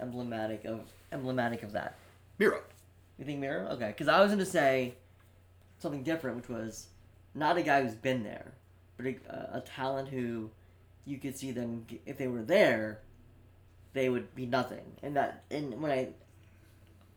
emblematic 0.00 0.64
of 0.64 0.82
emblematic 1.10 1.64
of 1.64 1.72
that? 1.72 1.96
Miro. 2.38 2.60
You 3.18 3.24
think 3.24 3.40
Miro? 3.40 3.66
Okay, 3.70 3.88
because 3.88 4.06
I 4.06 4.20
was 4.20 4.28
going 4.28 4.38
to 4.38 4.46
say 4.46 4.94
something 5.80 6.04
different, 6.04 6.36
which 6.36 6.48
was 6.48 6.86
not 7.34 7.56
a 7.56 7.62
guy 7.62 7.82
who's 7.82 7.94
been 7.96 8.22
there, 8.22 8.52
but 8.96 9.06
a, 9.06 9.58
a 9.58 9.60
talent 9.62 10.08
who 10.08 10.50
you 11.04 11.18
could 11.18 11.36
see 11.36 11.50
them 11.50 11.86
if 12.06 12.18
they 12.18 12.28
were 12.28 12.42
there, 12.42 13.00
they 13.92 14.08
would 14.08 14.34
be 14.34 14.46
nothing. 14.46 14.84
And 15.02 15.16
that, 15.16 15.44
and 15.50 15.80
when 15.80 15.90
I 15.90 16.08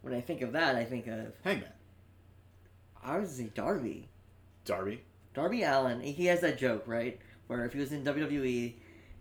when 0.02 0.14
I 0.14 0.22
think 0.22 0.42
of 0.42 0.52
that, 0.54 0.76
I 0.76 0.84
think 0.84 1.08
of 1.08 1.34
Hangman. 1.44 1.70
I 3.04 3.18
was 3.20 3.32
say 3.32 3.50
Darby. 3.54 4.10
Darby. 4.66 5.02
Darby 5.34 5.64
Allin, 5.64 6.02
he 6.02 6.26
has 6.28 6.42
that 6.42 6.58
joke, 6.58 6.84
right? 6.86 7.20
Where 7.48 7.66
if 7.66 7.74
he 7.74 7.80
was 7.80 7.92
in 7.92 8.04
WWE, 8.04 8.74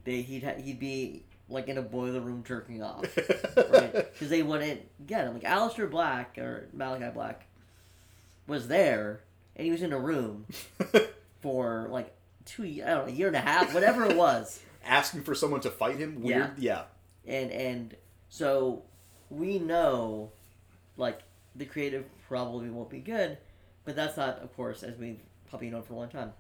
they 0.05 0.23
he'd 0.23 0.45
ha- 0.45 0.61
he'd 0.63 0.79
be 0.79 1.25
like 1.49 1.69
in 1.69 1.79
a 1.79 1.83
boiler 1.83 2.21
room 2.21 2.45
jerking 2.47 2.83
off, 2.83 3.05
right? 3.71 3.93
Because 3.93 4.29
they 4.29 4.43
wouldn't 4.43 4.81
get 5.07 5.27
him. 5.27 5.35
Like 5.35 5.43
Aleister 5.45 5.91
Black 5.91 6.39
or 6.39 6.69
Malachi 6.73 7.11
Black 7.13 7.47
was 8.47 8.69
there, 8.69 9.21
and 9.57 9.65
he 9.65 9.71
was 9.71 9.83
in 9.83 9.93
a 9.93 9.99
room 9.99 10.47
for 11.41 11.89
like 11.91 12.15
two, 12.45 12.65
I 12.65 12.67
don't 12.69 12.85
know, 12.85 13.05
a 13.07 13.11
year 13.11 13.27
and 13.29 13.37
a 13.37 13.41
half, 13.41 13.73
whatever 13.75 14.05
it 14.05 14.17
was, 14.17 14.61
Asking 14.85 15.23
for 15.23 15.35
someone 15.35 15.61
to 15.61 15.71
fight 15.71 15.97
him? 15.97 16.23
Weird. 16.23 16.59
Yeah. 16.59 16.85
and 17.27 17.51
and 17.53 17.97
so 18.29 18.83
we 19.31 19.59
know, 19.59 20.33
like 20.97 21.21
the 21.55 21.65
creative 21.67 22.05
probably 22.29 22.69
won't 22.71 22.91
be 22.91 22.99
good, 22.99 23.39
but 23.85 23.95
that's 23.95 24.17
not, 24.17 24.39
of 24.41 24.55
course, 24.57 24.83
as 24.83 24.97
we've 24.99 25.21
probably 25.49 25.71
known 25.71 25.83
for 25.83 25.93
a 25.93 25.97
long 25.97 26.09
time. 26.09 26.33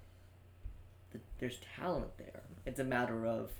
th- 1.12 1.22
There's 1.38 1.58
talent 1.76 2.16
there. 2.18 2.42
It's 2.66 2.80
a 2.80 2.84
matter 2.84 3.26
of 3.26 3.50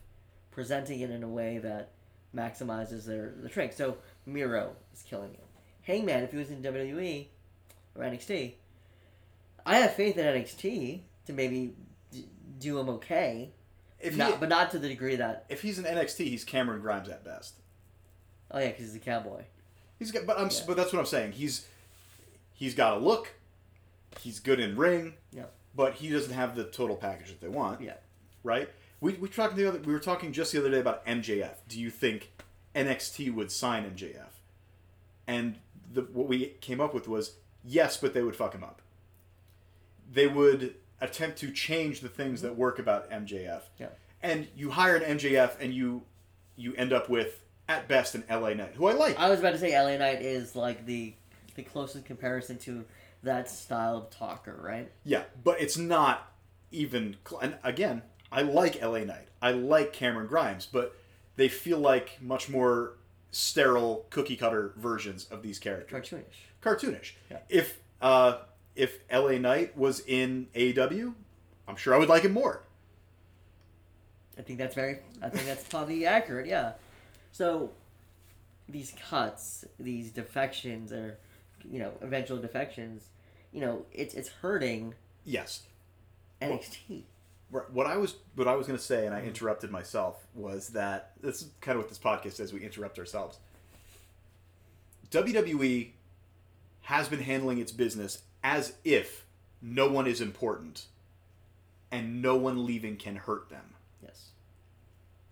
presenting 0.50 1.00
it 1.00 1.10
in 1.10 1.22
a 1.22 1.28
way 1.28 1.58
that 1.58 1.90
maximizes 2.34 3.04
their 3.04 3.34
the 3.40 3.48
strength. 3.48 3.76
So 3.76 3.98
Miro 4.26 4.74
is 4.94 5.02
killing 5.02 5.32
it. 5.34 5.44
Hangman, 5.82 6.22
if 6.24 6.30
he 6.32 6.38
was 6.38 6.50
in 6.50 6.62
WWE 6.62 7.26
or 7.94 8.04
NXT, 8.04 8.54
I 9.66 9.76
have 9.76 9.94
faith 9.94 10.16
in 10.16 10.24
NXT 10.26 11.00
to 11.26 11.32
maybe 11.32 11.74
do 12.62 12.78
him 12.78 12.88
okay, 12.88 13.50
If, 14.00 14.12
he, 14.14 14.18
not, 14.18 14.40
but 14.40 14.48
not 14.48 14.70
to 14.72 14.78
the 14.78 14.88
degree 14.88 15.16
that 15.16 15.44
if 15.48 15.62
he's 15.62 15.78
in 15.78 15.84
NXT, 15.84 16.26
he's 16.26 16.44
Cameron 16.44 16.80
Grimes 16.80 17.08
at 17.08 17.24
best. 17.24 17.54
oh 18.50 18.58
yeah, 18.58 18.68
because 18.68 18.86
he's 18.86 18.96
a 18.96 18.98
cowboy. 19.00 19.42
He's 19.98 20.10
got, 20.10 20.26
but 20.26 20.38
I'm, 20.38 20.48
Yeah. 20.48 20.60
but 20.66 20.76
that's 20.76 20.92
what 20.92 20.98
I'm 21.00 21.06
saying. 21.06 21.32
He's, 21.32 21.66
he's 22.54 22.74
got 22.74 22.96
a 22.96 23.00
look. 23.00 23.34
He's 24.20 24.40
good 24.40 24.60
in 24.60 24.76
ring. 24.76 25.14
Yeah. 25.32 25.44
But 25.74 25.94
he 25.94 26.10
doesn't 26.10 26.34
have 26.34 26.54
the 26.56 26.64
total 26.64 26.96
package 26.96 27.28
that 27.28 27.40
they 27.40 27.48
want. 27.48 27.80
Yeah. 27.80 27.94
Right. 28.44 28.68
We 29.00 29.14
we 29.14 29.28
talked 29.28 29.56
the 29.56 29.66
other. 29.66 29.78
We 29.78 29.92
were 29.92 29.98
talking 30.00 30.32
just 30.32 30.52
the 30.52 30.58
other 30.58 30.70
day 30.70 30.80
about 30.80 31.04
MJF. 31.06 31.54
Do 31.68 31.80
you 31.80 31.90
think 31.90 32.30
NXT 32.74 33.32
would 33.34 33.50
sign 33.50 33.84
MJF? 33.84 34.28
And 35.26 35.56
the 35.92 36.02
what 36.02 36.28
we 36.28 36.46
came 36.60 36.80
up 36.80 36.92
with 36.92 37.08
was 37.08 37.36
yes, 37.64 37.96
but 37.96 38.12
they 38.12 38.22
would 38.22 38.36
fuck 38.36 38.54
him 38.54 38.62
up. 38.62 38.82
They 40.12 40.26
would 40.26 40.74
attempt 41.02 41.38
to 41.38 41.50
change 41.50 42.00
the 42.00 42.08
things 42.08 42.40
that 42.42 42.56
work 42.56 42.78
about 42.78 43.10
MJF. 43.10 43.62
Yeah. 43.78 43.88
And 44.22 44.46
you 44.56 44.70
hire 44.70 44.96
an 44.96 45.18
MJF 45.18 45.60
and 45.60 45.74
you 45.74 46.02
you 46.56 46.74
end 46.76 46.92
up 46.92 47.10
with 47.10 47.42
at 47.68 47.88
best 47.88 48.14
an 48.14 48.24
LA 48.30 48.54
Knight, 48.54 48.74
who 48.74 48.86
I 48.86 48.92
like. 48.92 49.18
I 49.18 49.28
was 49.28 49.40
about 49.40 49.52
to 49.52 49.58
say 49.58 49.78
LA 49.78 49.96
Knight 49.96 50.22
is 50.22 50.56
like 50.56 50.86
the 50.86 51.14
the 51.56 51.62
closest 51.62 52.04
comparison 52.04 52.56
to 52.58 52.84
that 53.22 53.50
style 53.50 53.98
of 53.98 54.10
talker, 54.10 54.58
right? 54.62 54.90
Yeah, 55.04 55.24
but 55.42 55.60
it's 55.60 55.76
not 55.76 56.32
even. 56.70 57.16
Cl- 57.28 57.40
and 57.42 57.58
again, 57.64 58.02
I 58.30 58.42
like 58.42 58.80
LA 58.80 59.00
Knight. 59.00 59.28
I 59.42 59.50
like 59.52 59.92
Cameron 59.92 60.28
Grimes, 60.28 60.66
but 60.66 60.96
they 61.36 61.48
feel 61.48 61.78
like 61.78 62.18
much 62.22 62.48
more 62.48 62.94
sterile, 63.32 64.06
cookie 64.10 64.36
cutter 64.36 64.72
versions 64.76 65.26
of 65.30 65.42
these 65.42 65.58
characters. 65.58 66.08
Cartoonish. 66.08 66.22
Cartoonish. 66.62 67.12
Yeah. 67.30 67.38
If 67.48 67.78
uh, 68.00 68.38
if 68.74 69.00
LA 69.12 69.32
Knight 69.38 69.76
was 69.76 70.00
in 70.00 70.48
AEW, 70.54 71.14
I'm 71.68 71.76
sure 71.76 71.94
I 71.94 71.98
would 71.98 72.08
like 72.08 72.22
him 72.22 72.32
more. 72.32 72.62
I 74.38 74.42
think 74.42 74.58
that's 74.58 74.74
very. 74.74 74.98
I 75.20 75.28
think 75.28 75.46
that's 75.46 75.64
probably 75.64 76.06
accurate. 76.06 76.46
Yeah. 76.46 76.72
So 77.32 77.70
these 78.68 78.94
cuts, 79.08 79.64
these 79.78 80.10
defections, 80.10 80.92
or 80.92 81.18
you 81.70 81.78
know, 81.78 81.92
eventual 82.00 82.38
defections, 82.38 83.04
you 83.52 83.60
know, 83.60 83.84
it's 83.92 84.14
it's 84.14 84.28
hurting 84.28 84.94
Yes. 85.24 85.62
NXT. 86.40 87.04
Right, 87.50 87.70
What 87.70 87.86
I 87.86 87.96
was 87.96 88.16
what 88.34 88.48
I 88.48 88.56
was 88.56 88.66
going 88.66 88.78
to 88.78 88.84
say, 88.84 89.06
and 89.06 89.14
I 89.14 89.18
mm-hmm. 89.18 89.28
interrupted 89.28 89.70
myself, 89.70 90.26
was 90.34 90.68
that 90.70 91.12
this 91.20 91.42
is 91.42 91.50
kind 91.60 91.76
of 91.76 91.84
what 91.84 91.88
this 91.88 91.98
podcast 91.98 92.32
says. 92.32 92.52
We 92.52 92.60
interrupt 92.60 92.98
ourselves. 92.98 93.38
WWE 95.10 95.90
has 96.82 97.08
been 97.08 97.20
handling 97.20 97.58
its 97.58 97.70
business 97.70 98.22
as 98.42 98.74
if 98.84 99.24
no 99.60 99.88
one 99.88 100.06
is 100.06 100.20
important, 100.20 100.86
and 101.90 102.20
no 102.20 102.36
one 102.36 102.66
leaving 102.66 102.96
can 102.96 103.16
hurt 103.16 103.48
them. 103.48 103.74
Yes. 104.02 104.30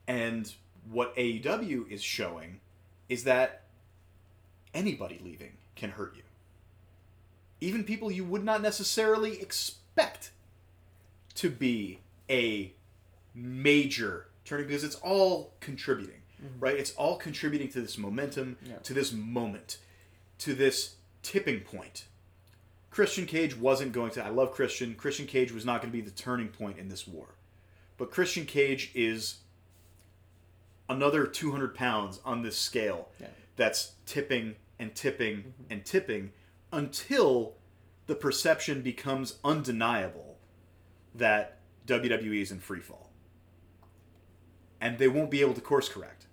And 0.07 0.53
what 0.91 1.15
AEW 1.17 1.91
is 1.91 2.03
showing 2.03 2.61
is 3.09 3.25
that 3.25 3.63
anybody 4.73 5.21
leaving 5.23 5.53
can 5.75 5.91
hurt 5.91 6.15
you. 6.17 6.23
Even 7.61 7.85
people 7.85 8.11
you 8.11 8.25
would 8.25 8.45
not 8.45 8.63
necessarily 8.63 9.41
expect 9.41 10.31
to 11.35 11.51
be 11.51 11.99
a 12.29 12.73
major 13.35 14.27
turning 14.45 14.67
because 14.67 14.85
it's 14.85 14.97
all 14.97 15.53
contributing, 15.61 16.23
mm-hmm. 16.43 16.61
right? 16.61 16.77
It's 16.77 16.93
all 16.93 17.17
contributing 17.17 17.69
to 17.71 17.81
this 17.81 17.99
momentum, 17.99 18.57
Yeah. 18.65 18.77
to 18.77 18.95
this 18.95 19.13
moment, 19.13 19.79
to 20.39 20.55
this 20.55 20.95
tipping 21.23 21.61
point. 21.61 22.05
Christian 22.91 23.27
Cage 23.27 23.57
wasn't 23.57 23.93
going 23.93 24.11
to. 24.13 24.25
I 24.25 24.31
love 24.31 24.53
Christian. 24.53 24.95
Christian 24.95 25.27
Cage 25.27 25.53
was 25.53 25.65
not 25.65 25.81
going 25.81 25.93
to 25.93 25.97
be 25.97 26.03
the 26.03 26.11
turning 26.11 26.49
point 26.49 26.79
in 26.79 26.89
this 26.89 27.07
war. 27.07 27.27
But 27.97 28.11
Christian 28.11 28.47
Cage 28.47 28.91
is 28.95 29.39
another 30.89 31.27
200 31.27 31.75
pounds 31.75 32.21
on 32.25 32.43
this 32.43 32.59
scale 32.59 33.09
Yeah. 33.21 33.29
that's 33.57 33.93
tipping 34.07 34.57
and 34.79 34.95
tipping 34.95 35.37
mm-hmm. 35.37 35.63
and 35.71 35.85
tipping 35.85 36.33
until 36.73 37.55
the 38.07 38.15
perception 38.17 38.83
becomes 38.83 39.39
undeniable 39.45 40.39
that 41.15 41.59
WWE 41.87 42.43
is 42.43 42.51
in 42.51 42.59
free 42.59 42.81
fall. 42.81 43.11
And 44.81 44.99
they 44.99 45.09
won't 45.09 45.31
be 45.31 45.43
able 45.43 45.55
to 45.55 45.61
course 45.61 45.89
correct. 45.89 46.27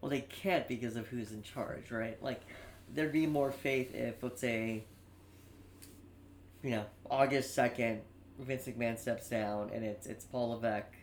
Well, 0.00 0.10
they 0.10 0.22
can't 0.22 0.66
because 0.66 0.96
of 0.96 1.06
who's 1.08 1.32
in 1.32 1.42
charge, 1.42 1.90
right? 1.90 2.22
Like, 2.22 2.40
there'd 2.92 3.12
be 3.12 3.26
more 3.26 3.52
faith 3.52 3.94
if, 3.94 4.22
let's 4.22 4.40
say, 4.40 4.84
you 6.62 6.70
know, 6.70 6.84
August 7.10 7.54
second, 7.54 8.02
Vince 8.38 8.66
McMahon 8.66 8.98
steps 8.98 9.28
down, 9.28 9.70
and 9.72 9.84
it's 9.84 10.06
it's 10.06 10.24
Paul 10.24 10.50
Levesque, 10.50 10.94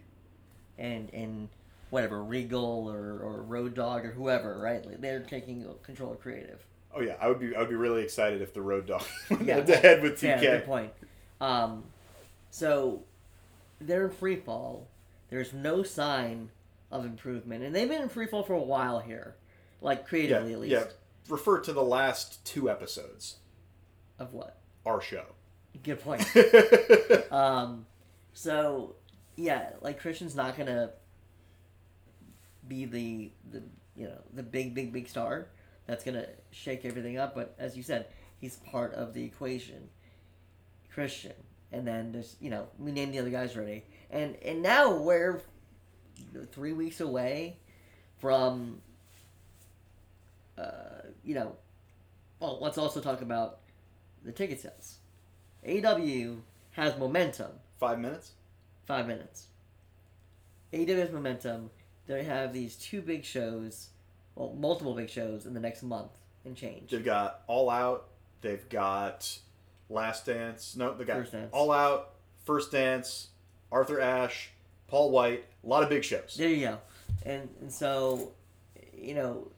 and 0.78 1.10
and 1.14 1.50
whatever 1.90 2.24
Regal 2.24 2.88
or 2.90 3.20
or 3.20 3.42
Road 3.44 3.74
Dog 3.74 4.06
or 4.06 4.12
whoever, 4.12 4.58
right? 4.60 4.86
Like, 4.86 5.02
they're 5.02 5.22
taking 5.22 5.66
control 5.84 6.12
of 6.14 6.20
creative. 6.20 6.66
Oh 6.96 7.02
yeah, 7.02 7.16
I 7.20 7.28
would 7.28 7.40
be 7.40 7.56
I 7.56 7.60
would 7.60 7.70
be 7.70 7.76
really 7.76 8.04
excited 8.04 8.42
if 8.42 8.54
the 8.54 8.62
Road 8.62 8.88
Dog 8.88 9.04
went 9.30 9.46
Yeah, 9.46 9.56
head 9.56 9.68
to 9.68 9.76
head 9.78 10.02
with 10.02 10.22
Yeah, 10.24 10.38
TK. 10.38 10.42
good 10.42 10.66
point. 10.66 10.94
Um, 11.40 11.84
so 12.50 13.04
they're 13.80 14.06
in 14.06 14.12
free 14.12 14.38
fall. 14.38 14.88
There's 15.30 15.54
no 15.54 15.84
sign 15.84 16.50
of 16.92 17.06
improvement, 17.06 17.64
and 17.64 17.76
they've 17.76 17.90
been 17.90 18.02
in 18.02 18.10
free 18.10 18.28
fall 18.28 18.44
for 18.44 18.54
a 18.54 18.62
while 18.62 19.00
here, 19.00 19.36
like 19.82 20.00
Yeah, 20.00 20.06
creatively 20.06 20.54
at 20.54 20.60
least. 20.60 20.72
yeah. 20.72 20.84
Refer 21.30 21.60
to 21.60 21.74
the 21.74 21.84
last 21.84 22.44
two 22.46 22.70
episodes. 22.70 23.36
Of 24.18 24.34
what? 24.34 24.58
Our 24.86 25.02
show. 25.02 25.26
Good 25.84 26.02
point. 26.02 26.26
um, 27.32 27.86
so 28.34 28.96
yeah, 29.36 29.72
like 29.82 30.00
Christian's 30.00 30.36
not 30.36 30.58
gonna 30.58 30.92
be 32.68 32.86
the 32.86 33.32
the 33.52 33.64
you 33.96 34.06
know 34.06 34.22
the 34.34 34.44
big 34.44 34.74
big 34.74 34.92
big 34.92 35.08
star 35.08 35.48
that's 35.86 36.04
gonna 36.04 36.28
shake 36.52 36.86
everything 36.86 37.18
up. 37.18 37.36
But 37.36 37.56
as 37.60 37.78
you 37.78 37.84
said, 37.84 38.08
he's 38.40 38.56
part 38.58 38.94
of 38.94 39.14
the 39.14 39.24
equation. 39.24 39.90
Christian, 40.92 41.34
and 41.72 41.88
then 41.88 42.12
there's 42.12 42.36
you 42.42 42.50
know 42.50 42.68
we 42.80 42.92
named 42.92 43.14
the 43.14 43.20
other 43.20 43.30
guys 43.30 43.56
already, 43.56 43.84
and 44.10 44.36
and 44.44 44.62
now 44.62 44.96
we're 44.96 45.42
three 46.52 46.74
weeks 46.74 47.00
away 47.00 47.58
from 48.18 48.82
uh, 50.58 51.02
you 51.24 51.36
know. 51.36 51.56
Well, 52.40 52.60
let's 52.62 52.78
also 52.78 53.00
talk 53.00 53.22
about 53.22 53.60
the 54.24 54.32
ticket 54.32 54.60
sales. 54.60 54.97
AEW 55.68 56.40
has 56.72 56.98
momentum. 56.98 57.52
Five 57.78 58.00
minutes. 58.00 58.32
Five 58.86 59.08
minutes. 59.08 59.48
AEW 60.74 60.98
has 60.98 61.12
momentum. 61.12 61.70
They 62.08 62.24
have 62.24 62.54
these 62.54 62.76
two 62.76 63.02
big 63.02 63.26
shows, 63.26 63.90
well, 64.36 64.56
multiple 64.58 64.94
big 64.94 65.10
shows 65.10 65.46
in 65.46 65.54
the 65.54 65.60
next 65.60 65.84
month 65.84 66.12
and 66.46 66.56
change. 66.56 66.92
They've 66.92 67.04
got 67.04 67.42
All 67.48 67.70
Out. 67.70 68.08
They've 68.42 68.68
got 68.70 69.40
Last 69.90 70.26
Dance. 70.26 70.76
No, 70.78 70.94
they 70.94 71.04
got. 71.04 71.28
All 71.52 71.72
Out, 71.72 72.14
First 72.46 72.72
Dance, 72.72 73.28
Arthur 73.72 74.00
Ashe, 74.00 74.52
Paul 74.88 75.12
White. 75.12 75.44
A 75.64 75.68
lot 75.68 75.84
of 75.84 75.90
big 75.90 76.06
shows. 76.06 76.36
There 76.38 76.48
you 76.48 76.68
go. 76.68 76.78
And 77.26 77.50
and 77.60 77.72
so, 77.72 78.32
you 78.98 79.16
know, 79.16 79.50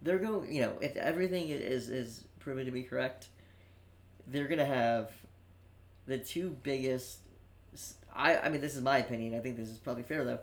they're 0.00 0.18
going. 0.18 0.50
You 0.50 0.62
know, 0.62 0.72
if 0.80 0.96
everything 0.96 1.48
is 1.48 1.90
is 1.90 2.24
proven 2.38 2.64
to 2.64 2.72
be 2.72 2.82
correct, 2.82 3.28
they're 4.26 4.48
gonna 4.48 4.64
have 4.66 5.10
the 6.06 6.18
two 6.18 6.56
biggest. 6.62 7.18
I 8.14 8.36
I 8.38 8.48
mean, 8.48 8.60
this 8.60 8.74
is 8.76 8.82
my 8.82 8.98
opinion. 8.98 9.34
I 9.34 9.40
think 9.40 9.56
this 9.56 9.68
is 9.68 9.78
probably 9.78 10.02
fair 10.02 10.24
though. 10.24 10.38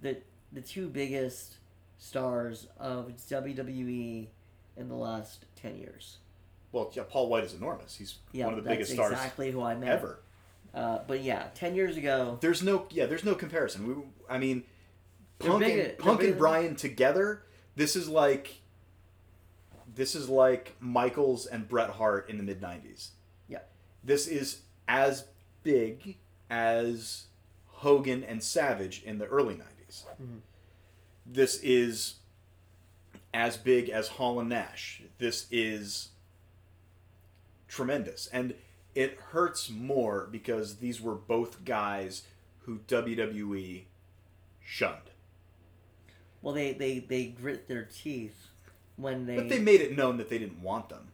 The 0.00 0.18
the 0.52 0.60
two 0.60 0.88
biggest 0.88 1.56
stars 1.98 2.66
of 2.78 3.10
WWE 3.28 4.28
in 4.76 4.88
the 4.88 4.94
last 4.94 5.44
ten 5.56 5.76
years. 5.78 6.18
Well, 6.72 6.90
yeah, 6.94 7.04
Paul 7.08 7.28
White 7.28 7.44
is 7.44 7.54
enormous. 7.54 7.96
He's 7.96 8.16
Yeah, 8.32 8.46
one 8.46 8.58
of 8.58 8.62
the 8.64 8.68
biggest 8.68 8.92
stars 8.92 9.12
exactly 9.12 9.50
who 9.50 9.62
I 9.62 9.74
meant. 9.74 9.92
ever. 9.92 10.20
Uh, 10.74 10.98
but 11.06 11.22
yeah, 11.22 11.46
ten 11.54 11.74
years 11.74 11.96
ago, 11.96 12.36
There's 12.42 12.62
no 12.62 12.86
yeah, 12.90 13.06
there's 13.06 13.24
no 13.24 13.34
comparison. 13.34 13.86
We, 13.88 13.94
I 14.28 14.36
mean, 14.38 14.64
Punk, 15.38 15.60
bigger- 15.60 15.82
and, 15.90 15.98
Punk 15.98 16.22
and 16.22 16.38
than- 16.38 16.76
together. 16.76 17.42
This 17.76 17.96
is 17.96 18.08
like 18.08 18.60
this 19.94 20.14
is 20.14 20.28
like 20.28 20.76
Michaels 20.80 21.46
and 21.46 21.66
Bret 21.66 21.90
Hart 21.90 22.28
in 22.28 22.36
the 22.36 22.42
mid 22.42 22.60
'90s. 22.60 23.08
Yeah. 24.06 24.14
This 24.14 24.26
is 24.26 24.60
as 24.88 25.24
big 25.62 26.16
as 26.48 27.26
Hogan 27.66 28.22
and 28.24 28.42
Savage 28.42 29.02
in 29.04 29.18
the 29.18 29.26
early 29.26 29.54
'90s. 29.54 30.04
Mm-hmm. 30.22 30.38
This 31.26 31.60
is 31.62 32.16
as 33.34 33.56
big 33.56 33.88
as 33.88 34.08
Hall 34.08 34.40
and 34.40 34.48
Nash. 34.48 35.02
This 35.18 35.46
is 35.50 36.10
tremendous. 37.68 38.28
And 38.32 38.54
it 38.94 39.18
hurts 39.32 39.68
more 39.68 40.28
because 40.30 40.76
these 40.76 41.00
were 41.00 41.14
both 41.14 41.64
guys 41.64 42.22
who 42.60 42.78
WWE 42.88 43.84
shunned. 44.64 45.10
well, 46.42 46.54
they 46.54 46.72
they 46.72 46.98
they 47.00 47.26
grit 47.26 47.68
their 47.68 47.84
teeth 47.84 48.46
when 48.96 49.26
they. 49.26 49.36
But 49.36 49.48
they 49.48 49.58
made 49.58 49.80
it 49.80 49.96
known 49.96 50.16
that 50.16 50.28
they 50.28 50.38
didn't 50.38 50.62
want 50.62 50.88
them. 50.88 51.08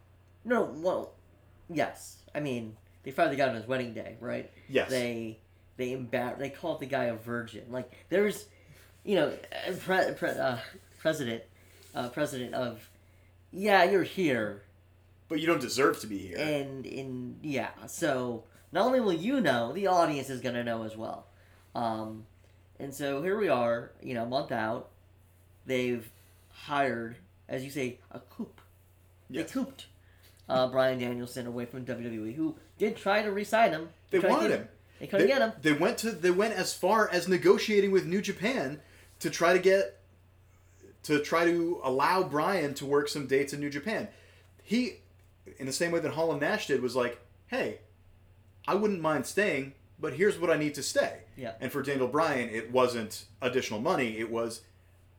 No, 0.44 0.62
well, 0.76 1.12
yes. 1.68 2.18
I 2.34 2.40
mean, 2.40 2.76
they 3.02 3.10
finally 3.10 3.36
got 3.36 3.48
on 3.50 3.54
his 3.56 3.66
wedding 3.66 3.94
day, 3.94 4.16
right? 4.20 4.50
Yes. 4.68 4.90
They 4.90 5.38
they 5.76 5.90
embar- 5.90 6.38
They 6.38 6.50
called 6.50 6.80
the 6.80 6.86
guy 6.86 7.04
a 7.04 7.14
virgin. 7.14 7.64
Like 7.70 7.90
there's, 8.08 8.46
you 9.04 9.16
know, 9.16 9.28
uh, 9.68 9.72
pre- 9.80 10.12
pre- 10.14 10.30
uh, 10.30 10.58
president, 10.98 11.42
uh, 11.94 12.08
president 12.10 12.54
of, 12.54 12.88
yeah, 13.50 13.84
you're 13.84 14.02
here, 14.04 14.62
But 15.28 15.40
you 15.40 15.46
don't 15.46 15.60
deserve 15.60 15.98
to 16.00 16.06
be 16.06 16.18
here. 16.18 16.38
and 16.38 16.84
in 16.86 17.38
yeah. 17.42 17.70
So 17.86 18.44
not 18.70 18.86
only 18.86 19.00
will 19.00 19.12
you 19.12 19.40
know, 19.40 19.72
the 19.72 19.86
audience 19.86 20.30
is 20.30 20.40
gonna 20.40 20.62
know 20.64 20.84
as 20.84 20.96
well. 20.96 21.26
Um, 21.74 22.26
and 22.78 22.94
so 22.94 23.22
here 23.22 23.38
we 23.38 23.48
are, 23.48 23.92
you 24.02 24.14
know, 24.14 24.24
a 24.24 24.26
month 24.28 24.52
out. 24.52 24.90
They've 25.66 26.10
hired, 26.50 27.16
as 27.48 27.64
you 27.64 27.70
say, 27.70 27.98
a 28.10 28.20
coop. 28.20 28.60
Yes. 29.30 29.46
They 29.46 29.52
cooped 29.52 29.86
uh, 30.48 30.66
Bryan 30.68 30.98
Danielson 30.98 31.46
away 31.46 31.64
from 31.64 31.84
WWE, 31.84 32.34
who 32.34 32.56
did 32.78 32.96
try 32.96 33.22
to 33.22 33.30
re-sign 33.30 33.70
him. 33.70 33.88
They 34.10 34.18
wanted 34.18 34.50
him. 34.50 34.68
They 35.00 35.06
couldn't 35.06 35.26
they, 35.26 35.32
get 35.32 35.42
him. 35.42 35.52
They 35.60 35.72
went 35.72 35.98
to 35.98 36.12
they 36.12 36.30
went 36.30 36.54
as 36.54 36.74
far 36.74 37.08
as 37.08 37.26
negotiating 37.26 37.90
with 37.90 38.06
New 38.06 38.22
Japan 38.22 38.80
to 39.20 39.30
try 39.30 39.52
to 39.52 39.58
get 39.58 39.98
to 41.04 41.20
try 41.20 41.44
to 41.44 41.80
allow 41.82 42.22
Brian 42.22 42.74
to 42.74 42.86
work 42.86 43.08
some 43.08 43.26
dates 43.26 43.52
in 43.52 43.60
New 43.60 43.70
Japan. 43.70 44.08
He, 44.62 44.98
in 45.58 45.66
the 45.66 45.72
same 45.72 45.90
way 45.90 46.00
that 46.00 46.12
Hall 46.12 46.30
and 46.30 46.40
Nash 46.40 46.68
did, 46.68 46.80
was 46.80 46.94
like, 46.94 47.18
hey, 47.48 47.78
I 48.66 48.74
wouldn't 48.74 49.00
mind 49.00 49.26
staying, 49.26 49.74
but 49.98 50.14
here's 50.14 50.38
what 50.38 50.50
I 50.50 50.56
need 50.56 50.74
to 50.74 50.82
stay. 50.82 51.18
Yeah. 51.36 51.54
And 51.60 51.72
for 51.72 51.82
Daniel 51.82 52.06
Bryan, 52.08 52.48
it 52.50 52.70
wasn't 52.70 53.24
additional 53.40 53.80
money. 53.80 54.18
It 54.18 54.30
was, 54.30 54.60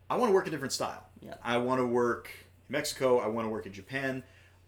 I 0.10 0.16
want 0.16 0.30
to 0.30 0.34
work 0.34 0.48
a 0.48 0.50
different 0.50 0.74
style. 0.74 1.04
Yeah. 1.22 1.36
I 1.44 1.58
want 1.58 1.82
to 1.82 1.86
work 1.86 2.30
in 2.70 2.74
Mexico. 2.74 3.20
I 3.20 3.28
want 3.28 3.46
to 3.46 3.50
work 3.50 3.66
in 3.66 3.74
Japan. 3.74 4.24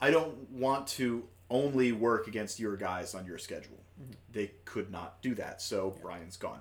I 0.05 0.11
don't 0.11 0.49
want 0.51 0.85
to 0.99 1.23
only 1.49 1.91
work 1.91 2.27
against 2.27 2.59
your 2.59 2.75
guys 2.77 3.15
on 3.15 3.25
your 3.25 3.37
schedule. 3.37 3.79
Mm-hmm. 4.01 4.11
They 4.33 4.51
could 4.65 4.91
not 4.91 5.21
do 5.21 5.33
that. 5.35 5.61
So 5.61 5.95
Bryan's 6.01 6.37
gone. 6.37 6.59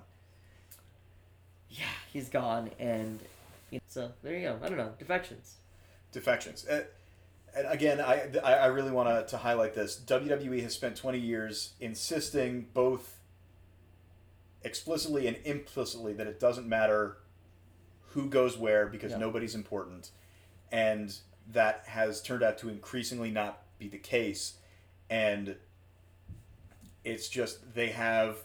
Yeah, 1.69 1.83
he's 2.11 2.29
gone, 2.29 2.71
and 2.79 3.19
you 3.69 3.77
know, 3.79 3.83
so 3.87 4.11
there 4.23 4.33
you 4.37 4.47
go. 4.47 4.59
I 4.63 4.69
don't 4.69 4.77
know 4.77 4.93
defections. 4.97 5.55
defections. 6.11 6.65
Uh, 6.67 6.83
and 7.55 7.67
again, 7.67 7.99
I 8.01 8.29
I 8.43 8.53
I 8.53 8.65
really 8.67 8.91
want 8.91 9.09
to 9.09 9.29
to 9.31 9.37
highlight 9.37 9.73
this. 9.73 10.01
WWE 10.05 10.61
has 10.63 10.73
spent 10.73 10.95
20 10.95 11.19
years 11.19 11.73
insisting 11.79 12.67
both 12.73 13.17
explicitly 14.63 15.27
and 15.27 15.37
implicitly 15.43 16.13
that 16.13 16.27
it 16.27 16.39
doesn't 16.39 16.67
matter 16.67 17.17
who 18.13 18.27
goes 18.29 18.57
where 18.57 18.87
because 18.87 19.11
Yeah. 19.11 19.17
nobody's 19.17 19.55
important, 19.55 20.11
and 20.71 21.13
that 21.51 21.83
has 21.87 22.21
turned 22.21 22.43
out 22.43 22.57
to 22.59 22.69
increasingly 22.69 23.31
not 23.31 23.61
be 23.79 23.87
the 23.87 23.97
case, 23.97 24.55
and 25.09 25.55
it's 27.03 27.27
just 27.29 27.75
they 27.75 27.89
have 27.89 28.37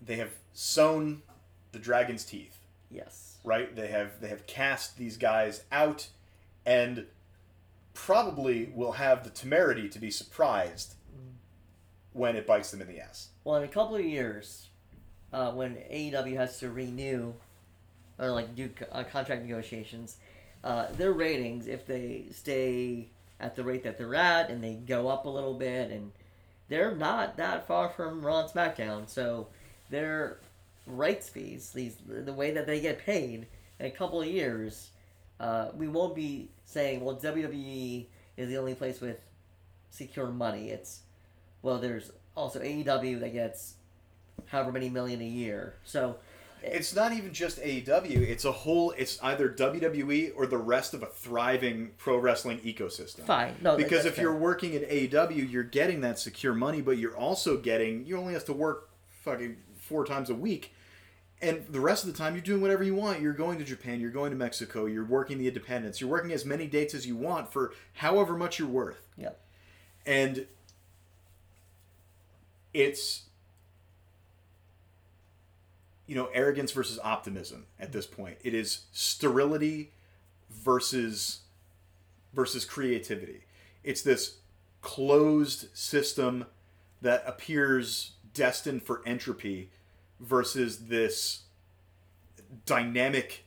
they 0.00 0.16
have 0.16 0.30
sown 0.52 1.22
the 1.72 1.78
dragon's 1.78 2.24
teeth 2.24 2.58
Yes. 2.90 3.38
right? 3.44 3.74
They 3.74 3.88
have 3.88 4.20
they 4.20 4.28
have 4.28 4.46
cast 4.46 4.96
these 4.96 5.16
guys 5.16 5.62
out, 5.72 6.08
and 6.64 7.06
probably 7.94 8.70
will 8.74 8.92
have 8.92 9.24
the 9.24 9.30
temerity 9.30 9.88
to 9.88 9.98
be 9.98 10.10
surprised 10.10 10.94
when 12.12 12.36
it 12.36 12.46
bites 12.46 12.70
them 12.70 12.80
in 12.80 12.88
the 12.88 13.00
ass. 13.00 13.28
Well, 13.44 13.56
in 13.56 13.64
a 13.64 13.68
couple 13.68 13.96
of 13.96 14.04
years, 14.04 14.68
uh, 15.32 15.52
when 15.52 15.74
AEW 15.74 16.36
has 16.36 16.58
to 16.60 16.70
renew 16.70 17.34
or 18.18 18.30
like 18.30 18.54
do 18.56 18.70
uh, 18.90 19.04
contract 19.04 19.42
negotiations, 19.42 20.16
uh, 20.64 20.86
their 20.92 21.12
ratings, 21.12 21.66
if 21.66 21.86
they 21.86 22.26
stay 22.30 23.08
at 23.40 23.54
the 23.54 23.62
rate 23.62 23.84
that 23.84 23.96
they're 23.98 24.14
at 24.14 24.50
and 24.50 24.62
they 24.62 24.74
go 24.74 25.08
up 25.08 25.26
a 25.26 25.28
little 25.28 25.54
bit, 25.54 25.90
and 25.90 26.12
they're 26.68 26.94
not 26.94 27.36
that 27.36 27.66
far 27.66 27.88
from 27.90 28.24
Raw 28.24 28.40
and 28.40 28.50
SmackDown, 28.50 29.08
so 29.08 29.48
their 29.90 30.38
rights 30.86 31.28
fees, 31.28 31.70
these 31.70 31.96
the 32.06 32.32
way 32.32 32.50
that 32.50 32.66
they 32.66 32.80
get 32.80 32.98
paid 32.98 33.46
in 33.78 33.86
a 33.86 33.90
couple 33.90 34.20
of 34.20 34.26
years, 34.26 34.90
uh, 35.40 35.68
we 35.74 35.88
won't 35.88 36.14
be 36.14 36.50
saying, 36.64 37.04
well, 37.04 37.16
WWE 37.16 38.06
is 38.36 38.48
the 38.48 38.58
only 38.58 38.74
place 38.74 39.00
with 39.00 39.20
secure 39.90 40.28
money. 40.28 40.70
It's 40.70 41.00
well, 41.62 41.78
there's 41.78 42.10
also 42.34 42.60
AEW 42.60 43.20
that 43.20 43.32
gets 43.32 43.74
however 44.46 44.72
many 44.72 44.88
million 44.88 45.20
a 45.20 45.24
year. 45.24 45.74
So 45.84 46.16
It's 46.62 46.94
not 46.94 47.12
even 47.12 47.32
just 47.32 47.58
AEW; 47.60 48.20
it's 48.28 48.44
a 48.44 48.52
whole. 48.52 48.92
It's 48.96 49.18
either 49.22 49.48
WWE 49.48 50.32
or 50.36 50.46
the 50.46 50.58
rest 50.58 50.94
of 50.94 51.02
a 51.02 51.06
thriving 51.06 51.92
pro 51.98 52.16
wrestling 52.18 52.58
ecosystem. 52.60 53.20
fine, 53.24 53.54
no, 53.62 53.76
Because 53.76 54.04
if 54.04 54.18
you're 54.18 54.34
working 54.36 54.74
at 54.74 54.88
AEW, 54.88 55.50
you're 55.50 55.62
getting 55.62 56.00
that 56.02 56.18
secure 56.18 56.54
money, 56.54 56.80
but 56.80 56.98
you're 56.98 57.16
also 57.16 57.56
getting 57.56 58.04
you 58.06 58.16
only 58.16 58.32
have 58.34 58.44
to 58.46 58.52
work 58.52 58.90
fucking 59.22 59.56
four 59.78 60.04
times 60.04 60.30
a 60.30 60.34
week, 60.34 60.72
and 61.40 61.64
the 61.70 61.80
rest 61.80 62.04
of 62.04 62.12
the 62.12 62.18
time 62.18 62.34
you're 62.34 62.42
doing 62.42 62.60
whatever 62.60 62.82
you 62.84 62.94
want. 62.94 63.20
You're 63.20 63.32
going 63.32 63.58
to 63.58 63.64
Japan, 63.64 64.00
you're 64.00 64.10
going 64.10 64.30
to 64.30 64.36
Mexico, 64.36 64.86
you're 64.86 65.04
working 65.04 65.38
the 65.38 65.48
independents, 65.48 66.00
you're 66.00 66.10
working 66.10 66.32
as 66.32 66.44
many 66.44 66.66
dates 66.66 66.94
as 66.94 67.06
you 67.06 67.16
want 67.16 67.52
for 67.52 67.72
however 67.94 68.36
much 68.36 68.58
you're 68.58 68.68
worth, 68.68 69.06
Yep. 69.16 69.40
and 70.06 70.46
it's 72.74 73.22
you 76.08 76.16
know 76.16 76.28
arrogance 76.34 76.72
versus 76.72 76.98
optimism 77.04 77.66
at 77.78 77.92
this 77.92 78.06
point. 78.06 78.38
It 78.42 78.54
is 78.54 78.86
sterility 78.90 79.92
versus 80.50 81.40
versus 82.32 82.64
creativity. 82.64 83.42
It's 83.84 84.02
this 84.02 84.38
closed 84.80 85.76
system 85.76 86.46
that 87.02 87.22
appears 87.26 88.12
destined 88.34 88.82
for 88.82 89.02
entropy 89.06 89.70
versus 90.18 90.88
this 90.88 91.42
dynamic 92.64 93.44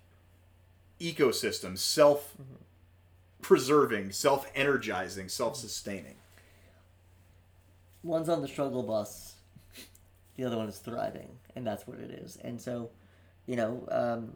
ecosystem, 1.00 1.78
self 1.78 2.36
preserving, 3.42 4.12
self 4.12 4.50
energizing, 4.56 5.30
self 5.30 5.56
sustaining. 5.56 6.16
One's 8.04 8.30
on 8.30 8.42
the 8.42 8.48
struggle 8.48 8.84
bus, 8.84 9.36
the 10.36 10.44
other 10.44 10.58
one 10.58 10.68
is 10.68 10.80
thriving, 10.80 11.30
and 11.56 11.66
that's 11.66 11.88
what 11.88 12.00
it 12.00 12.12
is. 12.12 12.38
And 12.44 12.60
so, 12.62 12.90
you 13.46 13.56
know, 13.56 13.88
um, 13.92 14.34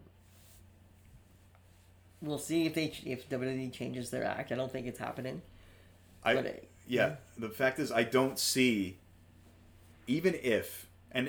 we'll 2.22 2.38
see 2.38 2.66
if 2.66 2.74
they 2.74 2.92
if 3.04 3.28
WWE 3.28 3.72
changes 3.72 4.10
their 4.10 4.24
act. 4.24 4.52
I 4.52 4.54
don't 4.54 4.70
think 4.72 4.86
it's 4.86 4.98
happening. 4.98 5.42
I 6.24 6.34
But, 6.34 6.46
uh, 6.46 6.50
yeah, 6.88 7.16
the 7.38 7.48
fact 7.48 7.78
is 7.78 7.92
I 7.92 8.02
don't 8.04 8.38
see 8.38 8.98
even 10.06 10.34
if 10.42 10.86
and 11.12 11.28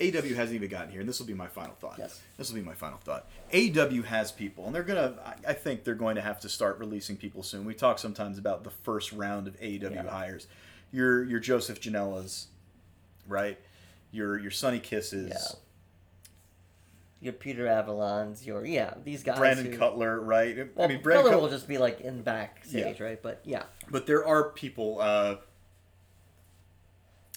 AW 0.00 0.04
hasn't 0.34 0.52
even 0.54 0.68
gotten 0.68 0.90
here, 0.92 1.00
and 1.00 1.08
this 1.08 1.18
will 1.18 1.26
be 1.26 1.34
my 1.34 1.48
final 1.48 1.74
thought. 1.74 1.96
Yes. 1.98 2.20
This 2.36 2.50
will 2.50 2.56
be 2.60 2.64
my 2.64 2.74
final 2.74 2.98
thought. 2.98 3.26
AW 3.52 4.02
has 4.02 4.30
people, 4.30 4.66
and 4.66 4.74
they're 4.74 4.82
gonna. 4.84 5.16
I- 5.24 5.50
I 5.50 5.52
think 5.54 5.82
they're 5.84 5.94
going 5.94 6.14
to 6.16 6.20
have 6.22 6.38
to 6.40 6.48
start 6.48 6.78
releasing 6.78 7.16
people 7.16 7.42
soon. 7.42 7.64
We 7.64 7.74
talk 7.74 7.98
sometimes 7.98 8.38
about 8.38 8.62
the 8.64 8.70
first 8.70 9.12
round 9.12 9.48
of 9.48 9.56
AW 9.60 9.90
Yeah. 9.92 10.08
hires. 10.08 10.46
Your 10.92 11.24
your 11.24 11.40
Joseph 11.40 11.80
Janela's, 11.80 12.46
right? 13.26 13.58
Your 14.10 14.38
your 14.38 14.50
Sonny 14.50 14.78
Kisses, 14.80 15.28
Yeah. 15.30 15.58
Your 17.20 17.32
Peter 17.32 17.64
Avalons, 17.64 18.46
your 18.46 18.64
yeah, 18.64 18.94
these 19.04 19.24
guys. 19.24 19.38
Brandon 19.38 19.72
who, 19.72 19.76
Cutler, 19.76 20.20
right? 20.20 20.56
Well, 20.76 20.84
I 20.84 20.88
mean, 20.88 21.02
Brandon 21.02 21.24
Cutler 21.24 21.30
Cutler, 21.30 21.42
will 21.42 21.50
just 21.50 21.66
be 21.66 21.76
like 21.76 22.00
in 22.00 22.18
the 22.18 22.22
backstage, 22.22 23.00
right? 23.00 23.20
But 23.20 23.40
yeah, 23.44 23.64
but 23.90 24.06
there 24.06 24.24
are 24.24 24.50
people, 24.50 24.98
uh, 25.00 25.36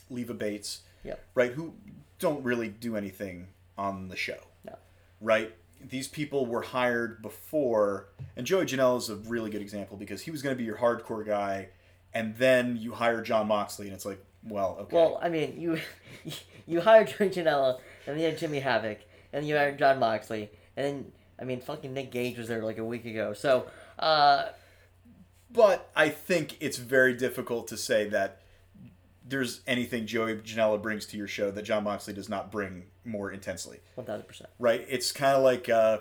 Leva 0.10 0.34
Bates, 0.34 0.82
yeah, 1.04 1.16
right, 1.34 1.52
who 1.54 1.74
don't 2.20 2.44
really 2.44 2.68
do 2.68 2.96
anything 2.96 3.48
on 3.78 4.10
the 4.10 4.16
show. 4.16 4.38
no, 4.66 4.76
right? 5.20 5.54
These 5.84 6.08
people 6.08 6.46
were 6.46 6.62
hired 6.62 7.24
before, 7.24 8.10
and 8.36 8.46
Joey 8.46 8.66
Janela 8.66 9.00
is 9.00 9.10
a 9.10 9.16
really 9.16 9.50
good 9.50 9.62
example 9.64 9.98
because 9.98 10.22
he 10.22 10.30
was 10.30 10.44
going 10.44 10.56
to 10.56 10.58
be 10.58 10.64
your 10.64 10.78
hardcore 10.78 11.26
guy, 11.26 11.70
and 12.14 12.36
then 12.36 12.78
you 12.78 12.94
hire 12.94 13.24
Jon 13.24 13.48
Moxley, 13.48 13.88
and 13.88 13.96
it's 13.96 14.06
like, 14.06 14.24
well, 14.44 14.78
okay, 14.82 14.96
Well, 14.96 15.20
I 15.24 15.30
mean, 15.30 15.60
you 15.60 15.80
you 16.68 16.82
hired 16.82 17.08
Joey 17.08 17.30
Janela, 17.30 17.80
and 18.06 18.16
then 18.16 18.20
you 18.20 18.26
had 18.26 18.38
Jimmy 18.38 18.60
Havoc, 18.60 19.00
and 19.34 19.48
you 19.48 19.56
hired 19.56 19.78
Jon 19.80 20.00
Moxley, 20.00 20.50
and 20.78 20.86
then 20.86 21.12
I 21.40 21.44
mean, 21.44 21.60
fucking 21.62 21.94
Nick 21.94 22.12
Gage 22.12 22.38
was 22.38 22.48
there 22.48 22.62
like 22.64 22.78
a 22.78 22.86
week 22.86 23.06
ago. 23.06 23.34
So, 23.34 23.66
uh, 24.00 24.50
but 25.52 25.90
I 25.96 26.10
think 26.10 26.58
it's 26.62 26.78
very 26.78 27.14
difficult 27.14 27.68
to 27.70 27.78
say 27.78 28.08
that 28.10 28.42
there's 29.28 29.62
anything 29.68 30.06
Joey 30.06 30.36
Janela 30.38 30.82
brings 30.82 31.06
to 31.08 31.18
your 31.18 31.28
show 31.28 31.52
that 31.52 31.64
Jon 31.64 31.84
Moxley 31.84 32.14
does 32.14 32.30
not 32.30 32.52
bring 32.52 32.86
more 33.06 33.32
intensely, 33.32 33.80
one 33.96 34.06
thousand 34.06 34.28
percent. 34.28 34.50
right? 34.60 34.86
It's 34.90 35.12
kind 35.12 35.36
of 35.36 35.44
like 35.44 35.68
uh, 35.70 36.00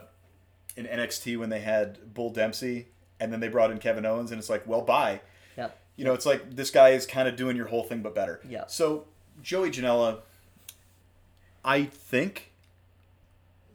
in 0.77 0.87
NXT 0.87 1.39
when 1.39 1.49
they 1.51 1.61
had 1.61 2.13
Bull 2.15 2.31
Dempsey, 2.31 2.89
and 3.19 3.33
then 3.33 3.41
they 3.41 3.49
brought 3.49 3.71
in 3.71 3.79
Kevin 3.79 4.05
Owens, 4.07 4.31
and 4.31 4.39
it's 4.39 4.51
like, 4.51 4.67
well, 4.67 4.83
bye. 4.83 5.21
Yeah, 5.57 5.71
You 5.97 6.05
know, 6.05 6.15
it's 6.15 6.27
like 6.27 6.55
this 6.55 6.71
guy 6.71 6.91
is 6.91 7.07
kind 7.07 7.29
of 7.29 7.37
doing 7.37 7.57
your 7.57 7.67
whole 7.67 7.83
thing, 7.85 8.03
but 8.03 8.15
better. 8.15 8.41
Yeah. 8.49 8.65
So 8.67 9.07
Joey 9.43 9.71
Janela, 9.71 10.21
I 11.65 11.85
think, 11.85 12.53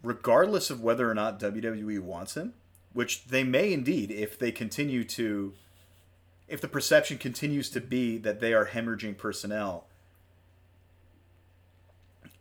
regardless 0.03 0.69
of 0.69 0.81
whether 0.81 1.09
or 1.09 1.13
not 1.13 1.39
WWE 1.39 1.99
wants 1.99 2.35
him, 2.35 2.53
which 2.93 3.25
they 3.25 3.43
may 3.43 3.73
indeed 3.73 4.11
if 4.11 4.39
they 4.39 4.51
continue 4.51 5.03
to, 5.03 5.53
if 6.47 6.61
the 6.61 6.67
perception 6.67 7.17
continues 7.17 7.69
to 7.71 7.81
be 7.81 8.17
that 8.17 8.39
they 8.39 8.53
are 8.53 8.67
hemorrhaging 8.67 9.17
personnel. 9.17 9.85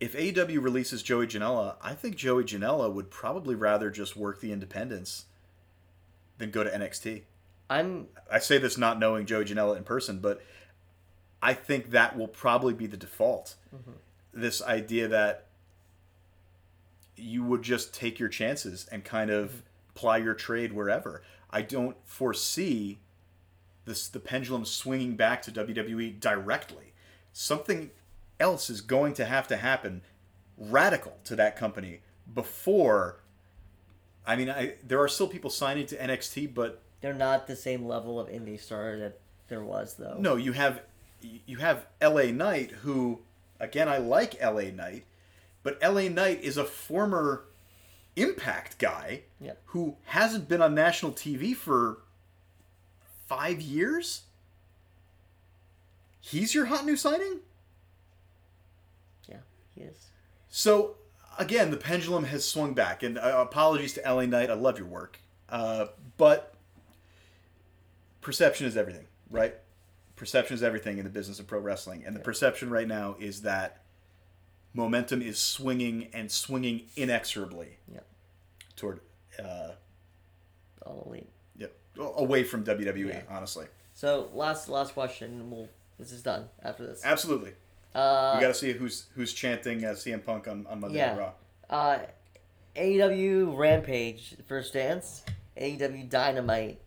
If 0.01 0.15
AEW 0.15 0.63
releases 0.63 1.03
Joey 1.03 1.27
Janela, 1.27 1.77
I 1.83 1.95
think 1.95 2.17
Joey 2.17 2.45
Janela 2.45 2.93
would 2.93 3.11
probably 3.11 3.55
rather 3.55 3.91
just 3.91 4.17
work 4.17 4.41
the 4.41 4.53
independents 4.53 5.25
than 6.39 6.51
go 6.51 6.65
to 6.65 6.71
NXT. 6.71 7.23
I'm 7.71 8.09
I 8.31 8.39
say 8.39 8.59
this 8.59 8.77
not 8.77 8.99
knowing 8.99 9.25
Joey 9.27 9.45
Janela 9.45 9.77
in 9.77 9.85
person, 9.85 10.19
but 10.19 10.43
I 11.43 11.55
think 11.55 11.91
that 11.91 12.17
will 12.17 12.29
probably 12.29 12.75
be 12.75 12.87
the 12.87 12.97
default. 12.97 13.55
Mm-hmm. 13.75 13.93
This 14.35 14.63
idea 14.63 15.09
that 15.09 15.47
you 17.17 17.45
would 17.45 17.63
just 17.63 17.95
take 17.95 18.19
your 18.19 18.29
chances 18.29 18.87
and 18.91 19.05
kind 19.05 19.31
of 19.31 19.63
ply 19.95 20.19
your 20.19 20.35
trade 20.35 20.73
wherever. 20.73 21.23
I 21.51 21.63
don't 21.63 21.97
foresee 22.05 22.99
this 23.85 24.09
the 24.09 24.19
pendulum 24.19 24.65
swinging 24.65 25.15
back 25.15 25.43
to 25.43 25.53
WWE 25.53 26.19
directly. 26.19 26.93
Something 27.33 27.91
else 28.41 28.69
is 28.69 28.81
going 28.81 29.15
to 29.15 29.25
have 29.25 29.47
to 29.49 29.57
happen 29.57 30.03
radical 30.57 31.19
to 31.25 31.37
that 31.37 31.57
company 31.57 32.01
before 32.33 33.21
I 34.27 34.37
mean, 34.37 34.49
I 34.51 34.75
there 34.87 35.01
are 35.01 35.09
still 35.09 35.29
people 35.29 35.51
signing 35.51 35.87
to 35.87 35.97
NXT, 35.97 36.55
but 36.55 36.81
They're 37.01 37.13
not 37.13 37.47
the 37.47 37.57
same 37.57 37.87
level 37.87 38.19
of 38.19 38.29
indie 38.29 38.61
star 38.61 38.97
that 38.99 39.19
there 39.49 39.63
was 39.63 39.95
though. 39.95 40.17
no, 40.19 40.37
you 40.37 40.53
have 40.53 40.83
you 41.21 41.59
have 41.59 41.87
LA 42.03 42.25
Knight, 42.25 42.71
who 42.71 43.21
again 43.65 43.89
I 43.89 43.99
like 43.99 44.41
LA 44.41 44.71
Knight, 44.73 45.05
but 45.63 45.79
LA 45.83 46.09
Knight 46.09 46.43
is 46.43 46.57
a 46.57 46.65
former 46.65 47.45
Impact 48.17 48.79
guy 48.79 49.23
who 49.67 49.97
hasn't 50.05 50.49
been 50.49 50.63
on 50.63 50.73
national 50.73 51.11
TV 51.11 51.53
for 51.55 51.99
five 53.27 53.61
years. 53.61 54.23
He's 56.21 56.55
your 56.55 56.67
hot 56.67 56.87
new 56.87 56.97
signing. 56.97 57.41
Yeah, 59.29 59.39
he 59.75 59.81
is. 59.81 60.07
So 60.49 60.95
again, 61.39 61.73
the 61.73 61.77
pendulum 61.77 62.25
has 62.25 62.47
swung 62.47 62.73
back, 62.73 63.03
and 63.03 63.19
uh, 63.19 63.45
apologies 63.49 63.95
to 63.95 64.03
LA 64.03 64.27
Knight. 64.27 64.49
I 64.49 64.55
love 64.55 64.79
your 64.79 64.87
work, 64.87 65.19
uh, 65.49 65.87
but 66.17 66.55
perception 68.21 68.69
is 68.69 68.77
everything, 68.77 69.07
right? 69.29 69.57
Perception 70.17 70.55
is 70.55 70.63
everything 70.63 70.99
in 70.99 71.05
the 71.05 71.11
business 71.11 71.41
of 71.41 71.47
pro 71.47 71.59
wrestling, 71.59 72.05
and 72.07 72.15
the 72.15 72.21
perception 72.21 72.71
right 72.71 72.87
now 72.87 73.17
is 73.19 73.43
that 73.43 73.83
momentum 74.73 75.21
is 75.23 75.39
swinging 75.39 76.09
and 76.13 76.31
swinging 76.31 76.83
inexorably 76.97 77.79
Yep. 77.93 78.07
toward, 78.77 79.01
uh, 79.43 79.73
All 80.83 81.03
elite. 81.07 81.29
yep, 81.57 81.73
away 81.99 82.45
from 82.45 82.65
WWE. 82.65 83.09
Yeah. 83.09 83.23
Honestly, 83.29 83.67
So 83.93 84.31
last 84.35 84.69
last 84.69 84.95
question. 84.95 85.51
We'll 85.51 85.69
this 85.99 86.13
is 86.13 86.23
done 86.23 86.49
after 86.63 86.87
this. 86.87 87.03
absolutely. 87.05 87.53
Uh, 87.95 88.35
we 88.37 88.41
got 88.43 88.49
to 88.49 88.55
see 88.55 88.73
who's 88.73 89.07
who's 89.15 89.33
chanting 89.33 89.85
uh, 89.85 89.91
CM 89.91 90.25
Punk 90.25 90.47
on, 90.49 90.67
on 90.69 90.81
Monday 90.81 90.99
Night 90.99 91.17
Yeah. 91.17 91.19
Raw. 91.19 91.33
Uh, 91.71 91.99
AEW 92.77 93.57
Rampage 93.57 94.37
first 94.47 94.73
dance. 94.73 95.23
AEW 95.57 96.09
Dynamite. 96.09 96.81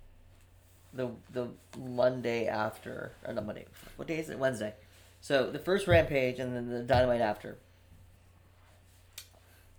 The 0.97 1.09
the 1.31 1.47
Monday 1.79 2.47
after 2.47 3.11
or 3.25 3.33
not 3.33 3.45
Monday. 3.45 3.65
What 3.97 4.07
day 4.07 4.17
is 4.17 4.29
it? 4.31 4.39
Wednesday. 4.39 4.73
So 5.21 5.51
the 5.51 5.59
first 5.59 5.87
Rampage 5.87 6.39
and 6.39 6.55
then 6.55 6.69
the 6.69 6.81
Dynamite 6.81 7.21
after. 7.21 7.57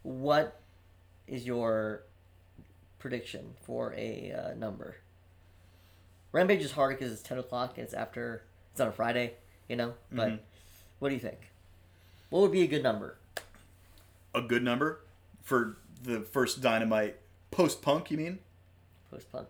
What 0.03 0.61
is 1.27 1.45
your 1.45 2.05
prediction 3.01 3.55
for 3.63 3.93
a 3.97 4.33
uh, 4.33 4.55
number? 4.55 4.97
Rampage 6.31 6.63
is 6.63 6.71
hard 6.73 6.97
because 6.97 7.13
it's 7.13 7.23
ten 7.23 7.39
o'clock. 7.39 7.77
and 7.77 7.85
It's 7.85 7.95
after. 7.95 8.45
It's 8.71 8.81
on 8.81 8.87
a 8.89 8.93
Friday, 8.93 9.35
you 9.69 9.75
know. 9.75 9.95
But 10.13 10.29
Mhm. 10.31 10.39
what 11.01 11.09
do 11.09 11.15
you 11.17 11.21
think? 11.21 11.51
What 12.31 12.43
would 12.43 12.53
be 12.53 12.63
a 12.63 12.69
good 12.69 12.85
number? 12.85 13.17
A 14.35 14.41
good 14.43 14.63
number 14.63 15.01
for 15.43 15.79
the 16.01 16.21
first 16.21 16.61
Dynamite 16.61 17.17
post 17.51 17.83
Punk. 17.83 18.11
You 18.13 18.19
mean? 18.19 18.39
Post 19.11 19.33
punk. 19.33 19.49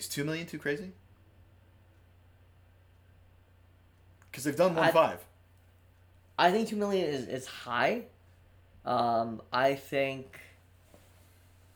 Is 0.00 0.08
two 0.08 0.24
million 0.24 0.46
too 0.46 0.58
crazy? 0.58 0.92
Because 4.30 4.44
they've 4.44 4.56
done 4.56 4.74
one 4.74 4.86
I- 4.86 4.92
five. 4.92 5.24
I 6.38 6.50
think 6.50 6.68
two 6.70 6.76
million 6.76 7.06
is, 7.06 7.28
is 7.28 7.46
high. 7.46 8.04
Um, 8.86 9.42
I 9.52 9.74
think. 9.74 10.40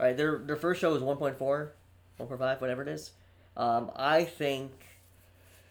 All 0.01 0.07
right, 0.07 0.17
their 0.17 0.39
their 0.39 0.57
first 0.57 0.81
show 0.81 0.93
was 0.95 1.03
1.4, 1.03 1.37
1.5, 2.19 2.61
whatever 2.63 2.81
it 2.81 2.89
is. 2.89 3.11
Um, 3.59 3.91
I 3.95 4.25
think 4.25 4.73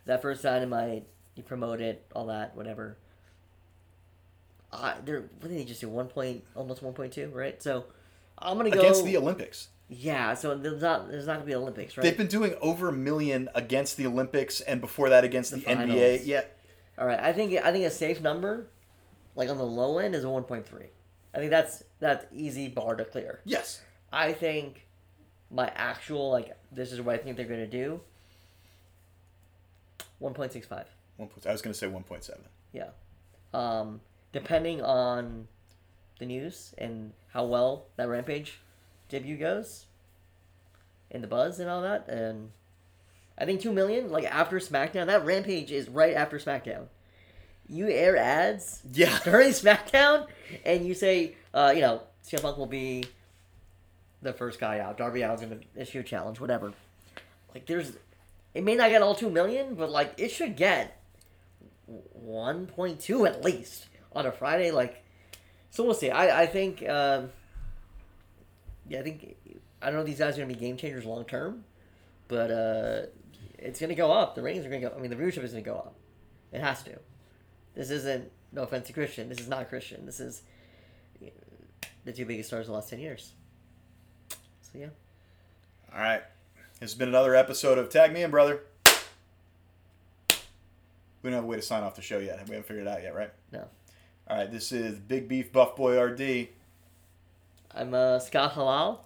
that 0.06 0.22
first 0.22 0.44
dynamite, 0.44 1.08
you 1.36 1.42
promote 1.42 1.82
it, 1.82 2.06
all 2.16 2.28
that, 2.28 2.56
whatever. 2.56 2.98
I 4.72 4.98
they're 5.04 5.22
what 5.40 5.50
did 5.50 5.58
they 5.58 5.66
just 5.66 5.82
do? 5.82 5.90
One 5.90 6.08
point, 6.08 6.44
almost 6.56 6.84
one 6.84 6.94
point 6.94 7.14
two, 7.14 7.30
right? 7.30 7.62
So 7.64 7.86
I'm 8.38 8.58
gonna 8.58 8.70
go 8.70 8.80
against 8.80 9.04
the 9.06 9.18
Olympics. 9.18 9.70
Yeah. 9.89 10.34
So 10.34 10.55
there's 10.55 10.81
not 10.81 11.10
there's 11.10 11.27
not 11.27 11.34
gonna 11.35 11.45
be 11.45 11.55
Olympics, 11.55 11.97
right? 11.97 12.03
They've 12.03 12.18
been 12.18 12.27
doing 12.27 12.55
over 12.61 12.89
a 12.89 12.93
million 12.93 13.49
against 13.55 13.97
the 13.97 14.05
Olympics, 14.07 14.61
and 14.61 14.81
before 14.81 15.10
that 15.10 15.23
against 15.23 15.51
the, 15.51 15.57
The 15.57 15.65
NBA. 15.65 16.22
Yeah, 16.26 16.41
All 16.97 17.05
right, 17.07 17.19
I 17.19 17.34
think 17.34 17.53
I 17.64 17.72
think 17.72 17.85
a 17.85 17.91
safe 17.91 18.22
number, 18.22 18.68
like 19.35 19.49
on 19.49 19.57
the 19.57 19.65
low 19.65 19.97
end, 19.99 20.15
is 20.15 20.23
a 20.23 20.27
1.3. 20.27 20.64
I 21.34 21.38
think 21.38 21.49
that's 21.49 21.84
that's 21.99 22.26
easy 22.34 22.68
bar 22.68 22.95
to 22.95 23.05
clear. 23.05 23.41
yes. 23.45 23.81
I 24.11 24.31
think 24.31 24.85
my 25.49 25.72
actual 25.76 26.30
like 26.30 26.55
this 26.72 26.91
is 26.91 27.01
what 27.01 27.15
I 27.15 27.18
think 27.18 27.35
they're 27.38 27.47
gonna 27.47 27.65
do. 27.65 27.99
One 30.19 30.34
point 30.34 30.51
six 30.53 30.68
five. 30.68 30.85
One 31.18 31.30
point, 31.30 31.45
I 31.45 31.51
was 31.51 31.61
going 31.61 31.73
to 31.73 31.77
say 31.77 31.88
one 31.88 32.03
point 32.03 32.23
seven. 32.23 32.43
Yeah. 32.72 32.89
Um, 33.53 34.01
depending 34.31 34.81
on 34.81 35.47
the 36.19 36.26
news 36.26 36.73
and 36.77 37.14
how 37.31 37.45
well 37.45 37.85
that 37.97 38.07
Rampage 38.07 38.60
debut 39.14 39.38
goes, 39.38 39.85
and 41.11 41.23
the 41.23 41.27
buzz 41.27 41.60
and 41.60 41.69
all 41.69 41.84
that, 41.84 42.07
and 42.10 42.49
I 43.38 43.45
think 43.45 43.61
two 43.61 43.72
million. 43.72 44.10
Like 44.11 44.26
after 44.26 44.60
SmackDown, 44.60 45.06
that 45.07 45.23
Rampage 45.26 45.72
is 45.72 45.88
right 45.88 46.15
after 46.15 46.40
SmackDown. 46.40 46.88
You 47.69 47.88
air 47.88 48.18
ads 48.18 48.81
Yeah. 48.91 49.18
during 49.23 49.49
SmackDown, 49.49 50.27
and 50.65 50.85
you 50.85 50.94
say, 50.94 51.35
uh, 51.53 51.72
you 51.73 51.81
know, 51.81 52.02
CM 52.26 52.41
Punk 52.41 52.57
will 52.57 52.65
be 52.65 53.06
the 54.22 54.34
first 54.34 54.60
guy 54.60 54.80
out. 54.80 54.98
Darby 54.98 55.23
Allin's 55.23 55.41
gonna 55.41 55.60
issue 55.76 55.99
a 55.99 56.03
challenge, 56.03 56.40
whatever. 56.40 56.73
Like, 57.53 57.68
there's, 57.68 57.94
it 58.56 58.64
may 58.64 58.76
not 58.76 58.90
get 58.90 59.02
all 59.03 59.14
two 59.15 59.30
million, 59.30 59.76
but 59.76 59.91
like, 59.91 60.15
it 60.18 60.31
should 60.31 60.56
get 60.56 60.99
one 61.85 62.65
point 62.65 62.99
two 62.99 63.26
at 63.27 63.44
least 63.44 63.85
on 64.14 64.26
a 64.26 64.31
Friday. 64.31 64.72
Like, 64.72 65.03
so 65.69 65.84
we'll 65.84 65.94
see. 65.94 66.10
I 66.10 66.44
I 66.44 66.45
think, 66.48 66.88
um, 66.90 67.30
yeah, 68.88 68.99
I 68.99 69.03
think 69.03 69.35
I 69.81 69.88
don't 69.88 69.95
know 69.95 70.01
if 70.01 70.05
these 70.07 70.19
guys 70.19 70.38
are 70.38 70.41
gonna 70.41 70.53
be 70.53 70.60
game 70.60 70.77
changers 70.77 71.05
long 71.05 71.26
term, 71.26 71.64
but 72.27 72.51
uh, 72.51 73.01
it's 73.57 73.80
gonna 73.80 73.95
go 73.95 74.11
up. 74.11 74.35
The 74.35 74.41
ratings 74.41 74.65
are 74.65 74.69
gonna 74.69 74.81
go. 74.81 74.93
I 74.95 74.99
mean, 74.99 75.10
the 75.10 75.15
viewership 75.15 75.43
is 75.43 75.51
gonna 75.51 75.64
go 75.64 75.76
up. 75.76 75.95
It 76.51 76.61
has 76.61 76.84
to. 76.84 76.99
This 77.76 77.89
isn't 77.89 78.31
no 78.51 78.64
offense 78.64 78.88
to 78.88 78.93
Christian. 78.93 79.30
This 79.30 79.39
is 79.39 79.47
not 79.47 79.69
Christian. 79.69 80.05
This 80.05 80.19
is 80.19 80.43
the 82.05 82.11
two 82.14 82.26
biggest 82.26 82.49
stars 82.49 82.61
of 82.64 82.68
the 82.68 82.73
last 82.73 82.89
ten 82.89 82.99
years. 82.99 83.34
So 84.61 84.77
yeah, 84.80 84.88
All 85.93 86.01
right. 86.01 86.22
This 86.80 86.91
has 86.91 86.95
been 86.95 87.07
another 87.10 87.35
episode 87.35 87.77
of 87.77 87.89
Tag 87.89 88.11
Me 88.11 88.23
In, 88.23 88.31
brother. 88.31 88.61
We 91.22 91.30
don't 91.30 91.34
have 91.34 91.43
a 91.45 91.47
way 91.47 91.55
to 91.55 91.61
sign 91.61 91.84
off 91.84 91.95
the 91.95 92.01
show 92.01 92.19
yet. 92.19 92.35
We 92.47 92.55
haven't 92.55 92.65
figured 92.68 92.85
it 92.85 92.89
out 92.89 93.01
yet, 93.01 93.15
right? 93.15 93.31
no, 93.53 93.65
All 94.27 94.38
right. 94.38 94.51
This 94.51 94.73
is 94.73 94.99
Big 94.99 95.30
Beef 95.30 95.53
Buff 95.53 95.76
Boy 95.77 95.97
RD. 95.97 96.49
I'm 97.76 97.94
uh, 97.94 98.20
Scott 98.20 98.54
Halal. 98.54 99.00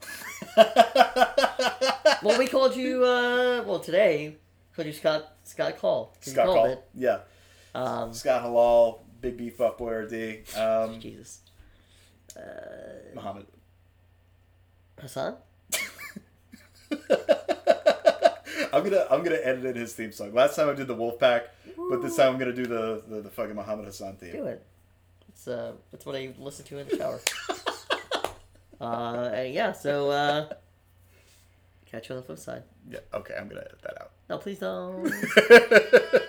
Well, 2.24 2.40
we 2.40 2.48
called 2.48 2.76
you. 2.76 3.04
Uh, 3.06 3.64
well, 3.66 3.80
today 3.80 4.36
called 4.76 4.88
you 4.88 4.94
Scott 4.94 5.36
Scott 5.44 5.78
Call. 5.78 6.16
Scott 6.20 6.48
Call. 6.48 6.66
it. 6.66 6.84
Yeah. 6.96 7.20
Um, 7.76 8.12
Scott 8.14 8.44
Halal, 8.44 9.00
Big 9.22 9.38
Beef 9.38 9.58
Buff 9.58 9.78
Boy 9.78 9.92
RD. 9.92 10.58
Um, 10.58 11.00
Jesus. 11.00 11.42
Uh, 12.36 12.42
Muhammad. 13.14 13.46
Hassan. 15.00 15.36
I'm 18.74 18.84
gonna 18.84 19.06
I'm 19.12 19.24
gonna 19.24 19.40
edit 19.44 19.66
in 19.66 19.76
his 19.76 19.94
theme 19.94 20.12
song. 20.12 20.34
Last 20.34 20.56
time 20.56 20.70
I 20.70 20.74
did 20.74 20.88
the 20.88 20.96
Wolfpack, 20.96 21.44
but 21.90 22.02
this 22.02 22.16
time 22.16 22.34
I'm 22.34 22.40
gonna 22.40 22.52
do 22.54 22.66
the 22.66 23.04
the, 23.08 23.22
the 23.22 23.30
fucking 23.30 23.56
Muhammad 23.56 23.86
Hassan 23.86 24.16
theme. 24.16 24.32
Do 24.32 24.46
it. 24.46 24.66
It's 25.30 25.48
uh, 25.48 25.74
it's 25.94 26.06
what 26.06 26.16
I 26.16 26.34
listen 26.40 26.66
to 26.66 26.80
in 26.80 26.88
the 26.88 26.98
shower. 26.98 27.20
uh, 28.82 29.30
and 29.34 29.54
yeah. 29.54 29.72
So 29.72 30.10
uh, 30.10 30.50
catch 31.86 32.10
you 32.10 32.16
on 32.16 32.22
the 32.22 32.26
flip 32.26 32.40
side. 32.40 32.64
Yeah. 32.90 33.00
Okay, 33.14 33.36
I'm 33.38 33.48
gonna 33.48 33.62
edit 33.62 33.82
that 33.84 34.02
out. 34.02 34.12
No, 34.30 34.38
please 34.38 34.60
don't. 34.60 35.12